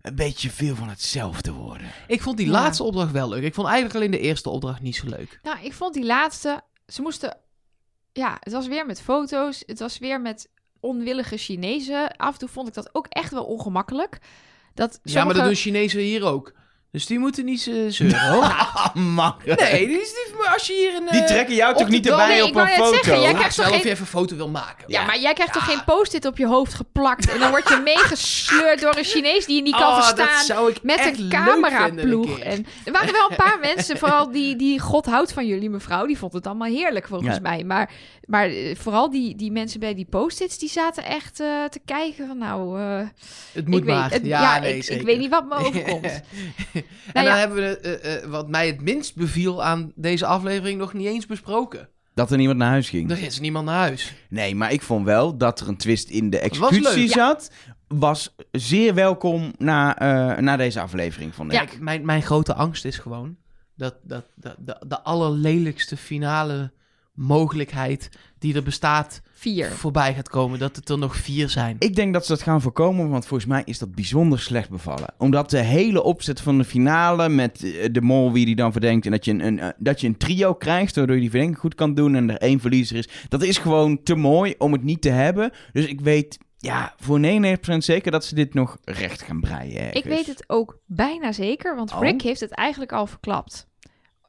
een 0.07 0.15
beetje 0.15 0.51
veel 0.51 0.75
van 0.75 0.89
hetzelfde 0.89 1.53
worden. 1.53 1.87
Ik 2.07 2.23
vond 2.23 2.37
die 2.37 2.47
Ja. 2.47 2.53
laatste 2.53 2.83
opdracht 2.83 3.13
wel 3.13 3.29
leuk. 3.29 3.43
Ik 3.43 3.55
vond 3.55 3.67
eigenlijk 3.67 3.97
alleen 3.97 4.11
de 4.11 4.19
eerste 4.19 4.51
opdracht 4.51 4.81
niet 4.81 4.97
zo 4.97 5.07
leuk. 5.09 5.39
nou, 5.43 5.59
ik 5.65 5.73
vond 5.73 5.95
die 5.95 6.05
laatste. 6.05 6.61
Ze 6.87 7.03
moesten. 7.03 7.37
Ja, 8.13 8.37
het 8.41 8.53
was 8.53 8.67
weer 8.67 8.87
met 8.87 9.03
foto's. 9.03 9.63
Het 9.67 9.79
was 9.79 9.99
weer 9.99 10.21
met 10.21 10.49
onwillige 10.81 11.37
Chinezen. 11.37 12.17
Af 12.17 12.33
en 12.33 12.39
toe 12.39 12.49
vond 12.49 12.69
ik 12.69 12.75
dat 12.75 12.95
ook 12.95 13.07
echt 13.09 13.33
wel 13.33 13.45
ongemakkelijk. 13.45 14.19
Dat 14.75 14.99
Ja, 15.03 15.25
maar 15.25 15.35
dat 15.35 15.45
doen 15.45 15.55
Chinezen 15.55 16.01
hier 16.01 16.25
ook. 16.25 16.53
Dus 16.97 17.07
die 17.07 17.19
moeten 17.19 17.45
niet 17.45 17.67
eh, 17.67 17.75
zeuren, 17.89 18.29
hoor. 18.29 18.43
Ah. 18.97 19.33
Nee, 19.45 19.87
die, 19.87 20.01
is 20.01 20.13
niet- 20.27 20.35
maar 20.39 20.53
als 20.53 20.67
je 20.67 20.73
hier 20.73 20.95
een... 20.95 21.07
Die 21.11 21.21
eh, 21.21 21.27
trekken 21.27 21.55
jou 21.55 21.77
toch 21.77 21.89
niet 21.89 22.07
erbij 22.09 22.29
Nee, 22.29 22.45
op 22.45 22.55
een 22.57 22.69
foto? 22.69 22.91
zeggen, 22.93 23.21
jij 23.21 23.31
Ja, 23.31 23.37
krijgt 23.37 23.59
of 23.59 23.65
geen- 23.65 23.75
je 23.79 23.85
even 23.85 24.01
een 24.01 24.07
foto 24.07 24.37
wil 24.37 24.49
maken. 24.49 24.85
Ja, 24.87 25.05
maar 25.05 25.19
jij 25.19 25.33
krijgt 25.33 25.53
toch 25.53 25.65
geen 25.65 25.85
post-it 25.85 26.25
op 26.27 26.37
je 26.39 26.47
hoofd 26.47 26.75
geplakt. 26.75 27.31
En 27.33 27.39
dan 27.39 27.51
word 27.51 27.69
je 27.69 27.81
meegesleurd 27.95 28.81
door 28.81 28.97
een 28.97 29.05
Chinees 29.05 29.47
die 29.47 29.57
je 29.57 29.63
niet 29.63 29.75
kan 29.77 29.83
Oh, 29.89 29.95
verstaan. 29.95 30.27
dat 30.27 30.45
zou 30.45 30.71
ik 30.71 30.83
Met 30.83 30.99
echt 30.99 31.19
een 31.19 31.29
cameraploeg. 31.29 32.39
En 32.39 32.67
er 32.85 32.93
waren 32.93 33.13
wel 33.13 33.31
een 33.31 33.37
paar 33.37 33.59
mensen, 33.75 33.99
vooral 33.99 34.31
die, 34.31 34.57
die 34.57 34.81
God 34.81 35.07
houdt 35.07 35.33
van 35.33 35.47
jullie, 35.47 35.71
mevrouw. 35.71 36.07
Die 36.07 36.19
vond 36.19 36.33
het 36.33 36.47
allemaal 36.47 36.69
heerlijk, 36.69 37.07
volgens 37.09 37.35
Ja. 37.35 37.41
mij. 37.41 37.65
Maar, 37.65 37.91
maar 38.27 38.47
eh, 38.47 38.77
vooral 38.77 39.11
die, 39.11 39.37
die 39.37 39.53
mensen 39.53 39.81
bij 39.81 39.95
die 39.95 40.07
post-its, 40.11 40.59
die 40.59 40.69
zaten 40.71 41.05
echt 41.05 41.35
te 41.37 41.81
kijken 41.85 42.27
van 42.27 42.39
nou... 42.39 42.81
eh, 42.81 43.07
Het 43.53 43.69
moet 43.69 43.79
ik 43.79 43.85
weet, 43.85 43.95
maar. 43.95 44.11
het- 44.11 44.27
ja, 44.27 44.59
nee, 44.59 44.77
ik, 44.77 44.83
zeker. 44.85 45.01
ik 45.01 45.07
weet 45.07 45.19
niet 45.19 45.31
wat 45.31 45.47
me 45.49 45.55
overkomt. 45.55 46.21
En 47.13 47.13
Nou 47.13 47.27
dan 47.27 47.35
ja. 47.35 47.41
hebben 47.41 47.57
we 47.57 47.79
eh, 47.79 48.17
eh, 48.17 48.31
wat 48.31 48.49
mij 48.49 48.67
het 48.67 48.81
minst 48.81 49.17
beviel 49.17 49.65
aan 49.65 49.93
deze 49.95 50.27
aflevering 50.27 50.79
nog 50.79 50.93
niet 50.93 51.07
eens 51.07 51.27
besproken. 51.27 51.89
Dat 52.15 52.31
er 52.31 52.37
niemand 52.37 52.59
naar 52.59 52.71
huis 52.71 52.89
ging. 52.89 53.11
Er 53.11 53.23
is 53.23 53.41
niemand 53.41 53.67
naar 53.67 53.79
huis. 53.79 54.15
Nee, 54.29 54.55
maar 54.55 54.73
ik 54.73 54.83
vond 54.83 55.05
wel 55.05 55.37
dat 55.37 55.61
er 55.61 55.69
een 55.69 55.77
twist 55.77 56.09
in 56.09 56.31
de 56.31 56.39
executie 56.39 57.09
zat. 57.09 57.51
Was 57.89 58.35
zeer 58.51 58.95
welkom 58.95 59.53
na, 59.59 59.99
eh, 59.99 60.43
na 60.43 60.57
deze 60.57 60.81
aflevering, 60.81 61.35
vond 61.35 61.53
ik. 61.53 61.59
Kijk, 61.59 61.81
mijn, 61.81 62.05
mijn 62.05 62.23
grote 62.23 62.55
angst 62.55 62.85
is 62.85 62.99
gewoon 62.99 63.37
dat, 63.77 63.95
dat, 64.03 64.25
dat, 64.35 64.57
de, 64.59 64.77
de 64.87 65.03
allerlelijkste 65.03 65.97
finale 65.97 66.73
mogelijkheid 67.17 68.09
die 68.39 68.55
er 68.55 68.63
bestaat 68.63 69.21
Vier. 69.33 69.71
voorbij 69.71 70.15
gaat 70.15 70.29
komen. 70.29 70.59
Dat 70.59 70.77
het 70.77 70.89
er 70.89 70.99
nog 70.99 71.17
vier 71.17 71.49
zijn. 71.49 71.77
Ik 71.79 71.95
denk 71.97 72.13
dat 72.13 72.27
ze 72.27 72.33
dat 72.33 72.43
gaan 72.43 72.61
voorkomen, 72.61 73.09
want 73.09 73.27
volgens 73.27 73.51
mij 73.51 73.63
is 73.65 73.79
dat 73.79 73.95
bijzonder 73.95 74.41
slecht 74.41 74.71
bevallen. 74.71 75.15
Omdat 75.19 75.51
de 75.51 75.59
hele 75.59 76.03
opzet 76.03 76.41
van 76.41 76.59
de 76.59 76.65
finale 76.65 77.29
met 77.29 77.63
eh, 77.63 77.89
de 77.93 78.01
mol 78.01 78.33
wie 78.33 78.45
die 78.47 78.57
dan 78.57 78.73
verdenkt... 78.73 79.05
en 79.05 79.11
dat 79.13 79.25
je 79.25 79.31
een, 79.31 79.47
een, 79.47 79.59
eh, 79.59 79.69
dat 79.79 80.01
je 80.01 80.07
een 80.07 80.17
trio 80.17 80.55
krijgt 80.55 80.97
waardoor 80.97 81.15
je 81.15 81.21
die 81.21 81.31
verdenking 81.31 81.61
goed 81.61 81.75
kan 81.75 81.95
doen... 81.95 82.15
en 82.15 82.31
er 82.31 82.39
één 82.39 82.61
verliezer 82.61 82.97
is, 82.97 83.09
dat 83.29 83.43
is 83.43 83.59
gewoon 83.59 84.03
te 84.03 84.15
mooi 84.15 84.55
om 84.59 84.73
het 84.73 84.83
niet 84.83 85.03
te 85.03 85.11
hebben. 85.11 85.51
Dus 85.73 85.87
ik 85.87 86.01
weet 86.01 86.39
ja, 86.59 86.95
voor 86.97 87.21
99% 87.21 87.77
zeker 87.79 88.11
dat 88.11 88.25
ze 88.25 88.35
dit 88.35 88.55
nog 88.55 88.77
recht 88.85 89.23
gaan 89.23 89.41
breien 89.41 89.95
Ik 89.95 90.05
weet 90.05 90.27
het 90.27 90.45
ook 90.47 90.79
bijna 90.87 91.33
zeker, 91.33 91.77
want 91.77 91.93
Oh. 91.93 92.01
Rick 92.01 92.23
heeft 92.23 92.41
het 92.41 92.51
eigenlijk 92.51 92.93
al 92.93 93.07
verklapt. 93.07 93.67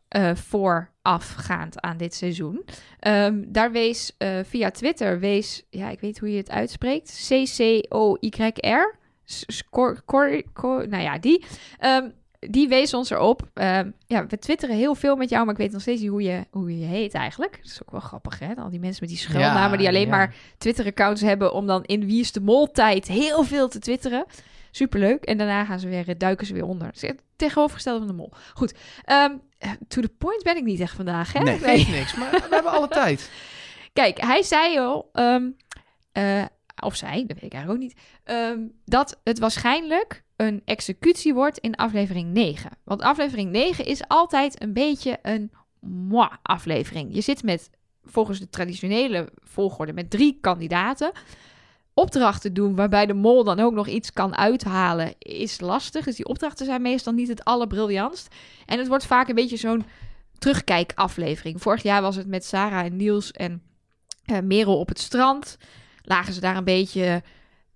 Eh, 0.07 0.35
voorafgaand 0.35 1.81
aan 1.81 1.97
dit 1.97 2.13
seizoen. 2.13 2.65
Ehm, 2.99 3.43
daar 3.47 3.71
wees 3.71 4.15
eh, 4.17 4.39
via 4.43 4.71
Twitter, 4.71 5.19
wees, 5.19 5.63
ja, 5.69 5.89
ik 5.89 5.99
weet 5.99 6.19
hoe 6.19 6.31
je 6.31 6.37
het 6.37 6.49
uitspreekt, 6.49 7.27
C-C-O-Y-R. 7.27 8.95
Scor- 9.23 10.01
Cor- 10.05 10.43
Cor- 10.53 10.87
nou 10.87 11.03
ja, 11.03 11.17
die. 11.19 11.45
Ehm, 11.79 12.09
die 12.39 12.67
wees 12.67 12.93
ons 12.93 13.09
erop. 13.09 13.49
Ehm, 13.53 13.91
ja, 14.05 14.25
we 14.27 14.37
twitteren 14.37 14.75
heel 14.75 14.95
veel 14.95 15.15
met 15.15 15.29
jou, 15.29 15.43
maar 15.45 15.53
ik 15.53 15.59
weet 15.59 15.71
nog 15.71 15.81
steeds 15.81 16.01
niet 16.01 16.09
hoe 16.09 16.21
je, 16.21 16.45
hoe 16.51 16.79
je 16.79 16.85
heet 16.85 17.13
eigenlijk. 17.13 17.57
Dat 17.57 17.71
is 17.71 17.81
ook 17.81 17.91
wel 17.91 17.99
grappig, 17.99 18.39
hè? 18.39 18.53
Al 18.55 18.69
die 18.69 18.79
mensen 18.79 18.99
met 19.01 19.09
die 19.09 19.19
schuilnamen 19.19 19.77
die 19.77 19.87
alleen 19.87 20.05
ja. 20.05 20.09
maar 20.15 20.35
Twitter-accounts 20.57 21.21
hebben 21.21 21.53
om 21.53 21.67
dan 21.67 21.83
in 21.83 22.05
Wie 22.05 22.19
is 22.19 22.31
de 22.31 22.41
Mol 22.41 22.71
tijd 22.71 23.07
heel 23.07 23.43
veel 23.43 23.67
te 23.67 23.79
twitteren. 23.79 24.25
Superleuk. 24.71 25.23
En 25.23 25.37
daarna 25.37 25.65
gaan 25.65 25.79
ze 25.79 25.87
weer, 25.87 26.09
eh, 26.09 26.15
duiken 26.17 26.45
ze 26.45 26.53
weer 26.53 26.65
onder. 26.65 26.87
Het 26.87 27.15
tegenovergestelde 27.37 27.99
van 27.99 28.07
de 28.07 28.13
mol. 28.13 28.31
Goed. 28.53 28.73
Ehm, 29.03 29.31
eh, 29.57 29.71
to 29.87 30.01
the 30.01 30.09
point 30.09 30.43
ben 30.43 30.57
ik 30.57 30.63
niet 30.63 30.79
echt 30.79 30.95
vandaag, 30.95 31.33
hè? 31.33 31.39
Nee. 31.39 31.59
Geeft 31.59 31.89
niks, 31.89 32.15
maar 32.15 32.31
we 32.31 32.47
hebben 32.49 32.71
alle 32.71 32.87
tijd. 32.87 33.31
Kijk, 33.93 34.21
hij 34.21 34.43
zei 34.43 34.79
al, 34.79 35.09
ehm, 35.13 35.49
eh, 36.11 36.45
of 36.83 36.95
zij, 36.95 37.23
dat 37.27 37.39
weet 37.39 37.51
ik 37.51 37.53
eigenlijk 37.53 37.71
ook 37.71 37.87
niet, 37.87 37.99
ehm, 38.23 38.59
dat 38.85 39.19
het 39.23 39.39
waarschijnlijk 39.39 40.23
een 40.35 40.61
executie 40.65 41.33
wordt 41.33 41.57
in 41.57 41.75
aflevering 41.75 42.33
9. 42.33 42.71
Want 42.83 43.01
aflevering 43.01 43.51
9 43.51 43.85
is 43.85 44.07
altijd 44.07 44.61
een 44.61 44.73
beetje 44.73 45.19
een 45.21 45.51
moi 45.79 46.29
aflevering. 46.41 47.15
Je 47.15 47.21
zit 47.21 47.43
met, 47.43 47.69
volgens 48.03 48.39
de 48.39 48.49
traditionele 48.49 49.29
volgorde, 49.43 49.93
met 49.93 50.09
drie 50.09 50.37
kandidaten. 50.41 51.11
Opdrachten 51.97 52.53
doen 52.53 52.75
waarbij 52.75 53.05
de 53.05 53.13
mol 53.13 53.43
dan 53.43 53.59
ook 53.59 53.73
nog 53.73 53.87
iets 53.87 54.13
kan 54.13 54.35
uithalen, 54.35 55.13
is 55.19 55.59
lastig. 55.59 56.05
Dus 56.05 56.15
die 56.15 56.27
opdrachten 56.27 56.65
zijn 56.65 56.81
meestal 56.81 57.13
niet 57.13 57.27
het 57.27 57.43
allerbriljantst. 57.43 58.35
En 58.65 58.77
het 58.77 58.87
wordt 58.87 59.05
vaak 59.05 59.27
een 59.27 59.35
beetje 59.35 59.57
zo'n 59.57 59.85
terugkijkaflevering. 60.37 61.61
Vorig 61.61 61.83
jaar 61.83 62.01
was 62.01 62.15
het 62.15 62.27
met 62.27 62.45
Sarah 62.45 62.85
en 62.85 62.95
Niels 62.95 63.31
en 63.31 63.61
eh, 64.25 64.39
Merel 64.39 64.79
op 64.79 64.87
het 64.87 64.99
strand. 64.99 65.57
Lagen 66.01 66.33
ze 66.33 66.39
daar 66.39 66.57
een 66.57 66.63
beetje 66.63 67.23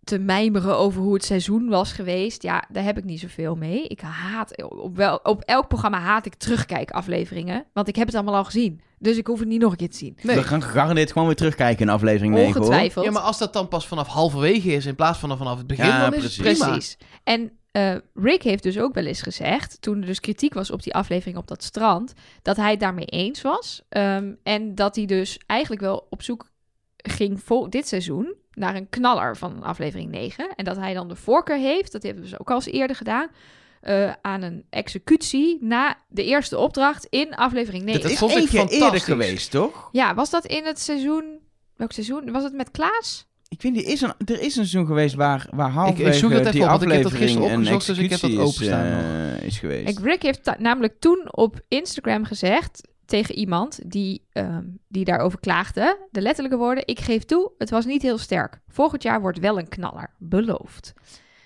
te 0.04 0.20
mijmeren 0.20 0.78
over 0.78 1.02
hoe 1.02 1.14
het 1.14 1.26
seizoen 1.26 1.70
was 1.70 1.92
geweest. 1.92 2.44
Ja, 2.44 2.64
daar 2.70 2.84
heb 2.84 2.98
ik 2.98 3.04
niet 3.04 3.20
zoveel 3.20 3.56
mee. 3.56 3.88
Ik 3.88 4.02
haat, 4.02 4.64
op, 4.64 4.96
wel, 4.96 5.20
op 5.24 5.42
elk 5.42 5.68
programma 5.68 6.00
haat 6.00 6.26
ik 6.26 6.36
terugkijkafleveringen. 6.36 7.66
Want 7.74 7.88
ik 7.88 7.96
heb 7.96 8.06
het 8.06 8.16
allemaal 8.16 8.36
al 8.36 8.46
gezien. 8.46 8.82
Dus 9.02 9.18
ik 9.18 9.28
hoef 9.28 9.40
het 9.40 9.48
niet 9.48 9.62
nog 9.62 9.72
een 9.72 9.78
keer 9.78 9.90
te 9.90 9.98
zien. 9.98 10.18
Nee. 10.22 10.36
We 10.36 10.44
gaan 10.44 10.62
gegarandeerd 10.62 11.12
gewoon 11.12 11.28
weer 11.28 11.36
terugkijken 11.36 11.82
in 11.86 11.90
aflevering 11.94 12.34
9 12.34 12.52
hoor. 12.52 12.62
Ongetwijfeld. 12.62 13.06
Ja, 13.06 13.12
maar 13.12 13.22
als 13.22 13.38
dat 13.38 13.54
dan 13.54 13.68
pas 13.68 13.88
vanaf 13.88 14.08
halverwege 14.08 14.72
is 14.72 14.86
in 14.86 14.96
plaats 14.96 15.20
van 15.20 15.38
vanaf 15.38 15.58
het 15.58 15.68
begin, 15.68 15.86
Ja, 15.86 16.10
dan 16.10 16.14
is 16.14 16.24
het 16.24 16.36
precies. 16.38 16.58
prima. 16.60 16.72
Precies. 16.72 16.98
En 17.24 17.52
eh, 17.72 17.96
Rick 18.14 18.44
heeft 18.44 18.64
dus 18.64 18.80
ook 18.80 18.94
wel 18.94 19.06
eens 19.06 19.22
gezegd, 19.22 19.82
toen 19.82 20.00
er 20.02 20.06
dus 20.06 20.20
kritiek 20.20 20.54
was 20.54 20.72
op 20.72 20.84
die 20.84 20.94
aflevering 20.94 21.38
op 21.38 21.48
dat 21.48 21.64
strand, 21.64 22.14
dat 22.42 22.58
hij 22.58 22.72
het 22.72 22.80
daarmee 22.80 23.06
eens 23.06 23.42
was. 23.42 23.82
Ehm, 23.90 24.34
en 24.44 24.76
dat 24.76 24.96
hij 24.96 25.06
dus 25.06 25.40
eigenlijk 25.46 25.82
wel 25.82 26.08
op 26.10 26.22
zoek 26.22 26.50
ging 26.98 27.42
voor 27.44 27.70
dit 27.70 27.88
seizoen 27.88 28.36
naar 28.52 28.76
een 28.76 28.90
knaller 28.90 29.38
van 29.38 29.64
aflevering 29.64 30.12
9. 30.12 30.54
En 30.56 30.66
dat 30.66 30.78
hij 30.78 30.94
dan 30.94 31.08
de 31.08 31.16
voorkeur 31.16 31.58
heeft, 31.58 31.92
dat 31.92 32.04
hebben 32.04 32.24
we 32.24 32.30
dus 32.30 32.40
ook 32.40 32.50
al 32.50 32.56
eens 32.56 32.66
eerder 32.66 32.96
gedaan, 32.96 33.28
eh, 33.82 34.14
aan 34.22 34.42
een 34.42 34.66
executie 34.70 35.58
na 35.62 35.98
de 36.10 36.24
eerste 36.24 36.58
opdracht 36.58 37.06
in 37.10 37.36
aflevering 37.36 37.84
9. 37.84 38.02
Dat 38.02 38.02
Dat 38.02 38.12
is 38.12 38.18
vond 38.18 38.32
ik 38.32 38.50
keer 38.50 38.60
eerder 38.60 38.78
fantastisch. 38.80 39.04
geweest, 39.04 39.52
toch? 39.52 39.90
Ja, 39.92 40.14
was 40.16 40.30
dat 40.30 40.46
in 40.46 40.66
het 40.66 40.80
seizoen... 40.80 41.40
Welk 41.76 41.92
seizoen? 41.92 42.32
Was 42.32 42.44
het 42.44 42.54
met 42.54 42.72
Klaas? 42.72 43.30
Ik 43.48 43.62
vind, 43.62 43.78
er 43.78 43.86
is 43.86 44.02
een, 44.02 44.14
er 44.26 44.34
is 44.34 44.44
een 44.44 44.52
seizoen 44.52 44.86
geweest 44.86 45.16
waar, 45.16 45.48
waar 45.52 45.88
ik 45.88 46.14
zoek 46.14 46.32
het 46.32 46.40
even 46.40 46.52
die 46.52 46.62
op, 46.62 46.68
want 46.68 46.82
ik 46.84 46.92
heb 46.92 47.04
dat 47.04 47.12
aflevering 47.12 47.18
gisteren 47.18 47.52
een 47.52 47.58
opgezocht, 47.58 47.86
dus 47.86 47.98
ik 47.98 48.10
heb 48.10 48.20
dat 48.20 48.30
executie 48.30 48.66
is, 48.66 48.72
eh, 48.72 49.42
is 49.44 49.60
geweest. 49.60 49.90
Ik, 49.90 50.00
Rick 50.00 50.22
heeft 50.22 50.58
namelijk 50.58 51.00
toen 51.00 51.28
op 51.36 51.62
Instagram 51.68 52.26
gezegd 52.26 52.82
tegen 53.06 53.36
iemand 53.36 53.80
die, 53.86 54.26
ehm, 54.32 54.64
die 54.88 55.06
daarover 55.06 55.40
klaagde, 55.40 56.08
de 56.12 56.22
letterlijke 56.22 56.58
woorden, 56.58 56.88
ik 56.88 57.00
geef 57.00 57.24
toe, 57.24 57.52
het 57.58 57.70
was 57.70 57.86
niet 57.86 58.02
heel 58.02 58.18
sterk. 58.18 58.60
Volgend 58.68 59.04
jaar 59.04 59.22
wordt 59.22 59.40
wel 59.40 59.60
een 59.60 59.70
knaller, 59.70 60.14
beloofd. 60.18 60.94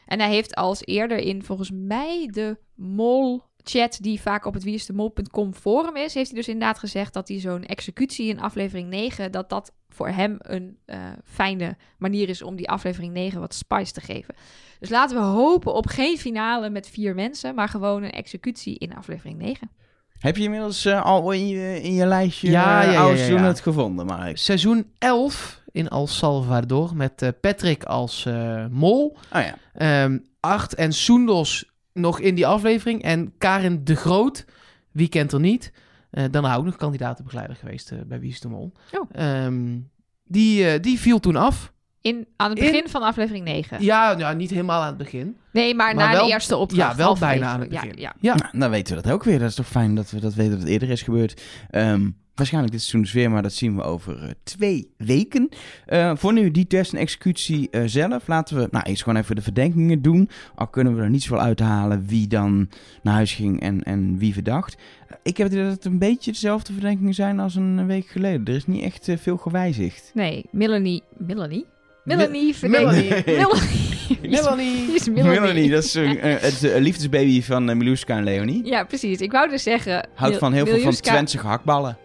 En 0.05 0.19
hij 0.19 0.29
heeft 0.29 0.55
als 0.55 0.85
eerder 0.85 1.17
in 1.17 1.43
volgens 1.43 1.71
mij 1.73 2.29
de 2.31 2.57
mol 2.75 3.43
chat 3.63 3.97
die 4.01 4.21
vaak 4.21 4.45
op 4.45 4.53
het 4.53 4.63
wieisdemol.com 4.63 5.53
forum 5.53 5.95
is, 5.95 6.13
heeft 6.13 6.29
hij 6.29 6.39
dus 6.39 6.47
inderdaad 6.47 6.79
gezegd 6.79 7.13
dat 7.13 7.27
hij 7.27 7.39
zo'n 7.39 7.65
executie 7.65 8.27
in 8.27 8.39
aflevering 8.39 8.89
9, 8.89 9.31
dat 9.31 9.49
dat 9.49 9.73
voor 9.89 10.07
hem 10.07 10.35
een 10.39 10.77
eh, 10.85 10.99
fijne 11.23 11.77
manier 11.97 12.29
is 12.29 12.41
om 12.41 12.55
die 12.55 12.69
aflevering 12.69 13.13
9 13.13 13.39
wat 13.39 13.53
spice 13.53 13.93
te 13.93 14.01
geven. 14.01 14.35
Dus 14.79 14.89
laten 14.89 15.17
we 15.17 15.23
hopen 15.23 15.73
op 15.73 15.87
geen 15.87 16.17
finale 16.17 16.69
met 16.69 16.89
vier 16.89 17.15
mensen, 17.15 17.55
maar 17.55 17.69
gewoon 17.69 18.03
een 18.03 18.11
executie 18.11 18.77
in 18.77 18.95
aflevering 18.95 19.37
9. 19.37 19.71
Heb 20.19 20.37
je 20.37 20.43
inmiddels 20.43 20.85
eh, 20.85 21.05
al 21.05 21.31
in 21.31 21.47
je, 21.47 21.81
in 21.81 21.93
je 21.93 22.05
lijstje 22.05 22.49
Ja, 22.49 22.81
ja, 22.81 22.91
ja, 22.91 23.07
ja, 23.07 23.25
ja, 23.25 23.43
het 23.43 23.59
gevonden, 23.59 24.05
Mark? 24.05 24.37
Seizoen 24.37 24.91
11 24.97 25.63
in 25.75 25.87
El 25.87 26.07
Salvador 26.07 26.95
met 26.95 27.21
eh, 27.21 27.29
Patrick 27.41 27.83
als 27.83 28.25
eh, 28.25 28.65
mol. 28.69 29.17
Oh 29.33 29.41
ja. 29.41 29.55
Ehm 29.73 30.17
Art 30.39 30.75
en 30.75 30.93
Soendos 30.93 31.71
nog 31.93 32.19
in 32.19 32.35
die 32.35 32.47
aflevering. 32.47 33.01
En 33.03 33.33
Karin 33.37 33.81
de 33.83 33.95
Groot, 33.95 34.45
wie 34.91 35.07
kent 35.09 35.31
er 35.31 35.39
niet? 35.39 35.71
Eh 36.11 36.23
daarna 36.31 36.55
ook 36.55 36.65
nog 36.65 36.75
kandidatenbegeleider 36.75 37.55
geweest 37.55 38.07
bij 38.07 38.19
Wie 38.19 38.29
is 38.31 38.39
de 38.39 38.47
Mol. 38.47 38.71
Oh. 38.91 39.09
Ehm, 39.11 39.77
die, 40.23 40.67
eh, 40.67 40.81
die 40.81 40.99
viel 40.99 41.19
toen 41.19 41.35
af. 41.35 41.73
In, 42.01 42.27
aan 42.35 42.49
het 42.49 42.59
In- 42.59 42.65
begin 42.65 42.89
van 42.89 43.01
aflevering 43.01 43.45
9. 43.45 43.83
Ja, 43.83 44.15
ja, 44.17 44.33
niet 44.33 44.49
helemaal 44.49 44.81
aan 44.81 44.87
het 44.87 44.97
begin. 44.97 45.37
Nee, 45.51 45.75
maar, 45.75 45.95
Maar 45.95 46.05
na 46.05 46.11
wel- 46.11 46.25
de 46.25 46.31
eerste 46.31 46.57
opdracht. 46.57 46.91
ja, 46.91 47.03
wel 47.03 47.17
bijna 47.17 47.47
aan 47.47 47.59
het 47.59 47.71
Ja, 47.71 47.81
begin. 47.81 47.99
Ja, 47.99 48.13
Ja, 48.19 48.35
Nou, 48.35 48.57
dan 48.59 48.69
weten 48.69 48.95
we 48.95 49.01
dat 49.01 49.11
ook 49.11 49.23
weer. 49.23 49.39
Dat 49.39 49.49
is 49.49 49.55
toch 49.55 49.67
fijn 49.67 49.95
dat 49.95 50.09
we 50.11 50.19
dat 50.19 50.33
weten 50.33 50.51
dat 50.51 50.59
het 50.61 50.69
eerder 50.69 50.89
is 50.89 51.01
gebeurd. 51.01 51.41
Ehm, 51.69 52.09
waarschijnlijk 52.35 52.73
dit 52.73 52.81
seizoen 52.81 53.01
dus 53.01 53.13
weer, 53.13 53.31
maar 53.31 53.41
dat 53.41 53.53
zien 53.53 53.75
we 53.75 53.83
over 53.83 54.23
eh, 54.23 54.29
twee 54.43 54.93
weken. 54.97 55.49
Eh, 55.85 56.11
voor 56.15 56.33
nu 56.33 56.51
die 56.51 56.67
test 56.67 56.93
en 56.93 56.99
executie 56.99 57.69
eh, 57.69 57.81
zelf. 57.85 58.27
Laten 58.27 58.57
we 58.57 58.67
nou, 58.71 58.85
eerst 58.85 59.03
gewoon 59.03 59.21
even 59.21 59.35
de 59.35 59.41
verdenkingen 59.41 60.01
doen. 60.01 60.29
Al 60.55 60.67
kunnen 60.67 60.95
we 60.95 61.01
er 61.01 61.09
niet 61.09 61.23
zoveel 61.23 61.43
uithalen 61.43 62.05
wie 62.07 62.27
dan 62.27 62.69
naar 63.03 63.13
huis 63.13 63.33
ging 63.33 63.61
en, 63.61 63.83
en 63.83 64.17
wie 64.17 64.33
verdacht. 64.33 64.77
Ik 65.23 65.37
heb 65.37 65.47
het 65.47 65.55
idee 65.55 65.65
dat 65.67 65.75
het 65.75 65.85
een 65.85 65.99
beetje 65.99 66.31
dezelfde 66.31 66.73
verdenkingen 66.73 67.13
zijn 67.13 67.39
als 67.39 67.55
een 67.55 67.87
week 67.87 68.07
geleden. 68.07 68.45
Er 68.45 68.55
is 68.55 68.65
niet 68.65 68.83
echt 68.83 69.09
veel 69.21 69.37
gewijzigd. 69.37 70.11
Nee, 70.13 70.45
Melanie. 70.51 71.03
Melanie? 71.17 71.65
Melanie 72.03 72.55
verdenkt. 72.55 72.91
Melanie. 72.91 73.23
Melanie. 73.35 73.93
Is- 74.21 74.29
Melanie. 74.41 74.93
is 74.95 75.09
Melanie? 75.09 75.39
Melanie, 75.39 75.69
dat 75.69 75.83
is 75.83 75.93
een, 75.93 76.17
het 76.19 76.61
liefdesbaby 76.61 77.41
van 77.41 77.77
Miluska 77.77 78.17
en 78.17 78.23
Leonie. 78.23 78.65
Ja, 78.65 78.83
precies. 78.83 79.19
Ik 79.19 79.31
wou 79.31 79.49
dus 79.49 79.63
zeggen... 79.63 80.09
Houdt 80.15 80.37
van 80.37 80.53
heel 80.53 80.65
veel 80.65 80.79
van 80.79 80.93
Twentse 80.93 81.37
gehaktballen. 81.37 81.97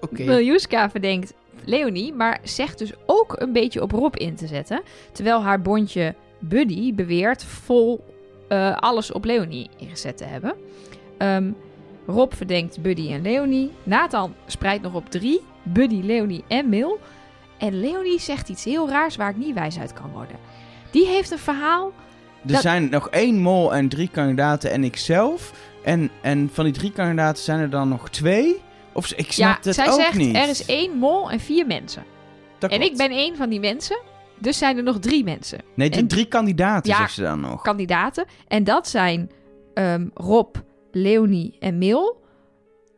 Oké. 0.00 0.22
Miljuska 0.24 0.90
verdenkt 0.90 1.32
Leonie, 1.64 2.12
maar 2.12 2.40
zegt 2.42 2.78
dus 2.78 2.92
ook 3.06 3.34
een 3.40 3.52
beetje 3.52 3.82
op 3.82 3.90
Rob 3.92 4.16
in 4.16 4.34
te 4.34 4.46
zetten. 4.46 4.82
Terwijl 5.12 5.42
haar 5.42 5.62
bondje 5.62 6.14
Buddy 6.38 6.94
beweert 6.94 7.44
vol 7.44 8.04
eh, 8.48 8.76
alles 8.76 9.12
op 9.12 9.24
Leonie 9.24 9.70
ingezet 9.78 10.16
te 10.16 10.24
hebben. 10.24 10.54
Ehm, 11.18 11.50
Rob 12.06 12.32
verdenkt 12.34 12.82
Buddy 12.82 13.12
en 13.12 13.22
Leonie. 13.22 13.70
Nathan 13.82 14.34
spreidt 14.46 14.82
nog 14.82 14.94
op 14.94 15.10
drie. 15.10 15.40
Buddy, 15.62 16.00
Leonie 16.02 16.44
en 16.48 16.68
Mil. 16.68 16.98
En 17.58 17.80
Leonie 17.80 18.20
zegt 18.20 18.48
iets 18.48 18.64
heel 18.64 18.88
raars 18.88 19.16
waar 19.16 19.30
ik 19.30 19.36
niet 19.36 19.54
wijs 19.54 19.78
uit 19.78 19.92
kan 19.92 20.10
worden. 20.10 20.36
Die 20.90 21.06
heeft 21.06 21.30
een 21.30 21.38
verhaal. 21.38 21.92
Er 22.46 22.52
Dat- 22.52 22.60
zijn 22.60 22.90
nog 22.90 23.08
één 23.08 23.38
mol 23.38 23.74
en 23.74 23.88
drie 23.88 24.08
kandidaten 24.08 24.70
en 24.70 24.84
ikzelf. 24.84 25.52
En, 25.84 26.10
en 26.20 26.50
van 26.52 26.64
die 26.64 26.72
drie 26.72 26.92
kandidaten 26.92 27.42
zijn 27.42 27.60
er 27.60 27.70
dan 27.70 27.88
nog 27.88 28.10
twee? 28.10 28.60
Of 28.92 29.12
ik 29.12 29.32
snap 29.32 29.48
ja, 29.48 29.58
het 29.62 29.74
zij 29.74 29.88
ook 29.90 30.00
zegt 30.00 30.16
niet. 30.16 30.36
er 30.36 30.48
is 30.48 30.64
één 30.64 30.96
mol 30.98 31.30
en 31.30 31.40
vier 31.40 31.66
mensen. 31.66 32.04
Dat 32.58 32.70
En 32.70 32.78
klopt. 32.78 32.92
ik 32.92 32.98
ben 32.98 33.10
één 33.16 33.36
van 33.36 33.48
die 33.50 33.60
mensen. 33.60 33.98
Dus 34.38 34.58
zijn 34.58 34.76
er 34.76 34.82
nog 34.82 34.98
drie 34.98 35.24
mensen. 35.24 35.58
Nee, 35.74 35.90
en- 35.90 36.08
drie 36.08 36.24
kandidaten 36.26 36.90
Ja, 36.90 36.96
zegt 36.98 37.12
ze 37.12 37.22
dan 37.22 37.40
nog. 37.40 37.62
kandidaten. 37.62 38.24
En 38.48 38.64
dat 38.64 38.88
zijn 38.88 39.30
ehm, 39.74 40.06
Rob, 40.14 40.56
Leonie 40.92 41.56
en 41.58 41.78
Mil. 41.78 42.20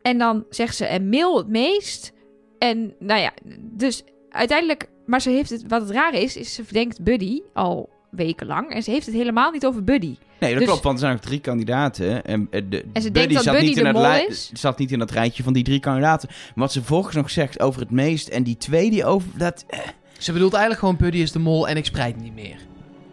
En 0.01 0.17
dan 0.17 0.45
zegt 0.49 0.75
ze 0.75 0.85
en 0.85 1.09
Mil 1.09 1.37
het 1.37 1.47
meest. 1.47 2.11
En 2.59 2.93
nou 2.99 3.19
ja, 3.21 3.31
dus 3.59 4.03
uiteindelijk... 4.29 4.89
Maar 5.05 5.21
ze 5.21 5.29
heeft 5.29 5.49
het, 5.49 5.63
wat 5.67 5.81
het 5.81 5.89
rare 5.89 6.21
is, 6.21 6.37
is 6.37 6.53
ze 6.53 6.63
verdenkt 6.63 7.03
Buddy 7.03 7.41
al 7.53 7.89
wekenlang. 8.11 8.69
En 8.69 8.83
ze 8.83 8.91
heeft 8.91 9.05
het 9.05 9.15
helemaal 9.15 9.51
niet 9.51 9.65
over 9.65 9.83
Buddy. 9.83 10.15
Nee, 10.39 10.49
dat 10.49 10.59
Dus- 10.59 10.67
klopt, 10.67 10.83
want 10.83 10.95
er 10.95 11.01
zijn 11.01 11.13
nog 11.13 11.21
drie 11.21 11.39
kandidaten. 11.39 12.25
En, 12.25 12.47
eh, 12.51 12.61
de, 12.69 12.85
En 12.93 13.01
ze 13.01 13.11
denkt 13.11 13.33
dat 13.33 13.43
zat 13.43 13.53
Buddy 13.53 13.67
niet 13.67 13.77
in 13.77 13.81
de 13.83 13.89
het 13.89 13.97
mol 13.97 14.07
lij- 14.07 14.25
is? 14.29 14.49
zat 14.53 14.77
niet 14.77 14.91
in 14.91 14.99
dat 14.99 15.11
rijtje 15.11 15.43
van 15.43 15.53
die 15.53 15.63
drie 15.63 15.79
kandidaten. 15.79 16.29
Maar 16.29 16.51
wat 16.65 16.71
ze 16.71 16.83
volgens 16.83 17.15
nog 17.15 17.29
zegt 17.29 17.59
over 17.59 17.81
het 17.81 17.91
meest 17.91 18.27
en 18.27 18.43
die 18.43 18.57
twee 18.57 18.89
die 18.89 19.05
over... 19.05 19.29
Dat 19.37 19.65
eh, 19.67 19.79
Ze 20.17 20.31
bedoelt 20.31 20.51
eigenlijk 20.53 20.81
gewoon 20.81 20.97
Buddy 20.97 21.17
is 21.17 21.31
de 21.31 21.39
mol 21.39 21.67
en 21.67 21.77
ik 21.77 21.85
spreid 21.85 22.21
niet 22.21 22.33
meer. 22.35 22.57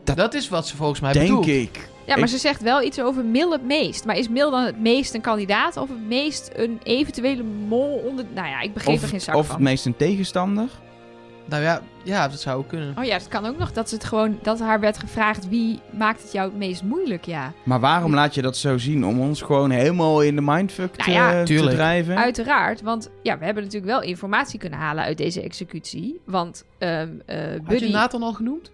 Dat- 0.04 0.16
Dat, 0.16 0.34
is 0.34 0.48
wat 0.48 0.66
ze 0.68 0.76
volgens 0.76 1.00
mij 1.00 1.12
denk 1.12 1.26
bedoelt. 1.26 1.46
ik. 1.46 1.88
Ja, 2.06 2.14
maar 2.14 2.24
Ik- 2.24 2.30
ze 2.30 2.38
zegt 2.38 2.62
wel 2.62 2.82
iets 2.82 3.00
over 3.00 3.24
Mil 3.24 3.52
het 3.52 3.64
meest. 3.64 4.04
Maar 4.04 4.16
is 4.18 4.28
Mil 4.28 4.50
dan 4.50 4.64
het 4.64 4.80
meest 4.80 5.14
een 5.14 5.20
kandidaat 5.20 5.76
of 5.76 5.88
het 5.88 6.06
meest 6.08 6.50
een 6.54 6.80
eventuele 6.82 7.42
mol 7.68 8.02
onder... 8.08 8.24
Nou 8.34 8.48
ja, 8.48 8.60
ik 8.60 8.74
begreep 8.74 9.02
er 9.02 9.08
geen 9.08 9.16
Of, 9.18 9.22
zak 9.24 9.34
of 9.36 9.46
van. 9.46 9.54
het 9.54 9.64
meest 9.64 9.86
een 9.86 9.96
tegenstander. 9.96 10.68
Nou 11.44 11.62
ja, 11.62 11.82
ja, 12.04 12.28
dat 12.28 12.40
zou 12.40 12.58
ook 12.58 12.68
kunnen. 12.68 12.94
Oh 12.98 13.04
ja, 13.04 13.14
het 13.14 13.28
kan 13.28 13.46
ook 13.46 13.58
nog 13.58 13.72
dat, 13.72 13.88
ze 13.88 13.94
het 13.94 14.04
gewoon, 14.04 14.38
dat 14.42 14.60
haar 14.60 14.80
werd 14.80 14.98
gevraagd 14.98 15.48
wie 15.48 15.80
maakt 15.90 16.22
het 16.22 16.32
jou 16.32 16.48
het 16.48 16.58
meest 16.58 16.82
moeilijk, 16.82 17.24
ja. 17.24 17.52
Maar 17.62 17.80
waarom 17.80 18.14
laat 18.14 18.34
je 18.34 18.42
dat 18.42 18.56
zo 18.56 18.78
zien? 18.78 19.06
Om 19.06 19.20
ons 19.20 19.42
gewoon 19.42 19.70
helemaal 19.70 20.22
in 20.22 20.34
de 20.36 20.42
mindfuck 20.42 20.94
te, 20.94 21.10
Nou 21.10 21.12
ja, 21.12 21.38
te 21.38 21.44
tuurlijk. 21.44 21.74
drijven? 21.76 22.16
Uiteraard, 22.16 22.82
want 22.82 23.10
ja, 23.22 23.38
we 23.38 23.44
hebben 23.44 23.62
natuurlijk 23.62 23.92
wel 23.92 24.02
informatie 24.02 24.58
kunnen 24.58 24.78
halen 24.78 25.04
uit 25.04 25.16
deze 25.16 25.42
executie. 25.42 26.20
Want 26.24 26.64
ehm 26.78 27.08
eh 27.26 27.50
Had 27.50 27.64
Buddy... 27.64 27.84
je 27.84 27.90
Nathan 27.92 28.22
al 28.22 28.32
genoemd? 28.32 28.70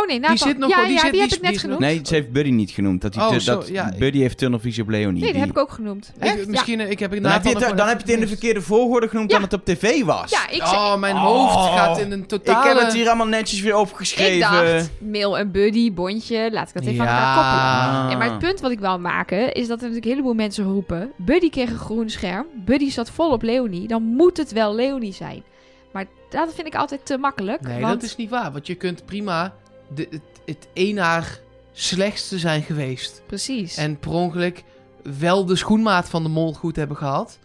Oh 0.00 0.06
nee, 0.06 0.18
Nathan. 0.20 0.36
zit 0.48 0.58
nog 0.58 0.70
ja, 0.70 0.76
wel- 0.76 0.84
die 0.84 0.94
ja, 0.94 1.00
zit- 1.00 1.10
die 1.12 1.20
die 1.20 1.28
heb 1.30 1.38
ik 1.38 1.42
net 1.42 1.50
die 1.50 1.60
genoemd. 1.60 1.80
Nee, 1.80 2.00
ze 2.02 2.14
heeft 2.14 2.32
Buddy 2.32 2.50
niet 2.50 2.70
genoemd. 2.70 3.00
Dat, 3.02 3.12
die 3.12 3.22
Oh, 3.22 3.28
tu- 3.28 3.38
zo, 3.40 3.54
dat 3.58 3.68
ja, 3.68 3.92
Buddy 3.98 4.18
heeft 4.18 4.38
tunnelvisie 4.38 4.82
op 4.82 4.88
Leonie. 4.88 5.12
Nee, 5.12 5.20
dat 5.22 5.30
Die- 5.32 5.40
heb 5.40 5.50
ik 5.50 5.58
ook 5.58 5.70
genoemd. 5.70 6.12
Echt? 6.18 6.46
Misschien 6.46 6.80
eh, 6.80 6.90
ik 6.90 6.98
heb 6.98 7.12
ik 7.14 7.22
Dan 7.22 7.32
heb, 7.32 7.44
je 7.44 7.48
het, 7.58 7.76
dan 7.76 7.88
heb 7.88 7.96
je 7.96 8.02
het 8.02 8.12
in 8.14 8.20
de 8.20 8.26
verkeerde 8.28 8.62
volgorde 8.62 9.08
genoemd 9.08 9.30
Ja. 9.30 9.36
dan 9.38 9.44
het 9.44 9.52
op 9.54 9.64
tv 9.64 10.04
was. 10.04 10.30
Ja, 10.30 10.48
ik, 10.48 10.62
Oh, 10.62 10.96
mijn 10.96 11.14
Oh. 11.16 11.22
hoofd 11.22 11.74
gaat 11.78 11.98
in 11.98 12.12
een 12.12 12.26
totale... 12.26 12.70
Ik 12.70 12.76
heb 12.76 12.84
het 12.84 12.94
hier 12.94 13.06
allemaal 13.06 13.26
netjes 13.26 13.60
weer 13.60 13.76
opgeschreven. 13.76 14.34
ik 14.34 14.40
dacht, 14.40 14.90
Mail 14.98 15.38
en 15.38 15.50
Buddy, 15.50 15.92
bondje, 15.92 16.48
laat 16.52 16.68
ik 16.68 16.74
dat 16.74 16.84
even 16.84 17.06
aan 17.08 17.14
Ja. 17.14 17.18
elkaar 17.18 17.34
koppelen. 17.34 18.10
Ja, 18.10 18.16
maar 18.16 18.30
het 18.30 18.38
punt 18.48 18.60
wat 18.60 18.70
ik 18.70 18.78
wil 18.80 18.98
maken 18.98 19.52
is 19.52 19.66
dat 19.68 19.76
er 19.76 19.82
natuurlijk 19.82 20.04
een 20.04 20.10
heleboel 20.10 20.34
mensen 20.34 20.64
roepen... 20.64 21.10
Buddy 21.16 21.50
kreeg 21.50 21.70
een 21.70 21.78
groen 21.78 22.10
scherm, 22.10 22.46
Buddy 22.64 22.90
zat 22.90 23.10
vol 23.10 23.30
op 23.32 23.42
Leonie, 23.42 23.88
dan 23.88 24.02
moet 24.02 24.36
het 24.36 24.52
wel 24.52 24.74
Leonie 24.74 25.12
zijn. 25.12 25.42
Maar 25.92 26.06
dat 26.30 26.54
vind 26.54 26.66
ik 26.66 26.74
altijd 26.74 27.00
te 27.06 27.18
makkelijk. 27.18 27.60
Nee, 27.60 27.80
want... 27.80 27.92
dat 27.94 28.02
is 28.02 28.16
niet 28.16 28.30
waar. 28.30 28.52
Want 28.52 28.66
je 28.66 28.74
kunt 28.74 29.04
prima 29.06 29.54
de, 29.94 30.06
het, 30.10 30.22
het 30.44 30.68
een 30.74 30.98
haar 30.98 31.40
slechtste 31.72 32.38
zijn 32.38 32.62
geweest. 32.62 33.22
Precies. 33.26 33.76
En 33.76 33.98
per 33.98 34.10
ongeluk 34.10 34.64
wel 35.18 35.44
de 35.44 35.56
schoenmaat 35.56 36.08
van 36.08 36.22
de 36.22 36.28
mol 36.28 36.52
goed 36.52 36.76
hebben 36.76 36.96
gehad. 36.96 37.38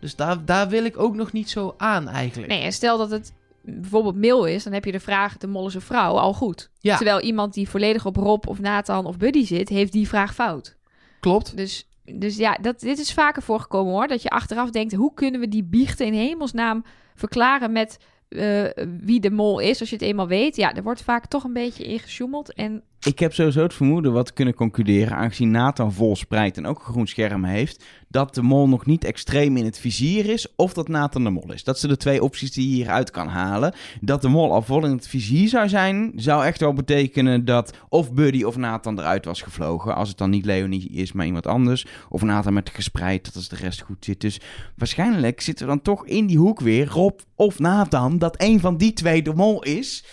Dus 0.00 0.16
daar, 0.16 0.44
daar 0.44 0.68
wil 0.68 0.84
ik 0.84 0.98
ook 0.98 1.14
nog 1.14 1.32
niet 1.32 1.50
zo 1.50 1.74
aan 1.76 2.08
eigenlijk. 2.08 2.48
Nee, 2.48 2.62
en 2.62 2.72
stel 2.72 2.98
dat 2.98 3.10
het 3.10 3.32
bijvoorbeeld 3.62 4.16
Mil 4.16 4.44
is, 4.44 4.64
dan 4.64 4.72
heb 4.72 4.84
je 4.84 4.92
de 4.92 5.00
vraag, 5.00 5.36
de 5.36 5.46
mol 5.46 5.66
is 5.66 5.74
een 5.74 5.80
vrouw, 5.80 6.18
al 6.18 6.32
goed. 6.32 6.70
Ja. 6.78 6.96
Terwijl 6.96 7.20
iemand 7.20 7.54
die 7.54 7.68
volledig 7.68 8.06
op 8.06 8.16
Rob 8.16 8.48
of 8.48 8.58
Nathan 8.58 9.06
of 9.06 9.16
Buddy 9.16 9.46
zit, 9.46 9.68
heeft 9.68 9.92
die 9.92 10.08
vraag 10.08 10.34
fout. 10.34 10.76
Klopt. 11.20 11.56
Dus, 11.56 11.88
dus 12.04 12.36
ja, 12.36 12.58
dat, 12.60 12.80
dit 12.80 12.98
is 12.98 13.12
vaker 13.12 13.42
voorgekomen 13.42 13.92
hoor. 13.92 14.06
Dat 14.06 14.22
je 14.22 14.30
achteraf 14.30 14.70
denkt, 14.70 14.94
hoe 14.94 15.14
kunnen 15.14 15.40
we 15.40 15.48
die 15.48 15.64
biechten 15.64 16.06
in 16.06 16.14
hemelsnaam 16.14 16.84
verklaren 17.14 17.72
met 17.72 17.98
eh, 18.28 18.84
wie 19.00 19.20
de 19.20 19.30
mol 19.30 19.58
is, 19.58 19.80
als 19.80 19.88
je 19.88 19.96
het 19.96 20.04
eenmaal 20.04 20.28
weet. 20.28 20.56
Ja, 20.56 20.74
er 20.74 20.82
wordt 20.82 21.02
vaak 21.02 21.26
toch 21.26 21.44
een 21.44 21.52
beetje 21.52 21.84
ingesjoemeld. 21.84 22.54
En 22.54 22.82
Ik 23.02 23.18
heb 23.18 23.34
sowieso 23.34 23.62
het 23.62 23.74
vermoeden 23.74 24.12
wat 24.12 24.28
we 24.28 24.34
kunnen 24.34 24.54
concluderen, 24.54 25.16
aangezien 25.16 25.50
Nathan 25.50 25.92
vol 25.92 26.16
spreidt 26.16 26.56
en 26.56 26.66
ook 26.66 26.78
een 26.78 26.92
groen 26.92 27.06
scherm 27.06 27.44
heeft, 27.44 27.84
dat 28.08 28.34
de 28.34 28.42
mol 28.42 28.68
nog 28.68 28.86
niet 28.86 29.04
extreem 29.04 29.56
in 29.56 29.64
het 29.64 29.78
vizier 29.78 30.26
is, 30.26 30.54
of 30.56 30.72
dat 30.72 30.88
Nathan 30.88 31.24
de 31.24 31.30
mol 31.30 31.52
is. 31.52 31.64
Dat 31.64 31.78
zijn 31.78 31.92
de 31.92 31.98
twee 31.98 32.22
opties 32.22 32.52
die 32.52 32.68
je 32.68 32.74
hieruit 32.74 33.10
kan 33.10 33.28
halen. 33.28 33.74
Dat 34.00 34.22
de 34.22 34.28
mol 34.28 34.52
al 34.52 34.62
vol 34.62 34.84
in 34.84 34.90
het 34.90 35.08
vizier 35.08 35.48
zou 35.48 35.68
zijn, 35.68 36.12
zou 36.16 36.44
echt 36.44 36.60
wel 36.60 36.72
betekenen 36.72 37.44
dat 37.44 37.74
of 37.88 38.12
Buddy 38.12 38.42
of 38.42 38.56
Nathan 38.56 38.98
eruit 38.98 39.24
was 39.24 39.42
gevlogen. 39.42 39.94
Als 39.94 40.08
het 40.08 40.18
dan 40.18 40.30
niet 40.30 40.44
Leonie 40.44 40.90
is, 40.90 41.12
maar 41.12 41.26
iemand 41.26 41.46
anders. 41.46 41.86
Of 42.08 42.22
Nathan 42.22 42.52
met 42.52 42.70
gespreid, 42.70 43.24
dat 43.24 43.34
als 43.34 43.48
de 43.48 43.56
rest 43.56 43.80
goed 43.80 44.04
zit. 44.04 44.20
Dus 44.20 44.40
waarschijnlijk 44.76 45.40
zitten 45.40 45.66
we 45.66 45.72
dan 45.72 45.82
toch 45.82 46.06
in 46.06 46.26
die 46.26 46.38
hoek 46.38 46.60
weer, 46.60 46.88
Rob 46.88 47.18
of 47.34 47.58
Nathan, 47.58 48.18
dat 48.18 48.42
een 48.42 48.60
van 48.60 48.76
die 48.76 48.92
twee 48.92 49.22
de 49.22 49.34
mol 49.34 49.62
is. 49.62 50.04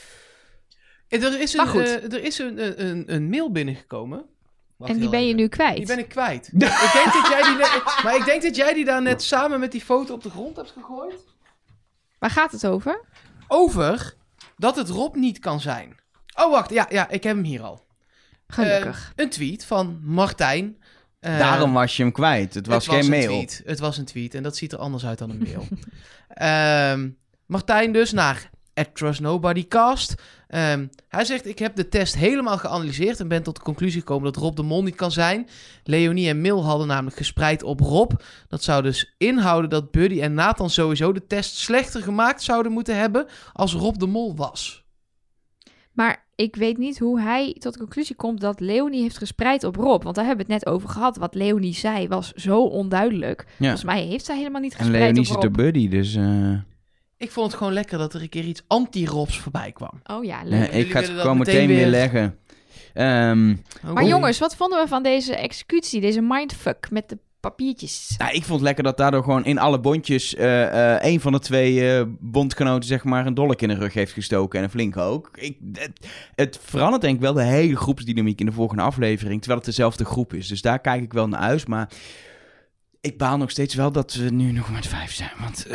En 1.24 1.34
Er 1.34 1.40
is 1.42 1.56
Maar 1.56 1.66
een, 1.66 1.72
goed. 1.72 1.82
eh, 1.82 2.14
er 2.14 2.24
is 2.24 2.40
een, 2.40 2.66
een, 2.66 2.86
een, 2.86 3.14
een 3.14 3.30
mail 3.30 3.52
binnengekomen. 3.52 4.26
Wacht 4.76 4.92
en 4.92 5.00
die 5.00 5.10
ben 5.10 5.28
je 5.28 5.34
nu 5.34 5.48
kwijt. 5.48 5.76
Die 5.78 5.86
ben 5.86 6.00
ik 6.00 6.10
kwijt. 6.10 6.48
ik 6.54 6.60
denk 6.94 7.14
dat 7.14 7.28
jij 7.30 7.42
die 7.44 7.56
net, 7.58 7.82
maar 8.04 8.16
ik 8.16 8.26
denk 8.26 8.42
dat 8.42 8.56
jij 8.56 8.74
die 8.74 8.86
daar 8.86 9.02
net 9.02 9.24
samen 9.24 9.60
met 9.60 9.72
die 9.72 9.82
foto 9.82 10.14
op 10.14 10.24
de 10.24 10.30
grond 10.30 10.56
hebt 10.56 10.72
gegooid. 10.72 11.24
Waar 12.20 12.30
gaat 12.30 12.52
het 12.52 12.68
over? 12.68 13.02
Over 13.48 14.14
dat 14.58 14.76
het 14.76 14.90
Rob 14.90 15.16
niet 15.16 15.40
kan 15.40 15.60
zijn. 15.60 15.96
Oh, 16.40 16.52
wacht. 16.52 16.70
Ja, 16.70 16.86
ja 16.90 17.10
ik 17.10 17.24
heb 17.24 17.36
hem 17.36 17.44
hier 17.46 17.62
al. 17.62 17.86
Gelukkig. 18.48 19.12
Eh, 19.16 19.24
een 19.26 19.30
tweet 19.30 19.66
van 19.66 20.00
Martijn. 20.04 20.82
Eh, 21.20 21.38
Daarom 21.40 21.74
was 21.74 21.98
je 21.98 22.04
hem 22.04 22.12
kwijt. 22.12 22.54
Het 22.54 22.68
was, 22.68 22.88
geen 22.88 23.00
een 23.00 23.10
mail. 23.10 23.26
Tweet. 23.28 23.62
Het 23.66 23.80
was 23.80 23.98
een 23.98 24.06
tweet 24.06 24.34
en 24.34 24.44
dat 24.44 24.56
ziet 24.56 24.72
er 24.74 24.80
anders 24.80 25.06
uit 25.06 25.18
dan 25.18 25.30
een 25.30 25.44
mail. 25.44 25.68
Ehm, 26.28 27.10
Martijn 27.46 27.92
dus 27.92 28.12
naar 28.12 28.50
@trustnobodycast. 28.94 30.16
Ehm 30.48 30.88
hij 31.08 31.26
zegt, 31.26 31.48
ik 31.48 31.60
heb 31.60 31.76
de 31.76 31.90
test 31.90 32.16
helemaal 32.16 32.58
geanalyseerd 32.58 33.20
en 33.20 33.28
ben 33.28 33.44
tot 33.44 33.56
de 33.56 33.62
conclusie 33.62 34.00
gekomen 34.00 34.24
dat 34.34 34.36
Rob 34.44 34.56
de 34.56 34.64
Mol 34.64 34.84
niet 34.84 34.96
kan 34.96 35.12
zijn. 35.12 35.48
Leonie 35.84 36.30
en 36.30 36.42
Mil 36.42 36.66
hadden 36.66 36.88
namelijk 36.88 37.16
gespreid 37.16 37.64
op 37.64 37.80
Rob. 37.80 38.12
Dat 38.48 38.64
zou 38.64 38.82
dus 38.82 39.14
inhouden 39.18 39.70
dat 39.70 39.92
Buddy 39.92 40.22
en 40.22 40.34
Nathan 40.34 40.70
sowieso 40.70 41.12
de 41.12 41.28
test 41.28 41.56
slechter 41.56 42.02
gemaakt 42.02 42.44
zouden 42.44 42.72
moeten 42.72 42.98
hebben 42.98 43.28
als 43.54 43.74
Rob 43.74 43.98
de 43.98 44.08
Mol 44.08 44.36
was. 44.36 44.84
Maar 45.92 46.26
ik 46.36 46.56
weet 46.56 46.78
niet 46.78 47.00
hoe 47.00 47.22
hij 47.22 47.56
tot 47.60 47.74
de 47.74 47.80
conclusie 47.80 48.16
komt 48.16 48.42
dat 48.42 48.60
Leonie 48.60 49.02
heeft 49.02 49.18
gespreid 49.18 49.64
op 49.64 49.76
Rob. 49.76 50.04
Want 50.04 50.16
daar 50.16 50.26
hebben 50.26 50.46
we 50.46 50.54
het 50.54 50.64
net 50.64 50.74
over 50.74 50.90
gehad. 50.90 51.18
Wat 51.18 51.36
Leonie 51.36 51.74
zei 51.74 52.08
was 52.08 52.32
zo 52.34 52.62
onduidelijk. 52.62 53.46
Volgens 53.58 53.84
mij 53.84 54.04
heeft 54.04 54.26
zij 54.26 54.38
helemaal 54.38 54.62
niet 54.62 54.72
En 54.74 54.78
gespreid 54.78 55.02
Leonie 55.02 55.20
op 55.20 55.26
zit 55.26 55.36
Rob. 55.36 55.44
de 55.44 55.64
buddy, 55.64 55.88
dus... 55.88 56.16
eh, 56.16 56.54
Ik 57.18 57.32
vond 57.32 57.48
het 57.48 57.56
gewoon 57.58 57.74
lekker 57.74 57.98
dat 57.98 58.14
er 58.14 58.22
een 58.22 58.30
keer 58.30 58.44
iets 58.44 58.64
anti-Robs 58.68 59.40
voorbij 59.40 59.72
kwam. 59.72 60.02
Oh 60.04 60.24
ja, 60.24 60.42
leuk. 60.44 60.72
ik 60.72 60.92
ga 60.92 61.00
het 61.00 61.10
gewoon 61.10 61.38
meteen 61.38 61.54
meteen 61.54 61.68
weer 61.68 61.78
weer- 61.78 61.88
leggen. 61.88 62.38
Ehm, 62.94 63.48
Maar 63.94 64.04
Oh. 64.04 64.10
jongens, 64.10 64.40
wat 64.40 64.56
vonden 64.56 64.82
we 64.82 64.88
van 64.88 65.04
deze 65.04 65.36
executie? 65.36 66.02
Deze 66.02 66.22
mindfuck 66.22 66.88
met 66.92 67.10
de 67.10 67.18
papiertjes? 67.40 68.16
nou, 68.18 68.32
ik 68.32 68.42
vond 68.44 68.50
het 68.54 68.62
lekker 68.62 68.84
dat 68.84 68.98
daardoor 68.98 69.24
gewoon 69.24 69.46
in 69.46 69.58
alle 69.58 69.80
bondjes... 69.80 70.36
eh 70.36 70.94
eh 70.96 71.04
een 71.12 71.20
van 71.22 71.32
de 71.32 71.40
twee 71.40 71.92
eh, 71.98 72.04
bondgenoten 72.20 72.88
zeg 72.88 73.04
maar 73.04 73.26
een 73.26 73.34
dolk 73.34 73.62
in 73.62 73.68
de 73.68 73.76
rug 73.76 73.94
heeft 73.94 74.14
gestoken. 74.14 74.58
En 74.60 74.64
een 74.66 74.72
flink 74.72 74.98
ook. 74.98 75.30
Ik, 75.36 75.58
het, 75.74 76.08
het 76.36 76.60
verandert 76.64 77.02
denk 77.02 77.16
ik 77.16 77.22
wel 77.22 77.34
de 77.34 77.44
hele 77.44 77.76
groepsdynamiek 77.76 78.40
in 78.40 78.46
de 78.46 78.52
volgende 78.52 78.84
aflevering. 78.84 79.38
Terwijl 79.40 79.60
het 79.60 79.70
dezelfde 79.70 80.06
groep 80.06 80.34
is. 80.34 80.48
Dus 80.48 80.62
daar 80.62 80.80
kijk 80.80 81.02
ik 81.04 81.14
wel 81.14 81.28
naar 81.28 81.40
uit. 81.40 81.68
Maar 81.68 81.90
ik 83.02 83.18
baal 83.18 83.38
nog 83.38 83.52
steeds 83.52 83.76
wel 83.76 83.92
dat 83.92 84.14
we 84.14 84.30
nu 84.30 84.52
nog 84.52 84.72
met 84.72 84.88
vijf 84.88 85.12
zijn. 85.14 85.32
Want... 85.40 85.68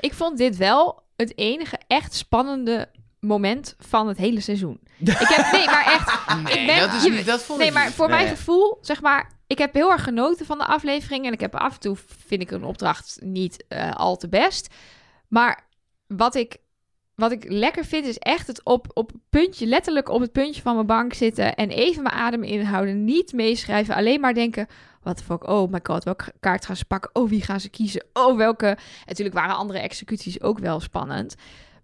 Ik 0.00 0.14
vond 0.14 0.38
dit 0.38 0.56
wel 0.56 1.02
het 1.16 1.38
enige 1.38 1.78
echt 1.86 2.14
spannende 2.14 2.88
moment 3.20 3.74
van 3.78 4.08
het 4.08 4.16
hele 4.18 4.40
seizoen. 4.40 4.80
Ik 4.98 5.08
heb, 5.18 5.52
nee, 5.52 5.66
maar 5.66 5.84
echt, 5.84 6.26
Nee, 6.42 6.58
ik 6.58 6.66
ben- 6.66 6.78
dat, 6.78 6.92
is 6.92 7.02
je- 7.04 7.24
dat 7.24 7.42
vond 7.42 7.58
nee, 7.58 7.68
ik 7.68 7.74
maar 7.74 7.84
niet. 7.84 7.94
voor 7.94 8.08
mijn 8.08 8.28
gevoel, 8.28 8.78
zeg 8.80 9.00
maar, 9.00 9.30
ik 9.46 9.58
heb 9.58 9.74
heel 9.74 9.90
erg 9.90 10.02
genoten 10.04 10.46
van 10.46 10.58
de 10.58 10.66
aflevering. 10.66 11.26
En 11.26 11.32
ik 11.32 11.40
heb 11.40 11.54
af 11.54 11.74
en 11.74 11.80
toe, 11.80 11.96
vind 12.26 12.42
ik 12.42 12.50
een 12.50 12.64
opdracht 12.64 13.18
niet 13.20 13.64
eh, 13.68 13.90
al 13.92 14.16
te 14.16 14.28
best. 14.28 14.74
Maar 15.28 15.66
wat 16.06 16.34
ik, 16.34 16.56
wat 17.16 17.32
ik 17.32 17.44
lekker 17.48 17.84
vind, 17.84 18.06
is 18.06 18.18
echt 18.18 18.46
het 18.46 18.64
op, 18.64 18.90
op 18.94 19.12
puntje, 19.30 19.66
letterlijk 19.66 20.08
op 20.08 20.20
het 20.20 20.32
puntje 20.32 20.62
van 20.62 20.74
mijn 20.74 20.86
bank 20.86 21.12
zitten. 21.12 21.54
En 21.54 21.70
even 21.70 22.02
mijn 22.02 22.14
adem 22.14 22.42
inhouden, 22.42 23.04
niet 23.04 23.32
meeschrijven. 23.32 23.94
Alleen 23.94 24.20
maar 24.20 24.34
denken, 24.34 24.66
wat 25.02 25.22
fuck, 25.22 25.48
oh 25.48 25.72
my 25.72 25.80
god, 25.82 26.04
welke 26.04 26.32
kaart 26.40 26.66
gaan 26.66 26.76
ze 26.76 26.84
pakken? 26.84 27.10
Oh, 27.12 27.28
wie 27.28 27.42
gaan 27.42 27.60
ze 27.60 27.68
kiezen? 27.68 28.04
Oh, 28.12 28.36
welke... 28.36 28.76
Natuurlijk 29.06 29.36
waren 29.36 29.56
andere 29.56 29.78
executies 29.78 30.40
ook 30.40 30.58
wel 30.58 30.80
spannend. 30.80 31.34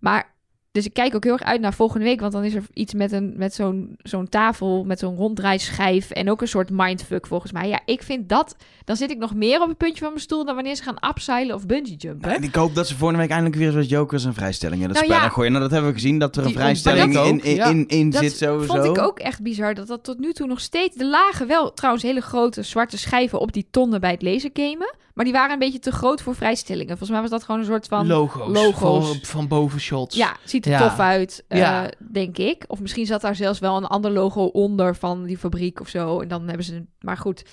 Maar 0.00 0.34
dus 0.72 0.84
ik 0.84 0.92
kijk 0.92 1.14
ook 1.14 1.24
heel 1.24 1.32
erg 1.32 1.42
uit 1.42 1.60
naar 1.60 1.74
volgende 1.74 2.04
week. 2.04 2.20
Want 2.20 2.32
dan 2.32 2.44
is 2.44 2.54
er 2.54 2.62
iets 2.72 2.94
met, 2.94 3.12
een, 3.12 3.32
met 3.36 3.54
zo'n 3.54 3.96
zo'n 4.02 4.28
tafel, 4.28 4.84
met 4.84 4.98
zo'n 4.98 5.16
ronddraaischijf. 5.16 6.10
En 6.10 6.30
ook 6.30 6.40
een 6.40 6.48
soort 6.48 6.70
mindfuck 6.72 7.26
volgens 7.26 7.52
mij. 7.52 7.68
Ja, 7.68 7.80
ik 7.84 8.02
vind 8.02 8.28
dat... 8.28 8.56
Dan 8.84 8.96
zit 8.96 9.10
ik 9.10 9.18
nog 9.18 9.34
meer 9.34 9.60
op 9.60 9.68
het 9.68 9.76
puntje 9.76 9.98
van 10.00 10.08
mijn 10.08 10.20
stoel... 10.20 10.44
dan 10.44 10.54
wanneer 10.54 10.74
ze 10.74 10.82
gaan 10.82 11.10
upseilen 11.10 11.54
of 11.54 11.66
bungee 11.66 11.96
jumpen. 11.96 12.34
En 12.34 12.42
ik 12.42 12.54
hoop 12.54 12.74
dat 12.74 12.86
ze 12.88 12.96
volgende 12.96 13.22
week 13.22 13.30
eindelijk 13.30 13.58
weer 13.58 13.70
zoals 13.70 13.88
jokers 13.88 14.24
en 14.24 14.34
vrijstellingen 14.34 14.88
dat 14.88 14.92
Nou 14.92 15.04
spel 15.04 15.16
ja. 15.16 15.22
gaan 15.22 15.32
gooien. 15.32 15.50
Nou, 15.50 15.62
dat 15.62 15.72
hebben 15.72 15.90
we 15.90 15.96
gezien, 15.96 16.18
dat 16.18 16.36
er 16.36 16.42
een 16.42 16.48
Die- 16.48 16.56
vrijstelling 16.56 17.14
dat 17.14 17.26
in, 17.26 17.42
in, 17.42 17.54
ja. 17.54 17.66
in, 17.66 17.88
in 17.88 18.10
Dat 18.10 18.22
zit 18.22 18.36
sowieso. 18.36 18.74
vond 18.74 18.96
ik 18.96 19.02
ook 19.02 19.18
echt 19.18 19.42
bizar. 19.42 19.74
Dat 19.74 19.86
dat 19.86 20.04
tot 20.04 20.18
nu 20.18 20.32
toe 20.32 20.46
nog 20.46 20.60
steeds... 20.60 20.96
Er 20.96 21.06
lagen 21.06 21.46
wel 21.46 21.72
trouwens 21.72 22.04
hele 22.04 22.20
grote 22.20 22.62
zwarte 22.62 22.98
schijven 22.98 23.38
op 23.40 23.52
die 23.52 23.66
tonnen 23.70 24.00
bij 24.00 24.10
het 24.10 24.22
lasergamen. 24.22 24.94
Maar 25.14 25.24
die 25.24 25.34
waren 25.34 25.52
een 25.52 25.58
beetje 25.58 25.78
te 25.78 25.92
groot 25.92 26.22
voor 26.22 26.34
vrijstellingen. 26.34 26.88
Volgens 26.88 27.10
mij 27.10 27.20
was 27.20 27.30
dat 27.30 27.42
gewoon 27.44 27.60
een 27.60 27.66
soort 27.66 27.86
van... 27.86 28.06
logo's, 28.06 28.48
logo's. 28.52 29.06
Van, 29.08 29.18
van 29.22 29.48
boven-shots. 29.48 30.16
Ja, 30.16 30.36
ziet 30.44 30.61
er 30.64 30.70
Ja. 30.72 30.88
tof 30.88 30.98
uit, 30.98 31.44
eh, 31.48 31.58
Ja. 31.58 31.90
denk 31.98 32.38
ik. 32.38 32.64
Of 32.66 32.80
misschien 32.80 33.06
zat 33.06 33.20
daar 33.20 33.36
zelfs 33.36 33.58
wel 33.58 33.76
een 33.76 33.86
ander 33.86 34.10
logo 34.10 34.44
onder 34.44 34.96
van 34.96 35.24
die 35.24 35.38
fabriek 35.38 35.80
of 35.80 35.88
zo. 35.88 36.20
En 36.20 36.28
dan 36.28 36.46
hebben 36.48 36.64
ze... 36.64 36.84
Maar 37.00 37.16
goed. 37.16 37.44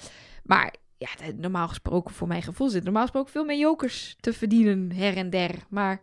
Maar 0.43 0.73
ja, 0.97 1.07
normaal 1.37 1.67
gesproken, 1.67 2.13
voor 2.13 2.27
mijn 2.27 2.43
gevoel, 2.43 2.69
zit 2.69 2.83
normaal 2.83 3.01
gesproken 3.01 3.31
veel 3.31 3.45
meer 3.45 3.57
jokers 3.57 4.15
te 4.19 4.33
verdienen 4.33 4.91
her 4.91 5.17
en 5.17 5.29
der. 5.29 5.51
Maar 5.69 6.01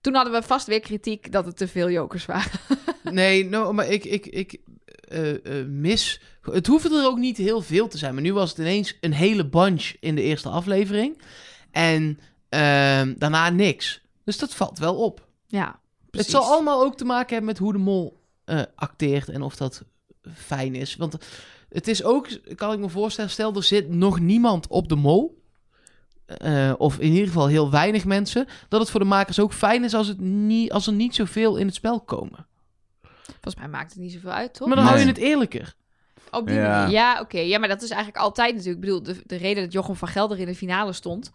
toen 0.00 0.14
hadden 0.14 0.32
we 0.32 0.42
vast 0.42 0.66
weer 0.66 0.80
kritiek 0.80 1.32
dat 1.32 1.44
het 1.44 1.56
te 1.56 1.68
veel 1.68 1.90
jokers 1.90 2.26
waren. 2.26 2.50
Nee, 3.02 3.44
no, 3.48 3.72
maar 3.72 3.88
ik, 3.88 4.04
ik, 4.04 4.26
ik 4.26 4.58
eh, 5.08 5.30
eh, 5.60 5.66
mis... 5.66 6.20
Het 6.42 6.66
hoefde 6.66 6.98
er 6.98 7.06
ook 7.06 7.18
niet 7.18 7.36
heel 7.36 7.60
veel 7.60 7.88
te 7.88 7.98
zijn. 7.98 8.12
Maar 8.14 8.22
nu 8.22 8.32
was 8.32 8.50
het 8.50 8.58
ineens 8.58 8.96
een 9.00 9.12
hele 9.12 9.48
bunch 9.48 9.92
in 10.00 10.14
de 10.14 10.22
eerste 10.22 10.48
aflevering. 10.48 11.22
En 11.70 12.18
ehm, 12.48 13.14
daarna 13.18 13.50
niks. 13.50 14.02
Dus 14.24 14.38
dat 14.38 14.54
valt 14.54 14.78
wel 14.78 14.96
op. 14.96 15.26
Ja, 15.46 15.80
precies. 16.10 16.32
Het 16.32 16.42
zal 16.42 16.52
allemaal 16.52 16.82
ook 16.84 16.96
te 16.96 17.04
maken 17.04 17.28
hebben 17.28 17.46
met 17.46 17.58
hoe 17.58 17.72
de 17.72 17.78
mol 17.78 18.20
eh, 18.44 18.62
acteert 18.74 19.28
en 19.28 19.42
of 19.42 19.56
dat 19.56 19.82
fijn 20.34 20.74
is. 20.74 20.96
Want 20.96 21.16
het 21.68 21.88
is 21.88 22.04
ook, 22.04 22.28
kan 22.56 22.72
ik 22.72 22.78
me 22.78 22.88
voorstellen, 22.88 23.30
stel 23.30 23.54
er 23.54 23.62
zit 23.62 23.88
nog 23.88 24.20
niemand 24.20 24.66
op 24.68 24.88
de 24.88 24.96
mol. 24.96 25.38
eh, 26.26 26.72
of 26.78 26.98
in 26.98 27.10
ieder 27.12 27.26
geval 27.26 27.46
heel 27.46 27.70
weinig 27.70 28.04
mensen. 28.04 28.46
Dat 28.68 28.80
het 28.80 28.90
voor 28.90 29.00
de 29.00 29.06
makers 29.06 29.38
ook 29.40 29.52
fijn 29.52 29.84
is 29.84 29.94
als, 29.94 30.06
het 30.06 30.20
niet, 30.20 30.72
als 30.72 30.86
er 30.86 30.92
niet 30.92 31.14
zoveel 31.14 31.56
in 31.56 31.66
het 31.66 31.74
spel 31.74 32.00
komen. 32.00 32.46
Volgens 33.24 33.54
mij 33.56 33.68
maakt 33.68 33.92
het 33.92 34.02
niet 34.02 34.12
zoveel 34.12 34.30
uit, 34.30 34.54
toch? 34.54 34.66
Maar 34.66 34.76
dan 34.76 34.84
Nee. 34.84 34.94
hou 34.94 35.06
je 35.06 35.12
het 35.12 35.22
eerlijker. 35.22 35.74
Op 36.30 36.46
die 36.46 36.56
Ja. 36.56 36.68
manier. 36.80 36.92
Ja, 36.92 37.20
oké. 37.20 37.38
Ja, 37.38 37.58
maar 37.58 37.68
dat 37.68 37.82
is 37.82 37.90
eigenlijk 37.90 38.22
altijd 38.22 38.54
natuurlijk. 38.54 38.84
Ik 38.84 38.90
bedoel, 38.90 39.02
de, 39.02 39.22
de 39.26 39.36
reden 39.36 39.62
dat 39.62 39.72
Jochem 39.72 39.96
van 39.96 40.08
Gelder 40.08 40.38
in 40.38 40.46
de 40.46 40.54
finale 40.54 40.92
stond... 40.92 41.30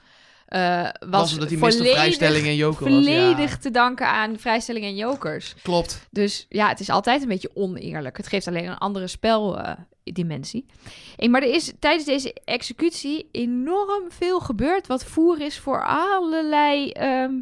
eh, 0.46 0.82
was, 1.00 1.10
Was, 1.10 1.34
omdat 1.34 1.50
hij 1.50 1.58
Vrijstelling 1.94 2.46
en 2.46 2.56
Joker 2.56 2.84
was. 2.90 2.94
volledig 2.94 3.52
Ja, 3.52 3.58
te 3.58 3.72
danken 3.72 4.08
aan 4.08 4.40
vrijstelling 4.40 4.86
en 4.86 4.96
jokers. 4.96 5.56
klopt. 5.62 6.08
Dus 6.12 6.46
ja, 6.50 6.68
het 6.70 6.80
is 6.80 6.90
altijd 6.90 7.22
een 7.22 7.28
beetje 7.28 7.52
oneerlijk. 7.54 8.18
Het 8.18 8.28
geeft 8.28 8.48
alleen 8.48 8.66
een 8.68 8.78
andere 8.78 9.08
speldimensie. 9.08 10.66
Hey, 11.16 11.28
maar 11.30 11.42
er 11.42 11.54
is 11.54 11.74
tijdens 11.80 12.06
deze 12.06 12.34
executie 12.46 13.30
enorm 13.32 14.04
veel 14.12 14.40
gebeurd... 14.40 14.88
wat 14.88 15.04
voer 15.04 15.42
is 15.42 15.60
voor 15.60 15.86
allerlei 15.86 16.90
ehm, 16.90 17.34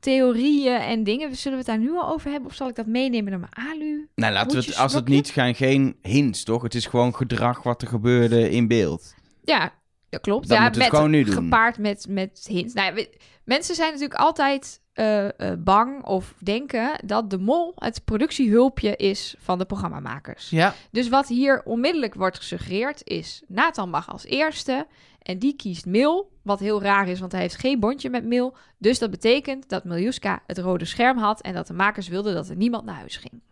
theorieën 0.00 0.76
en 0.80 1.04
dingen. 1.04 1.36
Zullen 1.36 1.58
we 1.58 1.64
het 1.64 1.74
daar 1.80 1.86
nu 1.88 1.96
al 1.98 2.08
over 2.08 2.30
hebben? 2.30 2.50
Of 2.50 2.56
zal 2.56 2.68
ik 2.68 2.74
dat 2.74 2.86
meenemen 2.86 3.30
naar 3.30 3.40
mijn 3.50 3.68
alu? 3.72 4.08
Nou, 4.14 4.32
laten 4.32 4.58
we 4.60 4.64
het, 4.66 4.76
als 4.76 4.92
het 4.92 5.08
niet 5.08 5.28
gaan, 5.30 5.54
geen 5.54 5.96
hints, 6.02 6.44
toch? 6.44 6.62
Het 6.62 6.74
is 6.74 6.86
gewoon 6.86 7.14
gedrag 7.14 7.62
wat 7.62 7.82
er 7.82 7.88
gebeurde 7.88 8.50
in 8.50 8.68
beeld. 8.68 9.14
Ja, 9.44 9.72
dat 10.12 10.20
klopt. 10.20 10.48
Dat 10.48 10.56
ja, 10.56 10.62
moeten 10.62 10.80
we 10.80 10.86
met, 10.86 10.96
gewoon 10.96 11.10
nu 11.10 11.24
doen. 11.24 11.34
Gepaard 11.34 11.78
met, 11.78 12.06
met 12.08 12.44
hints. 12.48 12.74
Nou, 12.74 12.88
ja, 12.88 12.94
we- 12.94 13.18
mensen 13.44 13.74
zijn 13.74 13.92
natuurlijk 13.92 14.20
altijd 14.20 14.80
eh, 14.92 15.24
eh, 15.40 15.58
bang 15.58 16.04
of 16.04 16.34
denken 16.38 16.98
dat 17.04 17.30
de 17.30 17.38
mol 17.38 17.72
het 17.76 18.04
productiehulpje 18.04 18.96
is 18.96 19.34
van 19.38 19.58
de 19.58 19.64
programmamakers. 19.64 20.50
Ja, 20.50 20.74
Dus 20.90 21.08
wat 21.08 21.28
hier 21.28 21.62
onmiddellijk 21.64 22.14
wordt 22.14 22.36
gesuggereerd 22.36 23.00
is... 23.04 23.42
Nathan 23.48 23.90
mag 23.90 24.08
als 24.10 24.24
eerste 24.24 24.86
en 25.22 25.38
die 25.38 25.56
kiest 25.56 25.86
Mil. 25.86 26.30
Wat 26.42 26.60
heel 26.60 26.82
raar 26.82 27.08
is, 27.08 27.20
want 27.20 27.32
hij 27.32 27.40
heeft 27.40 27.56
geen 27.56 27.80
bondje 27.80 28.10
met 28.10 28.24
Mil. 28.24 28.56
Dus 28.78 28.98
dat 28.98 29.10
betekent 29.10 29.68
dat 29.68 29.84
Miljuska 29.84 30.42
het 30.46 30.58
rode 30.58 30.84
scherm 30.84 31.18
had... 31.18 31.40
en 31.40 31.54
dat 31.54 31.66
de 31.66 31.72
makers 31.72 32.08
wilden 32.08 32.34
dat 32.34 32.48
er 32.48 32.56
niemand 32.56 32.84
naar 32.84 32.96
huis 32.96 33.16
ging. 33.16 33.42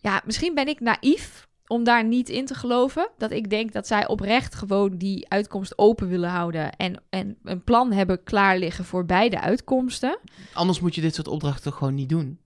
Ja, 0.00 0.22
misschien 0.24 0.54
ben 0.54 0.68
ik 0.68 0.80
naïef 0.80 1.48
om 1.66 1.84
daar 1.84 2.04
niet 2.04 2.28
in 2.28 2.46
te 2.46 2.54
geloven. 2.54 3.08
Dat 3.18 3.30
ik 3.30 3.50
denk 3.50 3.72
dat 3.72 3.86
zij 3.86 4.06
oprecht 4.08 4.54
gewoon 4.54 4.96
die 4.96 5.28
uitkomst 5.28 5.78
open 5.78 6.08
willen 6.08 6.30
houden... 6.30 6.76
en, 6.76 7.02
en 7.10 7.36
een 7.44 7.64
plan 7.64 7.92
hebben 7.92 8.22
klaar 8.22 8.58
liggen 8.58 8.84
voor 8.84 9.04
beide 9.04 9.40
uitkomsten. 9.40 10.18
anders 10.52 10.80
moet 10.80 10.94
je 10.94 11.00
dit 11.00 11.14
soort 11.14 11.28
opdrachten 11.28 11.62
toch 11.64 11.76
gewoon 11.78 11.94
niet 11.94 12.08
doen. 12.08 12.38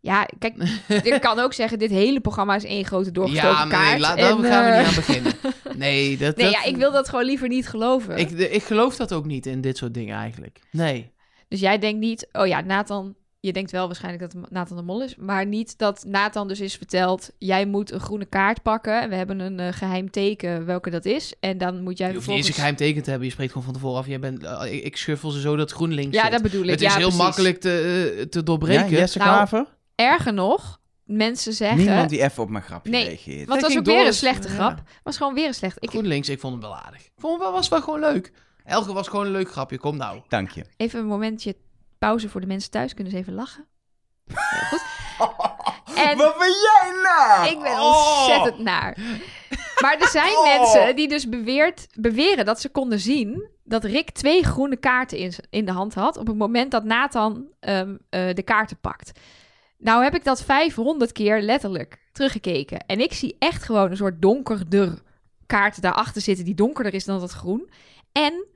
Ja, 0.00 0.28
kijk, 0.38 0.54
ik 1.02 1.20
kan 1.20 1.38
ook 1.38 1.52
zeggen... 1.52 1.78
dit 1.78 1.90
hele 1.90 2.20
programma 2.20 2.54
is 2.54 2.64
één 2.64 2.84
grote 2.84 3.10
doorgestoken 3.10 3.58
ja, 3.58 3.64
maar 3.64 3.74
kaart. 3.74 4.16
nee, 4.16 4.26
daar 4.26 4.52
gaan 4.52 4.64
we 4.64 4.70
eh, 4.70 4.78
niet 4.78 4.88
aan 4.88 4.94
beginnen. 4.94 5.32
Nee, 5.76 6.16
dat, 6.16 6.36
Nee, 6.36 6.44
dat- 6.44 6.54
ja, 6.54 6.64
ik 6.64 6.76
wil 6.76 6.92
dat 6.92 7.08
gewoon 7.08 7.24
liever 7.24 7.48
niet 7.48 7.68
geloven. 7.68 8.16
Ik, 8.16 8.30
ik 8.30 8.62
geloof 8.62 8.96
dat 8.96 9.12
ook 9.12 9.24
niet 9.24 9.46
in 9.46 9.60
dit 9.60 9.76
soort 9.76 9.94
dingen 9.94 10.16
eigenlijk. 10.16 10.60
Nee. 10.70 11.12
Dus 11.48 11.60
jij 11.60 11.78
denkt 11.78 12.00
niet, 12.00 12.28
oh 12.32 12.46
ja, 12.46 12.60
Nathan, 12.60 13.14
je 13.40 13.52
denkt 13.52 13.70
wel 13.70 13.86
waarschijnlijk 13.86 14.32
dat 14.32 14.50
Nathan 14.50 14.76
de 14.76 14.82
mol 14.82 15.02
is, 15.02 15.16
maar 15.16 15.46
niet 15.46 15.78
dat 15.78 16.04
Nathan 16.06 16.48
dus 16.48 16.60
is 16.60 16.74
verteld, 16.76 17.30
jij 17.38 17.66
moet 17.66 17.92
een 17.92 18.00
groene 18.00 18.24
kaart 18.24 18.62
pakken. 18.62 19.08
We 19.08 19.14
hebben 19.14 19.38
een 19.40 19.60
eh, 19.60 19.72
geheim 19.72 20.10
teken 20.10 20.64
welke 20.64 20.90
dat 20.90 21.04
is. 21.04 21.34
En 21.40 21.58
dan 21.58 21.82
moet 21.82 21.98
jij 21.98 22.08
Je 22.08 22.14
hoeft 22.14 22.26
niet 22.26 22.36
eens 22.36 22.48
een 22.48 22.54
geheim 22.54 22.76
teken 22.76 23.02
te 23.02 23.10
hebben. 23.10 23.26
Je 23.26 23.32
spreekt 23.32 23.52
gewoon 23.52 23.66
van 23.66 23.74
tevoren 23.74 23.98
af. 23.98 24.06
Jij 24.06 24.20
bent, 24.20 24.42
eh, 24.44 24.72
ik, 24.72 24.84
ik 24.84 24.96
schuffel 24.96 25.30
ze 25.30 25.40
zo 25.40 25.56
dat 25.56 25.72
GroenLinks 25.72 26.16
Ja, 26.16 26.22
zit. 26.22 26.32
dat 26.32 26.42
bedoel 26.42 26.62
ik. 26.62 26.70
Het 26.70 26.80
ja, 26.80 26.88
is 26.88 26.94
heel 26.94 27.02
precies. 27.02 27.22
makkelijk 27.22 27.60
te, 27.60 27.70
eh, 28.18 28.24
te 28.24 28.38
Ja, 28.38 28.44
doorbreken. 28.44 28.90
Jesse 28.90 29.18
Nou? 29.18 29.66
Erger 29.94 30.32
nog, 30.32 30.80
mensen 31.04 31.52
zeggen... 31.52 31.78
Niemand 31.78 32.10
die 32.10 32.22
even 32.22 32.42
op 32.42 32.48
mijn 32.48 32.64
grapje 32.64 32.90
Nee, 32.90 33.04
reageert. 33.04 33.48
Want 33.48 33.60
het 33.60 33.68
was 33.68 33.78
ook 33.78 33.86
weer 33.86 34.06
een 34.06 34.12
slechte 34.12 34.48
ja. 34.48 34.54
grap. 34.54 34.82
was 35.02 35.16
gewoon 35.16 35.34
weer 35.34 35.46
een 35.46 35.54
slechte... 35.54 35.80
Ik, 35.80 35.90
GroenLinks, 35.90 36.28
ik 36.28 36.40
vond 36.40 36.52
hem 36.52 36.62
wel 36.62 36.76
aardig. 36.76 37.00
Ik 37.00 37.12
vond 37.16 37.32
hem 37.32 37.42
wel, 37.42 37.52
was 37.52 37.68
wel 37.68 37.82
gewoon 37.82 38.00
leuk. 38.00 38.32
Elke 38.64 38.92
was 38.92 39.08
gewoon 39.08 39.26
een 39.26 39.32
leuk 39.32 39.50
grapje. 39.50 39.78
Kom 39.78 39.96
nou. 39.96 40.20
Dank 40.28 40.50
je. 40.50 40.64
even 40.76 40.98
een 40.98 41.06
momentje 41.06 41.56
pauze 42.00 42.28
voor 42.28 42.40
de 42.40 42.46
mensen 42.46 42.70
thuis. 42.70 42.94
Kunnen 42.94 43.12
ze 43.12 43.18
even 43.18 43.34
lachen? 43.34 43.66
Heel 44.26 44.68
goed. 44.68 44.82
En- 45.96 46.16
Wat 46.16 46.38
ben 46.38 46.48
jij 46.48 46.92
nou? 47.02 47.48
Ik 47.50 47.62
ben 47.62 47.80
ontzettend 47.80 48.58
naar. 48.58 48.98
Maar 49.80 49.96
er 50.00 50.08
zijn 50.08 50.36
Oh. 50.36 50.44
mensen 50.58 50.96
die 50.96 51.08
dus 51.08 51.28
beweert, 51.28 51.86
beweren 52.00 52.44
dat 52.44 52.60
ze 52.60 52.68
konden 52.68 53.00
zien 53.00 53.48
dat 53.64 53.84
Rick 53.84 54.10
twee 54.10 54.44
groene 54.44 54.76
kaarten 54.76 55.18
in, 55.18 55.32
in 55.50 55.64
de 55.64 55.72
hand 55.72 55.94
had 55.94 56.16
op 56.16 56.26
het 56.26 56.36
moment 56.36 56.70
dat 56.70 56.84
Nathan 56.84 57.46
ehm, 57.60 57.96
eh, 58.10 58.34
de 58.34 58.42
kaarten 58.42 58.78
pakt. 58.80 59.18
Nou 59.78 60.02
heb 60.02 60.14
ik 60.14 60.24
dat 60.24 60.42
500 60.42 61.12
keer 61.12 61.40
letterlijk 61.40 61.98
teruggekeken. 62.12 62.78
En 62.86 63.00
ik 63.00 63.12
zie 63.12 63.36
echt 63.38 63.62
gewoon 63.62 63.90
een 63.90 63.96
soort 63.96 64.22
donkerder 64.22 65.02
kaart 65.46 65.82
daarachter 65.82 66.22
zitten 66.22 66.44
die 66.44 66.54
donkerder 66.54 66.94
is 66.94 67.04
dan 67.04 67.20
dat 67.20 67.30
groen. 67.32 67.70
En 68.12 68.46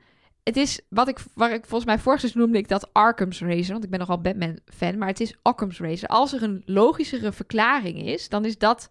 het 0.44 0.56
is 0.56 0.80
wat 0.88 1.08
ik, 1.08 1.18
waar 1.34 1.52
ik 1.52 1.64
volgens 1.64 1.84
mij 1.84 1.98
vorig 1.98 2.34
noemde 2.34 2.58
ik 2.58 2.68
dat 2.68 2.92
Arkham's 2.92 3.40
Razor, 3.40 3.72
want 3.72 3.84
ik 3.84 3.90
ben 3.90 3.98
nogal 3.98 4.20
Batman 4.20 4.58
fan, 4.64 4.98
maar 4.98 5.08
het 5.08 5.20
is 5.20 5.34
Occam's 5.42 5.78
Razor. 5.78 6.08
Als 6.08 6.32
er 6.32 6.42
een 6.42 6.62
logischere 6.64 7.32
verklaring 7.32 8.02
is, 8.06 8.28
dan 8.28 8.44
is 8.44 8.58
dat 8.58 8.88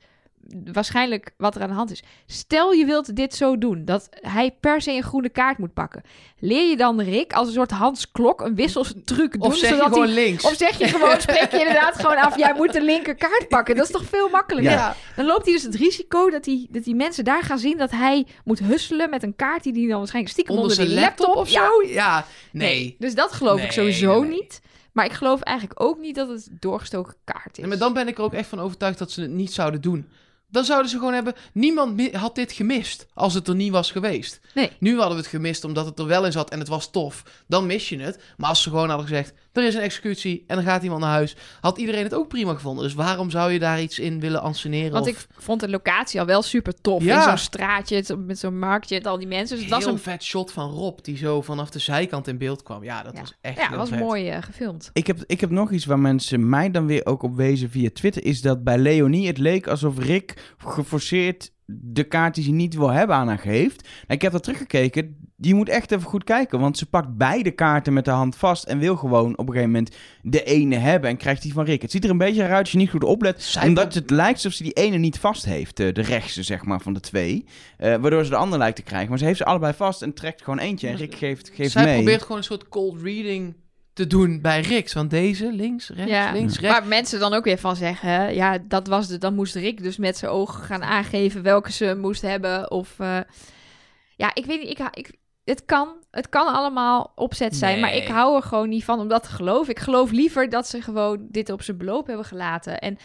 waarschijnlijk 0.73 1.33
wat 1.37 1.55
er 1.55 1.61
aan 1.61 1.67
de 1.67 1.73
hand 1.73 1.91
is. 1.91 2.03
Stel 2.25 2.71
je 2.71 2.85
wilt 2.85 3.15
dit 3.15 3.35
zo 3.35 3.57
doen, 3.57 3.85
dat 3.85 4.09
hij 4.11 4.51
per 4.59 4.81
se 4.81 4.91
een 4.91 5.03
groene 5.03 5.29
kaart 5.29 5.57
moet 5.57 5.73
pakken. 5.73 6.01
Leer 6.39 6.69
je 6.69 6.77
dan 6.77 7.01
Rick 7.01 7.33
als 7.33 7.47
een 7.47 7.53
soort 7.53 7.71
Hans 7.71 8.11
Klok 8.11 8.41
een 8.41 8.55
wisseltruc 8.55 9.31
doen, 9.31 9.41
Of 9.41 9.57
zeg 9.57 9.69
je 9.69 9.75
zodat 9.75 9.91
gewoon 9.91 10.05
hij... 10.05 10.13
links. 10.13 10.43
Of 10.43 10.55
zeg 10.57 10.77
je 10.77 10.87
gewoon, 10.87 11.21
spreek 11.21 11.51
je 11.51 11.59
inderdaad 11.59 11.95
gewoon 11.95 12.17
af, 12.17 12.37
jij 12.37 12.53
moet 12.53 12.73
de 12.73 12.81
linker 12.81 13.15
kaart 13.15 13.47
pakken. 13.49 13.75
Dat 13.75 13.85
is 13.85 13.91
toch 13.91 14.05
veel 14.05 14.29
makkelijker? 14.29 14.71
Ja. 14.71 14.95
Dan 15.15 15.25
loopt 15.25 15.45
hij 15.45 15.53
dus 15.53 15.63
het 15.63 15.75
risico 15.75 16.29
dat, 16.29 16.45
hij, 16.45 16.67
dat 16.69 16.83
die 16.83 16.95
mensen 16.95 17.23
daar 17.23 17.43
gaan 17.43 17.59
zien 17.59 17.77
dat 17.77 17.91
hij 17.91 18.25
moet 18.43 18.59
husselen 18.59 19.09
met 19.09 19.23
een 19.23 19.35
kaart 19.35 19.63
die 19.63 19.73
hij 19.73 19.87
dan 19.87 19.97
waarschijnlijk 19.97 20.33
stiekem 20.33 20.55
Onder 20.55 20.69
onder, 20.69 20.85
zijn 20.85 20.97
die 20.97 21.05
laptop, 21.05 21.35
of 21.35 21.49
zo? 21.49 21.83
Ja, 21.87 22.25
nee. 22.51 22.95
Dus 22.99 23.15
dat 23.15 23.31
geloof 23.31 23.63
ik 23.63 23.71
sowieso 23.71 24.21
nee, 24.21 24.29
niet. 24.29 24.61
Maar 24.93 25.05
ik 25.05 25.13
geloof 25.13 25.41
eigenlijk 25.41 25.81
ook 25.81 25.99
niet 25.99 26.15
dat 26.15 26.29
het 26.29 26.49
doorgestoken 26.51 27.15
kaart 27.23 27.51
is. 27.51 27.57
Nee, 27.57 27.67
maar 27.67 27.77
dan 27.77 27.93
ben 27.93 28.07
ik 28.07 28.17
er 28.17 28.23
ook 28.23 28.33
echt 28.33 28.49
van 28.49 28.59
overtuigd 28.59 28.97
dat 28.97 29.11
ze 29.11 29.21
het 29.21 29.31
niet 29.31 29.53
zouden 29.53 29.81
doen. 29.81 30.07
Dan 30.53 30.63
zouden 30.63 30.89
ze 30.89 30.97
gewoon 30.97 31.13
hebben... 31.13 31.33
Niemand 31.53 32.15
had 32.15 32.35
dit 32.35 32.51
gemist 32.51 33.05
als 33.13 33.33
het 33.33 33.47
er 33.47 33.55
niet 33.55 33.71
was 33.71 33.91
geweest. 33.91 34.39
Nee. 34.53 34.71
Nu 34.79 34.97
hadden 34.97 35.15
we 35.15 35.21
het 35.21 35.31
gemist 35.31 35.63
omdat 35.63 35.85
het 35.85 35.99
er 35.99 36.05
wel 36.05 36.25
in 36.25 36.31
zat 36.31 36.49
en 36.49 36.59
het 36.59 36.67
was 36.67 36.91
tof. 36.91 37.23
Dan 37.47 37.65
mis 37.65 37.89
je 37.89 37.99
het. 37.99 38.19
Maar 38.37 38.49
als 38.49 38.61
ze 38.61 38.69
gewoon 38.69 38.89
hadden 38.89 39.07
gezegd... 39.07 39.33
Er 39.53 39.63
is 39.63 39.75
een 39.75 39.81
executie 39.81 40.43
en 40.47 40.55
dan 40.55 40.65
gaat 40.65 40.83
iemand 40.83 41.01
naar 41.01 41.09
huis. 41.11 41.35
Had 41.61 41.77
iedereen 41.77 42.03
het 42.03 42.13
ook 42.13 42.27
prima 42.27 42.53
gevonden. 42.53 42.83
Dus 42.83 42.93
waarom 42.93 43.29
zou 43.29 43.51
je 43.51 43.59
daar 43.59 43.81
iets 43.81 43.99
in 43.99 44.19
willen 44.19 44.41
anseneren? 44.41 44.91
Want 44.91 45.05
of... 45.05 45.11
ik 45.11 45.27
vond 45.37 45.59
de 45.59 45.69
locatie 45.69 46.19
al 46.19 46.25
wel 46.25 46.41
super 46.41 46.81
tof. 46.81 47.03
Ja. 47.03 47.17
In 47.17 47.23
zo'n 47.23 47.37
straatje, 47.37 47.95
het- 47.95 48.25
met 48.25 48.39
zo'n 48.39 48.59
marktje 48.59 48.95
en 48.99 49.03
al 49.03 49.17
die 49.17 49.27
mensen. 49.27 49.55
Dus 49.55 49.65
het 49.65 49.73
was 49.73 49.85
een... 49.85 49.97
vet 49.99 50.23
shot 50.23 50.51
van 50.51 50.69
Rob 50.69 50.99
die 51.01 51.17
zo 51.17 51.41
vanaf 51.41 51.69
de 51.69 51.79
zijkant 51.79 52.27
in 52.27 52.37
beeld 52.37 52.63
kwam. 52.63 52.83
Ja, 52.83 53.03
dat 53.03 53.13
Ja. 53.13 53.19
was 53.19 53.33
echt 53.41 53.57
Ja, 53.57 53.67
heel 53.67 53.77
was 53.77 53.89
vet. 53.89 53.99
mooi 53.99 54.29
eh, 54.29 54.41
gefilmd. 54.41 54.89
Ik 54.93 55.07
heb, 55.07 55.23
ik 55.27 55.41
heb 55.41 55.49
nog 55.49 55.71
iets 55.71 55.85
waar 55.85 55.99
mensen 55.99 56.49
mij 56.49 56.71
dan 56.71 56.85
weer 56.85 57.05
ook 57.05 57.23
op 57.23 57.35
wezen 57.35 57.69
via 57.69 57.89
Twitter. 57.93 58.25
Is 58.25 58.41
dat 58.41 58.63
bij 58.63 58.77
Leonie 58.77 59.27
het 59.27 59.37
leek 59.37 59.67
alsof 59.67 59.99
Rick 59.99 60.53
geforceerd 60.57 61.51
de 61.65 62.03
kaart 62.03 62.35
die 62.35 62.43
ze 62.43 62.51
niet 62.51 62.75
wil 62.75 62.89
hebben 62.89 63.15
aan 63.15 63.27
haar 63.27 63.39
geeft. 63.39 63.81
Nou, 63.83 63.93
ik 64.07 64.21
heb 64.21 64.31
dat 64.31 64.43
teruggekeken. 64.43 65.22
Die 65.43 65.55
moet 65.55 65.69
echt 65.69 65.91
even 65.91 66.09
goed 66.09 66.23
kijken. 66.23 66.59
Want 66.59 66.77
ze 66.77 66.85
pakt 66.85 67.17
beide 67.17 67.51
kaarten 67.51 67.93
met 67.93 68.05
de 68.05 68.11
hand 68.11 68.35
vast. 68.35 68.63
En 68.63 68.77
wil 68.79 68.95
gewoon 68.95 69.31
op 69.37 69.39
een 69.47 69.53
gegeven 69.53 69.71
moment 69.71 69.95
de 70.21 70.43
ene 70.43 70.75
hebben. 70.75 71.09
En 71.09 71.17
krijgt 71.17 71.41
die 71.41 71.53
van 71.53 71.65
Rick. 71.65 71.81
Het 71.81 71.91
ziet 71.91 72.03
er 72.03 72.09
een 72.09 72.17
beetje 72.17 72.43
uit 72.47 72.59
als 72.59 72.71
je 72.71 72.77
niet 72.77 72.89
goed 72.89 73.03
oplet. 73.03 73.43
Zij 73.43 73.67
omdat 73.67 73.93
het 73.93 74.09
lijkt 74.09 74.33
alsof 74.35 74.53
ze 74.53 74.63
die 74.63 74.73
ene 74.73 74.97
niet 74.97 75.19
vast 75.19 75.45
heeft. 75.45 75.79
eh, 75.79 75.93
de 75.93 76.01
rechtse, 76.01 76.43
zeg 76.43 76.63
maar, 76.65 76.81
van 76.81 76.93
de 76.93 76.99
twee. 76.99 77.45
Eh, 77.77 77.95
waardoor 77.95 78.23
ze 78.23 78.29
de 78.29 78.35
andere 78.35 78.57
lijkt 78.57 78.75
te 78.75 78.81
krijgen. 78.83 79.09
Maar 79.09 79.17
ze 79.17 79.25
heeft 79.25 79.37
ze 79.37 79.45
allebei 79.45 79.73
vast 79.73 80.01
en 80.01 80.13
trekt 80.13 80.43
gewoon 80.43 80.59
eentje. 80.59 80.87
En 80.87 80.95
Rick 80.95 81.15
geeft, 81.15 81.51
geeft 81.53 81.71
Zij 81.71 81.83
mee. 81.83 81.95
probeert 81.95 82.21
gewoon 82.21 82.37
een 82.37 82.43
soort 82.43 82.69
cold 82.69 83.01
reading 83.01 83.55
te 83.93 84.07
doen 84.07 84.41
bij 84.41 84.61
Rick. 84.61 84.91
Want 84.93 85.09
deze, 85.09 85.51
links, 85.51 85.89
rechts, 85.89 86.11
Ja. 86.11 86.31
links, 86.31 86.59
rechts. 86.59 86.79
Waar 86.79 86.87
mensen 86.87 87.19
dan 87.19 87.33
ook 87.33 87.43
weer 87.43 87.57
van 87.57 87.75
zeggen, 87.75 88.33
ja, 88.35 88.57
dat 88.67 88.87
was 88.87 89.07
de, 89.07 89.17
dan 89.17 89.35
moest 89.35 89.55
Rick 89.55 89.83
dus 89.83 89.97
met 89.97 90.17
zijn 90.17 90.31
ogen 90.31 90.63
gaan 90.63 90.83
aangeven 90.83 91.41
welke 91.43 91.71
ze 91.71 91.95
moest 92.01 92.21
hebben. 92.21 92.71
Of, 92.71 92.93
eh, 92.99 93.17
ja, 94.15 94.31
ik 94.35 94.45
weet 94.45 94.59
niet, 94.61 94.69
ik, 94.79 94.87
ik, 94.91 95.11
het, 95.43 95.65
kan, 95.65 95.95
het 96.11 96.29
kan 96.29 96.47
allemaal 96.47 97.11
opzet 97.15 97.55
zijn, 97.55 97.79
maar 97.79 97.95
ik 97.95 98.07
hou 98.07 98.35
er 98.35 98.41
gewoon 98.41 98.69
niet 98.69 98.83
van 98.83 98.99
om 98.99 99.07
dat 99.07 99.23
te 99.23 99.29
geloven. 99.29 99.69
Ik 99.69 99.79
geloof 99.79 100.11
liever 100.11 100.49
dat 100.49 100.67
ze 100.67 100.81
gewoon 100.81 101.27
dit 101.29 101.49
op 101.49 101.61
zijn 101.61 101.77
beloop 101.77 102.07
hebben 102.07 102.25
gelaten. 102.25 102.79
En 102.79 102.97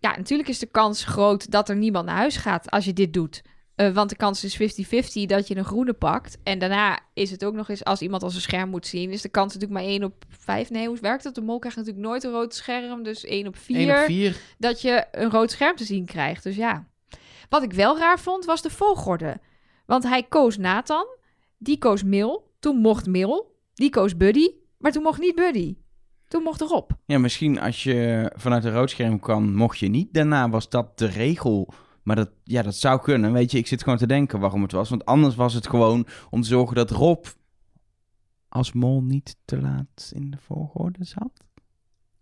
ja, 0.00 0.16
natuurlijk 0.16 0.48
is 0.48 0.58
de 0.58 0.66
kans 0.66 1.04
groot 1.04 1.50
dat 1.50 1.68
er 1.68 1.76
niemand 1.76 2.06
naar 2.06 2.16
huis 2.16 2.36
gaat 2.36 2.70
als 2.70 2.84
je 2.84 2.92
dit 2.92 3.12
doet. 3.12 3.42
Eh, 3.74 3.94
want 3.94 4.10
de 4.10 4.16
kans 4.16 4.44
is 4.44 4.56
50-50 4.56 5.26
dat 5.26 5.48
je 5.48 5.56
een 5.56 5.64
groene 5.64 5.92
pakt. 5.92 6.38
En 6.42 6.58
daarna 6.58 6.98
is 7.14 7.30
het 7.30 7.44
ook 7.44 7.54
nog 7.54 7.68
eens, 7.68 7.84
als 7.84 8.00
iemand 8.00 8.22
als 8.22 8.34
een 8.34 8.40
scherm 8.40 8.70
moet 8.70 8.86
zien, 8.86 9.10
is 9.10 9.22
de 9.22 9.28
kans 9.28 9.54
natuurlijk 9.54 9.80
maar 9.80 9.90
1 9.90 10.04
op 10.04 10.24
5. 10.28 10.70
Nee, 10.70 10.86
hoe 10.86 10.98
werkt 11.00 11.22
dat? 11.22 11.34
De 11.34 11.40
mol 11.40 11.58
krijgt 11.58 11.76
natuurlijk 11.78 12.06
nooit 12.06 12.24
een 12.24 12.30
rood 12.30 12.54
scherm. 12.54 13.02
Dus 13.02 13.24
1 13.24 13.46
op 13.46 13.56
4 13.56 13.76
1 13.76 13.90
op 13.90 14.04
4. 14.04 14.36
dat 14.58 14.80
je 14.80 15.06
een 15.10 15.30
rood 15.30 15.50
scherm 15.50 15.76
te 15.76 15.84
zien 15.84 16.04
krijgt. 16.04 16.42
Dus 16.42 16.56
ja. 16.56 16.86
Wat 17.48 17.62
ik 17.62 17.72
wel 17.72 17.98
raar 17.98 18.20
vond, 18.20 18.44
was 18.44 18.62
de 18.62 18.70
volgorde. 18.70 19.40
Want 19.86 20.02
hij 20.02 20.22
koos 20.22 20.56
Nathan, 20.56 21.06
die 21.62 21.78
koos 21.78 22.02
Mil, 22.02 22.54
toen 22.58 22.76
mocht 22.76 23.06
Mil, 23.06 23.56
die 23.74 23.90
koos 23.90 24.16
Buddy, 24.16 24.48
maar 24.78 24.92
toen 24.92 25.02
mocht 25.02 25.20
niet 25.20 25.34
Buddy. 25.34 25.76
Toen 26.28 26.42
mocht 26.42 26.60
Rob. 26.60 26.90
Ja, 27.06 27.18
misschien 27.18 27.60
als 27.60 27.82
je 27.82 28.30
vanuit 28.34 28.64
een 28.64 28.72
roodscherm 28.72 29.20
kwam, 29.20 29.54
mocht 29.54 29.78
je 29.78 29.88
niet. 29.88 30.14
Daarna 30.14 30.48
was 30.50 30.68
dat 30.68 30.98
de 30.98 31.06
regel. 31.06 31.72
Maar 32.02 32.16
dat, 32.16 32.30
ja, 32.44 32.62
dat 32.62 32.74
zou 32.74 33.00
kunnen. 33.00 33.32
Weet 33.32 33.50
je, 33.50 33.58
ik 33.58 33.66
zit 33.66 33.82
gewoon 33.82 33.98
te 33.98 34.06
denken 34.06 34.40
waarom 34.40 34.62
het 34.62 34.72
was. 34.72 34.88
Want 34.88 35.04
anders 35.04 35.34
was 35.34 35.54
het 35.54 35.66
gewoon 35.68 36.06
om 36.30 36.42
te 36.42 36.48
zorgen 36.48 36.76
dat 36.76 36.90
Rob 36.90 37.24
als 38.48 38.72
mol 38.72 39.02
niet 39.02 39.36
te 39.44 39.60
laat 39.60 40.10
in 40.14 40.30
de 40.30 40.36
volgorde 40.40 41.04
zat. 41.04 41.44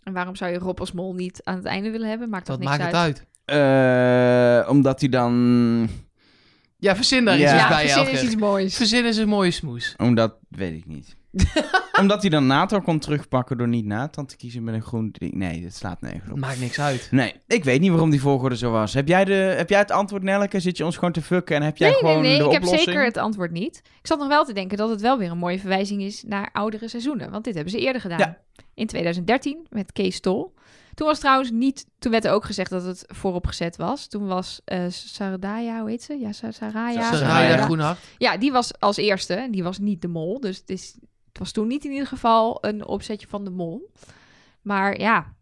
En 0.03 0.13
waarom 0.13 0.37
zou 0.37 0.53
je 0.53 0.59
Rob 0.59 0.81
als 0.81 0.93
mol 0.93 1.15
niet 1.15 1.41
aan 1.45 1.57
het 1.57 1.65
einde 1.65 1.91
willen 1.91 2.09
hebben? 2.09 2.29
Maakt 2.29 2.47
toch 2.47 2.59
Dat 2.59 2.65
niks 2.69 2.79
maakt 2.79 2.95
uit. 2.95 3.19
het 3.19 3.29
uit. 3.47 4.65
Eh, 4.65 4.71
omdat 4.71 5.01
hij 5.01 5.09
dan... 5.09 5.89
Ja, 6.81 6.97
verzin 6.97 7.25
daar 7.25 7.39
Ja. 7.39 7.43
iets 7.53 7.63
Ja, 7.63 7.69
bij, 7.69 7.89
verzin 7.89 8.13
is 8.13 8.23
iets 8.23 8.37
moois. 8.37 8.77
Verzin 8.77 9.05
is 9.05 9.17
een 9.17 9.29
mooie 9.29 9.51
smoes. 9.51 9.95
Omdat, 9.97 10.35
weet 10.49 10.75
ik 10.75 10.87
niet. 10.87 11.17
omdat 12.01 12.21
hij 12.21 12.31
dan 12.31 12.47
Nathan 12.47 12.83
kon 12.83 12.99
terugpakken 12.99 13.59
door 13.59 13.69
niet 13.69 13.85
Nathan 13.85 14.27
te 14.27 14.37
kiezen 14.37 14.65
met 14.65 14.75
een 14.75 14.83
groen 14.83 15.09
ding. 15.19 15.33
Nee, 15.35 15.63
dat 15.63 15.75
slaat 15.75 16.01
nergens 16.01 16.31
op. 16.31 16.39
Maakt 16.39 16.61
niks 16.61 16.81
uit. 16.81 17.09
Nee, 17.11 17.35
ik 17.47 17.65
weet 17.65 17.81
niet 17.81 17.91
waarom 17.91 18.11
die 18.11 18.21
volgorde 18.21 18.57
zo 18.57 18.71
was. 18.71 18.95
Heb 18.95 19.09
jij, 19.09 19.25
de, 19.25 19.33
heb 19.33 19.69
jij 19.69 19.79
het 19.79 19.91
antwoord, 19.91 20.23
Nelke? 20.23 20.61
Zit 20.61 20.77
je 20.77 20.85
ons 20.85 20.95
gewoon 20.95 21.13
te 21.13 21.23
fucken 21.23 21.57
en 21.57 21.63
heb 21.63 21.77
jij 21.77 21.89
Nee, 21.91 22.03
nee, 22.03 22.11
gewoon 22.11 22.23
nee, 22.27 22.39
de 22.39 22.45
ik 22.45 22.51
heb 22.51 22.63
oplossing? 22.63 22.89
zeker 22.89 23.05
het 23.05 23.17
antwoord 23.17 23.51
niet. 23.51 23.77
Ik 24.01 24.07
zat 24.07 24.19
nog 24.19 24.29
wel 24.29 24.45
te 24.45 24.53
denken 24.53 24.77
dat 24.77 24.91
het 24.91 25.01
wel 25.01 25.19
weer 25.19 25.31
een 25.31 25.39
mooie 25.39 25.59
verwijzing 25.59 26.03
is 26.03 26.23
naar 26.27 26.51
oudere 26.53 26.89
seizoenen. 26.89 27.31
Want 27.31 27.45
dit 27.45 27.55
hebben 27.55 27.73
ze 27.73 27.79
eerder 27.81 28.01
gedaan. 28.01 28.19
Ja. 28.19 28.39
In 28.75 28.87
2013 28.87 29.67
met 29.71 29.93
Kees 29.93 30.21
Tol. 30.21 30.55
Toen 30.95 31.07
was 31.07 31.19
trouwens 31.19 31.51
niet... 31.51 31.87
Toen 31.99 32.13
werd 32.13 32.25
er 32.25 32.33
ook 32.33 32.45
gezegd 32.45 32.71
dat 32.71 32.85
het 32.85 33.05
vooropgezet 33.07 33.77
was. 33.77 34.07
Toen 34.07 34.27
was 34.27 34.61
eh 34.65 34.85
Saradaya, 34.89 35.81
hoe 35.81 35.91
heet 35.91 36.03
ze? 36.03 36.19
Ja, 36.19 36.33
Sa- 36.33 36.51
Saraya. 36.51 37.13
Saraya. 37.13 37.63
Groenhart. 37.65 37.99
Ja, 38.19 38.37
die 38.37 38.53
was 38.53 38.81
als 38.81 38.97
eerste. 38.97 39.35
En 39.35 39.51
die 39.51 39.63
was 39.63 39.79
niet 39.79 40.03
de 40.03 40.09
mol. 40.09 40.41
Dus 40.41 40.57
het 40.57 40.71
is 40.71 40.95
Het 41.29 41.39
was 41.39 41.53
toen 41.53 41.67
niet 41.67 41.85
in 41.85 41.91
ieder 41.91 42.07
geval 42.07 42.59
een 42.61 42.87
opzetje 42.87 43.27
van 43.29 43.45
de 43.45 43.51
mol. 43.51 43.91
Maar 44.63 44.99
ja, 45.01 45.35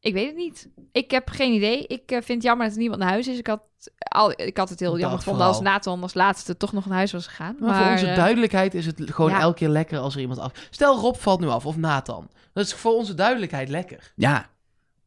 ik 0.00 0.12
weet 0.12 0.26
het 0.26 0.36
niet. 0.36 0.68
Ik 0.92 1.10
heb 1.10 1.28
geen 1.30 1.52
idee. 1.52 1.86
Ik 1.86 2.10
eh, 2.10 2.16
vind 2.16 2.28
het 2.28 2.42
jammer 2.42 2.66
dat 2.66 2.74
er 2.74 2.80
niemand 2.80 3.00
naar 3.00 3.10
huis 3.10 3.28
is. 3.28 3.38
Ik 3.38 3.46
had, 3.46 3.68
al, 3.98 4.32
ik 4.40 4.56
had 4.56 4.68
het 4.68 4.80
heel 4.80 4.90
Dat 4.90 5.00
jammer 5.00 5.18
gevonden 5.18 5.46
als. 5.46 5.60
Nathan 5.60 6.02
als 6.02 6.14
laatste 6.14 6.56
toch 6.56 6.72
nog 6.72 6.86
naar 6.86 6.96
huis 6.96 7.12
was 7.12 7.26
gegaan. 7.26 7.56
Maar, 7.58 7.82
voor 7.82 7.92
onze 7.92 8.06
eh, 8.06 8.16
duidelijkheid 8.16 8.74
is 8.74 8.86
het 8.86 9.02
gewoon 9.04 9.30
ja. 9.30 9.40
elke 9.40 9.58
keer 9.58 9.68
lekker 9.68 9.98
als 9.98 10.14
er 10.14 10.20
iemand 10.20 10.38
af... 10.38 10.52
Stel 10.70 10.96
Rob 10.96 11.14
valt 11.14 11.40
nu 11.40 11.46
af, 11.46 11.66
of 11.66 11.76
Nathan. 11.76 12.30
Dat 12.52 12.66
is 12.66 12.74
voor 12.74 12.92
onze 12.94 13.14
duidelijkheid 13.14 13.68
lekker. 13.68 14.12
Ja. 14.16 14.50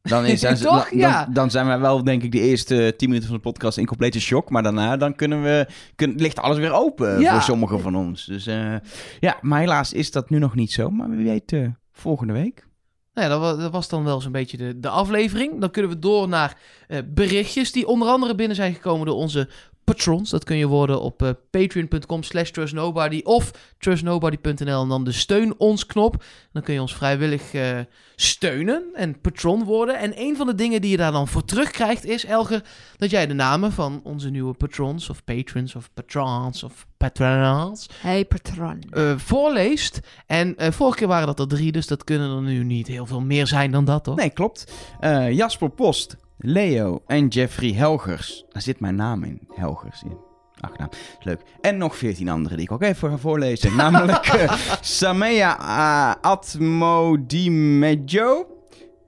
Dan, 0.01 0.25
is, 0.25 0.41
dan, 0.41 0.55
Toch? 0.55 0.89
dan, 0.89 0.97
Ja. 0.99 1.23
dan, 1.25 1.33
dan 1.33 1.51
zijn 1.51 1.65
wij 1.65 1.79
wel, 1.79 2.03
denk 2.03 2.23
ik, 2.23 2.31
de 2.31 2.39
eerste 2.39 2.93
10 2.97 3.07
minuten 3.07 3.29
van 3.29 3.37
de 3.37 3.43
podcast 3.43 3.77
in 3.77 3.85
complete 3.85 4.19
shock. 4.21 4.49
Maar 4.49 4.63
daarna 4.63 4.97
dan 4.97 5.15
kunnen 5.15 5.43
we, 5.43 5.67
kun, 5.95 6.13
ligt 6.17 6.39
alles 6.39 6.57
weer 6.57 6.71
open 6.73 7.19
Ja. 7.19 7.31
voor 7.33 7.41
sommigen 7.41 7.79
van 7.79 7.95
ons. 7.95 8.25
Dus 8.25 8.47
eh, 8.47 8.75
ja, 9.19 9.37
maar 9.41 9.59
helaas 9.59 9.93
is 9.93 10.11
dat 10.11 10.29
nu 10.29 10.37
nog 10.39 10.55
niet 10.55 10.71
zo. 10.71 10.89
Maar 10.89 11.09
wie 11.09 11.25
weet, 11.25 11.51
eh, 11.53 11.67
volgende 11.91 12.33
week. 12.33 12.69
Nou 13.13 13.29
ja, 13.29 13.55
dat 13.61 13.71
was 13.71 13.89
dan 13.89 14.03
wel 14.03 14.21
zo'n 14.21 14.31
beetje 14.31 14.57
de, 14.57 14.79
de 14.79 14.89
aflevering. 14.89 15.59
Dan 15.59 15.71
kunnen 15.71 15.91
we 15.91 15.99
door 15.99 16.27
naar 16.27 16.57
eh, 16.87 16.99
berichtjes 17.07 17.71
die 17.71 17.87
onder 17.87 18.07
andere 18.07 18.35
binnen 18.35 18.55
zijn 18.55 18.73
gekomen 18.73 19.05
door 19.05 19.15
onze 19.15 19.49
patrons. 19.83 20.29
Dat 20.29 20.43
kun 20.43 20.57
je 20.57 20.67
worden 20.67 21.01
op 21.01 21.21
eh, 21.23 21.29
patreon.com 21.51 22.23
slash 22.23 22.49
trustnobody 22.49 23.21
of 23.23 23.51
trustnobody.nl 23.79 24.81
en 24.81 24.87
dan 24.89 25.03
de 25.03 25.11
steun 25.11 25.53
ons 25.59 25.85
knop. 25.85 26.23
Dan 26.51 26.61
kun 26.61 26.73
je 26.73 26.81
ons 26.81 26.95
vrijwillig 26.95 27.53
eh, 27.53 27.79
steunen 28.15 28.83
en 28.93 29.21
patron 29.21 29.63
worden. 29.63 29.99
En 29.99 30.13
een 30.15 30.35
van 30.35 30.47
de 30.47 30.55
dingen 30.55 30.81
die 30.81 30.91
je 30.91 30.97
daar 30.97 31.11
dan 31.11 31.27
voor 31.27 31.45
terugkrijgt 31.45 32.05
is, 32.05 32.25
Elger, 32.25 32.63
dat 32.97 33.09
jij 33.09 33.27
de 33.27 33.33
namen 33.33 33.71
van 33.71 34.01
onze 34.03 34.29
nieuwe 34.29 34.53
patrons 34.53 35.09
of 35.09 35.23
patrons 35.23 35.75
of 35.75 35.89
patrons 35.93 36.63
of 36.63 36.85
patrons 36.97 37.87
Hey, 38.01 38.25
patron. 38.25 38.81
eh, 38.89 39.17
voorleest. 39.17 39.99
En 40.27 40.57
eh, 40.57 40.71
vorige 40.71 40.97
keer 40.97 41.07
waren 41.07 41.27
dat 41.27 41.39
er 41.39 41.47
drie, 41.47 41.71
dus 41.71 41.87
dat 41.87 42.03
kunnen 42.03 42.35
er 42.35 42.41
nu 42.41 42.63
niet 42.63 42.87
heel 42.87 43.05
veel 43.05 43.21
meer 43.21 43.47
zijn 43.47 43.71
dan 43.71 43.85
dat, 43.85 44.03
toch? 44.03 44.15
Nee, 44.15 44.29
klopt. 44.29 44.71
Eh, 44.99 45.31
Jasper 45.31 45.69
Post, 45.69 46.15
Leo 46.43 47.03
en 47.07 47.27
Jeffrey 47.27 47.73
Helgers. 47.73 48.45
Daar 48.49 48.61
zit 48.61 48.79
mijn 48.79 48.95
naam 48.95 49.23
in. 49.23 49.39
Helgers 49.55 50.03
in. 50.03 50.17
Achternaam. 50.59 50.89
Is 51.19 51.25
leuk. 51.25 51.41
En 51.61 51.77
nog 51.77 51.95
veertien 51.95 52.29
anderen 52.29 52.57
die 52.57 52.65
ik 52.65 52.71
ook 52.71 52.81
even 52.81 53.09
ga 53.09 53.17
voorlezen. 53.17 53.75
Namelijk 53.83 54.25
eh, 54.25 54.53
Samea 54.81 55.59
uh, 55.59 56.13
Atmodimejo. 56.21 57.65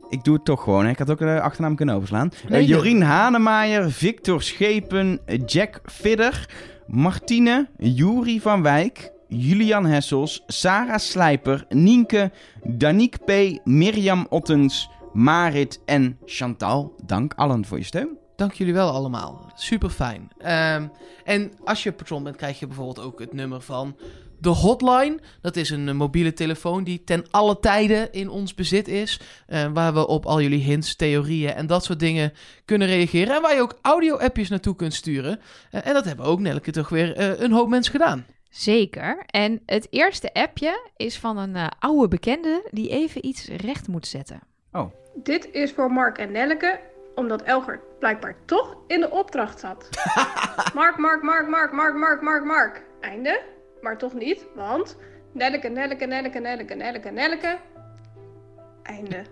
Ik 0.09 0.23
doe 0.23 0.33
het 0.33 0.45
toch 0.45 0.63
gewoon. 0.63 0.83
Hè. 0.83 0.89
Ik 0.89 0.97
had 0.97 1.09
ook 1.09 1.19
de 1.19 1.41
achternaam 1.41 1.75
kunnen 1.75 1.95
overslaan. 1.95 2.31
Eh, 2.49 2.67
Jorien 2.67 3.01
Hanemaier, 3.01 3.91
Victor 3.91 4.41
Schepen, 4.41 5.19
Jack 5.45 5.81
Vidder, 5.83 6.49
Martine, 6.87 7.69
Juri 7.77 8.41
van 8.41 8.61
Wijk, 8.61 9.11
Julian 9.27 9.85
Hessels, 9.85 10.43
Sarah 10.47 10.97
Slijper, 10.99 11.65
Nienke, 11.69 12.31
Danique 12.63 13.19
P., 13.25 13.59
Mirjam 13.63 14.25
Ottens, 14.29 14.89
Marit 15.13 15.81
en 15.85 16.17
Chantal. 16.25 16.95
Dank 17.05 17.33
allen 17.33 17.65
voor 17.65 17.77
je 17.77 17.83
steun. 17.83 18.17
Dank 18.35 18.53
jullie 18.53 18.73
wel 18.73 18.89
allemaal. 18.89 19.51
Super 19.55 19.89
fijn. 19.89 20.31
en 21.23 21.51
als 21.63 21.83
je 21.83 21.91
patron 21.91 22.23
bent, 22.23 22.35
krijg 22.35 22.59
je 22.59 22.67
bijvoorbeeld 22.67 23.05
ook 23.05 23.19
het 23.19 23.33
nummer 23.33 23.61
van 23.61 23.95
de 24.39 24.49
hotline. 24.49 25.19
Dat 25.41 25.55
is 25.55 25.69
een 25.69 25.87
eh, 25.87 25.93
mobiele 25.95 26.33
telefoon 26.33 26.83
die 26.83 27.03
ten 27.03 27.25
alle 27.31 27.59
tijden 27.59 28.11
in 28.11 28.29
ons 28.29 28.53
bezit 28.53 28.87
is. 28.87 29.19
eh, 29.47 29.71
waar 29.73 29.93
we 29.93 30.07
op 30.07 30.25
al 30.25 30.41
jullie 30.41 30.63
hints, 30.63 30.95
theorieën 30.95 31.53
en 31.53 31.67
dat 31.67 31.83
soort 31.83 31.99
dingen 31.99 32.33
kunnen 32.65 32.87
reageren. 32.87 33.35
En 33.35 33.41
waar 33.41 33.55
je 33.55 33.61
ook 33.61 33.77
audio-appjes 33.81 34.49
naartoe 34.49 34.75
kunt 34.75 34.93
sturen. 34.93 35.39
Eh, 35.71 35.87
en 35.87 35.93
dat 35.93 36.05
hebben 36.05 36.25
ook 36.25 36.39
Nelke 36.39 36.71
toch 36.71 36.89
weer 36.89 37.15
eh, 37.15 37.39
een 37.39 37.51
hoop 37.51 37.69
mensen 37.69 37.91
gedaan. 37.91 38.25
Zeker. 38.49 39.23
En 39.25 39.61
het 39.65 39.87
eerste 39.89 40.33
appje 40.33 40.89
is 40.95 41.17
van 41.17 41.37
een 41.37 41.55
eh, 41.55 41.67
oude 41.79 42.07
bekende 42.07 42.67
die 42.71 42.89
even 42.89 43.25
iets 43.25 43.47
recht 43.47 43.87
moet 43.87 44.07
zetten. 44.07 44.39
Dit 45.15 45.51
is 45.51 45.71
voor 45.71 45.91
Mark 45.91 46.17
en 46.17 46.31
Nelleke, 46.31 46.79
omdat 47.15 47.41
Elger 47.41 47.79
blijkbaar 47.99 48.35
toch 48.45 48.77
in 48.87 48.99
de 48.99 49.09
opdracht 49.09 49.59
zat. 49.59 49.89
Mark, 50.73 50.97
Mark, 50.97 51.23
Mark, 51.23 51.47
Mark, 51.49 51.71
Mark, 51.71 51.95
Mark, 51.95 52.21
Mark, 52.21 52.43
Mark. 52.43 52.83
Einde. 52.99 53.41
Maar 53.81 53.97
toch 53.97 54.13
niet, 54.13 54.45
want 54.55 54.97
Nelleke, 55.31 55.67
Nelleke, 55.67 56.05
Nelleke, 56.05 56.39
Nelleke, 56.39 56.73
Nelleke, 56.73 57.09
Nelleke. 57.09 57.57
Einde. 58.83 59.23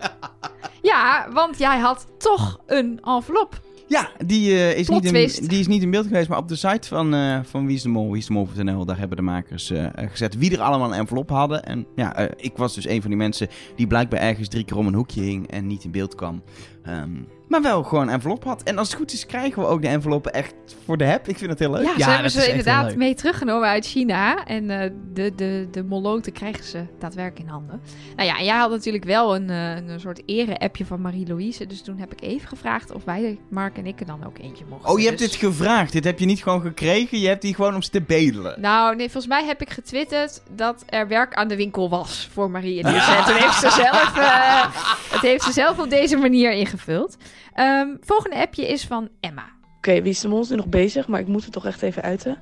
Ja, 0.81 1.27
want 1.31 1.57
jij 1.57 1.79
had 1.79 2.07
toch 2.17 2.61
een 2.65 2.99
envelop. 3.03 3.61
Ja, 3.91 4.11
die, 4.25 4.53
eh, 4.53 4.77
is 4.77 4.85
Plot 4.85 5.03
niet 5.03 5.39
in, 5.39 5.47
die 5.47 5.59
is 5.59 5.67
niet 5.67 5.81
in 5.81 5.91
beeld 5.91 6.07
geweest, 6.07 6.29
maar 6.29 6.37
op 6.37 6.47
de 6.47 6.55
site 6.55 6.87
van, 6.87 7.13
eh, 7.13 7.39
van 7.43 7.65
Wie 7.65 7.75
is 7.75 7.81
de 7.81 7.89
Mol, 7.89 8.11
Wie 8.11 8.17
is 8.17 8.25
de 8.25 8.33
Mol.nl, 8.33 8.85
daar 8.85 8.97
hebben 8.97 9.17
de 9.17 9.23
makers 9.23 9.69
eh, 9.71 9.85
gezet 9.95 10.37
wie 10.37 10.51
er 10.51 10.61
allemaal 10.61 10.87
een 10.87 10.99
envelop 10.99 11.29
hadden. 11.29 11.63
En 11.63 11.85
ja, 11.95 12.17
ik 12.35 12.57
was 12.57 12.75
dus 12.75 12.87
een 12.87 13.01
van 13.01 13.09
die 13.09 13.19
mensen 13.19 13.47
die 13.75 13.87
blijkbaar 13.87 14.19
ergens 14.19 14.47
drie 14.47 14.63
keer 14.63 14.77
om 14.77 14.87
een 14.87 14.93
hoekje 14.93 15.21
hing 15.21 15.47
en 15.47 15.67
niet 15.67 15.83
in 15.83 15.91
beeld 15.91 16.15
kwam. 16.15 16.43
Ehm, 16.83 17.09
maar 17.51 17.61
wel 17.61 17.83
gewoon 17.83 18.07
een 18.07 18.13
envelop 18.13 18.43
had. 18.43 18.63
En 18.63 18.77
als 18.77 18.87
het 18.87 18.97
goed 18.97 19.13
is, 19.13 19.25
krijgen 19.25 19.61
we 19.61 19.67
ook 19.67 19.81
de 19.81 19.87
enveloppen 19.87 20.33
echt 20.33 20.53
voor 20.85 20.97
de 20.97 21.03
heb. 21.03 21.27
Ik 21.27 21.37
vind 21.37 21.49
het 21.49 21.59
heel 21.59 21.71
leuk. 21.71 21.83
Ja, 21.83 21.91
Ja, 21.97 22.03
ze 22.03 22.09
hebben 22.09 22.33
dat 22.33 22.43
ze 22.43 22.49
inderdaad 22.49 22.95
mee 22.95 23.13
teruggenomen 23.13 23.67
uit 23.69 23.85
China. 23.85 24.45
En 24.45 24.69
eh, 24.69 24.89
de, 25.13 25.35
de, 25.35 25.67
de 25.71 25.83
moloten 25.83 26.31
krijgen 26.31 26.63
ze 26.63 26.83
daadwerkelijk 26.99 27.45
in 27.45 27.53
handen. 27.53 27.81
Nou 28.15 28.27
ja, 28.27 28.37
en 28.37 28.45
jij 28.45 28.57
had 28.57 28.69
natuurlijk 28.69 29.03
wel 29.03 29.35
een, 29.35 29.49
eh, 29.49 29.75
een 29.75 29.99
soort 29.99 30.21
ere-appje 30.25 30.85
van 30.85 31.01
Marie-Louise. 31.01 31.67
Dus 31.67 31.81
toen 31.81 31.97
heb 31.99 32.11
ik 32.11 32.21
even 32.21 32.47
gevraagd 32.47 32.91
of 32.91 33.03
wij, 33.03 33.39
Mark 33.49 33.77
en 33.77 33.85
ik, 33.85 33.99
er 33.99 34.05
dan 34.05 34.25
ook 34.25 34.37
eentje 34.37 34.65
mochten. 34.69 34.89
Oh, 34.89 34.99
je 34.99 35.05
hebt 35.05 35.19
Dus- 35.19 35.31
dit 35.31 35.39
gevraagd. 35.39 35.91
Dit 35.91 36.03
heb 36.03 36.19
je 36.19 36.25
niet 36.25 36.43
gewoon 36.43 36.61
gekregen. 36.61 37.19
Je 37.19 37.27
hebt 37.27 37.41
die 37.41 37.55
gewoon 37.55 37.75
om 37.75 37.81
ze 37.81 37.89
te 37.89 38.01
bedelen. 38.01 38.61
Nou, 38.61 38.95
nee, 38.95 39.09
volgens 39.11 39.33
mij 39.33 39.45
heb 39.45 39.61
ik 39.61 39.69
getwitterd 39.69 40.41
dat 40.55 40.83
er 40.85 41.07
werk 41.07 41.33
aan 41.33 41.47
de 41.47 41.55
winkel 41.55 41.89
was 41.89 42.29
voor 42.33 42.51
Marie 42.51 42.83
en 42.83 42.93
Lise. 42.93 43.11
En 43.21 43.23
toen 43.25 43.35
heeft 43.35 43.59
ze 43.59 43.69
zelf, 43.69 44.17
eh, 44.17 44.65
het 45.11 45.21
heeft 45.21 45.43
ze 45.43 45.51
zelf 45.51 45.79
op 45.79 45.89
deze 45.89 46.17
manier 46.17 46.51
ingevuld. 46.51 47.17
Ehm, 47.53 47.87
volgende 48.01 48.35
appje 48.35 48.67
is 48.67 48.85
van 48.85 49.09
Emma. 49.19 49.45
Oké, 49.77 50.01
Wie 50.01 50.11
is 50.11 50.19
de 50.19 50.27
nu 50.27 50.55
nog 50.55 50.67
bezig, 50.67 51.07
maar 51.07 51.19
ik 51.19 51.27
moet 51.27 51.43
het 51.43 51.53
toch 51.53 51.65
echt 51.65 51.81
even 51.81 52.01
uiten. 52.01 52.37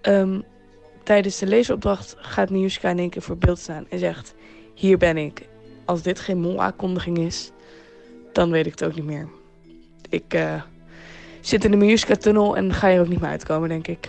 Ehm, 0.00 0.40
tijdens 1.02 1.38
de 1.38 1.46
lezeropdracht 1.46 2.14
gaat 2.18 2.50
Niuska 2.50 2.90
in 2.90 2.98
één 2.98 3.10
keer 3.10 3.22
voor 3.22 3.38
beeld 3.38 3.58
staan 3.58 3.86
en 3.88 3.98
zegt... 3.98 4.34
Hier 4.74 4.98
ben 4.98 5.16
ik. 5.16 5.48
Als 5.84 6.02
dit 6.02 6.20
geen 6.20 6.40
mol-aankondiging 6.40 7.18
is, 7.18 7.50
dan 8.32 8.50
weet 8.50 8.66
ik 8.66 8.70
het 8.70 8.84
ook 8.84 8.94
niet 8.94 9.04
meer. 9.04 9.28
Ik 10.08 10.34
eh, 10.34 10.62
zit 11.40 11.64
in 11.64 11.70
de 11.70 11.76
Miuska-tunnel 11.76 12.56
en 12.56 12.72
ga 12.72 12.90
er 12.90 13.00
ook 13.00 13.08
niet 13.08 13.20
meer 13.20 13.30
uitkomen, 13.30 13.68
denk 13.68 13.86
ik. 13.88 14.08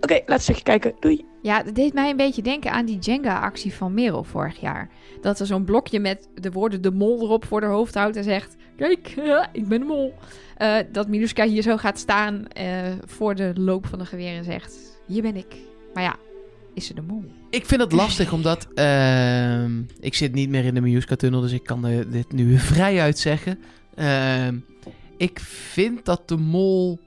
Oké, 0.00 0.20
laten 0.26 0.54
we 0.54 0.62
kijken. 0.62 0.94
Doei! 1.00 1.24
Ja, 1.46 1.62
dat 1.62 1.74
deed 1.74 1.92
mij 1.92 2.10
een 2.10 2.16
beetje 2.16 2.42
denken 2.42 2.72
aan 2.72 2.86
die 2.86 2.98
Jenga-actie 2.98 3.74
van 3.74 3.94
Merel 3.94 4.24
vorig 4.24 4.60
jaar. 4.60 4.88
Dat 5.20 5.40
er 5.40 5.46
zo'n 5.46 5.64
blokje 5.64 6.00
met 6.00 6.28
de 6.34 6.50
woorden 6.50 6.82
de 6.82 6.90
mol 6.90 7.22
erop 7.22 7.44
voor 7.44 7.62
haar 7.62 7.70
hoofd 7.70 7.94
houdt 7.94 8.16
en 8.16 8.24
zegt... 8.24 8.56
Kijk, 8.76 9.14
ik 9.52 9.68
ben 9.68 9.80
de 9.80 9.86
mol. 9.86 10.14
Eh, 10.56 10.76
dat 10.92 11.08
Miluska 11.08 11.46
hier 11.46 11.62
zo 11.62 11.76
gaat 11.76 11.98
staan 11.98 12.48
eh, 12.48 12.92
voor 13.04 13.34
de 13.34 13.52
loop 13.54 13.86
van 13.86 13.98
de 13.98 14.06
geweer 14.06 14.36
en 14.36 14.44
zegt... 14.44 14.74
Hier 15.06 15.22
ben 15.22 15.36
ik. 15.36 15.56
Maar 15.94 16.02
ja, 16.02 16.16
is 16.74 16.86
ze 16.86 16.94
de 16.94 17.02
mol? 17.02 17.24
Ik 17.50 17.66
vind 17.66 17.80
het 17.80 17.92
lastig 17.92 18.32
omdat 18.38 18.68
ehm, 18.74 19.82
ik 20.00 20.14
zit 20.14 20.32
niet 20.32 20.48
meer 20.48 20.64
in 20.64 20.74
de 20.74 20.80
Miuska-tunnel, 20.80 21.40
dus 21.40 21.52
ik 21.52 21.64
kan 21.64 22.04
dit 22.10 22.32
nu 22.32 22.58
vrij 22.74 23.00
uit 23.00 23.18
zeggen. 23.18 23.58
Ehm, 23.94 24.58
ik 25.16 25.40
vind 25.40 26.04
dat 26.04 26.28
de 26.28 26.36
mol 26.36 26.98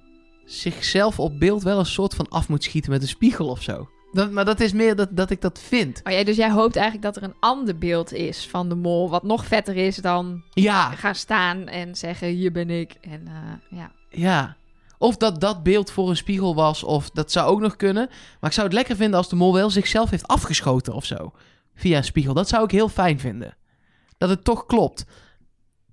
zichzelf 0.46 1.20
op 1.20 1.40
beeld 1.40 1.64
wel 1.64 1.80
een 1.80 1.86
soort 1.86 2.14
van 2.16 2.30
af 2.30 2.50
moet 2.50 2.64
schieten 2.64 2.92
met 2.92 3.02
een 3.02 3.08
spiegel 3.08 3.48
of 3.48 3.62
zo. 3.62 3.88
Dat, 4.12 4.32
maar 4.32 4.46
dat 4.46 4.60
is 4.60 4.74
meer 4.74 4.96
dat, 4.96 5.10
dat 5.12 5.30
ik 5.30 5.42
dat 5.42 5.60
vind. 5.60 6.02
Oh 6.04 6.14
ja, 6.14 6.24
dus 6.24 6.36
jij 6.36 6.52
hoopt 6.52 6.76
eigenlijk 6.76 7.06
dat 7.06 7.16
er 7.16 7.30
een 7.30 7.36
ander 7.40 7.78
beeld 7.78 8.14
is 8.14 8.48
van 8.48 8.70
de 8.70 8.76
mol... 8.76 9.10
wat 9.10 9.24
nog 9.24 9.46
vetter 9.46 9.76
is 9.76 9.96
dan 9.96 10.44
Ja, 10.50 10.92
gaan 10.92 11.16
staan 11.16 11.68
en 11.68 11.96
zeggen... 11.96 12.28
Hier 12.28 12.52
ben 12.52 12.70
ik. 12.70 12.96
En 13.02 13.28
eh, 13.28 13.78
ja... 13.80 13.92
ja. 14.10 14.56
Of 14.98 15.18
dat 15.18 15.42
dat 15.42 15.64
beeld 15.64 15.92
voor 15.92 16.10
een 16.10 16.18
spiegel 16.18 16.56
was, 16.56 16.84
of 16.84 17.10
dat 17.10 17.32
zou 17.32 17.48
ook 17.50 17.60
nog 17.60 17.76
kunnen. 17.76 18.08
Maar 18.40 18.50
ik 18.50 18.56
zou 18.56 18.68
het 18.68 18.76
lekker 18.76 18.96
vinden 18.96 19.18
als 19.18 19.30
de 19.30 19.36
mol 19.36 19.54
wel 19.54 19.70
zichzelf 19.70 20.10
heeft 20.10 20.28
afgeschoten 20.28 20.94
of 20.94 21.06
zo. 21.06 21.32
Via 21.76 21.98
een 21.98 22.04
spiegel. 22.04 22.34
Dat 22.34 22.48
zou 22.50 22.64
ik 22.64 22.72
heel 22.72 22.90
fijn 22.90 23.20
vinden. 23.20 23.58
Dat 24.18 24.30
het 24.30 24.44
toch 24.44 24.66
klopt. 24.66 25.06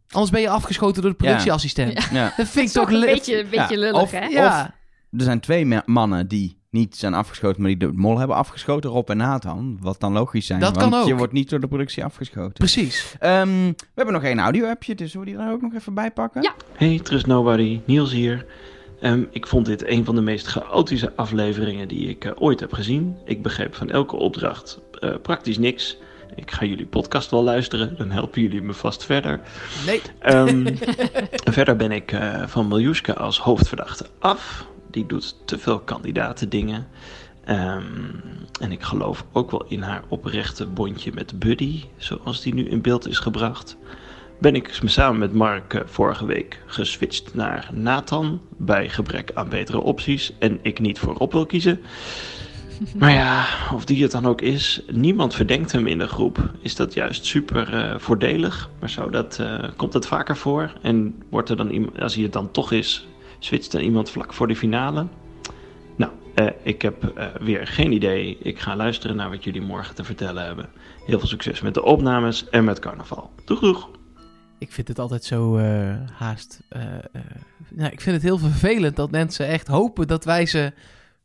Anders 0.08 0.30
ben 0.30 0.40
je 0.40 0.48
afgeschoten 0.48 1.02
door 1.02 1.10
de 1.10 1.16
productieassistent. 1.16 2.08
Ja. 2.12 2.32
Dat 2.36 2.48
vind 2.48 2.68
ik 2.68 2.72
Toch 2.74 2.84
toch 2.84 2.94
een 2.94 3.00
beetje, 3.06 3.38
een 3.40 3.48
beetje 3.50 3.74
Ja, 3.74 3.80
lullig, 3.80 4.02
of- 4.02 4.10
hè? 4.10 4.24
Ja. 4.26 4.74
Er 5.10 5.22
zijn 5.24 5.40
twee 5.40 5.66
ma- 5.66 5.82
mannen 5.86 6.28
die 6.28 6.55
niet 6.70 6.96
zijn 6.96 7.14
afgeschoten, 7.14 7.60
maar 7.60 7.70
die 7.70 7.78
de 7.78 7.92
mol 7.92 8.18
hebben 8.18 8.36
afgeschoten. 8.36 8.90
Rob 8.90 9.10
en 9.10 9.16
Nathan. 9.16 9.78
Wat 9.80 10.00
dan 10.00 10.12
logisch 10.12 10.46
zijn. 10.46 10.60
Dat 10.60 10.76
want 10.76 10.90
kan 10.90 11.00
ook. 11.00 11.06
je 11.06 11.16
wordt 11.16 11.32
niet 11.32 11.50
door 11.50 11.60
de 11.60 11.68
productie 11.68 12.04
afgeschoten. 12.04 12.52
Precies. 12.52 13.16
Ehm, 13.18 13.48
we 13.48 13.84
hebben 13.94 14.14
nog 14.14 14.22
één 14.22 14.38
audio-appje, 14.38 14.94
dus 14.94 15.10
zullen 15.10 15.26
we 15.26 15.32
die 15.32 15.42
er 15.42 15.52
ook 15.52 15.62
nog 15.62 15.74
even 15.74 15.94
bij 15.94 16.10
pakken? 16.10 16.42
Ja. 16.42 16.54
Hey, 16.72 17.00
Trust 17.02 17.26
Nobody, 17.26 17.80
Niels 17.84 18.12
hier. 18.12 18.46
Ehm, 19.00 19.24
ik 19.30 19.46
vond 19.46 19.66
dit 19.66 19.88
een 19.88 20.04
van 20.04 20.14
de 20.14 20.20
meest 20.20 20.46
chaotische 20.46 21.12
afleveringen 21.16 21.88
die 21.88 22.08
ik 22.08 22.24
eh, 22.24 22.32
ooit 22.34 22.60
heb 22.60 22.72
gezien. 22.72 23.16
Ik 23.24 23.42
begreep 23.42 23.74
van 23.74 23.90
elke 23.90 24.16
opdracht 24.16 24.80
eh, 25.00 25.14
praktisch 25.22 25.58
niks. 25.58 25.96
Ik 26.34 26.50
ga 26.50 26.64
jullie 26.64 26.86
podcast 26.86 27.30
wel 27.30 27.42
luisteren, 27.42 27.96
dan 27.96 28.10
helpen 28.10 28.42
jullie 28.42 28.62
me 28.62 28.72
vast 28.72 29.04
verder. 29.04 29.40
Nee. 29.86 30.00
Ehm, 30.18 30.66
verder 31.56 31.76
ben 31.76 31.92
ik 31.92 32.12
eh, 32.12 32.46
van 32.46 32.68
Miljuska 32.68 33.12
als 33.12 33.38
hoofdverdachte 33.38 34.06
af. 34.18 34.66
Die 34.96 35.06
doet 35.06 35.36
te 35.44 35.58
veel 35.58 35.78
kandidaten 35.80 36.48
dingen. 36.48 36.86
Ehm, 37.44 37.82
en 38.60 38.72
ik 38.72 38.82
geloof 38.82 39.24
ook 39.32 39.50
wel 39.50 39.64
in 39.68 39.82
haar 39.82 40.02
oprechte 40.08 40.66
bondje 40.66 41.12
met 41.14 41.38
Buddy, 41.38 41.84
zoals 41.96 42.40
die 42.40 42.54
nu 42.54 42.68
in 42.68 42.80
beeld 42.80 43.08
is 43.08 43.18
gebracht. 43.18 43.76
Ben 44.40 44.54
ik 44.54 44.80
samen 44.84 45.18
met 45.18 45.32
Mark 45.32 45.74
eh, 45.74 45.80
vorige 45.84 46.26
week 46.26 46.62
geswitcht 46.66 47.34
naar 47.34 47.70
Nathan 47.72 48.40
bij 48.56 48.88
gebrek 48.88 49.30
aan 49.34 49.48
betere 49.48 49.80
opties 49.80 50.32
en 50.38 50.58
ik 50.62 50.80
niet 50.80 50.98
voor 50.98 51.14
Rob 51.14 51.32
wil 51.32 51.46
kiezen. 51.46 51.80
Maar 52.98 53.12
ja, 53.12 53.46
of 53.74 53.84
die 53.84 54.02
het 54.02 54.12
dan 54.12 54.26
ook 54.26 54.40
is, 54.40 54.82
niemand 54.90 55.34
verdenkt 55.34 55.72
hem 55.72 55.86
in 55.86 55.98
de 55.98 56.08
groep. 56.08 56.50
Is 56.60 56.76
dat 56.76 56.94
juist 56.94 57.24
super 57.24 57.74
uh, 57.74 57.98
voordelig? 57.98 58.70
Maar 58.80 58.90
zou 58.90 59.10
dat, 59.10 59.38
uh, 59.40 59.64
komt 59.76 59.92
dat 59.92 60.06
vaker 60.06 60.36
voor? 60.36 60.72
En 60.82 61.22
wordt 61.30 61.48
er 61.50 61.56
dan 61.56 61.98
als 61.98 62.14
hij 62.14 62.22
het 62.22 62.32
dan 62.32 62.50
toch 62.50 62.72
is, 62.72 63.06
switcht 63.38 63.72
dan 63.72 63.80
iemand 63.80 64.10
vlak 64.10 64.32
voor 64.34 64.48
de 64.48 64.56
finale? 64.56 65.06
Nou, 65.96 66.12
uh, 66.34 66.46
ik 66.62 66.82
heb 66.82 67.12
weer 67.40 67.66
geen 67.66 67.92
idee. 67.92 68.38
Ik 68.42 68.58
ga 68.60 68.76
luisteren 68.76 69.16
naar 69.16 69.30
wat 69.30 69.44
jullie 69.44 69.60
morgen 69.62 69.94
te 69.94 70.04
vertellen 70.04 70.44
hebben. 70.44 70.68
Heel 71.06 71.18
veel 71.18 71.28
succes 71.28 71.60
met 71.60 71.74
de 71.74 71.82
opnames 71.82 72.48
en 72.48 72.64
met 72.64 72.78
carnaval. 72.78 73.30
Doeg 73.44 73.60
doeg! 73.60 73.88
Ik 74.58 74.72
vind 74.72 74.88
het 74.88 74.98
altijd 74.98 75.24
zo 75.24 75.58
haast. 76.12 76.60
nou, 77.68 77.92
ik 77.92 78.00
vind 78.00 78.14
het 78.16 78.24
heel 78.24 78.38
vervelend 78.38 78.96
dat 78.96 79.10
mensen 79.10 79.46
echt 79.46 79.66
hopen 79.66 80.06
dat 80.06 80.24
wij 80.24 80.46
ze 80.46 80.72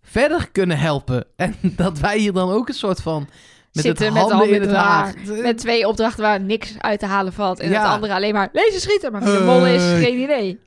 verder 0.01 0.49
kunnen 0.51 0.77
helpen. 0.77 1.25
En 1.35 1.55
dat 1.61 1.99
wij 1.99 2.17
hier 2.17 2.33
dan 2.33 2.49
ook 2.51 2.67
een 2.67 2.73
soort 2.73 3.01
van... 3.01 3.27
Met 3.73 3.83
Zitten 3.83 4.05
het 4.05 4.13
met 4.13 4.21
handen 4.23 4.37
handen 4.39 4.55
in 4.55 4.67
het 4.67 4.75
haar. 4.77 5.13
Met 5.41 5.57
twee 5.57 5.87
opdrachten 5.87 6.23
waar 6.23 6.41
niks 6.41 6.75
uit 6.79 6.99
te 6.99 7.05
halen 7.05 7.33
valt. 7.33 7.59
En 7.59 7.69
Ja. 7.69 7.81
het 7.83 7.91
andere 7.91 8.13
alleen 8.13 8.33
maar 8.33 8.49
lezen 8.51 8.81
schieten. 8.81 9.11
Maar 9.11 9.21
wie 9.23 9.31
de 9.31 9.37
Eh. 9.37 9.45
mol 9.45 9.65
is, 9.65 9.81
geen 10.03 10.19
idee. 10.19 10.59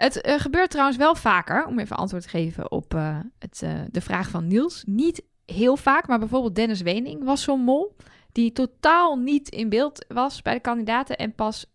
Het 0.00 0.20
eh, 0.20 0.38
gebeurt 0.38 0.70
trouwens 0.70 0.98
wel 0.98 1.14
vaker, 1.14 1.66
om 1.66 1.78
even 1.78 1.96
antwoord 1.96 2.22
te 2.22 2.28
geven 2.28 2.70
op 2.70 2.94
eh, 2.94 3.18
het, 3.38 3.62
eh, 3.62 3.80
de 3.90 4.00
vraag 4.00 4.28
van 4.28 4.46
Niels. 4.46 4.82
Niet 4.86 5.22
heel 5.44 5.76
vaak, 5.76 6.06
maar 6.06 6.18
bijvoorbeeld 6.18 6.54
Dennis 6.54 6.80
Wening 6.80 7.24
was 7.24 7.42
zo'n 7.42 7.60
mol. 7.60 7.96
Die 8.32 8.52
totaal 8.52 9.16
niet 9.16 9.48
in 9.48 9.68
beeld 9.68 10.04
was 10.08 10.42
bij 10.42 10.54
de 10.54 10.60
kandidaten. 10.60 11.16
En 11.16 11.34
pas 11.34 11.66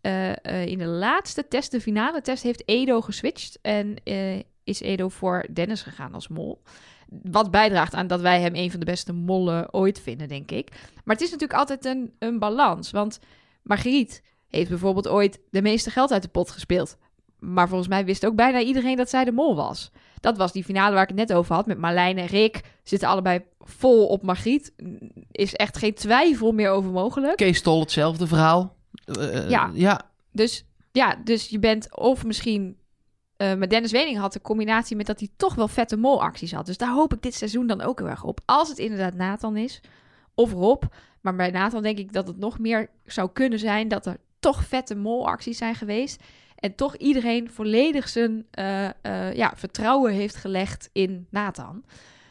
in 0.42 0.78
de 0.78 0.86
laatste 0.86 1.48
test, 1.48 1.72
de 1.72 1.82
finale 1.82 2.22
test, 2.22 2.44
heeft 2.44 2.68
Edo 2.68 3.02
geswitcht. 3.02 3.60
En 3.62 3.96
is 4.64 4.80
Edo 4.80 5.10
voor 5.10 5.46
Dennis 5.54 5.82
gegaan 5.82 6.14
als 6.14 6.28
mol. 6.28 6.62
Wat 7.08 7.52
bijdraagt 7.52 7.94
aan 7.94 8.08
dat 8.08 8.22
wij 8.22 8.42
hem 8.42 8.56
een 8.56 8.72
van 8.72 8.80
de 8.80 8.86
beste 8.86 9.14
mollen 9.14 9.74
ooit 9.74 10.00
vinden, 10.00 10.28
denk 10.28 10.52
ik. 10.52 10.70
Maar 11.04 11.16
het 11.16 11.24
is 11.24 11.32
natuurlijk 11.32 11.60
altijd 11.60 11.86
een, 11.86 12.14
een 12.20 12.40
balans. 12.40 12.92
Want 12.92 13.20
Margriet 13.64 14.24
heeft 14.48 14.70
bijvoorbeeld 14.70 15.08
ooit 15.08 15.40
de 15.50 15.62
meeste 15.62 15.90
geld 15.90 16.12
uit 16.12 16.22
de 16.22 16.30
pot 16.30 16.52
gespeeld. 16.52 16.98
Maar 17.54 17.68
volgens 17.68 17.90
mij 17.90 18.06
wist 18.06 18.26
ook 18.26 18.36
bijna 18.36 18.60
iedereen 18.60 18.96
dat 18.96 19.10
zij 19.10 19.26
de 19.26 19.32
mol 19.32 19.56
was. 19.56 19.92
Dat 20.20 20.38
was 20.38 20.52
die 20.52 20.64
finale 20.64 20.94
waar 20.94 21.04
ik 21.04 21.10
het 21.10 21.18
net 21.18 21.34
over 21.34 21.56
had 21.56 21.66
met 21.66 21.78
Marlijn 21.78 22.18
en 22.18 22.26
Rick. 22.26 22.62
Zitten 22.84 23.08
allebei 23.08 23.42
vol 23.60 24.08
op 24.08 24.24
Margriet. 24.24 24.74
Is 25.32 25.54
echt 25.54 25.78
geen 25.78 25.94
twijfel 25.94 26.52
meer 26.52 26.70
over 26.70 26.92
mogelijk. 26.92 27.36
Kees 27.38 27.62
Tol, 27.62 27.80
hetzelfde 27.80 28.28
verhaal. 28.28 28.76
Eh, 29.06 29.50
Ja. 29.50 29.72
ja. 29.74 30.02
Dus 30.32 30.66
ja, 30.92 31.16
dus 31.24 31.48
je 31.48 31.60
bent 31.60 31.98
of 31.98 32.26
misschien... 32.26 32.78
eh 33.38 33.56
maar 33.56 33.70
Dennis 33.70 33.92
Wening 33.92 34.18
had 34.18 34.34
de 34.34 34.42
combinatie 34.42 34.96
met 34.96 35.06
dat 35.06 35.20
hij 35.20 35.30
toch 35.38 35.56
wel 35.56 35.68
vette 35.68 35.98
molacties 35.98 36.52
had. 36.52 36.66
Dus 36.66 36.78
daar 36.78 36.94
hoop 36.94 37.14
ik 37.14 37.22
dit 37.22 37.34
seizoen 37.34 37.68
dan 37.68 37.82
ook 37.82 38.00
heel 38.00 38.10
erg 38.10 38.24
op. 38.24 38.40
Als 38.46 38.70
het 38.70 38.78
inderdaad 38.78 39.14
Nathan 39.14 39.58
is, 39.58 39.82
of 40.34 40.52
Rob. 40.52 40.84
Maar 41.22 41.36
bij 41.36 41.52
Nathan 41.52 41.84
denk 41.84 41.98
ik 41.98 42.14
dat 42.14 42.28
het 42.28 42.38
nog 42.38 42.60
meer 42.60 42.90
zou 43.06 43.30
kunnen 43.34 43.60
zijn... 43.60 43.88
dat 43.88 44.06
er 44.06 44.18
toch 44.40 44.64
vette 44.66 44.96
molacties 44.96 45.58
zijn 45.58 45.76
geweest... 45.76 46.24
En 46.56 46.76
toch 46.76 46.96
iedereen 46.96 47.50
volledig 47.50 48.10
zijn 48.10 48.46
eh, 48.52 48.86
eh, 48.86 49.34
ja, 49.34 49.54
vertrouwen 49.56 50.14
heeft 50.14 50.36
gelegd 50.36 50.90
in 50.94 51.28
Nathan. 51.30 51.84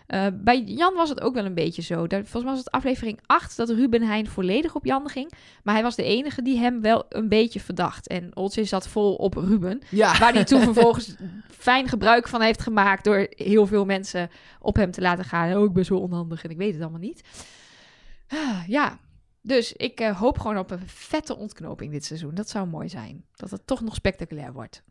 Eh, 0.06 0.26
bij 0.32 0.62
Jan 0.62 0.94
was 0.94 1.08
het 1.08 1.20
ook 1.20 1.34
wel 1.34 1.44
een 1.44 1.54
beetje 1.54 1.82
zo. 1.82 2.06
Daar, 2.06 2.20
volgens 2.20 2.42
mij 2.42 2.52
was 2.52 2.64
het 2.64 2.70
aflevering 2.70 3.20
8 3.26 3.56
dat 3.56 3.70
Ruben 3.70 4.02
Heijn 4.02 4.26
volledig 4.26 4.74
op 4.74 4.84
Jan 4.84 5.08
ging. 5.08 5.32
Maar 5.62 5.74
hij 5.74 5.82
was 5.82 5.96
de 5.96 6.02
enige 6.02 6.42
die 6.42 6.58
hem 6.58 6.80
wel 6.80 7.04
een 7.08 7.28
beetje 7.28 7.60
verdacht. 7.60 8.06
En 8.06 8.36
Oltje 8.36 8.64
zat 8.64 8.88
vol 8.88 9.14
op 9.14 9.34
Ruben. 9.34 9.80
ja. 9.90 10.18
Waar 10.18 10.32
hij 10.32 10.44
toen 10.44 10.62
vervolgens 10.72 11.14
fijn 11.50 11.88
gebruik 11.88 12.28
van 12.28 12.40
heeft 12.40 12.62
gemaakt... 12.62 13.04
door 13.04 13.26
heel 13.30 13.66
veel 13.66 13.84
mensen 13.84 14.30
op 14.60 14.76
hem 14.76 14.90
te 14.90 15.00
laten 15.00 15.24
gaan. 15.24 15.56
Oh, 15.56 15.64
ik 15.64 15.72
ben 15.72 15.84
zo 15.84 15.96
onhandig 15.96 16.44
en 16.44 16.50
ik 16.50 16.56
weet 16.56 16.72
het 16.72 16.82
allemaal 16.82 17.00
niet. 17.00 17.22
Ah, 18.28 18.68
ja, 18.68 18.98
dus 19.46 19.72
ik 19.72 20.00
eh, 20.00 20.18
hoop 20.18 20.38
gewoon 20.38 20.58
op 20.58 20.70
een 20.70 20.82
vette 20.86 21.36
ontknoping 21.36 21.92
dit 21.92 22.04
seizoen. 22.04 22.34
Dat 22.34 22.48
zou 22.48 22.66
mooi 22.66 22.88
zijn. 22.88 23.24
Dat 23.36 23.50
het 23.50 23.66
toch 23.66 23.80
nog 23.80 23.94
spectaculair 23.94 24.52
wordt. 24.52 24.82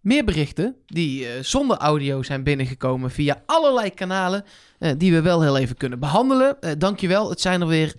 Meer 0.00 0.24
berichten 0.24 0.76
die 0.86 1.26
eh, 1.28 1.42
zonder 1.42 1.76
audio 1.76 2.22
zijn 2.22 2.42
binnengekomen 2.42 3.10
via 3.10 3.42
allerlei 3.46 3.90
kanalen. 3.90 4.44
eh, 4.78 4.92
die 4.96 5.12
we 5.12 5.20
wel 5.22 5.42
heel 5.42 5.56
even 5.56 5.76
kunnen 5.76 5.98
behandelen. 5.98 6.60
Eh 6.60 6.72
dankjewel. 6.78 7.30
Het 7.30 7.40
zijn 7.40 7.60
er 7.60 7.66
weer 7.66 7.96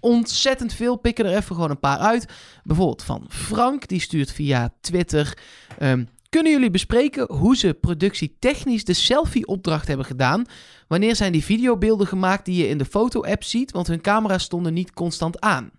ontzettend 0.00 0.72
veel. 0.72 0.96
Pikken 0.96 1.24
er 1.26 1.36
even 1.36 1.54
gewoon 1.54 1.70
een 1.70 1.78
paar 1.80 1.98
uit. 1.98 2.26
Bijvoorbeeld 2.64 3.02
van 3.02 3.26
Frank. 3.28 3.88
Die 3.88 4.00
stuurt 4.00 4.32
via 4.32 4.74
Twitter. 4.80 5.38
ehm, 5.78 6.04
kunnen 6.30 6.52
jullie 6.52 6.70
bespreken 6.70 7.32
hoe 7.34 7.56
ze 7.56 7.74
productietechnisch 7.74 8.84
de 8.84 8.92
selfie-opdracht 8.92 9.88
hebben 9.88 10.06
gedaan? 10.06 10.44
Wanneer 10.88 11.16
zijn 11.16 11.32
die 11.32 11.44
videobeelden 11.44 12.06
gemaakt 12.06 12.44
die 12.44 12.56
je 12.62 12.68
in 12.68 12.78
de 12.78 12.84
foto-app 12.84 13.44
ziet? 13.44 13.70
Want 13.70 13.86
hun 13.86 14.00
camera's 14.00 14.42
stonden 14.42 14.74
niet 14.74 14.92
constant 14.92 15.40
aan. 15.40 15.70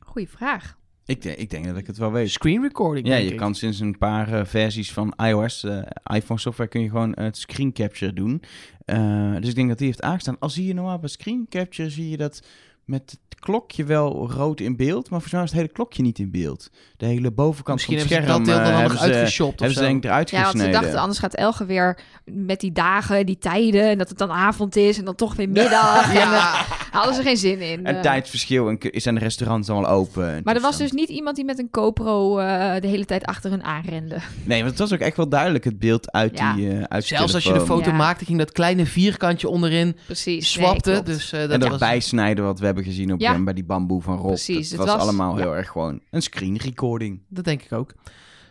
Goeie 0.00 0.28
vraag. 0.28 0.76
Ik, 1.04 1.22
denk- 1.22 1.38
ik 1.38 1.50
denk 1.50 1.64
dat 1.66 1.76
ik 1.76 1.86
het 1.86 1.96
wel 1.98 2.12
weet. 2.12 2.30
Screen 2.30 2.62
recording. 2.62 3.06
Ja, 3.06 3.12
denk 3.12 3.26
je 3.26 3.32
ik. 3.32 3.38
kan 3.38 3.54
sinds 3.54 3.80
een 3.80 3.98
paar 3.98 4.32
eh, 4.32 4.44
versies 4.44 4.92
van 4.92 5.14
iOS, 5.16 5.64
eh, 5.64 5.82
iPhone 6.14 6.40
software, 6.40 6.70
kun 6.70 6.82
je 6.82 6.88
gewoon 6.88 7.12
het 7.14 7.36
screen 7.36 7.72
capture 7.72 8.12
doen. 8.12 8.42
Eh, 8.84 9.34
dus 9.40 9.48
ik 9.48 9.54
denk 9.54 9.68
dat 9.68 9.78
die 9.78 9.86
heeft 9.86 10.02
aangestaan. 10.02 10.38
Al 10.38 10.50
zie 10.50 10.66
je 10.66 10.74
normaal 10.74 10.98
bij 10.98 11.08
screen 11.08 11.46
capture, 11.48 11.90
zie 11.90 12.08
je 12.10 12.16
dat 12.16 12.42
met 12.86 13.10
het 13.28 13.40
klokje 13.40 13.84
wel 13.84 14.30
rood 14.30 14.60
in 14.60 14.76
beeld, 14.76 15.10
maar 15.10 15.20
volgens 15.20 15.32
mij 15.32 15.42
is 15.42 15.48
het 15.50 15.58
hele 15.58 15.72
klokje 15.72 16.02
niet 16.02 16.18
in 16.18 16.30
beeld. 16.30 16.70
De 16.96 17.06
hele 17.06 17.30
bovenkant 17.32 17.76
Misschien 17.76 17.98
van 17.98 18.08
hebben 18.08 18.28
het 18.28 18.46
ze 18.46 18.50
scherm 18.50 18.54
dat 18.54 18.64
deel 18.64 18.64
dan 18.64 18.72
eh, 18.74 18.80
hebben 18.80 18.98
ze, 18.98 19.14
uitgeshopt 19.14 19.52
of 19.54 19.58
hebben 19.58 19.76
ze 19.76 19.82
denk 19.82 19.96
ik 19.96 20.04
eruit 20.04 20.30
Ja, 20.30 20.36
want 20.36 20.50
ze 20.50 20.56
gesneden. 20.56 20.80
dachten 20.80 21.00
anders 21.00 21.18
gaat 21.18 21.34
Elge 21.34 21.64
weer 21.66 21.98
met 22.24 22.60
die 22.60 22.72
dagen, 22.72 23.26
die 23.26 23.38
tijden... 23.38 23.88
en 23.88 23.98
dat 23.98 24.08
het 24.08 24.18
dan 24.18 24.30
avond 24.30 24.76
is 24.76 24.98
en 24.98 25.04
dan 25.04 25.14
toch 25.14 25.34
weer 25.34 25.48
middag. 25.48 26.04
En, 26.14 26.20
eh, 26.22 26.30
daar 26.30 27.04
hadden 27.04 27.14
ze 27.14 27.22
geen 27.22 27.36
zin 27.36 27.60
in. 27.60 27.86
Een 27.86 27.94
eh. 27.96 28.00
tijdsverschil 28.00 28.68
en 28.68 28.78
zijn 28.92 29.14
de 29.14 29.20
restaurants 29.20 29.66
dan 29.66 29.80
wel 29.80 29.90
open. 29.90 30.40
Maar 30.44 30.54
er 30.54 30.60
was 30.60 30.76
dan- 30.78 30.86
dus 30.86 30.92
niet 30.96 31.08
iemand 31.08 31.36
die 31.36 31.44
met 31.44 31.58
een 31.58 31.68
GoPro 31.70 32.38
eh, 32.38 32.80
de 32.80 32.88
hele 32.88 33.04
tijd 33.04 33.24
achter 33.24 33.50
hun 33.50 33.64
aanrende. 33.64 34.16
Nee, 34.44 34.58
want 34.58 34.70
het 34.70 34.78
was 34.80 34.92
ook 34.92 34.98
echt 35.00 35.16
wel 35.16 35.28
duidelijk 35.28 35.64
het 35.64 35.78
beeld 35.78 36.12
uit 36.12 36.38
Ja. 36.38 36.52
die, 36.54 36.70
eh 36.70 36.82
uit 36.88 37.04
Zelfs 37.04 37.34
als 37.34 37.44
je 37.44 37.52
de 37.52 37.60
foto 37.60 37.90
Ja. 37.90 37.96
maakte, 37.96 38.24
ging 38.24 38.38
dat 38.38 38.52
kleine 38.52 38.86
vierkantje 38.86 39.48
onderin 39.48 39.96
Precies. 40.06 40.52
swapte. 40.52 40.90
nee, 40.90 41.02
dus 41.02 41.32
eh, 41.32 41.40
dat 41.40 41.50
En 41.50 41.60
dat 41.60 41.68
was... 41.68 41.78
bijsnijden 41.78 42.44
wat 42.44 42.58
we 42.58 42.64
hebben 42.66 42.75
gezien 42.84 43.12
op 43.12 43.20
Ja. 43.20 43.42
bij 43.42 43.54
die 43.54 43.64
bamboe 43.64 44.02
van 44.02 44.16
Rob. 44.16 44.26
Precies, 44.26 44.68
dat 44.70 44.78
het 44.78 44.88
was, 44.88 44.96
was- 44.96 45.06
allemaal 45.06 45.36
ja. 45.36 45.42
heel 45.42 45.56
erg 45.56 45.68
gewoon 45.68 46.00
een 46.10 46.22
screen 46.22 46.56
recording. 46.56 47.22
Dat 47.28 47.44
denk 47.44 47.62
ik 47.62 47.72
ook. 47.72 47.94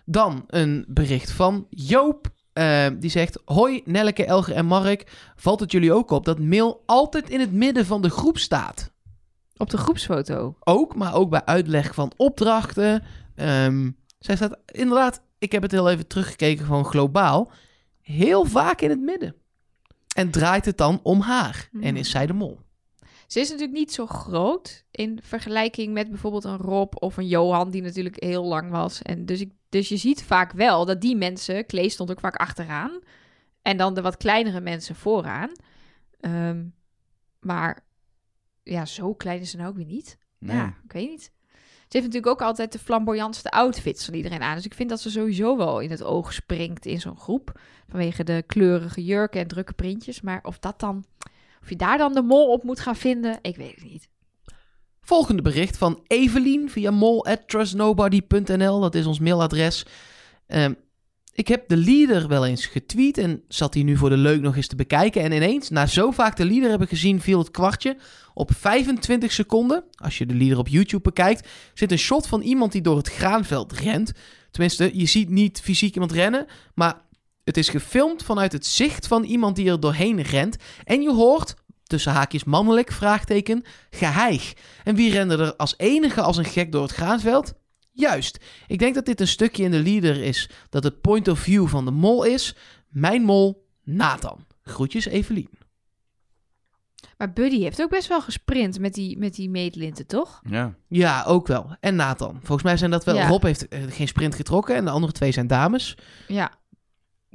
Dan 0.06 0.44
een 0.48 0.86
bericht 0.88 1.32
van 1.32 1.68
Joop. 1.70 2.28
eh, 2.54 2.88
die 3.00 3.10
zegt: 3.10 3.40
Hoi 3.46 3.82
Nelleke, 3.86 4.26
Elger 4.26 4.54
en 4.54 4.66
Mark. 4.66 5.32
Valt 5.36 5.60
het 5.60 5.72
jullie 5.72 5.94
ook 5.94 6.12
op 6.12 6.26
dat 6.26 6.40
mail 6.40 6.84
altijd 6.86 7.30
in 7.30 7.40
het 7.40 7.52
midden 7.52 7.86
van 7.86 8.02
de 8.02 8.10
groep 8.10 8.38
staat? 8.38 8.92
Op 9.58 9.70
de 9.70 9.78
groepsfoto. 9.78 10.56
Ook, 10.60 10.96
maar 10.96 11.14
ook 11.14 11.30
bij 11.30 11.46
uitleg 11.46 11.94
van 11.94 12.12
opdrachten. 12.18 13.04
Ehm, 13.36 13.92
zij 14.20 14.36
staat 14.36 14.58
inderdaad, 14.66 15.22
ik 15.38 15.52
heb 15.52 15.62
het 15.62 15.72
heel 15.72 15.90
even 15.90 16.08
teruggekeken, 16.08 16.66
gewoon 16.66 16.86
globaal. 16.86 17.52
Heel 18.02 18.46
vaak 18.46 18.82
in 18.82 18.90
het 18.90 19.02
midden. 19.02 19.36
En 20.16 20.32
draait 20.32 20.66
het 20.66 20.78
dan 20.78 21.00
om 21.04 21.20
haar. 21.22 21.70
En 21.74 21.88
Hmm. 21.88 21.96
is 21.96 22.10
zij 22.10 22.26
de 22.26 22.34
mol? 22.34 22.60
Ze 23.28 23.40
is 23.40 23.50
natuurlijk 23.50 23.78
niet 23.78 23.94
zo 23.94 24.06
groot 24.06 24.84
in 24.92 25.20
vergelijking 25.24 25.94
met 25.94 26.10
bijvoorbeeld 26.10 26.44
een 26.44 26.58
Rob 26.58 26.94
of 27.00 27.18
een 27.18 27.28
Johan, 27.28 27.70
die 27.70 27.82
natuurlijk 27.82 28.24
heel 28.24 28.44
lang 28.46 28.70
was. 28.70 29.02
En 29.02 29.26
dus, 29.26 29.42
ik, 29.42 29.52
dus 29.70 29.90
je 29.90 29.98
ziet 29.98 30.24
vaak 30.24 30.52
wel 30.52 30.86
dat 30.86 31.02
die 31.02 31.16
mensen, 31.16 31.66
Klee 31.66 31.90
stond 31.90 32.12
ook 32.12 32.20
vaak 32.20 32.36
achteraan, 32.36 33.00
en 33.62 33.78
dan 33.78 33.94
de 33.94 34.02
wat 34.02 34.18
kleinere 34.18 34.62
mensen 34.62 34.96
vooraan. 34.96 35.52
Ehm, 36.20 36.64
maar 37.40 37.86
ja, 38.64 38.86
zo 38.86 39.14
klein 39.14 39.40
is 39.40 39.50
ze 39.50 39.58
nou 39.58 39.70
ook 39.70 39.76
weer 39.76 39.86
niet. 39.86 40.18
Nee. 40.40 40.56
Ja, 40.56 40.78
ik 40.84 40.92
weet 40.92 41.10
niet. 41.10 41.32
Ze 41.88 41.98
heeft 41.98 42.06
natuurlijk 42.06 42.42
ook 42.42 42.48
altijd 42.48 42.72
de 42.72 42.80
flamboyantste 42.80 43.52
outfits 43.52 44.06
van 44.06 44.14
iedereen 44.14 44.42
aan. 44.42 44.56
Dus 44.56 44.66
ik 44.66 44.74
vind 44.74 44.90
dat 44.90 45.02
ze 45.02 45.12
sowieso 45.12 45.58
wel 45.58 45.80
in 45.80 45.92
het 45.92 46.04
oog 46.04 46.34
springt 46.34 46.86
in 46.86 47.00
zo'n 47.00 47.18
groep. 47.18 47.60
Vanwege 47.88 48.24
de 48.24 48.44
kleurige 48.48 49.04
jurken 49.04 49.42
en 49.42 49.48
drukke 49.48 49.74
printjes. 49.74 50.22
Maar 50.22 50.44
of 50.44 50.60
dat 50.60 50.80
dan... 50.80 51.06
Of 51.66 51.72
je 51.72 51.78
daar 51.78 51.98
dan 51.98 52.14
de 52.14 52.22
mol 52.22 52.52
op 52.52 52.64
moet 52.64 52.80
gaan 52.80 52.96
vinden, 52.96 53.40
ik 53.42 53.56
weet 53.56 53.76
het 53.76 53.84
niet. 53.84 54.10
Volgende 55.02 55.42
bericht 55.42 55.78
van 55.78 56.04
Evelien 56.08 56.70
via 56.70 56.92
mol@trustnobody.nl. 56.92 58.80
Dat 58.80 58.96
is 58.96 59.06
ons 59.06 59.20
mailadres. 59.20 59.86
Ehm, 60.48 60.74
ik 61.34 61.48
heb 61.48 61.68
de 61.68 61.78
leader 61.78 62.28
wel 62.28 62.46
eens 62.46 62.66
getweet 62.66 63.18
en 63.18 63.44
zat 63.48 63.74
hij 63.74 63.84
nu 63.84 63.98
voor 63.98 64.10
de 64.10 64.18
leuk 64.18 64.42
nog 64.42 64.56
eens 64.56 64.68
te 64.68 64.76
bekijken. 64.76 65.22
En 65.22 65.32
ineens, 65.32 65.70
na 65.70 65.86
zo 65.86 66.12
vaak 66.12 66.36
de 66.36 66.46
leader 66.46 66.70
hebben 66.70 66.88
gezien, 66.88 67.22
viel 67.22 67.40
het 67.40 67.52
kwartje. 67.52 67.98
Op 68.34 68.52
25 68.54 69.32
seconden, 69.32 69.84
als 69.96 70.18
je 70.18 70.26
de 70.26 70.36
leader 70.36 70.58
op 70.58 70.68
YouTube 70.68 71.04
bekijkt, 71.04 71.50
zit 71.74 71.92
een 71.92 71.98
shot 71.98 72.28
van 72.28 72.42
iemand 72.42 72.72
die 72.72 72.82
door 72.82 72.98
het 72.98 73.10
graanveld 73.10 73.72
rent. 73.72 74.12
Tenminste, 74.52 74.92
je 74.94 75.06
ziet 75.06 75.30
niet 75.30 75.62
fysiek 75.62 75.94
iemand 75.94 76.12
rennen, 76.12 76.46
maar 76.74 77.02
Het 77.46 77.58
is 77.58 77.70
gefilmd 77.70 78.24
vanuit 78.24 78.52
het 78.52 78.66
zicht 78.66 79.08
van 79.08 79.24
iemand 79.24 79.56
die 79.56 79.70
er 79.70 79.80
doorheen 79.80 80.22
rent. 80.22 80.56
En 80.84 81.02
je 81.02 81.12
hoort, 81.12 81.56
tussen 81.84 82.12
haakjes 82.12 82.44
mannelijk, 82.44 82.92
vraagteken, 82.92 83.64
geheig. 83.90 84.54
En 84.84 84.96
wie 84.96 85.12
rende 85.12 85.38
er 85.38 85.56
als 85.56 85.74
enige 85.78 86.22
als 86.22 86.38
een 86.38 86.46
gek 86.46 86.72
door 86.72 86.82
het 86.82 86.92
graanveld? 86.92 87.54
Juist. 87.92 88.40
Ik 88.68 88.80
denk 88.80 88.96
dat 88.96 89.06
dit 89.06 89.20
een 89.20 89.28
stukje 89.28 89.64
in 89.64 89.72
de 89.72 89.84
leader 89.84 90.24
is. 90.24 90.50
Dat 90.70 90.84
het 90.84 91.02
point 91.02 91.28
of 91.28 91.40
view 91.40 91.68
van 91.68 91.86
de 91.86 91.92
mol 91.92 92.24
is. 92.24 92.56
Mijn 92.88 93.24
mol, 93.24 93.68
Nathan. 93.84 94.46
Groetjes, 94.62 95.06
Evelien. 95.06 95.50
Maar 97.18 97.34
Buddy 97.34 97.62
heeft 97.62 97.82
ook 97.82 97.90
best 97.90 98.08
wel 98.08 98.22
gesprint 98.22 98.80
met 98.80 98.94
die, 98.94 99.18
met 99.18 99.36
die 99.36 99.50
meetlinten, 99.50 100.08
toch? 100.08 100.42
Ja. 100.50 100.76
Ja, 100.88 101.24
ook 101.24 101.48
wel. 101.48 101.76
En 101.80 101.96
Nathan. 101.96 102.40
Volgens 102.44 102.64
mij 102.64 102.78
zijn 102.78 102.92
dat 102.92 103.04
wel... 103.04 103.16
Ja. 103.16 103.28
Rob 103.28 103.44
heeft 103.44 103.68
eh, 103.68 103.84
geen 103.90 104.08
sprint 104.08 104.36
getrokken 104.36 104.76
en 104.76 104.86
de 104.86 104.92
andere 104.92 105.14
twee 105.14 105.32
zijn 105.32 105.48
dames. 105.48 105.98
Ja. 106.28 106.52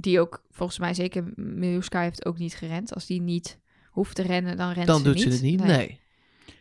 Die 0.01 0.20
ook, 0.20 0.43
volgens 0.51 0.78
mij 0.78 0.94
zeker, 0.94 1.32
Miljuska 1.36 2.01
heeft 2.01 2.24
ook 2.27 2.39
niet 2.39 2.55
gerend. 2.55 2.94
Als 2.94 3.06
die 3.06 3.20
niet 3.20 3.59
hoeft 3.90 4.14
te 4.14 4.22
rennen, 4.22 4.56
dan 4.56 4.72
rent 4.72 4.86
Dan 4.86 4.98
ze 4.98 5.05
doet 5.05 5.14
niet. 5.14 5.22
ze 5.22 5.28
het 5.31 5.43
niet. 5.43 5.64
Nee. 5.64 6.01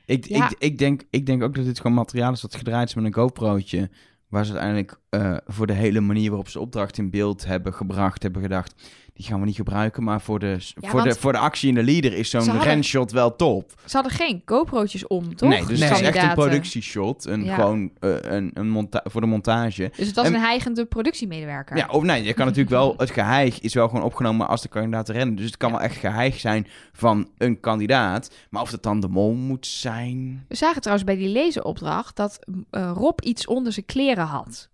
Ik, 0.05 0.25
Ja. 0.25 0.49
ik, 0.49 0.55
ik, 0.59 0.77
denk, 0.77 1.03
ik 1.09 1.25
denk 1.25 1.43
ook 1.43 1.55
dat 1.55 1.65
dit 1.65 1.77
gewoon 1.77 1.95
materiaal 1.95 2.31
is 2.31 2.41
dat 2.41 2.55
gedraaid 2.55 2.87
is 2.87 2.95
met 2.95 3.05
een 3.05 3.13
GoPro'tje. 3.13 3.89
Waar 4.27 4.45
ze 4.45 4.51
uiteindelijk 4.51 4.99
eh, 5.09 5.37
voor 5.45 5.67
de 5.67 5.73
hele 5.73 5.99
manier 5.99 6.27
waarop 6.29 6.49
ze 6.49 6.59
opdracht 6.59 6.97
in 6.97 7.09
beeld 7.09 7.45
hebben 7.45 7.73
gebracht, 7.73 8.23
hebben 8.23 8.41
gedacht. 8.41 8.83
Die 9.19 9.27
gaan 9.27 9.39
we 9.39 9.45
niet 9.45 9.55
gebruiken, 9.55 10.03
maar 10.03 10.21
voor 10.21 10.39
de, 10.39 10.57
Ja, 10.79 10.89
voor 10.89 11.01
de, 11.03 11.15
voor 11.15 11.31
de 11.31 11.37
actie 11.37 11.69
in 11.69 11.75
de 11.75 11.83
leader 11.83 12.13
is 12.13 12.29
zo'n 12.29 12.41
hadden- 12.41 12.63
renshot 12.63 13.11
wel 13.11 13.35
top. 13.35 13.71
Ze 13.85 13.95
hadden 13.97 14.11
geen 14.15 14.41
GoPro'tjes 14.45 15.07
om, 15.07 15.35
toch? 15.35 15.49
Nee, 15.49 15.65
dus 15.65 15.79
Nee. 15.79 15.89
het 15.89 15.99
is 15.99 16.05
echt 16.07 16.23
een 16.23 16.33
productieshot. 16.33 17.25
Een, 17.25 17.43
Ja. 17.43 17.55
Gewoon 17.55 17.91
eh, 17.99 18.15
een, 18.21 18.51
een 18.53 18.69
monta 18.69 19.03
voor 19.09 19.21
de 19.21 19.27
montage. 19.27 19.91
Dus 19.95 20.07
het 20.07 20.15
was 20.15 20.25
En- 20.25 20.33
een 20.33 20.39
heigende 20.41 20.85
productiemedewerker. 20.85 21.77
Ja, 21.77 21.87
of 21.91 22.03
nee, 22.03 22.23
je 22.23 22.33
kan 22.33 22.45
natuurlijk 22.51 22.69
wel, 22.75 22.93
het 22.97 23.11
geheig 23.11 23.59
is 23.59 23.73
wel 23.73 23.87
gewoon 23.87 24.03
opgenomen 24.03 24.47
als 24.47 24.61
de 24.61 24.67
kandidaat 24.67 25.09
rennen. 25.09 25.35
Dus 25.35 25.45
het 25.45 25.57
kan 25.57 25.71
wel 25.71 25.81
echt 25.81 25.95
geheig 25.97 26.39
zijn 26.39 26.67
van 26.93 27.29
een 27.37 27.59
kandidaat. 27.59 28.31
Maar 28.49 28.61
of 28.61 28.71
het 28.71 28.83
dan 28.83 28.99
de 28.99 29.07
mol 29.07 29.33
moet 29.33 29.67
zijn... 29.67 30.45
We 30.47 30.55
zagen 30.55 30.81
trouwens 30.81 31.07
bij 31.07 31.17
die 31.17 31.29
lezenopdracht 31.29 32.15
dat 32.15 32.39
eh, 32.71 32.91
Rob 32.95 33.19
iets 33.21 33.47
onder 33.47 33.71
zijn 33.73 33.85
kleren 33.85 34.25
had. 34.25 34.69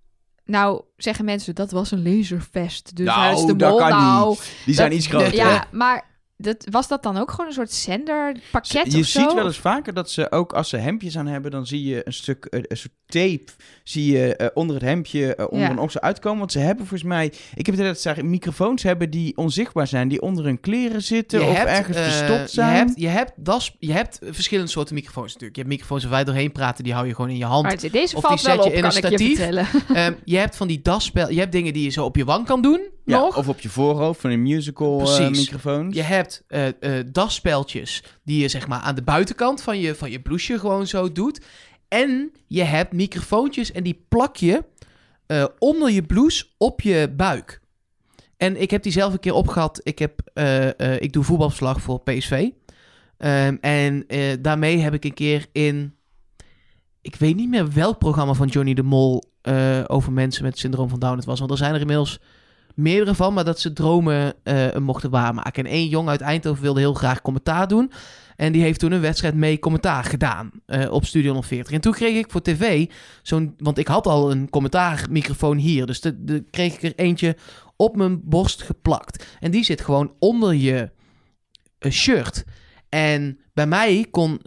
Nou, 0.46 0.82
zeggen 0.98 1.26
mensen, 1.26 1.56
dat 1.56 1.72
was 1.72 1.92
een 1.92 2.04
laservest. 2.18 2.96
Dus 2.96 3.16
hij 3.16 3.32
is 3.34 3.40
de 3.40 3.46
Nou, 3.46 3.58
dat 3.58 3.70
mol. 3.70 3.80
kan 3.80 3.90
nou, 3.90 4.30
niet. 4.30 4.52
Die 4.66 4.74
zijn 4.76 4.90
dat- 4.90 4.98
iets 4.98 5.08
groter. 5.08 5.36
Ja, 5.36 5.66
maar 5.72 6.06
dat, 6.38 6.68
was 6.72 6.88
dat 6.88 7.04
dan 7.04 7.18
ook 7.18 7.32
gewoon 7.32 7.46
een 7.48 7.54
soort 7.54 7.72
zenderpakket 7.72 8.92
je 8.92 9.00
of 9.00 9.06
zo? 9.06 9.20
ziet 9.22 9.34
wel 9.34 9.46
eens 9.46 9.58
vaker 9.60 9.94
dat 9.94 10.12
ze 10.12 10.32
ook 10.32 10.54
als 10.54 10.70
ze 10.70 10.78
hemdjes 10.78 11.18
aan 11.18 11.28
hebben, 11.28 11.52
dan 11.52 11.66
zie 11.68 11.84
je 11.84 12.02
een 12.08 12.14
stuk, 12.14 12.46
eh, 12.46 12.60
een 12.68 12.78
soort 12.78 12.94
tape, 13.06 13.46
zie 13.84 14.12
je 14.18 14.36
eh, 14.36 14.48
onder 14.54 14.76
het 14.76 14.84
hemdje, 14.86 15.36
eh, 15.36 15.46
onder 15.50 15.66
Ja. 15.66 15.72
een 15.72 15.80
okse 15.80 16.02
uitkomen. 16.02 16.40
Want 16.40 16.52
ze 16.52 16.60
hebben 16.60 16.86
volgens 16.88 17.10
mij, 17.10 17.26
ik 17.56 17.66
heb 17.66 17.76
het 17.78 17.86
dat 17.86 18.00
ze 18.00 18.24
microfoons 18.24 18.84
hebben 18.84 19.10
die 19.10 19.38
onzichtbaar 19.38 19.88
zijn, 19.88 20.08
die 20.08 20.22
onder 20.22 20.46
hun 20.46 20.60
kleren 20.60 21.02
zitten 21.02 21.48
of 21.48 21.64
ergens 21.64 21.98
verstopt 21.98 22.52
zijn. 22.52 22.72
Je 22.72 22.78
hebt, 22.78 23.00
je, 23.00 23.08
hebt, 23.08 23.32
das, 23.36 23.76
je 23.80 23.92
hebt 23.92 24.20
verschillende 24.30 24.72
soorten 24.72 24.96
microfoons 24.96 25.28
natuurlijk. 25.34 25.56
Je 25.56 25.62
hebt 25.62 25.74
microfoons 25.74 26.04
waar 26.04 26.12
wij 26.12 26.24
doorheen 26.24 26.52
praten, 26.52 26.84
die 26.84 26.94
hou 26.94 27.08
je 27.08 27.16
gewoon 27.16 27.30
in 27.30 27.38
je 27.38 27.46
hand. 27.46 27.64
Maar 27.64 27.92
deze 27.92 28.16
Of 28.16 28.22
die 28.22 28.22
valt 28.22 28.40
zet 28.40 28.56
wel 28.56 28.64
je 28.66 28.70
op, 28.70 28.76
in 28.76 28.82
kan 28.82 28.92
een 28.92 28.98
ik 28.98 29.04
je 29.04 29.08
statief. 29.18 29.38
vertellen. 29.38 29.68
Ehm, 30.06 30.14
je 30.26 30.38
hebt 30.38 30.56
van 30.56 30.68
die 30.68 30.82
dasspel, 30.82 31.30
je 31.32 31.40
hebt 31.40 31.52
dingen 31.52 31.74
die 31.74 31.84
je 31.84 31.90
zo 31.90 32.06
op 32.06 32.16
je 32.16 32.26
wang 32.26 32.46
kan 32.46 32.62
doen, 32.62 32.94
ja, 33.06 33.20
nog. 33.20 33.38
Of 33.38 33.48
op 33.48 33.60
je 33.60 33.70
voorhoofd 33.70 34.22
van 34.22 34.30
een 34.30 34.42
musical 34.42 35.00
eh, 35.00 35.04
Precies. 35.04 35.40
microfoons. 35.40 35.96
Je 35.96 36.02
hebt 36.02 36.44
eh 36.48 36.68
dasspeltjes 37.12 38.04
die 38.24 38.42
je 38.42 38.48
zeg 38.48 38.68
maar 38.68 38.80
aan 38.80 38.96
de 38.96 39.04
buitenkant 39.04 39.62
van 39.62 39.80
je, 39.80 39.96
van 39.96 40.12
je 40.12 40.20
blouseje 40.22 40.60
gewoon 40.60 40.88
zo 40.88 41.12
doet. 41.12 41.42
En 41.88 42.32
je 42.48 42.64
hebt 42.64 42.94
microfoontjes 42.94 43.72
en 43.72 43.84
die 43.84 44.06
plak 44.08 44.36
je 44.36 44.64
onder 45.60 45.92
je 45.92 46.04
blouse 46.04 46.46
op 46.58 46.82
je 46.82 47.14
buik. 47.18 47.62
En 48.38 48.62
ik 48.62 48.72
heb 48.72 48.84
die 48.84 48.92
zelf 48.92 49.14
een 49.14 49.20
keer 49.20 49.34
opgehad. 49.34 49.82
Ik, 49.84 50.00
heb, 50.00 50.22
ik 51.00 51.14
doe 51.14 51.24
voetbalverslag 51.24 51.82
voor 51.82 52.02
PSV. 52.02 52.50
Ehm, 53.18 53.56
en 53.62 54.06
daarmee 54.42 54.78
heb 54.78 54.94
ik 54.94 55.06
een 55.06 55.14
keer 55.14 55.46
in... 55.52 55.96
Ik 57.02 57.16
weet 57.16 57.36
niet 57.36 57.50
meer 57.50 57.74
welk 57.74 57.98
programma 57.98 58.34
van 58.34 58.48
Johnny 58.48 58.74
de 58.74 58.84
Mol... 58.84 59.24
over 59.88 60.12
mensen 60.12 60.44
met 60.44 60.58
syndroom 60.58 60.90
van 60.90 61.00
Down 61.00 61.16
het 61.16 61.26
was. 61.26 61.40
Want 61.40 61.52
er 61.52 61.58
zijn 61.58 61.74
er 61.74 61.80
inmiddels 61.80 62.20
meerdere 62.76 63.16
van... 63.16 63.34
maar 63.34 63.46
dat 63.46 63.60
ze 63.60 63.74
dromen 63.74 64.34
eh, 64.44 64.76
mochten 64.76 65.10
waarmaken. 65.10 65.66
En 65.66 65.72
één 65.72 65.88
jong 65.88 66.10
uit 66.10 66.22
Eindhoven 66.22 66.64
wilde 66.64 66.80
heel 66.80 66.94
graag 66.94 67.22
commentaar 67.22 67.68
doen... 67.68 67.92
En 68.36 68.52
die 68.52 68.62
heeft 68.62 68.80
toen 68.80 68.92
een 68.92 69.02
wedstrijd 69.02 69.36
mee 69.36 69.60
commentaar 69.60 70.04
gedaan 70.04 70.52
eh, 70.66 70.92
op 70.92 71.06
Studio 71.06 71.42
40. 71.42 71.74
En 71.74 71.82
toen 71.82 71.94
kreeg 71.94 72.18
ik 72.18 72.32
voor 72.32 72.42
tv 72.42 72.90
zo'n... 73.22 73.54
Want 73.58 73.78
ik 73.78 73.88
had 73.88 74.08
al 74.08 74.32
een 74.32 74.50
commentaarmicrofoon 74.50 75.58
hier. 75.58 75.86
Dus 75.86 76.02
de, 76.02 76.44
kreeg 76.52 76.74
ik 76.74 76.84
er 76.84 76.94
eentje 76.96 77.36
op 77.76 77.96
mijn 77.96 78.22
borst 78.24 78.62
geplakt. 78.62 79.26
En 79.40 79.52
die 79.52 79.64
zit 79.64 79.82
gewoon 79.82 80.14
onder 80.20 80.54
je 80.54 80.92
eh, 81.80 81.92
shirt. 81.92 82.44
En 82.90 83.40
bij 83.54 83.68
mij 83.68 84.08
kon 84.12 84.40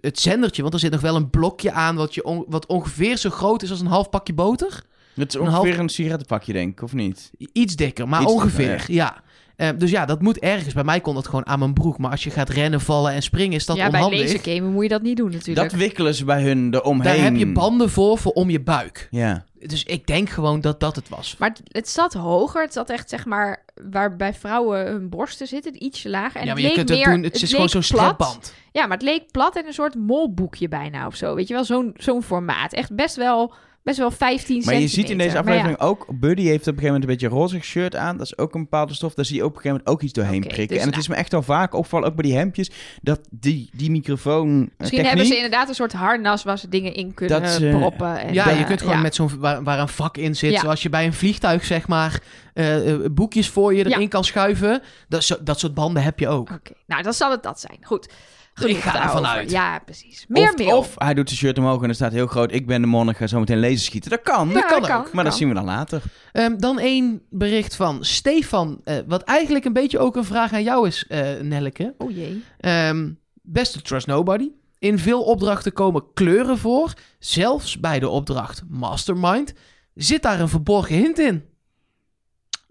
het 0.00 0.20
zendertje... 0.20 0.62
Want 0.62 0.74
er 0.74 0.80
zit 0.80 0.92
nog 0.92 1.00
wel 1.00 1.16
een 1.16 1.30
blokje 1.30 1.72
aan... 1.72 1.96
Wat, 1.96 2.14
je 2.14 2.44
wat 2.48 2.66
ongeveer 2.66 3.16
zo 3.16 3.30
groot 3.30 3.62
is 3.62 3.70
als 3.70 3.80
een 3.80 3.86
half 3.86 4.10
pakje 4.10 4.34
boter. 4.34 4.84
Het 5.14 5.28
is 5.28 5.34
een 5.34 5.40
ongeveer 5.40 5.70
half- 5.70 5.78
een 5.78 5.88
sigarettenpakje, 5.88 6.52
denk 6.52 6.72
ik, 6.72 6.82
of 6.82 6.92
niet? 6.92 7.30
Iets 7.52 7.76
dikker, 7.76 8.08
maar 8.08 8.22
Iets 8.22 8.32
ongeveer, 8.32 8.68
dikker, 8.68 8.94
ja. 8.94 9.22
Eh, 9.56 9.68
dus 9.78 9.90
ja, 9.90 10.04
dat 10.06 10.22
moet 10.22 10.38
ergens. 10.38 10.74
Bij 10.74 10.84
mij 10.84 11.00
kon 11.00 11.14
dat 11.14 11.26
gewoon 11.26 11.46
aan 11.46 11.58
mijn 11.58 11.72
broek. 11.72 11.98
Maar 11.98 12.10
als 12.10 12.24
je 12.24 12.30
gaat 12.30 12.48
rennen, 12.48 12.80
vallen 12.80 13.12
en 13.12 13.22
springen, 13.22 13.52
is 13.56 13.66
dat 13.66 13.76
ja, 13.76 13.90
bij 13.90 14.00
onhandig. 14.00 14.20
lasergamen 14.32 14.72
moet 14.72 14.82
je 14.82 14.88
dat 14.88 15.02
niet 15.02 15.16
doen 15.16 15.30
natuurlijk. 15.30 15.70
Dat 15.70 15.80
wikkelen 15.80 16.14
ze 16.14 16.24
bij 16.24 16.42
hun 16.42 16.74
eromheen. 16.74 17.02
Daar 17.16 17.24
heb 17.24 17.36
je 17.36 17.52
banden 17.52 17.90
voor, 17.90 18.18
voor 18.18 18.32
om 18.32 18.50
je 18.50 18.60
buik. 18.60 19.08
Ja. 19.10 19.44
Dus 19.58 19.84
ik 19.84 20.06
denk 20.06 20.30
gewoon 20.30 20.60
dat 20.60 20.80
dat 20.80 20.96
het 20.96 21.08
was. 21.08 21.36
Maar 21.38 21.48
het, 21.48 21.60
het 21.64 21.88
zat 21.88 22.12
hoger. 22.12 22.62
Het 22.62 22.72
zat 22.72 22.90
echt, 22.90 23.08
zeg 23.08 23.24
maar, 23.26 23.64
waar 23.90 24.16
bij 24.16 24.34
vrouwen 24.34 24.86
hun 24.86 25.08
borsten 25.08 25.46
zitten, 25.46 25.84
ietsje 25.84 26.08
lager. 26.08 26.40
En 26.40 26.46
ja, 26.46 26.52
het 26.52 26.60
maar 26.62 26.70
je 26.70 26.76
leek 26.76 26.86
kunt 26.86 26.88
meer, 26.88 27.06
het 27.06 27.14
doen. 27.14 27.22
Het, 27.22 27.42
is 27.42 27.50
gewoon 27.50 27.68
zo'n 27.68 27.80
plat. 27.88 28.00
stretband. 28.00 28.54
Ja, 28.72 28.86
maar 28.86 28.96
het 28.96 29.06
leek 29.06 29.30
plat 29.30 29.56
en 29.56 29.66
een 29.66 29.72
soort 29.72 29.94
molboekje 29.94 30.68
bijna 30.68 31.06
of 31.06 31.14
zo. 31.14 31.34
Weet 31.34 31.48
je 31.48 31.54
wel, 31.54 31.64
zo'n 31.64 31.90
zo'n 31.96 32.22
formaat. 32.22 32.72
Echt 32.72 32.94
best 32.94 33.16
wel, 33.16 33.54
best 33.82 33.98
wel 33.98 34.10
15 34.10 34.62
Maar 34.64 34.74
je 34.74 34.88
ziet 34.88 35.10
in 35.10 35.18
deze. 35.18 35.34
Maar 35.34 35.44
ja, 35.44 35.50
aflevering 35.50 35.80
ook, 35.80 36.06
Buddy 36.20 36.42
heeft 36.42 36.54
op 36.60 36.66
een 36.66 36.78
gegeven 36.78 36.84
moment 36.84 37.02
een 37.02 37.10
beetje 37.10 37.26
een 37.26 37.32
rozig 37.42 37.64
shirt 37.64 37.96
aan. 37.96 38.16
Dat 38.16 38.26
is 38.26 38.38
ook 38.38 38.54
een 38.54 38.62
bepaalde 38.62 38.94
stof. 38.94 39.14
Daar 39.14 39.24
zie 39.24 39.36
je 39.36 39.44
op 39.44 39.48
een 39.54 39.56
gegeven 39.56 39.76
moment 39.76 39.94
ook 39.94 40.02
iets 40.02 40.12
doorheen 40.12 40.40
prikken. 40.40 40.66
dus 40.68 40.76
en 40.76 40.82
het 40.82 40.90
nou- 40.90 41.00
is 41.02 41.08
me 41.08 41.14
echt 41.14 41.34
al 41.34 41.42
vaak 41.42 41.74
opvallen, 41.74 42.08
ook 42.08 42.14
bij 42.14 42.24
die 42.24 42.36
hemdjes, 42.36 42.70
dat 43.02 43.20
die, 43.30 43.70
die 43.72 43.90
microfoon 43.90 44.62
eh, 44.62 44.68
Misschien 44.78 45.04
hebben 45.04 45.26
ze 45.26 45.34
inderdaad 45.34 45.68
een 45.68 45.74
soort 45.74 45.92
harnas 45.92 46.42
waar 46.42 46.58
ze 46.58 46.68
dingen 46.68 46.94
in 46.94 47.14
kunnen 47.14 47.42
Dat 47.42 47.70
proppen. 47.78 48.18
En, 48.20 48.34
Ja, 48.34 48.50
je 48.50 48.64
kunt 48.64 48.80
gewoon 48.80 48.96
ja. 48.96 49.02
met 49.02 49.14
zo'n 49.14 49.30
waar, 49.38 49.62
waar 49.62 49.78
een 49.78 49.88
vak 49.88 50.16
in 50.16 50.36
zit. 50.36 50.52
Ja. 50.52 50.60
Zoals 50.60 50.82
je 50.82 50.88
bij 50.88 51.04
een 51.06 51.12
vliegtuig, 51.14 51.64
zeg 51.64 51.88
maar, 51.88 52.20
eh, 52.54 52.92
eh, 52.92 53.00
boekjes 53.12 53.48
voor 53.48 53.74
je 53.74 53.88
Ja. 53.88 53.94
erin 53.96 54.08
kan 54.08 54.24
schuiven. 54.24 54.82
Dat, 55.08 55.24
zo- 55.24 55.42
dat 55.42 55.58
soort 55.58 55.74
banden 55.74 56.02
heb 56.02 56.18
je 56.18 56.28
ook. 56.28 56.50
Oké, 56.50 56.72
nou 56.86 57.02
dan 57.02 57.12
zal 57.12 57.30
het 57.30 57.42
dat 57.42 57.60
zijn. 57.60 57.78
Goed. 57.82 58.08
Genoeg 58.54 58.76
Ik 58.76 58.82
ga 58.82 58.88
ervan 58.94 59.04
daarover. 59.22 59.28
uit. 59.28 59.50
Ja, 59.50 59.78
precies. 59.78 60.24
Meer 60.28 60.48
of, 60.50 60.56
mail. 60.58 60.76
of 60.78 60.94
hij 60.98 61.14
doet 61.14 61.28
zijn 61.28 61.40
shirt 61.40 61.58
omhoog 61.58 61.82
en 61.82 61.88
er 61.88 61.94
staat 61.94 62.12
heel 62.12 62.26
groot, 62.26 62.52
ik 62.52 62.66
ben 62.66 62.80
de 62.80 62.86
monnik, 62.86 63.16
ga 63.16 63.26
zo 63.26 63.38
meteen 63.38 63.60
laser 63.60 63.78
schieten. 63.78 64.10
Dat 64.10 64.22
kan, 64.22 64.48
Ja, 64.48 64.54
dat 64.54 64.64
kan 64.64 64.80
dat 64.82 64.90
ook. 64.90 65.02
kan. 65.02 65.10
maar 65.12 65.24
dat 65.24 65.36
zien 65.36 65.48
we 65.48 65.54
dan 65.54 65.64
later. 65.64 66.02
Ehm, 66.32 66.56
dan 66.58 66.78
één 66.78 67.22
bericht 67.30 67.76
van 67.76 68.04
Stefan. 68.04 68.80
eh, 68.84 68.96
wat 69.06 69.22
eigenlijk 69.22 69.64
een 69.64 69.72
beetje 69.72 69.98
ook 69.98 70.16
een 70.16 70.24
vraag 70.24 70.52
aan 70.52 70.62
jou 70.62 70.86
is, 70.86 71.06
eh 71.08 71.40
Nelleke. 71.40 71.94
Oh 71.98 72.10
jee. 72.10 72.44
Ehm, 72.58 73.10
beste 73.42 73.82
Trust 73.82 74.06
Nobody. 74.06 74.50
In 74.78 74.98
veel 74.98 75.22
opdrachten 75.22 75.72
komen 75.72 76.04
kleuren 76.14 76.58
voor. 76.58 76.92
Zelfs 77.18 77.80
bij 77.80 77.98
de 77.98 78.08
opdracht 78.08 78.62
Mastermind. 78.68 79.52
Zit 79.94 80.22
daar 80.22 80.40
een 80.40 80.48
verborgen 80.48 80.94
hint 80.96 81.18
in? 81.18 81.44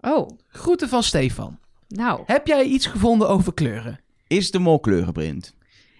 Oh, 0.00 0.28
Groeten 0.48 0.88
van 0.88 1.02
Stefan. 1.02 1.58
nou. 1.88 2.20
Heb 2.26 2.46
jij 2.46 2.64
iets 2.64 2.86
gevonden 2.86 3.28
over 3.28 3.54
kleuren? 3.54 4.00
Is 4.26 4.50
de 4.50 4.58
mol 4.58 4.80
kleurenblind? 4.80 5.54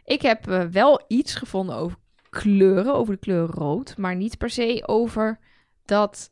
Ik 0.04 0.22
heb 0.22 0.48
eh, 0.48 0.64
wel 0.64 1.04
iets 1.08 1.34
gevonden 1.34 1.76
over 1.76 1.98
kleuren, 2.30 2.94
over 2.94 3.14
de 3.14 3.20
kleur 3.20 3.46
rood, 3.46 3.96
maar 3.96 4.16
niet 4.16 4.38
per 4.38 4.50
se 4.50 4.82
over 4.86 5.38
dat 5.84 6.30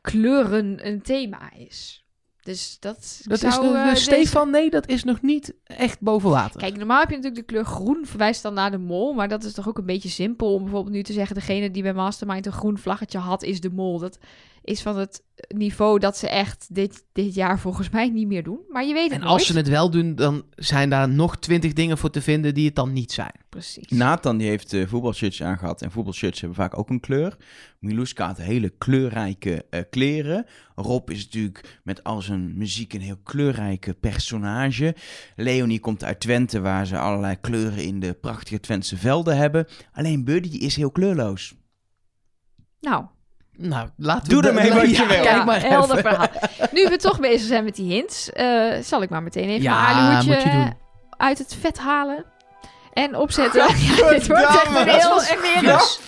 kleuren 0.00 0.86
een 0.86 1.02
thema 1.02 1.52
is. 1.52 2.06
Dus 2.42 2.76
dat, 2.80 3.20
Dat 3.24 3.38
zou, 3.38 3.52
is 3.52 3.72
de, 3.72 3.78
eh, 3.78 3.90
de 3.90 3.96
Stefan, 3.96 4.50
nee, 4.50 4.70
dat 4.70 4.88
is 4.88 5.04
nog 5.04 5.22
niet 5.22 5.54
echt 5.64 6.00
boven 6.00 6.30
water. 6.30 6.60
Kijk, 6.60 6.76
normaal 6.76 7.00
heb 7.00 7.10
je 7.10 7.16
natuurlijk 7.16 7.46
de 7.46 7.52
kleur 7.52 7.64
groen, 7.64 8.06
verwijst 8.06 8.42
dan 8.42 8.54
naar 8.54 8.70
de 8.70 8.78
mol. 8.78 9.12
Maar 9.12 9.28
dat 9.28 9.44
is 9.44 9.52
toch 9.52 9.68
ook 9.68 9.78
een 9.78 9.86
beetje 9.86 10.08
simpel 10.08 10.54
om 10.54 10.62
bijvoorbeeld 10.62 10.94
nu 10.94 11.02
te 11.02 11.12
zeggen... 11.12 11.34
degene 11.34 11.70
die 11.70 11.82
bij 11.82 11.94
Mastermind 11.94 12.46
een 12.46 12.52
groen 12.52 12.78
vlaggetje 12.78 13.18
had, 13.18 13.42
is 13.42 13.60
de 13.60 13.70
mol. 13.70 13.98
Dat 13.98 14.18
is 14.68 14.82
van 14.82 14.96
het 14.96 15.22
niveau 15.48 15.98
dat 15.98 16.16
ze 16.16 16.28
echt 16.28 16.74
dit, 16.74 17.04
dit 17.12 17.34
jaar 17.34 17.58
volgens 17.58 17.90
mij 17.90 18.08
niet 18.08 18.26
meer 18.26 18.42
doen. 18.42 18.60
Maar 18.68 18.84
je 18.84 18.92
weet 18.92 19.02
het 19.04 19.12
en 19.12 19.18
nooit. 19.20 19.32
als 19.32 19.46
ze 19.46 19.56
het 19.56 19.68
wel 19.68 19.90
doen, 19.90 20.14
dan 20.14 20.44
zijn 20.56 20.90
daar 20.90 21.08
nog 21.08 21.38
twintig 21.38 21.72
dingen 21.72 21.98
voor 21.98 22.10
te 22.10 22.22
vinden 22.22 22.54
die 22.54 22.66
het 22.66 22.74
dan 22.74 22.92
niet 22.92 23.12
zijn. 23.12 23.32
Precies. 23.48 23.88
Nathan 23.88 24.36
die 24.36 24.48
heeft 24.48 24.72
eh 24.72 24.86
voetbalshirts 24.86 25.42
aangehad 25.42 25.82
en 25.82 25.90
voetbalshirts 25.90 26.40
hebben 26.40 26.58
vaak 26.58 26.78
ook 26.78 26.90
een 26.90 27.00
kleur. 27.00 27.36
Miluska 27.78 28.26
had 28.26 28.36
hele 28.36 28.68
kleurrijke 28.68 29.64
eh, 29.70 29.80
kleren. 29.90 30.46
Rob 30.74 31.10
is 31.10 31.24
natuurlijk 31.24 31.80
met 31.84 32.04
al 32.04 32.22
zijn 32.22 32.56
muziek 32.56 32.92
een 32.92 33.00
heel 33.00 33.20
kleurrijke 33.22 33.94
personage. 33.94 34.94
Leonie 35.36 35.80
komt 35.80 36.04
uit 36.04 36.20
Twente 36.20 36.60
waar 36.60 36.86
ze 36.86 36.98
allerlei 36.98 37.40
kleuren 37.40 37.84
in 37.84 38.00
de 38.00 38.14
prachtige 38.14 38.60
Twentse 38.60 38.96
velden 38.96 39.36
hebben. 39.36 39.66
Alleen 39.92 40.24
Buddy 40.24 40.56
is 40.56 40.76
heel 40.76 40.90
kleurloos. 40.90 41.54
Nou, 42.80 43.04
Nou, 43.60 43.88
laten 43.96 44.28
Doe 44.28 44.42
we... 44.42 44.48
ermee 44.48 44.72
wat 44.72 44.82
je 44.90 45.02
Ja, 45.02 45.06
wil. 45.06 45.22
Kijk 45.22 45.44
maar 45.44 45.60
helder 45.62 45.98
even. 45.98 46.10
verhaal. 46.10 46.28
Nu 46.72 46.88
we 46.88 46.96
toch 46.96 47.20
bezig 47.20 47.46
zijn 47.46 47.64
met 47.64 47.74
die 47.76 47.92
hints, 47.92 48.32
eh, 48.32 48.72
zal 48.82 49.02
ik 49.02 49.10
maar 49.10 49.22
meteen 49.22 49.48
even 49.48 49.62
Ja, 49.62 50.20
eh, 50.28 50.66
uit 51.16 51.38
het 51.38 51.56
vet 51.60 51.78
halen. 51.78 52.24
En 52.92 53.16
opzetten. 53.16 53.60
Ja, 53.78 54.08
dit 54.08 54.26
wordt 54.26 54.42
echt 54.46 54.66
een 54.76 54.88
heel 54.88 55.20
smerig, 55.20 55.98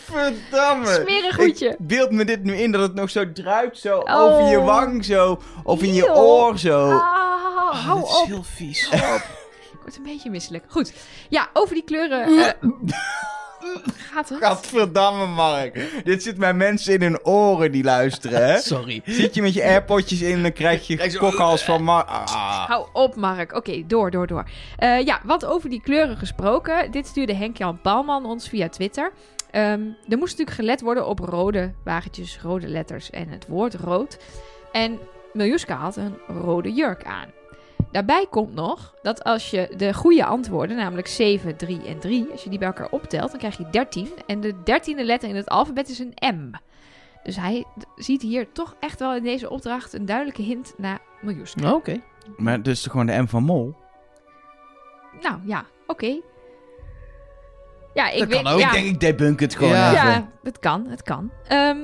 smerig 1.02 1.36
hoedje. 1.36 1.68
Ik 1.68 1.76
beeld 1.86 2.10
me 2.10 2.24
dit 2.24 2.42
nu 2.44 2.54
in 2.54 2.72
dat 2.72 2.80
het 2.80 2.94
nog 2.94 3.10
zo 3.10 3.32
druipt, 3.32 3.78
zo 3.78 3.98
Oh. 3.98 4.20
over 4.22 4.50
je 4.50 4.60
wang 4.60 5.04
zo, 5.04 5.40
of 5.64 5.82
in 5.82 5.94
je 5.94 6.14
oor 6.14 6.58
zo. 6.58 6.90
Ah, 6.90 7.28
Oh, 7.72 7.84
hou 7.86 8.00
dit 8.00 8.08
is 8.08 8.16
op. 8.20 8.26
heel 8.26 8.42
vies. 8.42 8.88
Ik 8.92 9.78
word 9.82 9.96
een 9.96 10.02
beetje 10.02 10.30
misselijk. 10.30 10.64
Goed. 10.68 10.92
Ja, 11.28 11.48
over 11.52 11.74
die 11.74 11.84
kleuren. 11.84 12.26
eh, 12.26 12.70
gaat 14.12 14.28
het? 14.28 14.38
Gadverdamme, 14.38 15.26
Mark. 15.26 16.02
Dit 16.04 16.22
zit 16.22 16.36
bij 16.36 16.54
mensen 16.54 16.94
in 16.94 17.02
hun 17.02 17.24
oren 17.24 17.72
die 17.72 17.84
luisteren, 17.84 18.44
hè? 18.46 18.58
Sorry. 18.72 19.02
Zit 19.04 19.34
je 19.34 19.42
met 19.42 19.54
je 19.54 19.62
airpodjes 19.64 20.20
in, 20.20 20.42
dan 20.42 20.52
krijg 20.52 20.86
je 20.86 20.94
Krijg 20.96 21.12
zo- 21.12 21.18
kokhals 21.18 21.64
van 21.64 21.82
Mark. 21.82 22.08
Ah. 22.08 22.68
Hou 22.68 22.86
op, 22.92 23.16
Mark. 23.16 23.52
Oké, 23.52 23.86
door, 23.86 24.10
door, 24.10 24.26
door. 24.26 24.44
Eh, 24.76 25.04
ja, 25.04 25.20
want 25.24 25.44
over 25.44 25.70
die 25.70 25.80
kleuren 25.80 26.16
gesproken. 26.16 26.90
Dit 26.90 27.06
stuurde 27.06 27.34
Henk-Jan 27.34 27.80
Palman 27.80 28.24
ons 28.26 28.48
via 28.48 28.68
Twitter. 28.68 29.12
Ehm, 29.50 29.64
er 30.08 30.18
moest 30.18 30.38
natuurlijk 30.38 30.50
gelet 30.56 30.80
worden 30.80 31.06
op 31.06 31.18
rode 31.18 31.74
wagentjes, 31.84 32.38
rode 32.42 32.68
letters 32.68 33.10
en 33.10 33.28
het 33.28 33.46
woord 33.48 33.74
rood. 33.74 34.18
En 34.72 34.98
Miljuska 35.32 35.74
had 35.76 35.96
een 35.96 36.14
rode 36.26 36.72
jurk 36.72 37.04
aan. 37.04 37.28
Daarbij 37.92 38.26
komt 38.30 38.54
nog 38.54 38.94
dat 39.02 39.24
als 39.24 39.50
je 39.50 39.72
de 39.76 39.94
goede 39.94 40.24
antwoorden, 40.24 40.76
namelijk 40.76 41.06
7, 41.08 41.56
3 41.56 41.82
en 41.86 41.98
3, 41.98 42.28
als 42.32 42.42
je 42.44 42.50
die 42.50 42.58
bij 42.58 42.68
elkaar 42.68 42.90
optelt, 42.90 43.30
dan 43.30 43.38
krijg 43.38 43.56
je 43.58 43.70
13. 43.70 44.08
En 44.26 44.40
de 44.40 44.62
dertiende 44.64 45.04
letter 45.04 45.28
in 45.28 45.36
het 45.36 45.48
alfabet 45.48 45.88
is 45.88 45.98
een 45.98 46.14
M. 46.34 46.50
Dus 47.22 47.36
hij 47.36 47.64
ziet 47.96 48.22
hier 48.22 48.52
toch 48.52 48.76
echt 48.80 48.98
wel 48.98 49.14
in 49.14 49.22
deze 49.22 49.50
opdracht 49.50 49.92
een 49.92 50.06
duidelijke 50.06 50.42
hint 50.42 50.74
naar 50.76 50.98
Miljuska. 51.20 51.72
Oké. 51.74 52.00
Maar 52.36 52.62
dus 52.62 52.86
gewoon 52.86 53.06
de 53.06 53.22
M 53.22 53.26
van 53.26 53.42
Mol. 53.42 53.74
Nou 55.20 55.38
ja, 55.44 55.64
oké. 55.86 56.20
Ja, 57.94 58.10
ik 58.10 58.18
Dat 58.18 58.28
weet. 58.28 58.42
kan 58.42 58.52
ook. 58.52 58.60
Ja, 58.60 58.66
Ik 58.66 58.72
denk, 58.72 58.86
ik 58.86 59.00
debunk 59.00 59.40
het 59.40 59.54
gewoon 59.56 59.72
Ja. 59.72 59.86
even. 59.92 60.10
ja, 60.10 60.28
het 60.42 60.58
kan, 60.58 60.86
het 60.86 61.02
kan. 61.02 61.30
Ehm, 61.48 61.78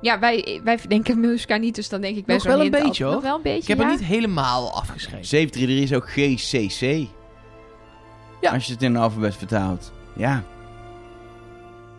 ja, 0.00 0.18
wij, 0.18 0.60
wij 0.64 0.78
denken 0.88 1.20
Miljuska 1.20 1.56
niet, 1.56 1.74
dus 1.74 1.88
dan 1.88 2.00
denk 2.00 2.16
ik 2.16 2.24
bij 2.24 2.40
zo'n 2.40 2.50
wel 2.50 2.56
een 2.60 2.62
hint 2.62 2.72
beetje, 2.84 2.86
altijd- 2.88 3.02
hoor. 3.04 3.12
Nog 3.14 3.22
wel 3.22 3.36
een 3.36 3.42
beetje, 3.42 3.60
Ik 3.62 3.68
heb 3.68 3.78
ja. 3.78 3.84
er 3.84 3.90
niet 3.90 4.04
helemaal 4.04 4.72
afgeschreven. 4.74 5.24
733 5.26 5.90
is 5.90 5.96
ook 5.96 6.10
GCC. 6.10 7.08
Ja. 8.40 8.52
Als 8.52 8.66
je 8.66 8.72
het 8.72 8.82
in 8.82 8.94
een 8.94 9.00
alfabet 9.02 9.36
vertaalt. 9.36 9.92
Ja. 10.16 10.44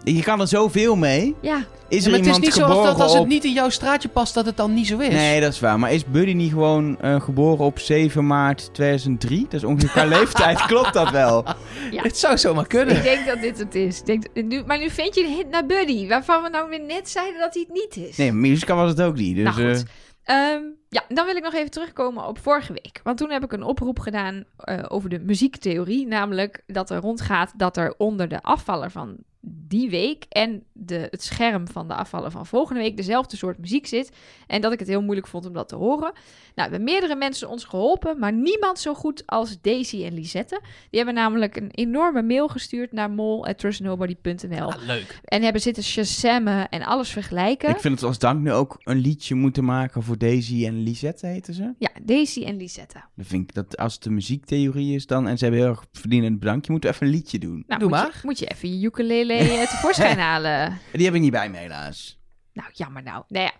Je 0.03 0.21
kan 0.23 0.41
er 0.41 0.47
zoveel 0.47 0.95
mee. 0.95 1.35
Ja, 1.41 1.63
Is 1.89 1.99
Ja, 1.99 2.05
er 2.05 2.09
maar 2.11 2.19
het 2.19 2.29
is 2.29 2.39
niet 2.39 2.53
zo 2.53 2.67
dat 2.67 2.99
als 2.99 3.11
het 3.13 3.21
op... 3.21 3.27
niet 3.27 3.43
in 3.43 3.53
jouw 3.53 3.69
straatje 3.69 4.09
past, 4.09 4.33
dat 4.33 4.45
het 4.45 4.57
dan 4.57 4.73
niet 4.73 4.87
zo 4.87 4.97
is. 4.97 5.13
Nee, 5.13 5.41
dat 5.41 5.53
is 5.53 5.59
waar. 5.59 5.79
Maar 5.79 5.93
is 5.93 6.05
Buddy 6.05 6.33
niet 6.33 6.51
gewoon 6.51 6.99
eh, 7.01 7.21
geboren 7.21 7.65
op 7.65 7.79
7 7.79 8.27
maart 8.27 8.73
2003? 8.73 9.41
Dat 9.43 9.53
is 9.53 9.63
ongeveer 9.63 9.89
qua 9.89 10.05
leeftijd. 10.19 10.61
Klopt 10.61 10.93
dat 10.93 11.09
wel? 11.09 11.45
Ja. 11.91 12.01
Het 12.01 12.17
zou 12.17 12.37
zomaar 12.37 12.67
kunnen. 12.67 12.95
ik 12.95 13.03
denk 13.03 13.25
dat 13.25 13.41
dit 13.41 13.57
het 13.57 13.75
is. 13.75 13.99
Ik 13.99 14.05
denk, 14.05 14.25
nu, 14.33 14.63
maar 14.65 14.77
nu 14.77 14.89
vind 14.89 15.15
je 15.15 15.23
een 15.23 15.33
hint 15.33 15.49
naar 15.49 15.65
Buddy, 15.65 16.07
waarvan 16.07 16.43
we 16.43 16.49
nou 16.49 16.69
weer 16.69 16.81
net 16.85 17.09
zeiden 17.09 17.39
dat 17.39 17.53
hij 17.53 17.65
het 17.67 17.73
niet 17.97 18.09
is. 18.09 18.17
Nee, 18.17 18.31
Miska 18.31 18.75
was 18.75 18.89
het 18.89 19.01
ook 19.01 19.15
niet. 19.15 19.35
Dus, 19.35 19.43
Nou 19.43 19.55
goed. 19.55 19.83
eh, 19.83 19.83
Ehm, 20.23 20.61
ja, 20.89 21.03
dan 21.07 21.25
wil 21.25 21.35
ik 21.35 21.43
nog 21.43 21.53
even 21.53 21.71
terugkomen 21.71 22.27
op 22.27 22.39
vorige 22.39 22.73
week. 22.73 22.99
Want 23.03 23.17
toen 23.17 23.29
heb 23.31 23.43
ik 23.43 23.51
een 23.51 23.63
oproep 23.63 23.99
gedaan 23.99 24.43
eh, 24.57 24.77
over 24.87 25.09
de 25.09 25.19
muziektheorie. 25.19 26.07
Namelijk 26.07 26.63
dat 26.67 26.89
er 26.89 26.99
rondgaat 26.99 27.53
dat 27.57 27.77
er 27.77 27.93
onder 27.97 28.27
de 28.27 28.41
afvaller 28.41 28.91
van 28.91 29.15
die 29.41 29.89
week 29.89 30.25
en 30.29 30.63
de, 30.73 31.07
het 31.11 31.23
scherm 31.23 31.67
van 31.67 31.87
de 31.87 31.93
afvaller 31.93 32.31
van 32.31 32.45
volgende 32.45 32.81
week 32.81 32.97
dezelfde 32.97 33.37
soort 33.37 33.57
muziek 33.57 33.87
zit. 33.87 34.11
En 34.47 34.61
dat 34.61 34.71
ik 34.71 34.79
het 34.79 34.87
heel 34.87 35.01
moeilijk 35.01 35.27
vond 35.27 35.45
om 35.45 35.53
dat 35.53 35.67
te 35.67 35.75
horen. 35.75 36.11
Nou, 36.55 36.69
hebben 36.69 36.83
meerdere 36.83 37.15
mensen 37.15 37.49
ons 37.49 37.63
geholpen, 37.63 38.19
maar 38.19 38.33
niemand 38.33 38.79
zo 38.79 38.93
goed 38.93 39.23
als 39.25 39.61
Daisy 39.61 40.03
en 40.03 40.13
Lisette. 40.13 40.61
Die 40.61 40.99
hebben 40.99 41.13
namelijk 41.13 41.55
een 41.55 41.71
enorme 41.71 42.21
mail 42.21 42.47
gestuurd 42.47 42.91
naar 42.91 43.09
mol.trustnobody.nl. 43.11 44.71
Ah, 44.71 44.85
leuk. 44.85 45.19
En 45.23 45.41
hebben 45.41 45.61
zitten 45.61 45.83
shazammen 45.83 46.69
en 46.69 46.83
alles 46.83 47.09
vergelijken. 47.09 47.69
ik 47.69 47.79
vind 47.79 47.95
het 47.95 48.03
als 48.03 48.19
dank 48.19 48.41
nu 48.41 48.51
ook 48.51 48.75
een 48.83 48.97
liedje 48.97 49.35
moeten 49.35 49.65
maken 49.65 50.03
voor 50.03 50.17
Daisy 50.17 50.65
en 50.65 50.83
Lisette, 50.83 51.27
heten 51.27 51.53
ze. 51.53 51.73
Ja, 51.77 51.89
Daisy 52.01 52.43
en 52.43 52.57
Lisette. 52.57 53.03
Dan 53.15 53.25
vind 53.25 53.49
ik 53.49 53.53
dat 53.53 53.77
als 53.77 53.93
het 53.93 54.05
een 54.05 54.13
muziektheorie 54.13 54.95
is 54.95 55.05
dan, 55.05 55.27
en 55.27 55.37
ze 55.37 55.43
hebben 55.43 55.61
heel 55.61 55.71
erg 55.71 55.85
verdienend 55.91 56.39
bedankt, 56.39 56.65
je 56.65 56.71
moet 56.71 56.85
even 56.85 57.07
een 57.07 57.13
liedje 57.13 57.39
doen. 57.39 57.63
Nou, 57.67 57.79
Doe 57.79 57.89
moet 57.89 57.97
maar. 57.97 58.11
Je, 58.13 58.19
moet 58.23 58.39
je 58.39 58.45
even 58.45 58.79
je 58.79 58.85
ukulele 58.85 59.30
eh, 59.39 59.69
tevoorschijn 59.69 60.19
halen. 60.29 60.79
Die 60.91 61.05
heb 61.05 61.15
ik 61.15 61.21
niet 61.21 61.31
bij 61.31 61.49
me 61.49 61.57
helaas. 61.57 62.19
Nou, 62.53 62.69
jammer 62.73 63.03
nou. 63.03 63.23
Nou 63.27 63.45
ja. 63.45 63.51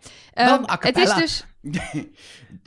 Dan 0.48 0.66
Ehm, 0.66 0.78
het 0.80 0.98
is 0.98 1.14
dus... 1.14 1.46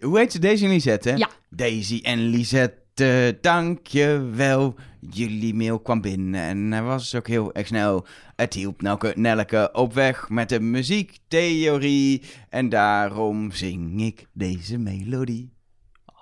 Hoe 0.00 0.18
heet 0.18 0.32
ze? 0.32 0.38
Daisy 0.38 0.64
en 0.64 0.70
Lisette, 0.70 1.08
hè? 1.08 1.16
Ja. 1.16 1.28
Daisy 1.50 2.00
en 2.02 2.18
Lisette, 2.18 3.38
dankjewel. 3.40 4.74
Jullie 5.10 5.54
mail 5.54 5.78
kwam 5.80 6.00
binnen 6.00 6.40
en 6.40 6.72
hij 6.72 6.82
was 6.82 7.14
ook 7.14 7.26
heel 7.26 7.54
erg 7.54 7.66
snel. 7.66 8.06
Het 8.36 8.54
hielp 8.54 8.82
Nelke, 8.82 9.12
Nelke 9.16 9.70
op 9.72 9.94
weg 9.94 10.28
met 10.28 10.48
de 10.48 10.60
muziektheorie. 10.60 12.22
En 12.48 12.68
daarom 12.68 13.52
zing 13.52 14.02
ik 14.02 14.26
deze 14.32 14.78
melodie. 14.78 15.52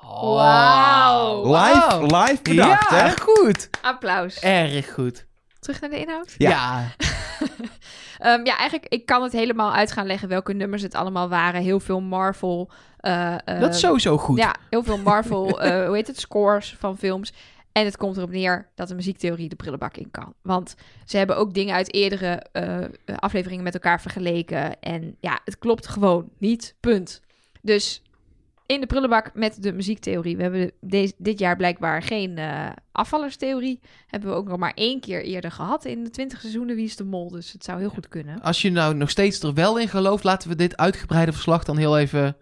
Wauw. 0.01 1.57
Live, 1.57 2.17
live 2.17 2.43
bedacht, 2.43 2.91
ja, 2.91 2.97
hè? 2.97 3.11
goed. 3.21 3.69
Applaus. 3.83 4.39
Erg 4.41 4.93
goed. 4.93 5.27
Terug 5.63 5.81
naar 5.81 5.91
de 5.91 6.01
inhoud. 6.01 6.35
Ja. 6.37 6.51
Ja. 6.51 6.89
Ehm, 8.19 8.45
ja, 8.45 8.57
eigenlijk, 8.57 8.93
ik 8.93 9.07
kan 9.07 9.23
het 9.23 9.33
helemaal 9.33 9.73
uit 9.73 9.93
gaan 9.93 10.07
leggen 10.07 10.29
welke 10.29 10.53
nummers 10.53 10.83
het 10.83 10.95
allemaal 10.95 11.29
waren. 11.29 11.63
Heel 11.63 11.81
veel 11.81 12.01
Marvel. 12.01 12.71
eh, 12.97 13.35
eh, 13.35 13.61
dat 13.61 13.75
is 13.75 13.81
sowieso 13.81 14.19
goed. 14.19 14.39
Ja, 14.39 14.55
heel 14.71 14.83
veel 14.83 14.99
Marvel, 14.99 15.61
eh, 15.63 15.87
hoe 15.87 15.95
heet 15.95 16.07
het, 16.07 16.21
scores 16.21 16.77
van 16.79 16.99
films. 16.99 17.33
En 17.73 17.85
het 17.85 17.97
komt 17.97 18.17
erop 18.17 18.31
neer 18.31 18.69
dat 18.75 18.89
de 18.89 18.95
muziektheorie 18.95 19.49
de 19.49 19.57
prullenbak 19.57 19.97
in 19.97 20.11
kan. 20.11 20.35
Want 20.43 20.75
ze 21.05 21.17
hebben 21.17 21.37
ook 21.37 21.55
dingen 21.55 21.75
uit 21.75 21.95
eerdere 21.95 22.47
eh, 22.53 22.79
afleveringen 23.17 23.65
met 23.65 23.75
elkaar 23.75 24.01
vergeleken. 24.01 24.81
En 24.81 25.17
ja, 25.21 25.41
het 25.45 25.59
klopt 25.59 25.87
gewoon 25.89 26.29
niet. 26.39 26.75
Punt. 26.81 27.21
Dus 27.61 28.03
in 28.73 28.81
de 28.81 28.87
prullenbak 28.87 29.31
met 29.35 29.63
de 29.63 29.73
muziektheorie. 29.73 30.37
We 30.37 30.43
hebben 30.43 30.73
deze, 30.81 31.13
dit 31.19 31.39
jaar 31.39 31.57
blijkbaar 31.57 32.03
geen 32.03 32.39
eh, 32.39 32.69
afvallerstheorie. 32.93 33.81
Hebben 34.07 34.31
we 34.31 34.37
ook 34.37 34.49
nog 34.49 34.59
maar 34.59 34.73
één 34.75 35.01
keer 35.01 35.23
eerder 35.23 35.51
gehad 35.51 35.85
in 35.85 36.05
de 36.05 36.11
20 36.11 36.41
seizoenen 36.41 36.77
Wie 36.77 36.85
is 36.85 36.97
de 36.97 37.05
Mol. 37.05 37.31
Dus 37.31 37.53
het 37.53 37.65
zou 37.65 37.79
heel 37.79 37.89
goed 37.89 38.09
kunnen. 38.09 38.41
Als 38.41 38.63
je 38.63 38.71
nou 38.71 38.95
nog 38.95 39.11
steeds 39.11 39.43
er 39.43 39.55
wel 39.55 39.79
in 39.79 39.89
gelooft, 39.89 40.25
laten 40.25 40.49
we 40.49 40.55
dit 40.55 40.77
uitgebreide 40.77 41.33
verslag 41.33 41.65
dan 41.65 41.77
heel 41.77 41.99
even 41.99 42.37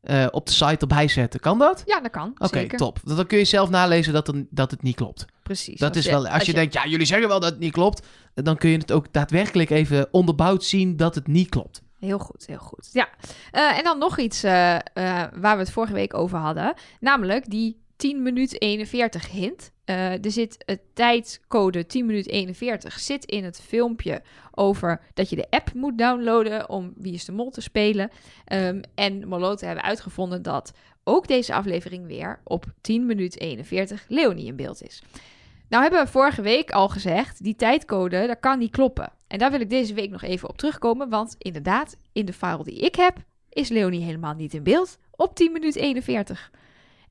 eh, 0.00 0.26
op 0.30 0.46
de 0.46 0.52
site 0.52 0.76
erbij 0.78 1.08
zetten. 1.08 1.40
Kan 1.40 1.58
dat? 1.58 1.82
Ja, 1.86 2.00
dat 2.00 2.10
kan. 2.10 2.34
Oké, 2.38 2.66
top. 2.66 2.98
Dan 3.04 3.26
kun 3.26 3.38
je 3.38 3.44
zelf 3.44 3.70
nalezen 3.70 4.12
dat, 4.12 4.28
er, 4.28 4.46
dat 4.50 4.70
het 4.70 4.82
niet 4.82 4.96
klopt. 4.96 5.24
Precies. 5.42 5.78
Dat 5.78 5.96
is 5.96 6.04
je- 6.04 6.10
wel, 6.10 6.28
als, 6.28 6.44
je, 6.44 6.52
denkt, 6.52 6.72
ja, 6.72 6.86
jullie 6.86 7.06
zeggen 7.06 7.28
wel 7.28 7.40
dat 7.40 7.50
het 7.50 7.60
niet 7.60 7.72
klopt, 7.72 8.06
dan 8.34 8.56
kun 8.56 8.70
je 8.70 8.78
het 8.78 8.92
ook 8.92 9.12
daadwerkelijk 9.12 9.70
even 9.70 10.08
onderbouwd 10.10 10.64
zien 10.64 10.96
dat 10.96 11.14
het 11.14 11.26
niet 11.26 11.48
klopt. 11.48 11.82
Heel 11.98 12.18
goed, 12.18 12.46
heel 12.46 12.58
goed. 12.58 12.88
Ja, 12.92 13.08
Eh, 13.52 13.78
en 13.78 13.84
dan 13.84 13.98
nog 13.98 14.18
iets 14.18 14.42
eh, 14.42 14.74
eh, 14.74 14.82
waar 15.32 15.56
we 15.56 15.62
het 15.62 15.70
vorige 15.70 15.92
week 15.92 16.14
over 16.14 16.38
hadden. 16.38 16.74
Namelijk 17.00 17.50
die 17.50 17.80
10 17.96 18.22
minuut 18.22 18.60
41 18.60 19.30
hint. 19.30 19.70
Er 19.84 20.30
zit 20.30 20.62
een 20.66 20.80
tijdcode 20.94 21.86
10 21.86 22.06
minuut 22.06 22.28
41 22.28 22.98
zit 22.98 23.24
in 23.24 23.44
het 23.44 23.60
filmpje 23.60 24.22
over 24.54 25.00
dat 25.14 25.30
je 25.30 25.36
de 25.36 25.46
app 25.50 25.72
moet 25.74 25.98
downloaden 25.98 26.68
om 26.68 26.92
Wie 26.96 27.12
is 27.12 27.24
de 27.24 27.32
Mol 27.32 27.50
te 27.50 27.60
spelen. 27.60 28.10
Ehm, 28.44 28.82
en 28.94 29.28
Moloten 29.28 29.66
hebben 29.66 29.84
uitgevonden 29.84 30.42
dat 30.42 30.72
ook 31.04 31.26
deze 31.28 31.54
aflevering 31.54 32.06
weer 32.06 32.40
op 32.44 32.64
10 32.80 33.06
minuut 33.06 33.40
41 33.40 34.04
Leonie 34.08 34.46
in 34.46 34.56
beeld 34.56 34.82
is. 34.82 35.02
Nou 35.68 35.82
hebben 35.82 36.04
we 36.04 36.10
vorige 36.10 36.42
week 36.42 36.70
al 36.70 36.88
gezegd, 36.88 37.42
die 37.42 37.56
tijdcode, 37.56 38.26
dat 38.26 38.40
kan 38.40 38.58
niet 38.58 38.70
kloppen. 38.70 39.12
En 39.26 39.38
daar 39.38 39.50
wil 39.50 39.60
ik 39.60 39.70
deze 39.70 39.94
week 39.94 40.10
nog 40.10 40.22
even 40.22 40.48
op 40.48 40.58
terugkomen, 40.58 41.08
want 41.08 41.34
inderdaad, 41.38 41.96
in 42.12 42.24
de 42.24 42.32
file 42.32 42.64
die 42.64 42.78
ik 42.78 42.94
heb, 42.94 43.16
is 43.48 43.68
Leonie 43.68 44.04
helemaal 44.04 44.34
niet 44.34 44.54
in 44.54 44.62
beeld 44.62 44.98
op 45.10 45.34
10 45.34 45.52
minuut 45.52 45.76
41. 45.76 46.50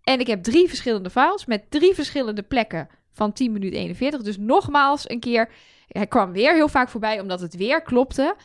En 0.04 0.20
ik 0.20 0.28
heb 0.28 0.44
drie 0.44 0.68
verschillende 0.68 1.10
files 1.10 1.46
met 1.46 1.72
drie 1.72 1.94
verschillende 1.94 2.44
plekken 2.44 2.88
van 3.14 3.34
10 3.34 3.52
minuut 3.52 3.74
41. 3.74 4.22
Dus 4.22 4.38
nogmaals 4.38 5.10
een 5.10 5.20
keer, 5.20 5.50
hij 5.88 6.08
kwam 6.08 6.32
weer 6.32 6.54
heel 6.54 6.68
vaak 6.68 6.90
voorbij 6.90 7.20
omdat 7.20 7.40
het 7.40 7.56
weer 7.56 7.82
klopte. 7.82 8.36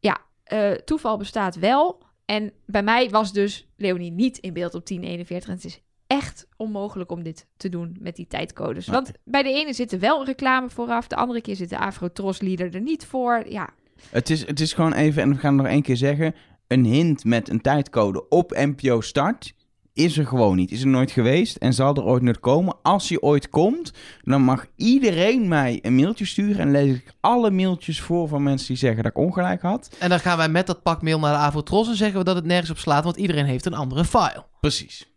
Ja, 0.00 0.20
eh, 0.44 0.70
toeval 0.70 1.16
bestaat 1.16 1.56
wel. 1.56 2.02
En 2.24 2.52
bij 2.66 2.82
mij 2.82 3.10
was 3.10 3.32
dus 3.32 3.68
Leonie 3.76 4.10
niet 4.10 4.38
in 4.38 4.52
beeld 4.52 4.74
op 4.74 4.86
1041. 4.86 5.48
En 5.48 5.54
het 5.54 5.64
is 5.64 5.80
echt 6.12 6.46
onmogelijk 6.56 7.10
om 7.10 7.22
dit 7.22 7.46
te 7.56 7.68
doen 7.68 7.96
met 8.00 8.16
die 8.16 8.26
tijdcodes. 8.26 8.86
Nee. 8.86 8.94
Want 8.94 9.12
bij 9.24 9.42
de 9.42 9.52
ene 9.52 9.72
zit 9.72 9.92
er 9.92 9.98
wel 9.98 10.20
een 10.20 10.26
reclame 10.26 10.70
vooraf, 10.70 11.06
de 11.06 11.16
andere 11.16 11.40
keer 11.40 11.56
zit 11.56 11.68
de 11.68 11.78
Afro-Tros-leader 11.78 12.74
er 12.74 12.80
niet 12.80 13.06
voor. 13.06 13.44
Ja, 13.48 13.68
Het 14.10 14.30
is, 14.30 14.46
het 14.46 14.60
is 14.60 14.72
gewoon 14.72 14.92
even, 14.92 15.22
en 15.22 15.28
we 15.28 15.38
gaan 15.38 15.54
het 15.54 15.62
nog 15.62 15.72
één 15.72 15.82
keer 15.82 15.96
zeggen, 15.96 16.34
een 16.66 16.84
hint 16.84 17.24
met 17.24 17.48
een 17.48 17.60
tijdcode 17.60 18.28
op 18.28 18.50
NPO 18.50 19.00
Start 19.00 19.54
is 19.94 20.18
er 20.18 20.26
gewoon 20.26 20.56
niet. 20.56 20.70
Is 20.70 20.80
er 20.80 20.88
nooit 20.88 21.10
geweest 21.10 21.56
en 21.56 21.72
zal 21.72 21.94
er 21.94 22.04
ooit 22.04 22.22
nooit 22.22 22.40
komen. 22.40 22.76
Als 22.82 23.08
hij 23.08 23.20
ooit 23.20 23.48
komt, 23.48 23.92
dan 24.22 24.42
mag 24.42 24.66
iedereen 24.76 25.48
mij 25.48 25.78
een 25.82 25.94
mailtje 25.94 26.24
sturen. 26.24 26.60
En 26.60 26.70
lees 26.70 26.94
ik 26.94 27.12
alle 27.20 27.50
mailtjes 27.50 28.00
voor 28.00 28.28
van 28.28 28.42
mensen 28.42 28.68
die 28.68 28.76
zeggen 28.76 29.02
dat 29.02 29.12
ik 29.12 29.18
ongelijk 29.18 29.62
had. 29.62 29.96
En 29.98 30.08
dan 30.08 30.20
gaan 30.20 30.36
wij 30.36 30.48
met 30.48 30.66
dat 30.66 30.82
pak 30.82 31.02
mail 31.02 31.18
naar 31.18 31.32
de 31.32 31.38
Avotros 31.38 31.88
en 31.88 31.96
zeggen 31.96 32.18
we 32.18 32.24
dat 32.24 32.36
het 32.36 32.44
nergens 32.44 32.70
op 32.70 32.78
slaat, 32.78 33.04
want 33.04 33.16
iedereen 33.16 33.46
heeft 33.46 33.66
een 33.66 33.74
andere 33.74 34.04
file. 34.04 34.44
Precies. 34.60 35.11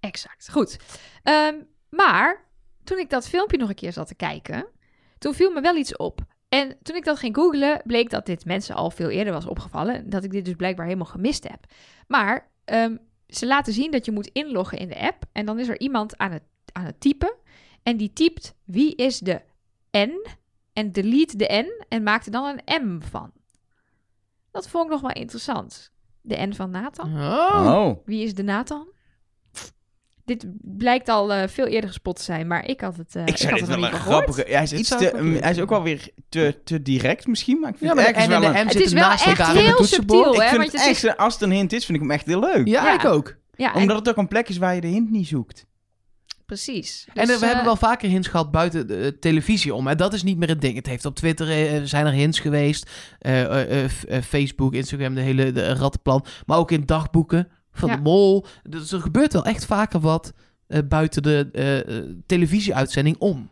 Exact, 0.00 0.50
goed. 0.50 0.76
Ehm, 1.22 1.54
maar 1.90 2.46
toen 2.84 2.98
ik 2.98 3.10
dat 3.10 3.28
filmpje 3.28 3.56
nog 3.56 3.68
een 3.68 3.74
keer 3.74 3.92
zat 3.92 4.06
te 4.06 4.14
kijken, 4.14 4.66
toen 5.18 5.34
viel 5.34 5.50
me 5.50 5.60
wel 5.60 5.76
iets 5.76 5.96
op. 5.96 6.20
En 6.48 6.76
toen 6.82 6.96
ik 6.96 7.04
dat 7.04 7.18
ging 7.18 7.34
googlen, 7.34 7.82
bleek 7.84 8.10
dat 8.10 8.26
dit 8.26 8.44
mensen 8.44 8.74
al 8.74 8.90
veel 8.90 9.08
eerder 9.08 9.32
was 9.32 9.46
opgevallen. 9.46 10.10
Dat 10.10 10.24
ik 10.24 10.30
dit 10.30 10.44
dus 10.44 10.54
blijkbaar 10.54 10.86
helemaal 10.86 11.06
gemist 11.06 11.48
heb. 11.48 11.64
Maar 12.06 12.50
ehm, 12.64 12.96
ze 13.26 13.46
laten 13.46 13.72
zien 13.72 13.90
dat 13.90 14.04
je 14.04 14.12
moet 14.12 14.30
inloggen 14.32 14.78
in 14.78 14.88
de 14.88 15.00
app. 15.00 15.24
En 15.32 15.46
dan 15.46 15.58
is 15.58 15.68
er 15.68 15.80
iemand 15.80 16.18
aan 16.18 16.32
het, 16.32 16.42
aan 16.72 16.84
het 16.84 17.00
typen. 17.00 17.34
En 17.82 17.96
die 17.96 18.12
typt 18.12 18.54
wie 18.64 18.94
is 18.94 19.18
de 19.18 19.40
N. 19.96 20.26
En 20.72 20.92
delete 20.92 21.36
de 21.36 21.64
N 21.66 21.84
en 21.88 22.02
maakt 22.02 22.26
er 22.26 22.32
dan 22.32 22.60
een 22.64 22.82
M 22.86 23.00
van. 23.00 23.32
Dat 24.50 24.68
vond 24.68 24.84
ik 24.84 24.90
nog 24.90 25.00
wel 25.00 25.10
interessant. 25.10 25.92
De 26.20 26.46
N 26.46 26.52
van 26.52 26.70
Nathan. 26.70 27.20
Oh. 27.20 27.64
Oh. 27.66 27.96
Wie 28.04 28.22
is 28.22 28.34
de 28.34 28.42
Nathan? 28.42 28.88
Dit 30.28 30.46
blijkt 30.62 31.08
al 31.08 31.32
eh, 31.32 31.48
veel 31.48 31.66
eerder 31.66 31.88
gespot 31.90 32.16
te 32.16 32.22
zijn, 32.22 32.46
maar 32.46 32.66
ik 32.68 32.80
had 32.80 32.96
het, 32.96 33.16
eh 33.16 33.22
Ik 33.22 33.28
ik 33.28 33.36
zou 33.36 33.50
had 33.50 33.58
dit 33.60 33.68
het 33.68 33.78
nog 33.78 33.78
wel 33.78 33.90
niet 33.90 33.98
een 33.98 34.04
van 34.04 34.12
gehoord. 34.12 34.24
grappige... 34.36 34.54
Hij 34.54 34.62
is, 34.62 34.72
iets 34.72 34.88
te, 34.88 35.10
leuk 35.22 35.40
hij 35.42 35.50
is 35.50 35.60
ook 35.60 35.68
wel 35.70 35.82
weer 35.82 36.08
te, 36.28 36.60
te 36.64 36.82
direct 36.82 37.26
misschien, 37.26 37.60
maar 37.60 37.70
ik 37.70 37.76
vind 37.78 37.90
Ja, 37.90 37.96
maar 37.96 38.06
het 38.06 38.14
de 38.14 38.20
en 38.20 38.28
wel 38.28 38.40
de 38.40 38.46
een... 38.46 38.52
M 38.52 38.56
Het 38.56 38.74
is 38.74 38.80
zitten 38.80 38.98
wel 38.98 39.08
naast 39.08 39.26
echt 39.26 39.38
elkaar 39.38 39.54
heel 39.54 39.84
subtiel, 39.84 40.34
Ik 40.34 40.40
hè? 40.40 40.48
vind 40.48 40.62
het 40.72 40.74
echt, 40.74 41.04
is, 41.04 41.16
als 41.16 41.32
het 41.34 41.42
een 41.42 41.50
hint 41.50 41.72
is, 41.72 41.84
vind 41.84 41.98
ik 41.98 42.02
hem 42.04 42.12
echt 42.12 42.26
heel 42.26 42.40
leuk. 42.40 42.66
Ja, 42.68 42.84
Ja. 42.84 42.94
ik 42.94 43.04
ook. 43.04 43.36
ja, 43.56 43.74
en- 43.74 43.80
Omdat 43.80 43.96
het 43.98 44.08
ook 44.08 44.16
een 44.16 44.28
plek 44.28 44.48
is 44.48 44.58
waar 44.58 44.74
je 44.74 44.80
de 44.80 44.86
hint 44.86 45.10
niet 45.10 45.26
zoekt. 45.28 45.66
precies. 46.46 47.06
En 47.14 47.26
Dus, 47.26 47.38
we 47.38 47.44
hebben 47.44 47.60
eh, 47.60 47.64
wel 47.64 47.76
vaker 47.76 48.08
hints 48.08 48.28
gehad 48.28 48.50
buiten 48.50 48.86
de 48.86 49.16
televisie 49.20 49.74
om. 49.74 49.88
En 49.88 49.96
dat 49.96 50.12
is 50.14 50.22
niet 50.22 50.38
meer 50.38 50.48
het 50.48 50.60
ding. 50.60 50.76
Het 50.76 50.86
heeft 50.86 51.04
op 51.04 51.14
Twitter 51.14 51.46
zijn 51.88 52.06
er 52.06 52.12
hints 52.12 52.40
geweest. 52.40 52.90
Facebook, 54.22 54.74
Instagram, 54.74 55.14
de 55.14 55.20
hele 55.20 55.52
de 55.52 55.72
rattenplan. 55.72 56.24
Maar 56.46 56.58
ook 56.58 56.70
in 56.70 56.86
dagboeken 56.86 57.48
van 57.72 57.88
Ja. 57.88 57.96
de 57.96 58.02
mol. 58.02 58.46
Dus 58.62 58.92
er 58.92 59.00
gebeurt 59.00 59.32
wel 59.32 59.44
echt 59.44 59.64
vaker 59.66 60.00
wat 60.00 60.32
eh, 60.66 60.78
buiten 60.88 61.22
de 61.22 61.48
eh, 61.52 61.98
eh, 61.98 62.04
televisieuitzending 62.26 63.18
om. 63.18 63.50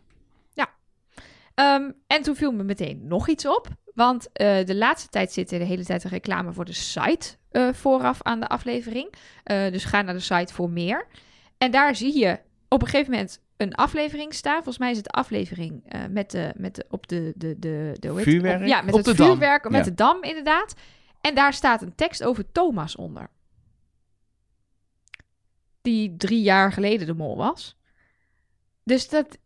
Ehm, 1.53 1.91
en 2.07 2.21
toen 2.21 2.35
viel 2.35 2.51
me 2.51 2.63
meteen 2.63 3.07
nog 3.07 3.27
iets 3.29 3.47
op. 3.47 3.67
Want 3.93 4.29
eh, 4.33 4.65
de 4.65 4.75
laatste 4.75 5.09
tijd 5.09 5.31
zit 5.31 5.51
er 5.51 5.59
de 5.59 5.65
hele 5.65 5.83
tijd 5.85 6.03
een 6.03 6.09
reclame 6.09 6.53
voor 6.53 6.65
de 6.65 6.73
site 6.73 7.35
eh, 7.51 7.67
vooraf 7.73 8.21
aan 8.23 8.39
de 8.39 8.47
aflevering. 8.47 9.13
Eh, 9.43 9.71
dus 9.71 9.85
ga 9.85 10.01
naar 10.01 10.13
de 10.13 10.19
site 10.19 10.53
voor 10.53 10.69
meer. 10.69 11.07
En 11.57 11.71
daar 11.71 11.95
zie 11.95 12.17
je 12.19 12.39
op 12.67 12.81
een 12.81 12.87
gegeven 12.87 13.11
moment 13.11 13.39
een 13.57 13.75
aflevering 13.75 14.33
staan. 14.33 14.55
Volgens 14.55 14.77
mij 14.77 14.89
is 14.91 14.95
het 14.97 15.05
de 15.05 15.11
aflevering 15.11 15.81
eh, 15.87 16.01
met 16.09 16.31
de, 16.31 16.53
met 16.57 16.75
de, 16.75 16.85
op 16.89 17.07
de, 17.07 17.33
de, 17.35 17.55
de, 17.59 17.95
de? 17.99 18.13
Vuurwerk? 18.15 18.61
Op- 18.61 18.67
ja, 18.67 18.81
met 18.81 18.93
Op 18.93 18.97
het 19.05 19.05
de 19.05 19.15
dam. 19.15 19.27
vuurwerk, 19.27 19.63
met 19.69 19.73
Ja. 19.73 19.83
de 19.83 19.93
dam 19.93 20.23
inderdaad. 20.23 20.73
En 21.21 21.35
daar 21.35 21.53
staat 21.53 21.81
een 21.81 21.95
tekst 21.95 22.23
over 22.23 22.51
Thomas 22.51 22.95
onder. 22.95 23.29
Die 25.87 26.15
drie 26.17 26.41
jaar 26.41 26.71
geleden 26.71 27.07
de 27.07 27.13
mol 27.13 27.37
was. 27.37 27.75
Dus 28.83 29.09
dat 29.09 29.37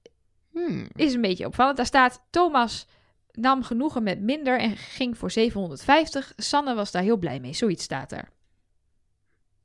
Hmm. 0.53 0.87
is 0.95 1.13
een 1.13 1.21
beetje 1.21 1.45
opvallend. 1.45 1.77
Daar 1.77 1.85
staat 1.85 2.21
Thomas 2.29 2.87
nam 3.31 3.63
genoegen 3.63 4.03
met 4.03 4.19
minder 4.21 4.59
en 4.59 4.77
ging 4.77 5.17
voor 5.17 5.31
750. 5.31 6.33
Sanne 6.35 6.75
was 6.75 6.91
daar 6.91 7.01
heel 7.01 7.17
blij 7.17 7.39
mee. 7.39 7.53
Zoiets 7.53 7.83
staat 7.83 8.11
er. 8.11 8.29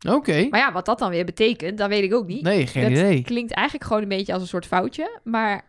Oké. 0.09 0.47
Maar 0.51 0.61
ja, 0.61 0.73
wat 0.73 0.87
dat 0.87 0.99
dan 0.99 1.11
weer 1.11 1.25
betekent, 1.25 1.79
dat 1.79 1.89
weet 1.89 2.03
ik 2.03 2.15
ook 2.15 2.27
niet. 2.27 2.43
Nee, 2.43 2.67
geen 2.67 2.83
dat 2.83 2.91
idee. 2.93 3.23
klinkt 3.23 3.53
eigenlijk 3.53 3.87
gewoon 3.87 4.03
een 4.03 4.09
beetje 4.09 4.33
als 4.33 4.43
een 4.43 4.49
soort 4.49 4.67
foutje. 4.67 5.21
Maar 5.25 5.65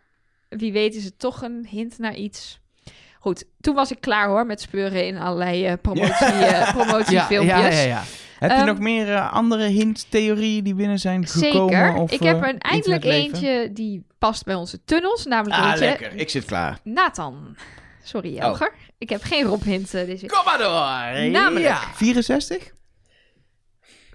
wie 0.49 0.71
weet 0.71 0.95
is 0.95 1.03
het 1.05 1.19
toch 1.19 1.41
een 1.41 1.65
hint 1.69 1.97
naar 1.97 2.15
iets. 2.15 2.59
Goed, 3.19 3.45
toen 3.61 3.75
was 3.75 3.91
ik 3.91 4.01
klaar 4.01 4.27
hoor 4.27 4.45
met 4.45 4.61
speuren 4.61 5.05
in 5.05 5.17
allerlei 5.17 5.65
eh, 5.65 5.73
promotie, 5.81 6.25
eh, 6.33 6.49
Ja, 6.51 6.71
promotiefilmpjes. 6.71 7.57
ja, 7.57 7.69
ja, 7.69 7.81
ja. 7.87 8.03
Heb 8.39 8.51
je 8.51 8.57
Ehm, 8.57 8.65
nog 8.65 8.79
meer 8.79 9.13
eh, 9.13 9.33
andere 9.33 9.63
hint-theorieën 9.67 10.63
die 10.63 10.73
binnen 10.75 10.99
zijn 10.99 11.27
gekomen? 11.27 11.69
Zeker. 11.77 11.93
Of, 11.95 12.11
ik 12.11 12.19
heb 12.19 12.35
eh, 12.35 12.41
er 12.41 12.49
een, 12.49 12.59
eindelijk 12.59 13.03
eentje 13.03 13.69
die 13.73 14.05
past 14.19 14.45
bij 14.45 14.55
onze 14.55 14.83
tunnels. 14.85 15.25
Namelijk 15.25 15.61
Ah, 15.61 15.67
eentje 15.69 15.85
lekker. 15.85 16.13
Ik 16.15 16.29
zit 16.29 16.45
klaar. 16.45 16.79
Nathan. 16.83 17.55
Sorry, 18.03 18.35
Oh. 18.37 18.43
Elger. 18.43 18.71
Ik 18.97 19.09
heb 19.09 19.23
geen 19.23 19.43
Rob 19.43 19.63
hint 19.63 19.93
eh, 19.93 20.05
deze 20.05 20.25
Kom 20.25 20.45
maar 20.45 20.57
door. 20.57 21.29
Namelijk. 21.31 21.65
Ja. 21.65 21.79
64? 21.93 22.57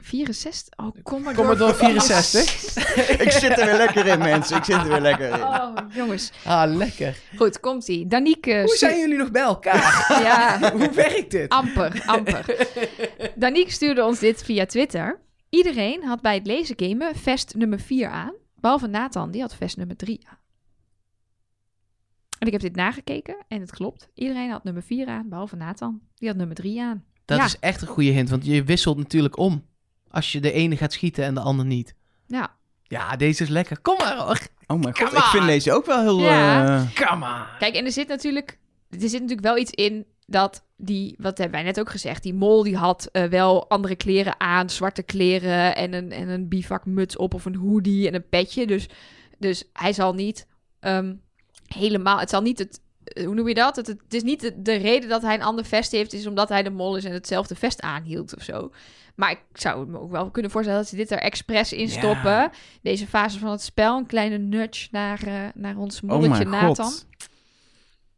64? 0.03 0.79
Oh, 0.79 0.97
kom 1.03 1.23
maar 1.23 1.35
Commodore 1.35 1.75
64. 1.75 2.41
ik 3.27 3.31
zit 3.31 3.59
er 3.59 3.65
weer 3.67 3.77
lekker 3.77 4.07
in, 4.07 4.19
mensen. 4.19 4.57
Ik 4.57 4.65
zit 4.65 4.75
er 4.77 4.89
weer 4.89 5.01
lekker 5.01 5.29
in. 5.29 5.43
Oh, 5.43 5.75
jongens. 5.91 6.33
Ah, 6.45 6.75
lekker. 6.75 7.17
Goed, 7.37 7.61
komt-ie. 7.61 8.07
Danique... 8.07 8.63
Hoe 8.65 8.77
zijn 8.77 8.99
jullie 8.99 9.17
nog 9.17 9.31
bij 9.31 9.43
elkaar? 9.43 9.81
Ja, 10.23 10.59
Hoe 10.73 10.91
werkt 10.91 11.31
dit? 11.31 11.49
amper, 11.51 12.03
amper. 12.07 12.69
Danique 13.35 13.73
stuurde 13.73 14.05
ons 14.05 14.19
dit 14.19 14.43
via 14.43 14.67
Twitter. 14.67 15.21
Iedereen 15.49 16.05
had 16.05 16.21
bij 16.21 16.35
het 16.35 16.47
lezen 16.47 16.75
gamen 16.79 17.17
vest 17.17 17.55
nummer 17.55 17.81
4 17.81 18.09
aan. 18.09 18.33
Behalve 18.61 18.87
Nathan, 18.87 19.31
die 19.31 19.41
had 19.41 19.55
vest 19.55 19.77
nummer 19.77 19.97
3 19.97 20.21
aan. 20.29 20.39
En 22.39 22.47
ik 22.47 22.53
heb 22.53 22.61
dit 22.63 22.77
nagekeken 22.77 23.37
en 23.49 23.61
het 23.61 23.71
klopt. 23.71 24.09
Iedereen 24.15 24.51
had 24.51 24.65
nummer 24.65 24.83
4 24.83 25.07
aan, 25.07 25.29
behalve 25.29 25.57
Nathan. 25.57 26.01
Die 26.15 26.29
had 26.29 26.37
nummer 26.37 26.57
3 26.57 26.83
aan. 26.83 27.05
Dat 27.25 27.39
Ja. 27.39 27.45
is 27.45 27.57
echt 27.61 27.83
een 27.83 27.89
goede 27.89 28.11
hint, 28.11 28.31
want 28.31 28.47
je 28.47 28.65
wisselt 28.65 28.97
natuurlijk 28.97 29.37
om. 29.39 29.65
Als 30.13 30.33
je 30.33 30.41
de 30.41 30.53
ene 30.53 30.77
gaat 30.77 30.93
schieten 30.93 31.25
en 31.25 31.35
de 31.35 31.41
ander 31.41 31.65
niet. 31.65 31.95
Ja, 32.27 32.57
Ja, 32.83 33.17
deze 33.17 33.43
is 33.43 33.49
lekker. 33.49 33.81
Kom 33.81 33.97
maar 33.99 34.17
hoor. 34.17 34.39
Oh 34.67 34.81
mijn 34.81 34.97
god, 34.99 35.13
ik 35.13 35.23
vind 35.23 35.47
deze 35.47 35.73
ook 35.73 35.87
wel 35.87 36.01
heel... 36.01 36.19
Ja. 36.21 36.65
eh, 36.77 37.07
Come 37.07 37.27
on. 37.27 37.59
Kijk, 37.59 37.75
en 37.75 37.85
er 37.85 37.93
zit 37.93 38.09
natuurlijk, 38.09 38.59
er 38.91 39.01
zit 39.01 39.13
natuurlijk 39.13 39.41
wel 39.41 39.59
iets 39.59 39.71
in 39.71 40.07
dat 40.27 40.65
die, 40.77 41.15
wat 41.19 41.39
hebben 41.39 41.57
wij 41.57 41.67
net 41.67 41.81
ook 41.81 41.91
gezegd, 41.91 42.23
die 42.23 42.35
mol 42.35 42.63
die 42.63 42.77
had 42.77 43.09
eh, 43.13 43.25
wel 43.25 43.69
andere 43.71 43.97
kleren 43.97 44.41
aan, 44.41 44.71
zwarte 44.71 45.03
kleren 45.03 45.77
en 45.77 45.93
een, 45.93 46.13
en 46.13 46.29
een 46.29 46.49
bivakmuts 46.49 47.17
op 47.17 47.35
of 47.35 47.45
een 47.45 47.57
hoodie 47.57 48.07
en 48.09 48.15
een 48.15 48.29
petje. 48.29 48.67
Dus, 48.67 48.89
dus 49.39 49.65
hij 49.73 49.93
zal 49.93 50.15
niet 50.15 50.47
ehm, 50.81 51.15
helemaal, 51.67 52.19
het 52.19 52.31
zal 52.31 52.43
niet 52.43 52.59
het, 52.59 52.81
hoe 53.25 53.35
noem 53.35 53.49
je 53.49 53.55
dat? 53.55 53.77
Het, 53.77 53.87
het 53.87 54.15
is 54.15 54.23
niet 54.23 54.41
de, 54.41 54.63
de 54.63 54.75
reden 54.75 55.09
dat 55.09 55.23
hij 55.23 55.35
een 55.35 55.43
ander 55.43 55.65
vest 55.65 55.93
heeft, 55.93 56.13
is 56.13 56.27
omdat 56.27 56.49
hij 56.49 56.63
de 56.63 56.71
mol 56.71 56.97
is 56.97 57.05
en 57.05 57.13
hetzelfde 57.13 57.55
vest 57.55 57.81
aanhield 57.81 58.37
of 58.37 58.43
zo. 58.43 58.71
Maar 59.15 59.31
ik 59.31 59.41
zou 59.53 59.89
me 59.89 60.01
ook 60.01 60.11
wel 60.11 60.31
kunnen 60.31 60.51
voorstellen 60.51 60.81
dat 60.81 60.89
ze 60.89 60.97
dit 60.97 61.11
er 61.11 61.19
expres 61.19 61.73
in 61.73 61.87
Ja. 61.89 61.93
stoppen. 61.99 62.51
Deze 62.83 63.07
fase 63.07 63.39
van 63.39 63.51
het 63.51 63.63
spel, 63.63 63.97
een 63.99 64.07
kleine 64.07 64.39
nudge 64.39 64.89
naar, 64.91 65.23
eh, 65.27 65.35
naar 65.55 65.77
ons 65.77 66.01
oh 66.01 66.09
molletje 66.11 66.45
Nathan. 66.45 66.75
god. 66.87 67.07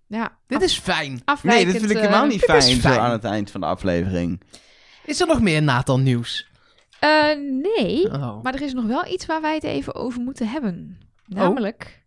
Ja, 0.07 0.37
Dit 0.47 0.63
is 0.63 0.79
fijn. 0.79 1.23
Nee, 1.43 1.65
dit 1.65 1.77
vind 1.77 1.91
ik 1.91 1.97
eh, 1.97 2.03
helemaal 2.03 2.27
niet 2.27 2.41
fijn, 2.45 2.63
zo 2.63 2.79
fijn. 2.79 3.01
aan 3.01 3.11
het 3.11 3.25
eind 3.25 3.51
van 3.51 3.61
de 3.61 3.67
aflevering. 3.67 4.41
Is 5.05 5.21
er 5.21 5.27
nog 5.27 5.41
meer 5.41 5.63
Nathan 5.63 6.03
nieuws? 6.03 6.49
eh, 7.01 7.37
nee, 7.63 8.05
Oh. 8.13 8.43
maar 8.43 8.55
er 8.55 8.63
is 8.63 8.73
nog 8.73 8.85
wel 8.85 9.07
iets 9.07 9.27
waar 9.27 9.41
wij 9.41 9.55
het 9.55 9.65
even 9.65 9.95
over 9.95 10.21
moeten 10.21 10.49
hebben. 10.49 10.99
Namelijk 11.27 12.03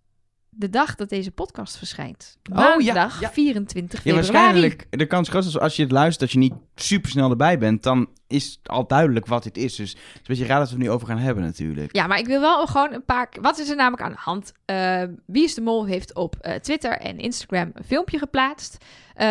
de 0.57 0.69
dag 0.69 0.95
dat 0.95 1.09
deze 1.09 1.31
podcast 1.31 1.77
verschijnt. 1.77 2.37
Oh, 2.51 2.57
ja, 2.57 2.93
Maandag 2.93 3.19
ja. 3.19 3.29
24 3.31 4.03
Ja, 4.03 4.11
februari. 4.13 4.31
waarschijnlijk, 4.33 4.87
de 4.89 5.05
kans 5.05 5.29
groot 5.29 5.45
is 5.45 5.59
als 5.59 5.75
je 5.75 5.81
het 5.83 5.91
luistert 5.91 6.19
dat 6.19 6.31
je 6.31 6.37
niet 6.37 6.53
super 6.75 7.09
snel 7.09 7.29
erbij 7.29 7.57
bent, 7.57 7.83
dan 7.83 8.09
is 8.27 8.45
het 8.45 8.69
al 8.69 8.87
duidelijk 8.87 9.25
wat 9.25 9.43
dit 9.43 9.57
is. 9.57 9.75
Dus 9.75 9.89
het 9.89 9.97
is 9.99 10.13
een 10.13 10.21
beetje 10.27 10.45
raar 10.45 10.59
dat 10.59 10.67
we 10.69 10.73
het 10.75 10.83
nu 10.83 10.89
over 10.89 11.07
gaan 11.07 11.17
hebben 11.17 11.43
natuurlijk. 11.43 11.95
Ja, 11.95 12.07
maar 12.07 12.19
ik 12.19 12.25
wil 12.27 12.39
wel 12.41 12.67
gewoon 12.67 12.93
een 12.93 13.05
paar... 13.05 13.29
Wat 13.41 13.57
is 13.59 13.69
er 13.69 13.75
namelijk 13.75 14.01
aan 14.03 14.11
de 14.11 14.17
hand? 14.19 14.51
Eh, 14.65 15.03
Wie 15.25 15.43
is 15.43 15.53
de 15.53 15.61
Mol 15.61 15.85
heeft 15.85 16.15
op 16.15 16.35
eh, 16.35 16.53
Twitter 16.55 16.91
en 16.91 17.17
Instagram 17.19 17.71
een 17.73 17.83
filmpje 17.83 18.17
geplaatst... 18.17 18.77
eh, 19.15 19.25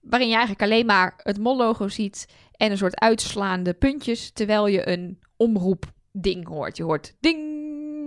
waarin 0.00 0.28
je 0.28 0.34
eigenlijk 0.34 0.62
alleen 0.62 0.86
maar 0.86 1.14
het 1.22 1.38
Mol-logo 1.38 1.88
ziet... 1.88 2.26
en 2.56 2.70
een 2.70 2.78
soort 2.78 3.00
uitslaande 3.00 3.74
puntjes... 3.74 4.30
terwijl 4.30 4.66
je 4.66 4.88
een 4.88 5.18
omroep-ding 5.36 6.46
hoort. 6.48 6.76
Je 6.76 6.82
hoort 6.82 7.14
ding, 7.20 7.38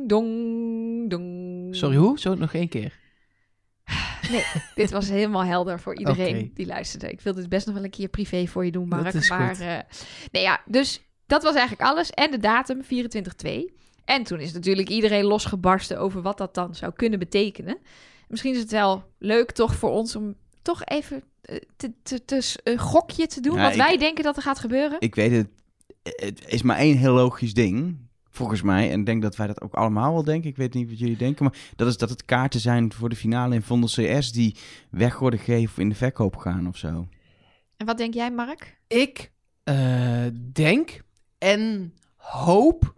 dong, 0.10 1.10
dong. 1.10 1.39
Sorry, 1.72 1.96
hoe? 1.96 2.20
Zo 2.20 2.36
nog 2.36 2.54
één 2.54 2.70
keer. 2.70 2.98
Dit 4.76 4.92
was 4.92 5.10
helemaal 5.10 5.44
helder 5.44 5.80
voor 5.80 5.98
iedereen 5.98 6.52
die 6.54 6.66
luisterde. 6.66 7.12
Ik 7.12 7.22
wil 7.22 7.34
dit 7.34 7.50
best 7.50 7.66
nog 7.66 7.76
wel 7.76 7.84
een 7.84 7.90
keer 7.90 8.08
privé 8.08 8.48
voor 8.48 8.66
je 8.66 8.72
doen, 8.72 8.88
Mark. 8.88 9.04
Dat 9.04 9.14
is 9.14 9.30
maar, 9.30 9.56
goed. 9.56 9.60
eh, 9.66 9.78
nee, 10.32 10.42
ja, 10.44 10.62
dus 10.66 11.02
dat 11.26 11.44
was 11.44 11.56
eigenlijk 11.56 11.90
alles. 11.90 12.10
En 12.10 12.32
de 12.32 12.38
datum 12.40 12.82
24-2. 12.84 12.88
En 14.06 14.24
toen 14.24 14.40
is 14.40 14.54
natuurlijk 14.54 14.90
iedereen 14.90 15.24
losgebarsten 15.26 16.00
over 16.00 16.22
wat 16.22 16.38
dat 16.38 16.54
dan 16.56 16.76
zou 16.76 16.94
kunnen 16.96 17.20
betekenen. 17.20 17.78
Misschien 18.28 18.54
is 18.54 18.60
het 18.60 18.72
wel 18.72 19.04
leuk 19.20 19.52
toch 19.52 19.76
voor 19.76 19.90
ons 19.92 20.16
om 20.16 20.36
toch 20.62 20.84
even 20.86 21.24
eh, 21.42 21.58
te, 21.78 21.92
te, 22.04 22.26
te, 22.26 22.56
een 22.64 22.78
gokje 22.78 23.28
te 23.28 23.42
doen. 23.42 23.56
Ja, 23.56 23.62
wat 23.64 23.72
ik- 23.72 23.78
wij 23.78 23.98
denken 23.98 24.24
dat 24.24 24.36
er 24.36 24.42
gaat 24.44 24.60
gebeuren. 24.60 25.00
Ik 25.00 25.16
weet 25.16 25.32
het, 25.32 25.48
het 26.04 26.48
is 26.48 26.62
maar 26.62 26.78
één 26.78 26.98
heel 26.98 27.14
logisch 27.14 27.54
ding, 27.54 27.98
volgens 28.30 28.62
mij. 28.62 28.92
En 28.92 29.00
ik 29.00 29.06
denk 29.06 29.22
dat 29.22 29.36
wij 29.36 29.48
dat 29.48 29.62
ook 29.62 29.74
allemaal 29.74 30.14
wel 30.14 30.24
denken. 30.24 30.50
Ik 30.50 30.58
weet 30.58 30.74
niet 30.74 30.90
wat 30.90 31.00
jullie 31.00 31.18
denken, 31.18 31.44
maar 31.44 31.58
dat 31.76 31.88
is 31.88 31.98
dat 31.98 32.10
het 32.10 32.26
kaarten 32.26 32.60
zijn 32.60 32.94
voor 32.94 33.10
de 33.10 33.16
finale 33.16 33.56
in 33.56 33.62
Vondel 33.62 33.90
CS 33.90 34.32
die 34.32 34.56
weg 34.90 35.20
worden 35.20 35.40
gegeven 35.40 35.70
of 35.70 35.78
in 35.78 35.90
de 35.90 35.96
verkoop 35.96 36.36
gaan 36.36 36.68
of 36.68 36.78
zo. 36.78 37.08
En 37.78 37.86
wat 37.86 37.98
denk 37.98 38.14
jij, 38.14 38.32
Mark? 38.32 38.80
Ik 38.88 39.32
eh, 39.64 40.26
denk 40.52 41.02
en 41.38 41.94
hoop 42.16 42.94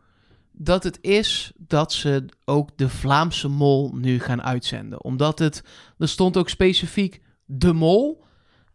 dat 0.51 0.83
het 0.83 0.97
is 1.01 1.51
dat 1.57 1.93
ze 1.93 2.25
ook 2.45 2.77
de 2.77 2.89
Vlaamse 2.89 3.47
Mol 3.47 3.91
nu 3.93 4.19
gaan 4.19 4.41
uitzenden. 4.41 5.03
Omdat 5.03 5.39
het, 5.39 5.63
er 5.97 6.09
stond 6.09 6.37
ook 6.37 6.49
specifiek 6.49 7.21
de 7.45 7.73
Mol 7.73 8.23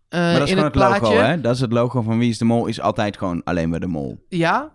eh, 0.08 0.20
maar 0.20 0.32
dat 0.32 0.42
is 0.42 0.50
in 0.50 0.56
gewoon 0.56 0.72
het 0.72 0.80
het, 0.80 0.88
plaatje. 0.88 1.16
logo, 1.16 1.26
hè? 1.26 1.40
Dat 1.40 1.54
is 1.54 1.60
het 1.60 1.72
logo 1.72 2.02
van 2.02 2.18
Wie 2.18 2.30
is 2.30 2.38
de 2.38 2.44
Mol, 2.44 2.66
is 2.66 2.80
altijd 2.80 3.16
gewoon 3.16 3.44
alleen 3.44 3.68
maar 3.68 3.80
de 3.80 3.86
Mol. 3.86 4.24
Ja, 4.28 4.72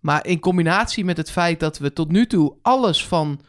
maar 0.00 0.26
in 0.26 0.40
combinatie 0.40 1.04
met 1.04 1.16
het 1.16 1.30
feit 1.30 1.60
dat 1.60 1.78
we 1.78 1.92
tot 1.92 2.10
nu 2.10 2.26
toe 2.26 2.56
alles 2.62 3.06
van 3.06 3.40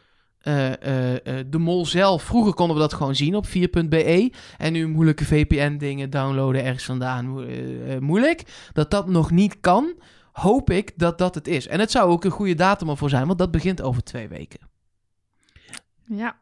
eh, 0.48 0.82
eh, 0.82 1.40
eh, 1.40 1.46
de 1.50 1.58
mol 1.58 1.86
zelf... 1.86 2.24
Vroeger 2.24 2.54
konden 2.54 2.76
we 2.76 2.82
dat 2.82 2.94
gewoon 2.94 3.16
zien 3.16 3.36
op 3.36 3.48
4.be. 3.48 4.32
En 4.58 4.74
nu 4.74 4.88
moeilijke 4.88 5.26
VPN-dingen 5.26 6.10
downloaden 6.10 6.64
ergens 6.64 6.84
vandaan 6.84 7.28
mo- 7.28 8.00
moeilijk. 8.00 8.70
Dat 8.74 8.92
dat 8.92 9.08
nog 9.08 9.32
niet 9.32 9.60
kan, 9.60 9.94
hoop 10.32 10.70
ik 10.70 11.00
dat 11.00 11.18
dat 11.18 11.36
het 11.36 11.48
is. 11.48 11.68
En 11.68 11.80
het 11.80 11.92
zou 11.92 12.10
ook 12.10 12.24
een 12.24 12.32
goede 12.32 12.56
datum 12.56 12.90
ervoor 12.90 13.10
zijn, 13.10 13.28
want 13.28 13.40
dat 13.40 13.52
begint 13.52 13.82
over 13.82 14.04
twee 14.04 14.28
weken. 14.28 14.60
Ja. 16.06 16.40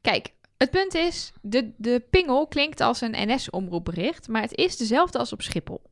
Kijk, 0.00 0.32
het 0.56 0.70
punt 0.70 0.94
is, 0.94 1.32
de, 1.40 1.72
de 1.76 2.04
pingel 2.10 2.46
klinkt 2.46 2.80
als 2.80 3.00
een 3.00 3.14
NS-omroepbericht, 3.28 4.28
maar 4.28 4.42
het 4.42 4.56
is 4.56 4.76
dezelfde 4.76 5.18
als 5.18 5.32
op 5.32 5.42
Schiphol. 5.42 5.89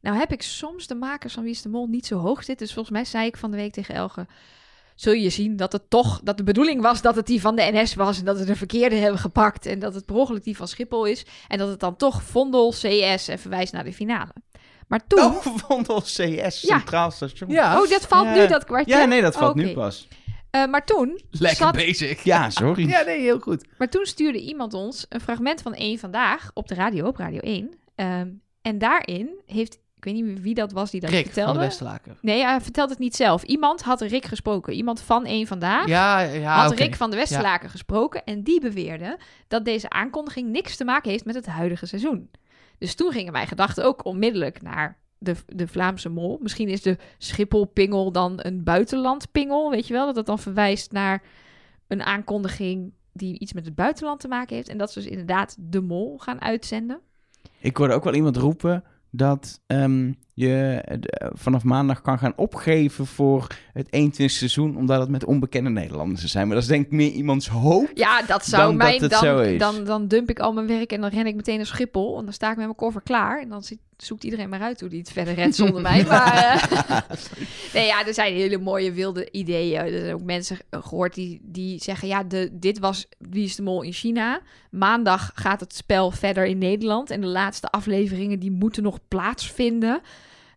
Nou 0.00 0.16
heb 0.16 0.32
ik 0.32 0.42
soms 0.42 0.86
de 0.86 0.94
makers 0.94 1.34
van 1.34 1.42
Wie 1.42 1.52
is 1.52 1.62
de 1.62 1.68
Mol 1.68 1.86
niet 1.86 2.06
zo 2.06 2.18
hoog 2.18 2.44
zitten, 2.44 2.66
dus 2.66 2.74
volgens 2.74 2.94
mij 2.94 3.04
zei 3.04 3.26
ik 3.26 3.36
van 3.36 3.50
de 3.50 3.56
week 3.56 3.72
tegen 3.72 3.94
Elge, 3.94 4.26
zul 4.94 5.12
je 5.12 5.30
zien 5.30 5.56
dat 5.56 5.72
het 5.72 5.90
toch, 5.90 6.20
dat 6.24 6.36
de 6.36 6.42
bedoeling 6.42 6.82
was 6.82 7.02
dat 7.02 7.16
het 7.16 7.26
die 7.26 7.40
van 7.40 7.56
de 7.56 7.68
NS 7.72 7.94
was 7.94 8.18
en 8.18 8.24
dat 8.24 8.38
we 8.38 8.44
de 8.44 8.56
verkeerde 8.56 8.96
hebben 8.96 9.20
gepakt 9.20 9.66
en 9.66 9.78
dat 9.78 9.94
het 9.94 10.06
per 10.06 10.14
ongeluk 10.16 10.44
die 10.44 10.56
van 10.56 10.68
Schiphol 10.68 11.04
is 11.04 11.24
en 11.48 11.58
dat 11.58 11.68
het 11.68 11.80
dan 11.80 11.96
toch 11.96 12.22
Vondel 12.22 12.70
CS 12.70 13.28
en 13.28 13.38
verwijst 13.38 13.72
naar 13.72 13.84
de 13.84 13.92
finale. 13.92 14.32
Maar 14.88 15.06
toen... 15.06 15.24
Oh, 15.24 15.46
Vondel 15.66 16.00
CS, 16.00 16.60
Centraal 16.60 17.10
Station. 17.10 17.50
Ja, 17.50 17.80
Oh, 17.80 17.88
dat 17.88 18.06
valt 18.06 18.26
Ja. 18.26 18.34
nu, 18.34 18.46
dat 18.46 18.64
kwartje? 18.64 18.94
Ja, 18.96 19.04
nee, 19.04 19.22
dat 19.22 19.36
valt 19.36 19.54
nu 19.54 19.72
pas. 19.72 20.08
Eh, 20.50 20.66
maar 20.66 20.84
toen 20.86 21.20
lekker 21.30 21.56
zat 21.56 21.74
bezig. 21.74 22.22
Ja, 22.22 22.50
sorry. 22.50 22.88
Ja, 22.88 23.02
nee, 23.02 23.20
heel 23.20 23.38
goed. 23.38 23.66
Maar 23.78 23.88
toen 23.88 24.04
stuurde 24.06 24.40
iemand 24.40 24.74
ons 24.74 25.06
een 25.08 25.20
fragment 25.20 25.62
van 25.62 25.74
één 25.74 25.98
vandaag 25.98 26.50
op 26.54 26.68
de 26.68 26.74
radio, 26.74 27.06
op 27.06 27.16
Radio 27.16 27.38
1. 27.40 27.70
Ehm, 27.94 28.28
en 28.62 28.78
daarin 28.78 29.30
heeft, 29.46 29.78
ik 30.04 30.12
weet 30.12 30.24
niet 30.24 30.40
wie 30.40 30.54
dat 30.54 30.72
was 30.72 30.90
die 30.90 31.00
dat 31.00 31.10
Rick 31.10 31.24
vertelde. 31.24 31.50
van 31.50 31.60
de 31.60 31.66
Westerlaken. 31.66 32.16
Nee, 32.20 32.42
hij 32.42 32.60
vertelt 32.60 32.90
het 32.90 32.98
niet 32.98 33.16
zelf. 33.16 33.42
Iemand 33.42 33.82
had 33.82 34.00
Rick 34.00 34.24
gesproken. 34.24 34.72
Iemand 34.72 35.00
van 35.00 35.24
één 35.24 35.46
vandaag 35.46 35.86
Ja, 35.86 36.20
ja, 36.20 36.62
had. 36.62 36.78
Rick 36.78 36.94
van 36.94 37.10
de 37.10 37.16
Westerlaken 37.16 37.70
gesproken. 37.70 38.24
En 38.24 38.42
die 38.42 38.60
beweerde 38.60 39.18
dat 39.48 39.64
deze 39.64 39.90
aankondiging 39.90 40.50
niks 40.50 40.76
te 40.76 40.84
maken 40.84 41.10
heeft 41.10 41.24
met 41.24 41.34
het 41.34 41.46
huidige 41.46 41.86
seizoen. 41.86 42.30
Dus 42.78 42.94
toen 42.94 43.12
gingen 43.12 43.32
mijn 43.32 43.46
gedachten 43.46 43.84
ook 43.84 44.04
onmiddellijk 44.04 44.62
naar 44.62 44.98
de, 45.18 45.34
de 45.46 45.68
Vlaamse 45.68 46.08
mol. 46.08 46.38
Misschien 46.42 46.68
is 46.68 46.82
de 46.82 46.96
Schiphol-pingel 47.18 48.12
dan 48.12 48.32
een 48.36 48.64
buitenland-pingel. 48.64 49.70
Weet 49.70 49.86
je 49.86 49.92
wel? 49.92 50.06
Dat 50.06 50.16
het 50.16 50.26
dan 50.26 50.38
verwijst 50.38 50.92
naar 50.92 51.22
een 51.86 52.02
aankondiging 52.02 52.92
die 53.12 53.38
iets 53.38 53.52
met 53.52 53.64
het 53.64 53.74
buitenland 53.74 54.20
te 54.20 54.28
maken 54.28 54.56
heeft. 54.56 54.68
En 54.68 54.78
dat 54.78 54.92
ze 54.92 55.00
dus 55.00 55.08
inderdaad 55.08 55.56
de 55.58 55.80
mol 55.80 56.18
gaan 56.18 56.40
uitzenden. 56.40 57.00
Ik 57.58 57.76
hoorde 57.76 57.94
ook 57.94 58.04
wel 58.04 58.14
iemand 58.14 58.36
roepen 58.36 58.84
dat 59.10 59.60
ehm, 59.66 60.12
je 60.34 60.82
eh, 60.84 61.28
vanaf 61.32 61.64
maandag 61.64 62.00
kan 62.00 62.18
gaan 62.18 62.32
opgeven 62.36 63.06
voor 63.06 63.46
het 63.72 63.86
21ste 63.86 64.24
seizoen, 64.24 64.76
omdat 64.76 65.00
het 65.00 65.08
met 65.08 65.24
onbekende 65.24 65.70
Nederlanders 65.70 66.24
zijn. 66.24 66.46
Maar 66.46 66.54
dat 66.54 66.64
is 66.64 66.70
denk 66.70 66.84
ik 66.86 66.92
meer 66.92 67.10
iemands 67.10 67.48
hoop. 67.48 67.90
Ja, 67.94 68.22
dat 68.22 68.44
zou 68.44 68.76
Dan 68.76 68.98
dat 69.00 69.10
dan. 69.10 69.58
Dan, 69.58 69.84
dan 69.84 70.08
dump 70.08 70.30
ik 70.30 70.38
al 70.38 70.52
mijn 70.52 70.66
werk 70.66 70.92
en 70.92 71.00
dan 71.00 71.10
ren 71.10 71.26
ik 71.26 71.34
meteen 71.34 71.56
naar 71.56 71.66
Schiphol. 71.66 72.18
En 72.18 72.24
dan 72.24 72.32
sta 72.32 72.50
ik 72.50 72.56
met 72.56 72.64
mijn 72.64 72.76
koffer 72.76 73.02
klaar. 73.02 73.40
En 73.40 73.48
dan 73.48 73.62
zit, 73.62 73.78
zoekt 74.04 74.24
iedereen 74.24 74.48
maar 74.48 74.60
uit 74.60 74.80
hoe 74.80 74.88
die 74.88 74.98
het 74.98 75.12
verder 75.12 75.34
redt 75.34 75.54
zonder 75.54 75.80
mij. 75.80 76.04
Maar 76.04 76.34
eh, 76.88 77.16
nee, 77.74 77.86
ja, 77.86 78.06
er 78.06 78.14
zijn 78.14 78.34
hele 78.34 78.58
mooie 78.58 78.92
wilde 78.92 79.30
ideeën. 79.30 79.80
Er 79.80 80.00
zijn 80.00 80.14
ook 80.14 80.22
mensen 80.22 80.58
gehoord 80.70 81.14
die, 81.14 81.40
die 81.42 81.82
zeggen... 81.82 82.08
Ja, 82.08 82.22
de, 82.22 82.48
dit 82.52 82.78
was 82.78 83.06
Wie 83.18 83.44
is 83.44 83.56
de 83.56 83.62
Mol 83.62 83.82
in 83.82 83.92
China. 83.92 84.40
Maandag 84.70 85.30
gaat 85.34 85.60
het 85.60 85.74
spel 85.74 86.10
verder 86.10 86.46
in 86.46 86.58
Nederland. 86.58 87.10
En 87.10 87.20
de 87.20 87.26
laatste 87.26 87.70
afleveringen 87.70 88.38
die 88.38 88.50
moeten 88.50 88.82
nog 88.82 88.98
plaatsvinden. 89.08 90.00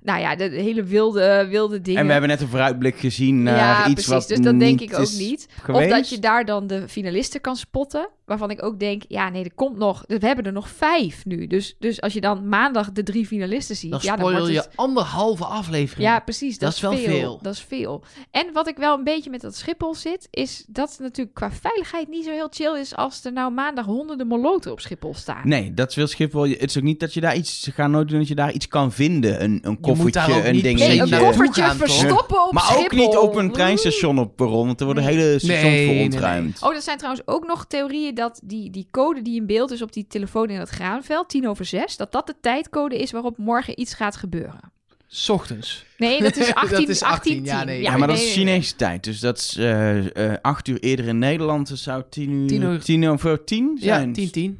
Nou 0.03 0.19
ja, 0.19 0.35
de, 0.35 0.49
de 0.49 0.55
hele 0.61 0.83
wilde, 0.83 1.47
wilde 1.49 1.81
dingen. 1.81 1.99
En 1.99 2.05
we 2.05 2.11
hebben 2.11 2.29
net 2.29 2.41
een 2.41 2.47
vooruitblik 2.47 2.95
gezien 2.95 3.43
naar 3.43 3.55
ja, 3.55 3.77
iets 3.87 3.93
precies. 3.93 4.07
wat 4.07 4.27
Dus 4.27 4.39
dat 4.39 4.59
denk 4.59 4.81
ik 4.81 4.93
ook 4.93 5.11
niet. 5.11 5.47
geweest. 5.61 5.85
Of 5.91 5.97
dat 5.97 6.09
je 6.09 6.19
daar 6.19 6.45
dan 6.45 6.67
de 6.67 6.89
finalisten 6.89 7.41
kan 7.41 7.55
spotten. 7.55 8.09
Waarvan 8.25 8.49
ik 8.49 8.63
ook 8.63 8.79
denk, 8.79 9.03
ja, 9.07 9.29
nee, 9.29 9.43
er 9.43 9.53
komt 9.53 9.77
nog. 9.77 10.03
We 10.07 10.17
hebben 10.19 10.45
er 10.45 10.51
nog 10.51 10.69
vijf 10.69 11.25
nu. 11.25 11.47
Dus, 11.47 11.75
dus 11.79 12.01
als 12.01 12.13
je 12.13 12.21
dan 12.21 12.49
maandag 12.49 12.91
de 12.91 13.03
drie 13.03 13.27
finalisten 13.27 13.75
ziet. 13.75 13.91
Dan 13.91 13.99
ja, 14.03 14.15
dan 14.15 14.31
wordt 14.31 14.47
je 14.47 14.55
het... 14.55 14.69
anderhalve 14.75 15.45
aflevering. 15.45 16.07
Ja, 16.07 16.19
precies. 16.19 16.57
Dat, 16.57 16.61
Dat 16.61 16.73
is 16.73 16.81
wel 16.81 16.91
veel. 16.91 17.19
veel. 17.19 17.39
Dat 17.41 17.53
is 17.53 17.59
veel. 17.59 18.03
En 18.31 18.53
wat 18.53 18.67
ik 18.67 18.77
wel 18.77 18.97
een 18.97 19.03
beetje 19.03 19.29
met 19.29 19.41
dat 19.41 19.55
Schiphol 19.55 19.95
zit, 19.95 20.27
is 20.29 20.65
dat 20.67 20.89
het 20.89 20.99
natuurlijk 20.99 21.35
qua 21.35 21.51
veiligheid 21.51 22.07
niet 22.07 22.25
zo 22.25 22.31
heel 22.31 22.47
chill 22.51 22.79
is 22.79 22.95
als 22.95 23.25
er 23.25 23.33
nou 23.33 23.51
maandag 23.51 23.85
honderden 23.85 24.27
moloten 24.27 24.71
op 24.71 24.79
Schiphol 24.79 25.13
staan. 25.13 25.41
Nee, 25.43 25.73
dat 25.73 25.93
wil 25.93 26.07
Schiphol. 26.07 26.49
Het 26.49 26.69
is 26.69 26.77
ook 26.77 26.83
niet 26.83 26.99
dat 26.99 27.13
je 27.13 27.21
daar 27.21 27.35
iets... 27.35 27.61
Ze 27.61 27.71
gaan 27.71 27.91
nooit 27.91 28.07
doen 28.07 28.19
dat 28.19 28.27
je 28.27 28.35
daar 28.35 28.51
iets 28.51 28.67
kan 28.67 28.91
vinden. 28.91 29.43
Een, 29.43 29.59
een 29.61 29.79
koffertje, 29.95 30.47
een 30.47 30.53
niet 30.53 30.63
ding. 30.63 30.79
Nee, 30.79 30.87
Nee, 30.87 30.99
een 31.13 31.19
koffertje 31.25 31.73
verstoppen 31.77 32.45
op 32.47 32.51
Maar 32.53 32.77
ook 32.77 32.91
niet 32.91 33.17
op 33.17 33.35
een 33.35 33.51
treinstation 33.51 34.19
op 34.19 34.35
perron, 34.35 34.65
want 34.65 34.79
er 34.79 34.85
worden 34.85 35.03
Nee. 35.03 35.15
hele 35.15 35.39
stations 35.39 35.61
Nee, 35.63 35.85
voor 35.85 35.95
nee, 35.95 36.03
ontruimd. 36.03 36.61
Oh, 36.61 36.75
er 36.75 36.81
zijn 36.81 36.97
trouwens 36.97 37.27
ook 37.27 37.45
nog 37.47 37.65
theorieën 37.65 38.15
dat 38.15 38.39
die, 38.43 38.69
die 38.69 38.87
code 38.91 39.21
die 39.21 39.35
in 39.35 39.45
beeld 39.45 39.71
is 39.71 39.81
op 39.81 39.93
die 39.93 40.05
telefoon 40.07 40.49
in 40.49 40.59
het 40.59 40.69
graanveld, 40.69 41.29
tien 41.29 41.47
over 41.47 41.65
zes, 41.65 41.97
dat 41.97 42.11
dat 42.11 42.27
de 42.27 42.35
tijdcode 42.41 42.97
is 42.97 43.11
waarop 43.11 43.37
morgen 43.37 43.79
iets 43.79 43.93
gaat 43.93 44.15
gebeuren. 44.15 44.71
's 45.07 45.29
ochtends. 45.29 45.85
Nee, 45.97 46.21
dat 46.21 46.37
is 46.37 46.53
18, 46.63 46.77
Dat 46.79 46.89
is 46.89 47.01
18, 47.01 47.43
ja, 47.45 47.57
10. 47.57 47.65
nee. 47.65 47.81
Ja, 47.81 47.97
maar 47.97 48.07
dat 48.07 48.17
nee, 48.17 48.25
is 48.27 48.35
nee, 48.35 48.45
nee. 48.45 48.53
Chinese 48.53 48.75
tijd. 48.75 49.03
Dus 49.03 49.19
dat 49.19 49.37
is 49.37 49.55
eh 49.57 50.31
eh, 50.31 50.37
acht 50.41 50.67
uur 50.67 50.79
eerder 50.79 51.07
in 51.07 51.17
Nederland. 51.19 51.69
Dat 51.69 51.77
zou 51.77 52.03
tien 52.09 52.29
uur... 52.31 52.47
Tien 52.47 52.61
uur. 52.61 52.79
Tien 52.83 53.07
over 53.09 53.43
tien 53.43 53.77
zijn. 53.81 54.07
Ja, 54.07 54.13
10, 54.13 54.31
10. 54.31 54.59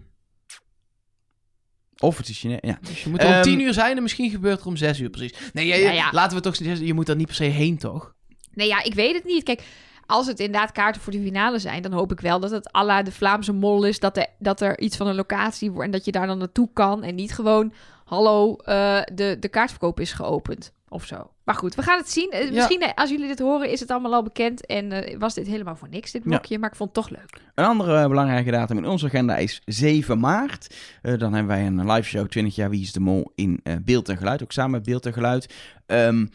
Of 2.04 2.18
het 2.18 2.30
is 2.30 2.40
Chinees. 2.40 2.60
Ja. 2.62 2.78
Dus 2.82 3.04
je 3.04 3.10
moet 3.10 3.22
er 3.22 3.28
om 3.28 3.34
Ehm, 3.34 3.42
10 3.44 3.60
uur 3.60 3.74
zijn 3.74 3.98
en 3.98 4.04
misschien 4.04 4.30
gebeurt 4.30 4.60
er 4.60 4.66
om 4.66 4.76
6 4.78 5.00
uur 5.00 5.10
precies. 5.10 5.34
Nee, 5.54 5.68
ja, 5.68 5.76
Ja, 5.76 5.92
ja. 5.92 6.10
laten 6.12 6.38
we 6.38 6.44
toch 6.44 6.56
zeggen, 6.56 6.86
je 6.86 6.94
moet 6.94 7.06
daar 7.06 7.16
niet 7.16 7.26
per 7.28 7.36
se 7.36 7.44
heen, 7.44 7.78
toch? 7.78 8.14
Nee, 8.54 8.68
ja, 8.68 8.84
ik 8.84 8.94
weet 8.94 9.14
het 9.16 9.24
niet. 9.24 9.44
Kijk, 9.44 9.64
als 10.06 10.28
het 10.28 10.40
inderdaad 10.40 10.72
kaarten 10.72 11.02
voor 11.02 11.12
de 11.14 11.22
finale 11.22 11.60
zijn, 11.60 11.82
dan 11.82 11.92
hoop 11.92 12.12
ik 12.12 12.20
wel 12.20 12.40
dat 12.40 12.52
het 12.52 12.76
à 12.76 12.84
la 12.86 13.04
de 13.04 13.12
Vlaamse 13.12 13.54
mol 13.54 13.84
is. 13.86 14.00
Dat 14.00 14.18
er, 14.18 14.28
dat 14.40 14.62
er 14.62 14.80
iets 14.80 14.98
van 14.98 15.08
een 15.08 15.16
locatie 15.16 15.72
wordt 15.72 15.86
en 15.86 15.92
dat 15.92 16.06
je 16.06 16.12
daar 16.12 16.28
dan 16.28 16.38
naartoe 16.38 16.70
kan. 16.74 17.04
En 17.04 17.16
niet 17.16 17.34
gewoon, 17.34 17.74
hallo, 18.06 18.56
eh, 18.56 19.02
de, 19.14 19.38
de 19.40 19.48
kaartverkoop 19.50 20.00
is 20.00 20.14
geopend 20.14 20.72
of 20.90 21.06
zo. 21.06 21.30
Maar 21.44 21.56
goed, 21.56 21.76
we 21.76 21.82
gaan 21.82 21.98
het 21.98 22.10
zien. 22.12 22.32
Eh, 22.32 22.52
Misschien 22.52 22.82
eh, 22.82 22.90
als 22.96 23.10
jullie 23.10 23.28
dit 23.28 23.40
horen, 23.40 23.72
is 23.72 23.80
het 23.80 23.92
allemaal 23.92 24.14
al 24.14 24.24
bekend. 24.24 24.66
En 24.66 24.92
eh, 24.92 25.18
was 25.20 25.34
dit 25.34 25.48
helemaal 25.48 25.76
voor 25.76 25.90
niks, 25.90 26.12
dit 26.12 26.24
Ja. 26.24 26.30
blokje. 26.30 26.60
Maar 26.60 26.70
ik 26.70 26.76
vond 26.76 26.96
het 26.96 27.06
toch 27.06 27.18
leuk. 27.18 27.42
Een 27.56 27.66
andere 27.66 28.08
belangrijke 28.08 28.52
datum 28.52 28.78
in 28.78 28.86
onze 28.86 29.06
agenda 29.06 29.38
is 29.38 29.62
7 29.66 30.20
maart. 30.20 30.76
Dan 31.02 31.34
hebben 31.34 31.48
wij 31.48 31.66
een 31.66 31.92
live 31.92 32.08
show 32.10 32.28
20 32.28 32.56
jaar 32.56 32.70
Wie 32.70 32.82
is 32.82 32.92
de 32.92 33.00
Mol 33.00 33.32
in 33.36 33.64
beeld 33.82 34.10
en 34.10 34.18
geluid. 34.18 34.44
Ook 34.44 34.52
samen 34.52 34.72
met 34.72 34.84
beeld 34.84 35.06
en 35.06 35.14
geluid. 35.14 35.54
Ehm, 35.86 36.26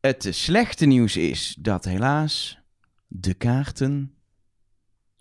het 0.00 0.26
slechte 0.30 0.86
nieuws 0.86 1.16
is 1.16 1.56
dat 1.58 1.84
helaas 1.84 2.58
de 3.06 3.34
kaarten 3.34 4.14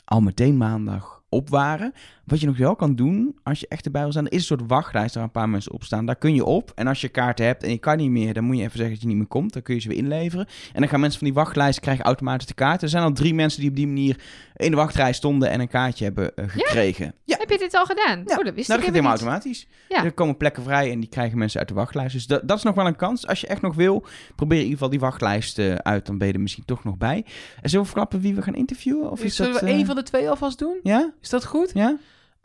al 0.05 0.22
meteen 0.22 0.57
maandag 0.57 1.16
op 1.30 1.49
waren. 1.49 1.94
Wat 2.26 2.40
je 2.40 2.45
nog 2.45 2.58
wel 2.58 2.76
kan 2.76 2.95
doen, 2.95 3.36
als 3.44 3.60
je 3.60 3.68
echt 3.68 3.86
erbij 3.86 4.02
wil 4.02 4.12
staan, 4.12 4.28
is 4.28 4.38
een 4.38 4.41
soort 4.41 4.68
wachtlijst 4.68 5.16
waar 5.16 5.24
een 5.24 5.32
paar 5.32 5.49
mensen 5.49 5.72
op 5.72 5.84
staan. 5.84 6.06
Daar 6.06 6.16
kun 6.16 6.34
je 6.34 6.45
op. 6.45 6.72
En 6.76 6.88
als 6.88 7.02
je 7.02 7.10
kaarten 7.10 7.45
hebt 7.45 7.64
en 7.64 7.70
je 7.70 7.78
kan 7.78 7.98
niet 7.98 8.10
meer, 8.10 8.34
dan 8.34 8.44
moet 8.44 8.56
je 8.56 8.62
even 8.62 8.78
zeggen 8.78 8.94
dat 8.94 9.02
je 9.02 9.08
niet 9.08 9.18
meer 9.18 9.28
komt. 9.28 9.54
Dan 9.54 9.62
kun 9.62 9.76
je 9.76 9.82
ze 9.82 9.88
weer 9.88 9.98
inleveren. 9.98 10.48
En 10.74 10.80
dan 10.80 10.90
gaan 10.90 10.99
mensen 10.99 11.20
van 11.20 11.28
die 11.28 11.38
wachtlijst 11.38 11.80
krijgen 11.80 12.06
automatisch 12.06 12.48
de 12.48 12.54
kaarten. 12.54 12.82
Er 12.82 12.90
zijn 12.90 13.04
al 13.04 13.14
drie 13.14 13.34
mensen 13.34 13.60
die 13.60 13.70
op 13.70 13.76
die 13.76 13.88
manier 13.88 14.20
in 14.57 14.69
de 14.71 14.77
wachtrij 14.77 15.13
stonden 15.13 15.49
en 15.49 15.59
een 15.59 15.67
kaartje 15.67 16.03
hebben 16.03 16.35
eh, 16.35 16.45
gekregen. 16.47 17.13
Ja, 17.23 17.38
Heb 17.39 17.49
je 17.49 17.57
dit 17.57 17.73
al 17.75 17.85
gedaan? 17.85 18.23
Ja. 18.25 18.38
Oh, 18.38 18.43
dat 18.45 18.53
wist 18.53 18.67
nou, 18.67 18.79
dat 18.79 18.79
ik 18.79 18.84
gaat 18.84 18.93
helemaal 18.93 19.11
niet. 19.11 19.21
automatisch. 19.21 19.67
Ja. 19.89 20.03
Er 20.03 20.11
komen 20.11 20.38
plekken 20.38 20.63
vrij 20.63 20.91
en 20.91 20.99
die 20.99 21.09
krijgen 21.09 21.38
mensen 21.38 21.59
uit 21.59 21.67
de 21.67 21.73
wachtlijst. 21.73 22.13
Dus 22.13 22.27
dat, 22.27 22.47
dat 22.47 22.57
is 22.57 22.63
nog 22.63 22.75
wel 22.75 22.85
een 22.88 22.95
kans. 22.95 23.27
Als 23.27 23.41
je 23.41 23.47
echt 23.47 23.61
nog 23.61 23.75
wil, 23.75 24.05
probeer 24.35 24.57
in 24.57 24.63
ieder 24.63 24.77
geval 24.77 24.89
die 24.91 24.99
wachtlijst 24.99 25.59
eh, 25.59 25.75
uit. 25.75 26.05
Dan 26.05 26.17
ben 26.17 26.27
je 26.27 26.34
er 26.34 26.39
misschien 26.39 26.65
toch 26.65 26.84
nog 26.84 26.97
bij. 26.97 27.25
En 27.61 27.69
zullen 27.69 27.85
we 27.85 27.91
verklappen 27.91 28.19
wie 28.21 28.35
we 28.35 28.41
gaan 28.41 28.55
interviewen? 28.55 29.11
Of 29.11 29.23
is 29.23 29.35
Zullen 29.35 29.51
dat, 29.51 29.61
we 29.61 29.67
eh, 29.67 29.73
één 29.73 29.85
van 29.85 29.95
de 29.95 30.03
twee 30.03 30.29
alvast 30.29 30.59
doen? 30.59 30.79
Ja? 30.84 31.11
Is 31.21 31.29
dat 31.29 31.45
goed? 31.45 31.71
Ja? 31.73 31.97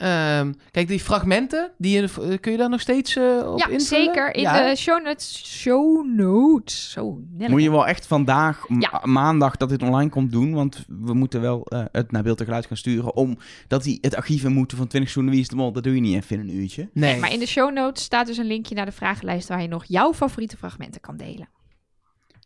Ehm, 0.02 0.52
kijk, 0.70 0.88
die 0.88 1.00
fragmenten, 1.00 1.70
die 1.78 2.02
eh, 2.02 2.38
kun 2.40 2.52
je 2.52 2.58
daar 2.58 2.68
nog 2.68 2.80
steeds 2.80 3.16
eh, 3.16 3.22
op 3.24 3.58
Ja, 3.58 3.64
invullen? 3.64 3.80
zeker. 3.80 4.34
In 4.34 4.40
Ja, 4.42 4.68
de 4.70 4.76
show 4.76 5.04
notes. 5.04 5.42
Show 5.60 6.06
notes. 6.06 6.90
Zo. 6.90 7.20
Moet 7.38 7.62
je 7.62 7.70
wel 7.70 7.86
echt 7.86 8.06
vandaag, 8.06 8.64
Ja. 8.78 9.00
maandag, 9.04 9.56
dat 9.56 9.68
dit 9.68 9.82
online 9.82 10.10
komt 10.10 10.32
doen. 10.32 10.52
Want 10.54 10.84
we 10.88 11.14
moeten 11.14 11.40
wel 11.40 11.66
eh, 11.66 11.84
het 11.92 12.10
naar 12.12 12.22
beeld 12.22 12.38
en 12.38 12.44
geluid 12.44 12.66
gaan 12.66 12.76
sturen. 12.76 13.16
Omdat 13.16 13.82
die 13.82 13.98
het 14.00 14.16
archief 14.16 14.44
in 14.44 14.52
moeten 14.52 14.76
van 14.76 14.86
20 14.86 15.10
seizoenen 15.10 15.32
Wie 15.32 15.40
is 15.42 15.48
de 15.48 15.56
Mol. 15.56 15.72
Dat 15.72 15.82
doe 15.82 15.94
je 15.94 16.00
niet 16.00 16.14
even 16.16 16.36
in 16.36 16.48
een 16.48 16.56
uurtje. 16.56 16.90
Nee, 16.92 17.18
Maar 17.20 17.32
in 17.32 17.38
de 17.38 17.46
show 17.46 17.72
notes 17.72 18.02
staat 18.04 18.26
dus 18.26 18.36
een 18.36 18.46
linkje 18.46 18.74
naar 18.74 18.86
de 18.86 18.92
vragenlijst 18.92 19.48
waar 19.48 19.62
je 19.62 19.68
nog 19.68 19.84
jouw 19.84 20.14
favoriete 20.14 20.56
fragmenten 20.56 21.00
kan 21.00 21.16
delen. 21.16 21.48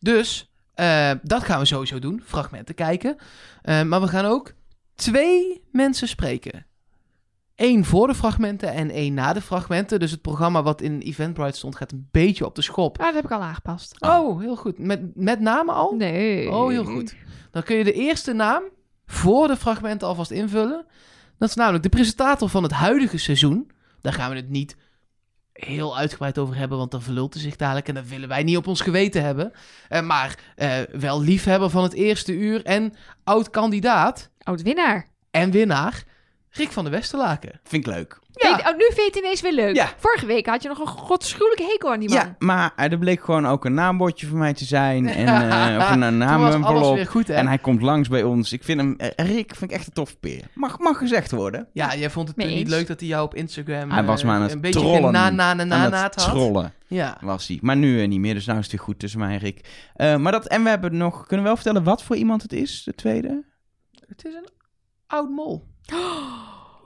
dus 0.00 0.50
eh, 0.74 1.10
dat 1.22 1.42
gaan 1.44 1.58
we 1.58 1.64
sowieso 1.64 1.98
doen. 1.98 2.22
Fragmenten 2.24 2.74
kijken. 2.74 3.16
Eh, 3.62 3.82
maar 3.82 4.00
we 4.00 4.08
gaan 4.08 4.24
ook 4.24 4.52
twee 4.94 5.62
mensen 5.72 6.08
spreken. 6.08 6.66
Één 7.56 7.84
voor 7.84 8.06
de 8.06 8.14
fragmenten 8.14 8.72
en 8.72 8.90
één 8.90 9.14
na 9.14 9.32
de 9.32 9.40
fragmenten. 9.40 10.00
Dus 10.00 10.10
het 10.10 10.22
programma 10.22 10.62
wat 10.62 10.80
in 10.80 11.00
Eventbrite 11.00 11.56
stond 11.56 11.76
gaat 11.76 11.92
een 11.92 12.08
beetje 12.10 12.46
op 12.46 12.54
de 12.54 12.62
schop. 12.62 12.98
Ah, 12.98 13.04
dat 13.04 13.14
heb 13.14 13.24
ik 13.24 13.30
al 13.30 13.42
aangepast. 13.42 14.00
Oh, 14.00 14.40
heel 14.40 14.56
goed. 14.56 14.78
Met, 14.78 15.16
met 15.16 15.40
namen 15.40 15.74
al? 15.74 15.94
Nee. 15.94 16.50
Oh, 16.50 16.68
heel 16.68 16.84
goed. 16.84 17.14
Dan 17.50 17.62
kun 17.62 17.76
je 17.76 17.84
de 17.84 17.92
eerste 17.92 18.32
naam 18.32 18.62
voor 19.06 19.48
de 19.48 19.56
fragmenten 19.56 20.08
alvast 20.08 20.30
invullen. 20.30 20.86
Dat 21.38 21.48
is 21.48 21.54
namelijk 21.54 21.82
de 21.82 21.88
presentator 21.88 22.48
van 22.48 22.62
het 22.62 22.72
huidige 22.72 23.18
seizoen. 23.18 23.70
Daar 24.00 24.12
gaan 24.12 24.30
we 24.30 24.36
het 24.36 24.48
niet 24.48 24.76
heel 25.52 25.96
uitgebreid 25.96 26.38
over 26.38 26.56
hebben, 26.56 26.78
want 26.78 26.90
dan 26.90 27.02
verlult 27.02 27.34
hij 27.34 27.42
zich 27.42 27.56
dadelijk. 27.56 27.88
En 27.88 27.94
dat 27.94 28.08
willen 28.08 28.28
wij 28.28 28.42
niet 28.42 28.56
op 28.56 28.66
ons 28.66 28.80
geweten 28.80 29.22
hebben. 29.22 29.52
Eh, 29.88 30.02
maar 30.02 30.38
eh, 30.54 30.78
wel 30.92 31.20
liefhebber 31.20 31.70
van 31.70 31.82
het 31.82 31.92
eerste 31.92 32.32
uur 32.32 32.64
en 32.64 32.92
oud-kandidaat 33.24 34.30
Oud-winnaar. 34.38 35.08
en 35.30 35.50
winnaar, 35.50 36.04
Rick 36.56 36.70
van 36.72 36.84
der 36.84 36.92
Westerlaken. 36.92 37.60
Vind 37.64 37.86
ik 37.86 37.92
leuk. 37.94 38.18
Ja. 38.32 38.54
Vind- 38.56 38.68
oh, 38.68 38.76
nu 38.76 38.84
vind 38.84 38.96
je 38.96 39.02
het 39.04 39.16
ineens 39.16 39.40
weer 39.40 39.52
leuk. 39.52 39.76
Ja. 39.76 39.92
Vorige 39.96 40.26
week 40.26 40.46
had 40.46 40.62
je 40.62 40.68
nog 40.68 40.78
een 40.78 40.86
godschuwelijke 40.86 41.62
hekel 41.62 41.92
aan 41.92 42.00
die 42.00 42.08
man. 42.08 42.18
Ja, 42.18 42.34
maar 42.38 42.72
er 42.76 42.98
bleek 42.98 43.24
gewoon 43.24 43.46
ook 43.46 43.64
een 43.64 43.74
naambordje 43.74 44.26
voor 44.26 44.38
mij 44.38 44.52
te 44.54 44.64
zijn. 44.64 45.06
En, 45.26 45.26
eh, 45.50 45.78
of 46.40 46.98
een 46.98 47.06
goed, 47.06 47.28
hè? 47.28 47.34
En 47.34 47.46
hij 47.46 47.58
komt 47.58 47.82
langs 47.82 48.08
bij 48.08 48.22
ons. 48.22 48.52
Ik 48.52 48.64
vind 48.64 48.80
hem, 48.80 48.94
eh, 48.98 49.26
Rick 49.34 49.54
vind 49.56 49.70
ik 49.70 49.76
echt 49.76 49.86
een 49.86 49.92
tof 49.92 50.20
peer. 50.20 50.42
Mag, 50.54 50.78
mag 50.78 50.98
gezegd 50.98 51.30
worden. 51.30 51.68
Ja, 51.72 51.96
jij 51.96 52.10
vond 52.10 52.28
het 52.28 52.36
niet 52.36 52.68
leuk 52.68 52.86
dat 52.86 53.00
hij 53.00 53.08
jou 53.08 53.24
op 53.24 53.34
Instagram 53.34 53.90
Hij 53.90 54.04
was 54.04 54.20
eh, 54.20 54.26
maar 54.26 54.36
aan 54.36 54.42
het 54.42 54.52
een 54.52 54.60
beetje 54.60 54.80
trollen. 54.80 55.12
na 55.12 55.30
na 55.30 55.54
na 55.54 55.64
na 55.64 55.76
Aan 55.84 55.90
na 55.90 56.02
het 56.02 56.14
had. 56.14 56.30
trollen 56.30 56.72
Ja. 56.86 57.16
was 57.20 57.46
hij. 57.48 57.58
Maar 57.62 57.76
nu 57.76 58.00
eh, 58.02 58.08
niet 58.08 58.20
meer, 58.20 58.34
dus 58.34 58.46
nou 58.46 58.58
is 58.58 58.64
het 58.64 58.72
weer 58.74 58.84
goed 58.84 58.98
tussen 58.98 59.20
mij 59.20 59.32
en 59.32 59.38
Rick. 59.38 59.60
Eh, 59.94 60.16
maar 60.16 60.32
dat, 60.32 60.46
en 60.46 60.62
we 60.62 60.68
hebben 60.68 60.96
nog... 60.96 61.16
Kunnen 61.26 61.38
we 61.38 61.52
wel 61.52 61.56
vertellen 61.62 61.84
wat 61.84 62.02
voor 62.02 62.16
iemand 62.16 62.42
het 62.42 62.52
is, 62.52 62.82
de 62.84 62.94
tweede? 62.94 63.44
Het 64.06 64.24
is 64.24 64.34
een 64.34 64.48
oud 65.06 65.28
mol. 65.30 65.64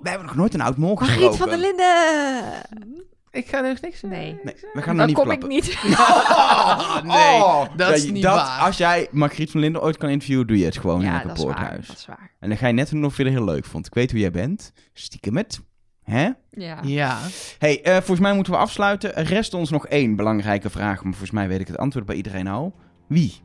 We 0.00 0.08
hebben 0.08 0.26
nog 0.26 0.36
nooit 0.36 0.54
een 0.54 0.60
oud 0.60 0.76
mol 0.76 0.96
gesproken. 0.96 1.22
Margriet 1.22 1.40
van 1.40 1.48
der 1.48 1.58
Linden. 1.58 3.00
Ik 3.30 3.48
ga 3.48 3.64
er 3.64 3.78
niks 3.80 4.02
Nee. 4.02 4.38
Nee, 4.42 4.54
we 4.72 4.82
gaan 4.82 4.96
Dan 4.96 4.96
nog 4.96 5.06
niet 5.06 5.16
kom 5.16 5.30
ik 5.30 5.46
niet. 5.46 5.78
Oh, 5.98 7.02
nee, 7.04 7.76
dat 7.76 7.96
is 7.96 8.10
niet 8.10 8.22
dat, 8.22 8.34
waar. 8.34 8.60
Als 8.60 8.76
jij 8.76 9.08
Margriet 9.10 9.50
van 9.50 9.60
Linden 9.60 9.82
ooit 9.82 9.96
kan 9.96 10.08
interviewen, 10.08 10.46
doe 10.46 10.58
je 10.58 10.64
het 10.64 10.78
gewoon 10.78 11.02
in 11.02 11.06
ja, 11.06 11.24
waar. 11.24 11.34
poorthuis. 11.34 11.86
Dat 11.86 11.96
is 11.96 12.06
waar. 12.06 12.30
En 12.40 12.48
dan 12.48 12.58
ga 12.58 12.66
je 12.66 12.72
net 12.72 12.90
doen 12.90 13.04
of 13.04 13.16
je 13.16 13.22
het 13.24 13.32
heel 13.32 13.44
leuk 13.44 13.64
vond. 13.64 13.86
Ik 13.86 13.94
weet 13.94 14.10
hoe 14.10 14.20
jij 14.20 14.30
bent. 14.30 14.72
Stiekem 14.92 15.36
het. 15.36 15.60
Hè? 16.02 16.30
Ja. 16.50 16.78
Ja. 16.82 17.18
Hey, 17.58 17.82
eh, 17.82 17.96
volgens 17.96 18.20
mij 18.20 18.34
moeten 18.34 18.52
we 18.52 18.58
afsluiten. 18.58 19.16
Er 19.16 19.24
rest 19.24 19.54
ons 19.54 19.70
nog 19.70 19.86
één 19.86 20.16
belangrijke 20.16 20.70
vraag, 20.70 20.94
maar 20.94 21.12
volgens 21.12 21.30
mij 21.30 21.48
weet 21.48 21.60
ik 21.60 21.66
het 21.66 21.78
antwoord 21.78 22.06
bij 22.06 22.16
iedereen 22.16 22.46
al. 22.46 22.74
Wie 23.08 23.40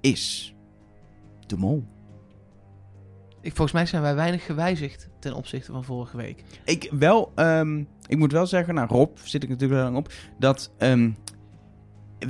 is 0.00 0.54
de 1.46 1.56
mol? 1.56 1.91
Ik, 3.42 3.54
volgens 3.54 3.72
mij 3.72 3.86
zijn 3.86 4.02
wij 4.02 4.14
weinig 4.14 4.44
gewijzigd 4.44 5.08
ten 5.18 5.34
opzichte 5.34 5.72
van 5.72 5.84
vorige 5.84 6.16
week. 6.16 6.44
Ik 6.64 6.88
wel, 6.90 7.32
ehm, 7.34 7.82
ik 8.06 8.16
moet 8.18 8.32
wel 8.32 8.46
zeggen, 8.46 8.74
nou 8.74 8.88
Rob 8.88 9.16
zit 9.22 9.42
ik 9.42 9.48
natuurlijk 9.48 9.80
lang 9.80 9.96
op, 9.96 10.12
dat 10.38 10.70
ehm, 10.78 11.10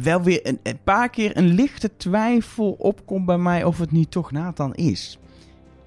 wel 0.03 0.23
weer 0.23 0.41
een, 0.47 0.59
een 0.63 0.79
paar 0.85 1.11
keer 1.11 1.37
een 1.37 1.55
lichte 1.55 1.97
twijfel 1.97 2.71
opkomt 2.71 3.27
bij 3.27 3.39
mij 3.39 3.65
of 3.65 3.79
het 3.79 3.91
niet 3.91 4.11
toch 4.11 4.31
Nathan 4.31 4.75
is. 4.75 5.19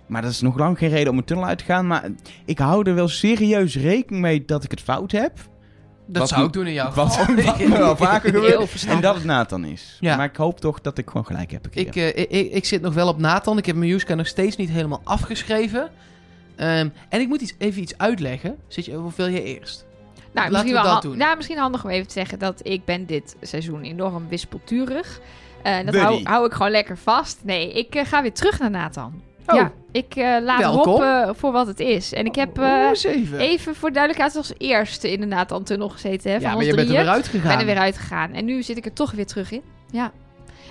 Maar 0.06 0.22
dat 0.22 0.32
is 0.32 0.42
nog 0.42 0.58
lang 0.58 0.78
geen 0.78 0.90
reden 0.90 1.12
om 1.12 1.18
een 1.18 1.24
tunnel 1.24 1.46
uit 1.46 1.58
te 1.58 1.64
gaan. 1.64 1.88
Maar 1.88 2.10
ik 2.46 2.60
hou 2.60 2.90
er 2.90 2.96
wel 2.96 3.08
serieus 3.08 3.76
rekening 3.76 4.24
mee 4.24 4.46
dat 4.46 4.64
ik 4.64 4.72
het 4.72 4.82
fout 4.82 5.12
heb. 5.12 5.50
Dat 6.08 6.22
Wat 6.22 6.30
zou 6.30 6.46
ik 6.46 6.54
doen 6.54 6.68
in 6.68 6.74
jouw 6.74 6.92
Wat, 6.92 7.16
geval. 7.16 7.36
wat 7.46 7.60
me 7.60 7.78
wel 7.88 7.96
vaker 7.96 8.34
gebeurt. 8.34 8.86
En 8.86 9.02
dat 9.02 9.16
het 9.16 9.24
Nathan 9.24 9.66
is. 9.66 9.98
Ja. 10.00 10.16
Maar 10.16 10.26
ik 10.26 10.36
hoop 10.36 10.60
toch 10.60 10.82
dat 10.82 10.98
ik 10.98 11.08
gewoon 11.08 11.26
gelijk 11.26 11.52
heb. 11.52 11.68
ik, 11.72 11.96
eh, 11.96 12.08
ik, 12.08 12.16
ik, 12.16 12.52
ik 12.52 12.66
zit 12.66 12.82
nog 12.82 12.94
wel 12.94 13.08
op 13.08 13.20
Nathan. 13.20 13.58
Ik 13.58 13.66
heb 13.66 13.76
mijn 13.76 13.90
Juska 13.90 14.16
nog 14.16 14.28
steeds 14.28 14.56
niet 14.56 14.70
helemaal 14.70 15.02
afgeschreven. 15.04 15.90
Ehm, 16.56 16.90
en 17.10 17.20
ik 17.22 17.28
moet 17.28 17.42
iets, 17.42 17.54
even 17.58 17.82
iets 17.82 17.98
uitleggen. 17.98 18.56
Zit 18.68 18.86
je, 18.86 19.02
wil 19.16 19.28
je 19.28 19.44
eerst? 19.44 19.86
Nou, 20.16 20.52
Laten 20.52 20.52
misschien, 20.52 20.74
we 20.74 20.82
wel 20.82 20.94
dat 20.94 21.02
doen. 21.02 21.18
nou, 21.18 21.36
misschien 21.36 21.58
handig 21.58 21.84
om 21.84 21.90
even 21.90 22.08
te 22.08 22.14
zeggen 22.14 22.40
dat 22.40 22.60
ik 22.64 22.86
ben 22.86 23.06
dit 23.06 23.36
seizoen 23.42 23.84
enorm 23.84 24.28
wispelturig. 24.28 25.20
Eh 25.62 25.86
dat 25.86 25.96
hou, 25.96 26.24
hou 26.24 26.46
ik 26.46 26.54
gewoon 26.54 26.72
lekker 26.72 26.98
vast. 26.98 27.40
Nee, 27.44 27.74
ik 27.74 27.96
eh, 27.96 28.06
ga 28.06 28.22
weer 28.22 28.34
terug 28.34 28.60
naar 28.60 28.70
Nathan. 28.70 29.22
Oh. 29.48 29.56
Ja, 29.56 29.72
ik 29.92 30.16
eh, 30.16 30.38
laat 30.42 30.60
Welkom. 30.60 30.94
Rob 30.94 31.02
eh, 31.02 31.30
voor 31.34 31.52
wat 31.52 31.68
het 31.68 31.80
is. 31.80 32.14
En 32.14 32.26
ik 32.26 32.36
heb 32.36 32.60
eh, 32.60 32.90
even. 33.04 33.40
even 33.40 33.76
voor 33.76 33.92
duidelijkheid 33.92 34.36
als 34.36 34.54
eerste 34.58 35.12
in 35.12 35.20
de 35.20 35.26
Nathan-tunnel 35.26 35.90
gezeten. 35.90 36.32
Hè, 36.32 36.40
van 36.40 36.50
ja, 36.50 36.56
maar 36.56 36.66
je 36.66 36.76
bent 36.76 36.88
er 36.88 36.94
weer 36.94 37.04
Ik 37.04 37.10
uitgegaan. 37.10 37.48
ben 37.48 37.60
er 37.60 37.66
weer 37.66 37.78
uitgegaan. 37.78 38.34
En 38.34 38.46
nu 38.46 38.64
zit 38.64 38.78
ik 38.78 38.86
er 38.86 38.94
toch 38.94 39.12
weer 39.12 39.26
terug 39.26 39.52
in. 39.52 39.62
Ja. 39.92 40.12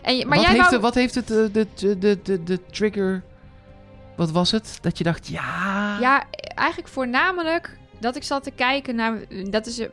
En, 0.02 0.16
maar 0.16 0.36
wat, 0.36 0.46
jij 0.46 0.54
heeft 0.54 0.58
wou... 0.58 0.74
de, 0.74 0.80
wat 0.80 0.94
heeft 0.94 1.14
het, 1.14 1.26
de, 1.26 1.50
de, 1.52 1.98
de, 1.98 2.18
de, 2.22 2.42
de 2.42 2.60
trigger... 2.70 3.22
Wat 4.16 4.30
was 4.30 4.50
het? 4.50 4.78
Dat 4.80 4.98
je 4.98 5.04
dacht, 5.04 5.26
ja... 5.26 5.96
Ja, 6.00 6.24
eigenlijk 6.54 6.88
voornamelijk 6.88 7.78
dat 8.00 8.16
ik 8.16 8.22
zat 8.22 8.42
te 8.42 8.50
kijken 8.50 8.94
naar... 8.94 9.18
Dat 9.50 9.66
is, 9.66 9.78
eh, 9.78 9.88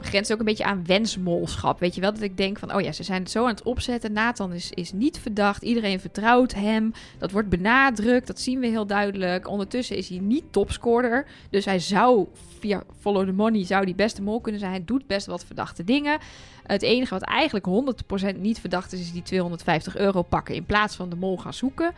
grenst 0.00 0.32
ook 0.32 0.38
een 0.38 0.44
beetje 0.44 0.64
aan 0.64 0.86
wensmolschap. 0.86 1.80
Weet 1.80 1.94
je 1.94 2.00
wel? 2.00 2.12
Dat 2.12 2.22
ik 2.22 2.36
denk 2.36 2.58
van, 2.58 2.74
oh 2.74 2.80
ja, 2.80 2.92
ze 2.92 3.02
zijn 3.02 3.22
het 3.22 3.30
zo 3.30 3.42
aan 3.42 3.50
het 3.50 3.62
opzetten. 3.62 4.12
Nathan 4.12 4.52
is, 4.52 4.70
is 4.70 4.92
niet 4.92 5.18
verdacht. 5.18 5.62
Iedereen 5.62 6.00
vertrouwt 6.00 6.54
hem. 6.54 6.92
Dat 7.18 7.30
wordt 7.30 7.48
benadrukt. 7.48 8.26
Dat 8.26 8.40
zien 8.40 8.60
we 8.60 8.66
heel 8.66 8.86
duidelijk. 8.86 9.48
Ondertussen 9.48 9.96
is 9.96 10.08
hij 10.08 10.18
niet 10.18 10.44
topscorer. 10.50 11.26
Dus 11.50 11.64
hij 11.64 11.78
zou 11.78 12.26
via 12.58 12.82
Follow 13.00 13.26
the 13.26 13.32
Money 13.32 13.64
zou 13.64 13.84
die 13.84 13.94
beste 13.94 14.22
mol 14.22 14.40
kunnen 14.40 14.60
zijn. 14.60 14.72
Hij 14.72 14.84
doet 14.84 15.06
best 15.06 15.26
wat 15.26 15.44
verdachte 15.44 15.84
dingen. 15.84 16.18
Het 16.62 16.82
enige 16.82 17.14
wat 17.14 17.22
eigenlijk 17.22 17.66
100% 18.34 18.40
niet 18.40 18.60
verdacht 18.60 18.92
is, 18.92 19.00
is 19.00 19.12
die 19.12 19.22
250 19.22 19.96
euro 19.96 20.22
pakken 20.22 20.54
in 20.54 20.64
plaats 20.64 20.96
van 20.96 21.08
de 21.08 21.16
mol 21.16 21.36
gaan 21.36 21.54
zoeken. 21.54 21.92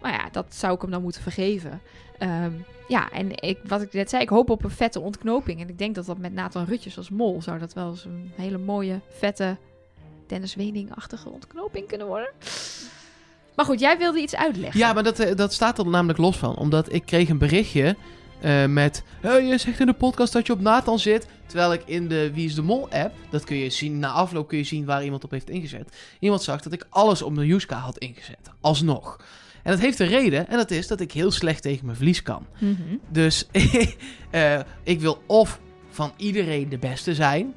Maar 0.00 0.12
ja, 0.12 0.28
dat 0.32 0.54
zou 0.54 0.74
ik 0.74 0.80
hem 0.80 0.90
dan 0.90 1.02
moeten 1.02 1.22
vergeven. 1.22 1.80
Ehm, 2.18 2.52
ja, 2.88 3.10
en 3.10 3.42
ik, 3.42 3.58
wat 3.66 3.82
ik 3.82 3.92
net 3.92 4.10
zei, 4.10 4.22
ik 4.22 4.28
hoop 4.28 4.50
op 4.50 4.64
een 4.64 4.70
vette 4.70 5.00
ontknoping. 5.00 5.60
En 5.60 5.68
ik 5.68 5.78
denk 5.78 5.94
dat 5.94 6.06
dat 6.06 6.18
met 6.18 6.32
Nathan 6.32 6.64
Rutjes 6.64 6.96
als 6.96 7.10
mol 7.10 7.42
zou 7.42 7.58
dat 7.58 7.72
wel 7.72 7.90
eens 7.90 8.04
een 8.04 8.32
hele 8.34 8.58
mooie, 8.58 9.00
vette 9.08 9.56
Dennis 10.26 10.54
Wening-achtige 10.54 11.28
ontknoping 11.28 11.86
kunnen 11.88 12.06
worden. 12.06 12.30
Maar 13.56 13.64
goed, 13.64 13.80
jij 13.80 13.98
wilde 13.98 14.20
iets 14.20 14.36
uitleggen. 14.36 14.80
Ja, 14.80 14.92
maar 14.92 15.02
dat, 15.02 15.18
eh, 15.18 15.36
dat 15.36 15.52
staat 15.52 15.78
er 15.78 15.86
namelijk 15.86 16.18
los 16.18 16.36
van. 16.36 16.56
Omdat 16.56 16.92
ik 16.92 17.06
kreeg 17.06 17.28
een 17.28 17.38
berichtje 17.38 17.96
eh, 18.40 18.66
met... 18.66 19.02
"Hey, 19.20 19.44
je 19.44 19.58
zegt 19.58 19.80
in 19.80 19.86
de 19.86 19.92
podcast 19.92 20.32
dat 20.32 20.46
je 20.46 20.52
op 20.52 20.60
Nathan 20.60 20.98
zit. 20.98 21.26
Terwijl 21.46 21.72
ik 21.72 21.82
in 21.84 22.08
de 22.08 22.32
Wie 22.32 22.46
is 22.46 22.54
de 22.54 22.62
Mol 22.62 22.90
app... 22.90 23.14
Dat 23.30 23.44
kun 23.44 23.56
je 23.56 23.70
zien, 23.70 23.98
na 23.98 24.08
afloop 24.10 24.48
kun 24.48 24.58
je 24.58 24.64
zien 24.64 24.84
waar 24.84 25.04
iemand 25.04 25.24
op 25.24 25.30
heeft 25.30 25.50
ingezet. 25.50 25.96
Iemand 26.18 26.42
zag 26.42 26.62
dat 26.62 26.72
ik 26.72 26.86
alles 26.88 27.22
op 27.22 27.32
mijn 27.32 27.46
Juska 27.46 27.76
had 27.76 27.98
ingezet. 27.98 28.50
Alsnog. 28.60 29.20
En 29.64 29.70
dat 29.70 29.80
heeft 29.80 29.98
een 29.98 30.06
reden. 30.08 30.48
En 30.48 30.56
dat 30.56 30.70
is 30.70 30.86
dat 30.86 31.00
ik 31.00 31.12
heel 31.12 31.30
slecht 31.30 31.62
tegen 31.62 31.84
mijn 31.84 31.96
verlies 31.96 32.22
kan. 32.22 32.46
Mhm. 32.58 32.72
Dus 33.08 33.46
eh, 34.30 34.58
ik 34.82 35.00
wil 35.00 35.22
of 35.26 35.60
van 35.90 36.12
iedereen 36.16 36.68
de 36.68 36.78
beste 36.78 37.14
zijn. 37.14 37.54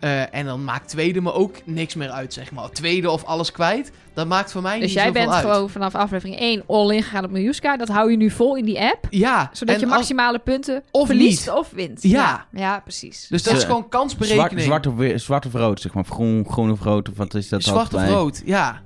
eh, 0.00 0.34
en 0.34 0.46
dan 0.46 0.64
maakt 0.64 0.88
tweede 0.88 1.20
me 1.20 1.32
ook 1.32 1.56
niks 1.66 1.94
meer 1.94 2.10
uit, 2.10 2.32
zeg 2.32 2.50
maar. 2.52 2.70
Tweede 2.70 3.10
of 3.10 3.24
alles 3.24 3.52
kwijt, 3.52 3.92
dat 4.14 4.26
maakt 4.26 4.52
voor 4.52 4.62
mij 4.62 4.74
Dus 4.78 4.82
niet 4.86 4.92
jij 4.94 5.06
zoveel 5.06 5.20
bent 5.22 5.34
uit. 5.34 5.44
gewoon 5.46 5.70
vanaf 5.70 5.94
aflevering 5.94 6.38
1 6.40 6.62
all-in 6.66 7.02
gegaan 7.02 7.24
op 7.24 7.30
Miljuska. 7.30 7.76
Dat 7.76 7.88
hou 7.88 8.10
je 8.10 8.16
nu 8.16 8.30
vol 8.30 8.56
in 8.56 8.64
die 8.64 8.80
app. 8.80 9.06
Ja, 9.10 9.50
Zodat 9.52 9.80
je 9.80 9.86
als- 9.86 9.94
maximale 9.94 10.38
punten 10.38 10.82
Of 10.90 11.06
verliest 11.06 11.46
niet. 11.46 11.54
of 11.54 11.70
wint. 11.70 12.02
Ja. 12.02 12.46
ja. 12.52 12.60
Ja, 12.60 12.80
precies. 12.80 13.26
Dus 13.28 13.42
dat 13.42 13.52
is 13.54 13.60
Eh, 13.60 13.66
gewoon 13.66 13.84
Zwart, 13.88 13.94
kansberekening. 14.02 14.60
zwart, 14.60 14.86
of, 14.86 14.94
weer- 14.94 15.18
zwart 15.18 15.46
of 15.46 15.52
rood, 15.52 15.80
zeg 15.80 15.94
maar. 15.94 16.02
Of 16.02 16.08
Groen, 16.10 16.46
groen 16.48 16.70
of 16.70 16.80
rood, 16.82 17.08
of 17.08 17.16
wat 17.16 17.34
is 17.34 17.48
dat? 17.48 17.62
Zwart 17.62 17.94
of 17.94 18.08
rood, 18.08 18.42
ja. 18.44 18.82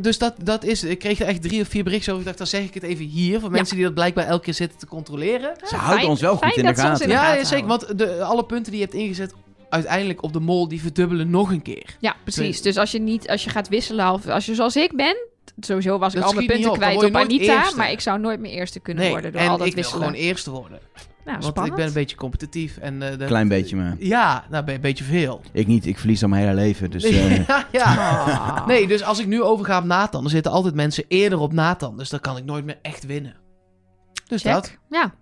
Dus 0.00 0.18
dat, 0.18 0.34
dat 0.42 0.64
is. 0.64 0.84
Ik 0.84 0.98
kreeg 0.98 1.20
er 1.20 1.26
echt 1.26 1.42
drie 1.42 1.60
of 1.60 1.68
vier 1.68 1.84
berichten 1.84 2.08
over. 2.12 2.20
Ik 2.20 2.26
dacht, 2.26 2.38
dan 2.38 2.60
zeg 2.60 2.62
ik 2.68 2.74
het 2.74 2.82
even 2.82 3.04
hier. 3.04 3.40
Voor 3.40 3.50
mensen 3.50 3.76
die 3.76 3.84
dat 3.84 3.94
blijkbaar 3.94 4.26
elke 4.26 4.44
keer 4.44 4.54
zitten 4.54 4.78
te 4.78 4.86
controleren. 4.86 5.52
Ze 5.66 5.76
houden 5.76 6.08
ons 6.08 6.20
wel 6.20 6.36
goed 6.36 6.56
in 6.56 6.66
de 6.66 6.74
gaten. 6.74 7.02
in 7.02 7.08
de 7.08 7.14
Ja, 7.14 7.20
gaten 7.24 7.38
ja, 7.38 7.44
zeker. 7.44 7.66
Want 7.66 7.98
de, 7.98 8.22
alle 8.22 8.44
punten 8.44 8.72
die 8.72 8.80
je 8.80 8.86
hebt 8.86 8.96
ingezet, 8.96 9.34
uiteindelijk 9.68 10.22
op 10.22 10.32
de 10.32 10.40
mol, 10.40 10.68
die 10.68 10.80
verdubbelen 10.80 11.30
nog 11.30 11.50
een 11.50 11.62
keer. 11.62 11.96
Ja, 12.00 12.16
precies. 12.22 12.62
Dus 12.62 12.76
als 12.76 12.90
je 12.90 13.00
niet, 13.00 13.28
als 13.28 13.44
je 13.44 13.50
gaat 13.50 13.68
wisselen 13.68 14.12
of 14.12 14.26
als 14.26 14.46
je 14.46 14.54
zoals 14.54 14.76
ik 14.76 14.96
ben, 14.96 15.16
sowieso 15.60 15.98
was 15.98 16.14
ik 16.14 16.20
Dat 16.20 16.28
al 16.28 16.34
mijn 16.34 16.46
punten 16.46 16.70
op. 16.70 16.76
Kwijt 16.76 17.04
op 17.04 17.16
Anita, 17.16 17.70
maar 17.76 17.90
ik 17.90 18.00
zou 18.00 18.18
nooit 18.20 18.40
meer 18.40 18.52
eerste 18.52 18.80
kunnen 18.80 19.02
Nee, 19.02 19.12
worden 19.12 19.32
door 19.32 19.40
en 19.40 19.48
al 19.48 19.56
dat 19.56 19.66
ik 19.66 19.74
wil 19.74 19.82
wisselen. 19.82 20.06
gewoon 20.06 20.20
eerste 20.22 20.50
worden. 20.50 20.78
Nou, 21.24 21.38
Want 21.38 21.44
spannend. 21.44 21.68
ik 21.68 21.74
ben 21.74 21.86
een 21.86 21.92
beetje 21.92 22.16
competitief. 22.16 22.76
En, 22.76 23.02
eh, 23.02 23.18
dat- 23.18 23.28
Klein 23.28 23.48
beetje, 23.48 23.76
maar 23.76 23.96
Ja, 23.98 24.44
nou, 24.50 24.64
ben- 24.64 24.74
een 24.74 24.80
beetje 24.80 25.04
veel. 25.04 25.40
ik 25.52 25.66
niet. 25.66 25.86
Ik 25.86 25.98
verlies 25.98 26.22
al 26.22 26.28
mijn 26.28 26.42
hele 26.42 26.54
leven. 26.54 26.90
Dus 26.90 27.04
eh, 27.10 27.46
ja, 27.46 27.66
ja. 27.72 27.84
Ah. 28.60 28.66
Nee, 28.66 28.86
dus 28.86 29.02
als 29.02 29.18
ik 29.18 29.26
nu 29.26 29.42
overga 29.42 29.78
op 29.78 29.84
Nathan, 29.84 30.20
dan 30.22 30.30
zitten 30.30 30.52
altijd 30.52 30.74
mensen 30.74 31.04
eerder 31.08 31.38
op 31.38 31.52
Nathan. 31.52 31.96
Dus 31.96 32.08
dan 32.08 32.20
kan 32.20 32.36
ik 32.36 32.44
nooit 32.44 32.64
meer 32.64 32.78
echt 32.82 33.06
winnen. 33.06 33.34
Dus 34.26 34.42
Check. 34.42 34.52
dat. 34.52 34.76
Ja, 34.90 35.14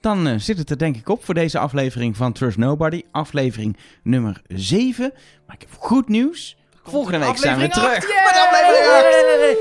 dan 0.00 0.26
eh, 0.26 0.38
zit 0.38 0.58
het 0.58 0.70
er 0.70 0.78
denk 0.78 0.96
ik 0.96 1.08
op 1.08 1.24
voor 1.24 1.34
deze 1.34 1.58
aflevering 1.58 2.16
van 2.16 2.32
Trust 2.32 2.56
Nobody. 2.58 3.02
Aflevering 3.10 3.76
nummer 4.02 4.42
7. 4.46 5.12
Maar 5.46 5.54
ik 5.56 5.60
heb 5.60 5.70
goed 5.78 6.08
nieuws. 6.08 6.56
Volgende 6.88 7.18
week 7.26 7.36
zijn 7.36 7.58
we 7.58 7.68
terug. 7.68 8.06
Met 8.08 8.48
aflevering. 8.50 9.58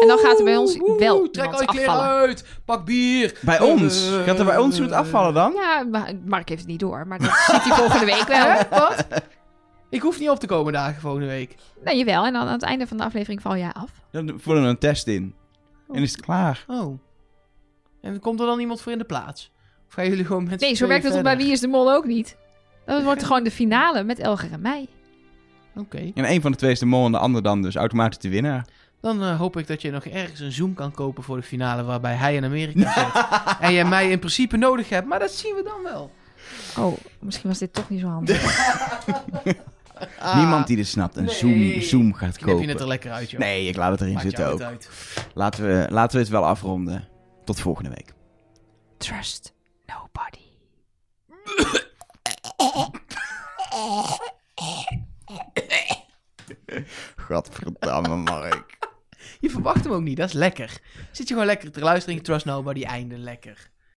En 0.00 0.08
dan 0.08 0.18
gaat 0.18 0.38
er 0.38 0.44
bij 0.44 0.56
ons 0.56 0.78
wel 0.98 1.30
Trek 1.30 1.52
al 1.52 1.60
je 1.60 1.66
kleren 1.66 1.88
afvallen. 1.88 2.10
uit. 2.10 2.44
Pak 2.64 2.84
bier. 2.84 3.38
Bij 3.42 3.60
ons. 3.60 4.10
Eh, 4.12 4.22
Gaat 4.22 4.38
er 4.38 4.44
bij 4.44 4.58
ons 4.58 4.74
iemand 4.74 4.92
afvallen 4.94 5.34
dan? 5.34 5.52
ja 5.54 5.82
maar 5.90 6.12
Mark 6.24 6.48
heeft 6.48 6.60
het 6.60 6.70
niet 6.70 6.80
door, 6.80 7.06
maar 7.06 7.18
dat 7.18 7.30
ziet 7.30 7.62
hij 7.64 7.76
volgende 7.76 8.04
week 8.06 8.26
wel. 8.26 8.56
Wat? 8.80 9.06
Ik 9.90 10.00
hoef 10.02 10.18
niet 10.18 10.30
op 10.30 10.38
te 10.38 10.46
komen 10.46 10.72
dagen 10.72 11.00
volgende 11.00 11.26
week. 11.26 11.54
Nee, 11.84 11.96
jawel. 11.96 12.24
En 12.26 12.32
dan 12.32 12.42
aan 12.42 12.52
het 12.52 12.62
einde 12.62 12.86
van 12.86 12.96
de 12.96 13.04
aflevering 13.04 13.42
val 13.42 13.56
jij 13.56 13.72
af. 13.72 13.90
Dan 14.10 14.38
vullen 14.40 14.62
we 14.62 14.68
een 14.68 14.78
test 14.78 15.06
in. 15.06 15.34
En 15.92 16.02
is 16.02 16.12
het 16.12 16.20
klaar. 16.20 16.64
Oh. 16.66 16.98
En 18.02 18.20
komt 18.20 18.40
er 18.40 18.46
dan 18.46 18.60
iemand 18.60 18.80
voor 18.80 18.92
in 18.92 18.98
de 18.98 19.04
plaats? 19.04 19.52
Of 19.88 19.94
gaan 19.94 20.08
jullie 20.08 20.24
gewoon 20.24 20.44
met 20.48 20.60
Nee, 20.60 20.74
zo 20.74 20.86
werkt 20.86 21.04
het 21.12 21.22
bij? 21.22 21.36
Wie 21.36 21.50
is 21.52 21.60
de 21.60 21.68
Mol 21.68 21.92
ook 21.92 22.04
niet? 22.04 22.36
Dat 22.86 23.02
wordt 23.02 23.24
gewoon 23.24 23.42
de 23.44 23.50
finale 23.50 24.02
met 24.04 24.18
Elger 24.18 24.52
en 24.52 24.60
mij. 24.60 24.88
Oké. 25.76 26.10
En 26.14 26.30
een 26.30 26.40
van 26.40 26.50
de 26.50 26.56
twee 26.56 26.70
is 26.70 26.78
de 26.78 26.86
mol 26.86 27.06
en 27.06 27.12
de 27.12 27.18
ander 27.18 27.42
dan 27.42 27.62
dus 27.62 27.74
automatisch 27.76 28.18
de 28.18 28.28
winnaar. 28.28 28.66
Dan 29.00 29.22
eh, 29.22 29.38
hoop 29.38 29.56
ik 29.56 29.66
dat 29.66 29.82
je 29.82 29.90
nog 29.90 30.04
ergens 30.04 30.40
een 30.40 30.52
Zoom 30.52 30.74
kan 30.74 30.92
kopen 30.92 31.22
voor 31.22 31.36
de 31.36 31.42
finale 31.42 31.82
waarbij 31.84 32.14
hij 32.14 32.34
in 32.34 32.44
Amerika 32.44 32.92
zit. 32.94 33.24
en 33.66 33.72
jij 33.72 33.84
mij 33.84 34.10
in 34.10 34.18
principe 34.18 34.56
nodig 34.56 34.88
hebt, 34.88 35.06
maar 35.06 35.18
dat 35.18 35.30
zien 35.30 35.54
we 35.54 35.62
dan 35.62 35.82
wel. 35.82 36.10
Oh, 36.78 36.98
misschien 37.20 37.48
was 37.48 37.58
dit 37.58 37.72
toch 37.72 37.88
niet 37.90 38.00
zo 38.00 38.06
handig. 38.06 38.58
Ah, 40.18 40.36
Niemand 40.38 40.66
die 40.66 40.76
dit 40.76 40.86
snapt 40.86 41.16
en 41.16 41.24
nee. 41.24 41.34
Zoom, 41.34 41.80
Zoom 41.80 42.14
gaat 42.14 42.26
Misschien 42.26 42.48
heb 42.48 42.58
je 42.58 42.66
het 42.66 42.70
kopen. 42.70 42.80
er 42.80 42.86
lekker 42.88 43.10
uit, 43.12 43.30
joh. 43.30 43.40
Nee, 43.40 43.68
ik 43.68 43.76
laat 43.76 43.90
het 43.90 44.00
erin 44.00 44.12
Maakt 44.12 44.26
zitten 44.26 44.46
ook. 44.46 44.58
het 44.58 44.62
uit. 44.68 44.88
Laten 45.34 45.64
we, 45.66 45.86
laten 45.90 46.16
we 46.16 46.22
het 46.22 46.32
wel 46.32 46.46
afronden. 46.46 47.08
Tot 47.44 47.60
volgende 47.60 47.90
week. 47.90 48.12
Trust 48.98 49.52
nobody. 49.86 50.38
Gadverdamme, 57.16 58.16
Mark. 58.16 58.78
Je 59.40 59.50
verwacht 59.50 59.84
hem 59.84 59.92
ook 59.92 60.02
niet, 60.02 60.16
dat 60.16 60.28
is 60.28 60.34
lekker. 60.34 60.80
Zit 61.12 61.28
je 61.28 61.34
gewoon 61.34 61.48
lekker 61.48 61.72
te 61.72 61.80
luisteren 61.80 62.16
trust 62.24 62.44
nobody, 62.44 62.82
einde 62.82 63.18
lekker. 63.18 63.69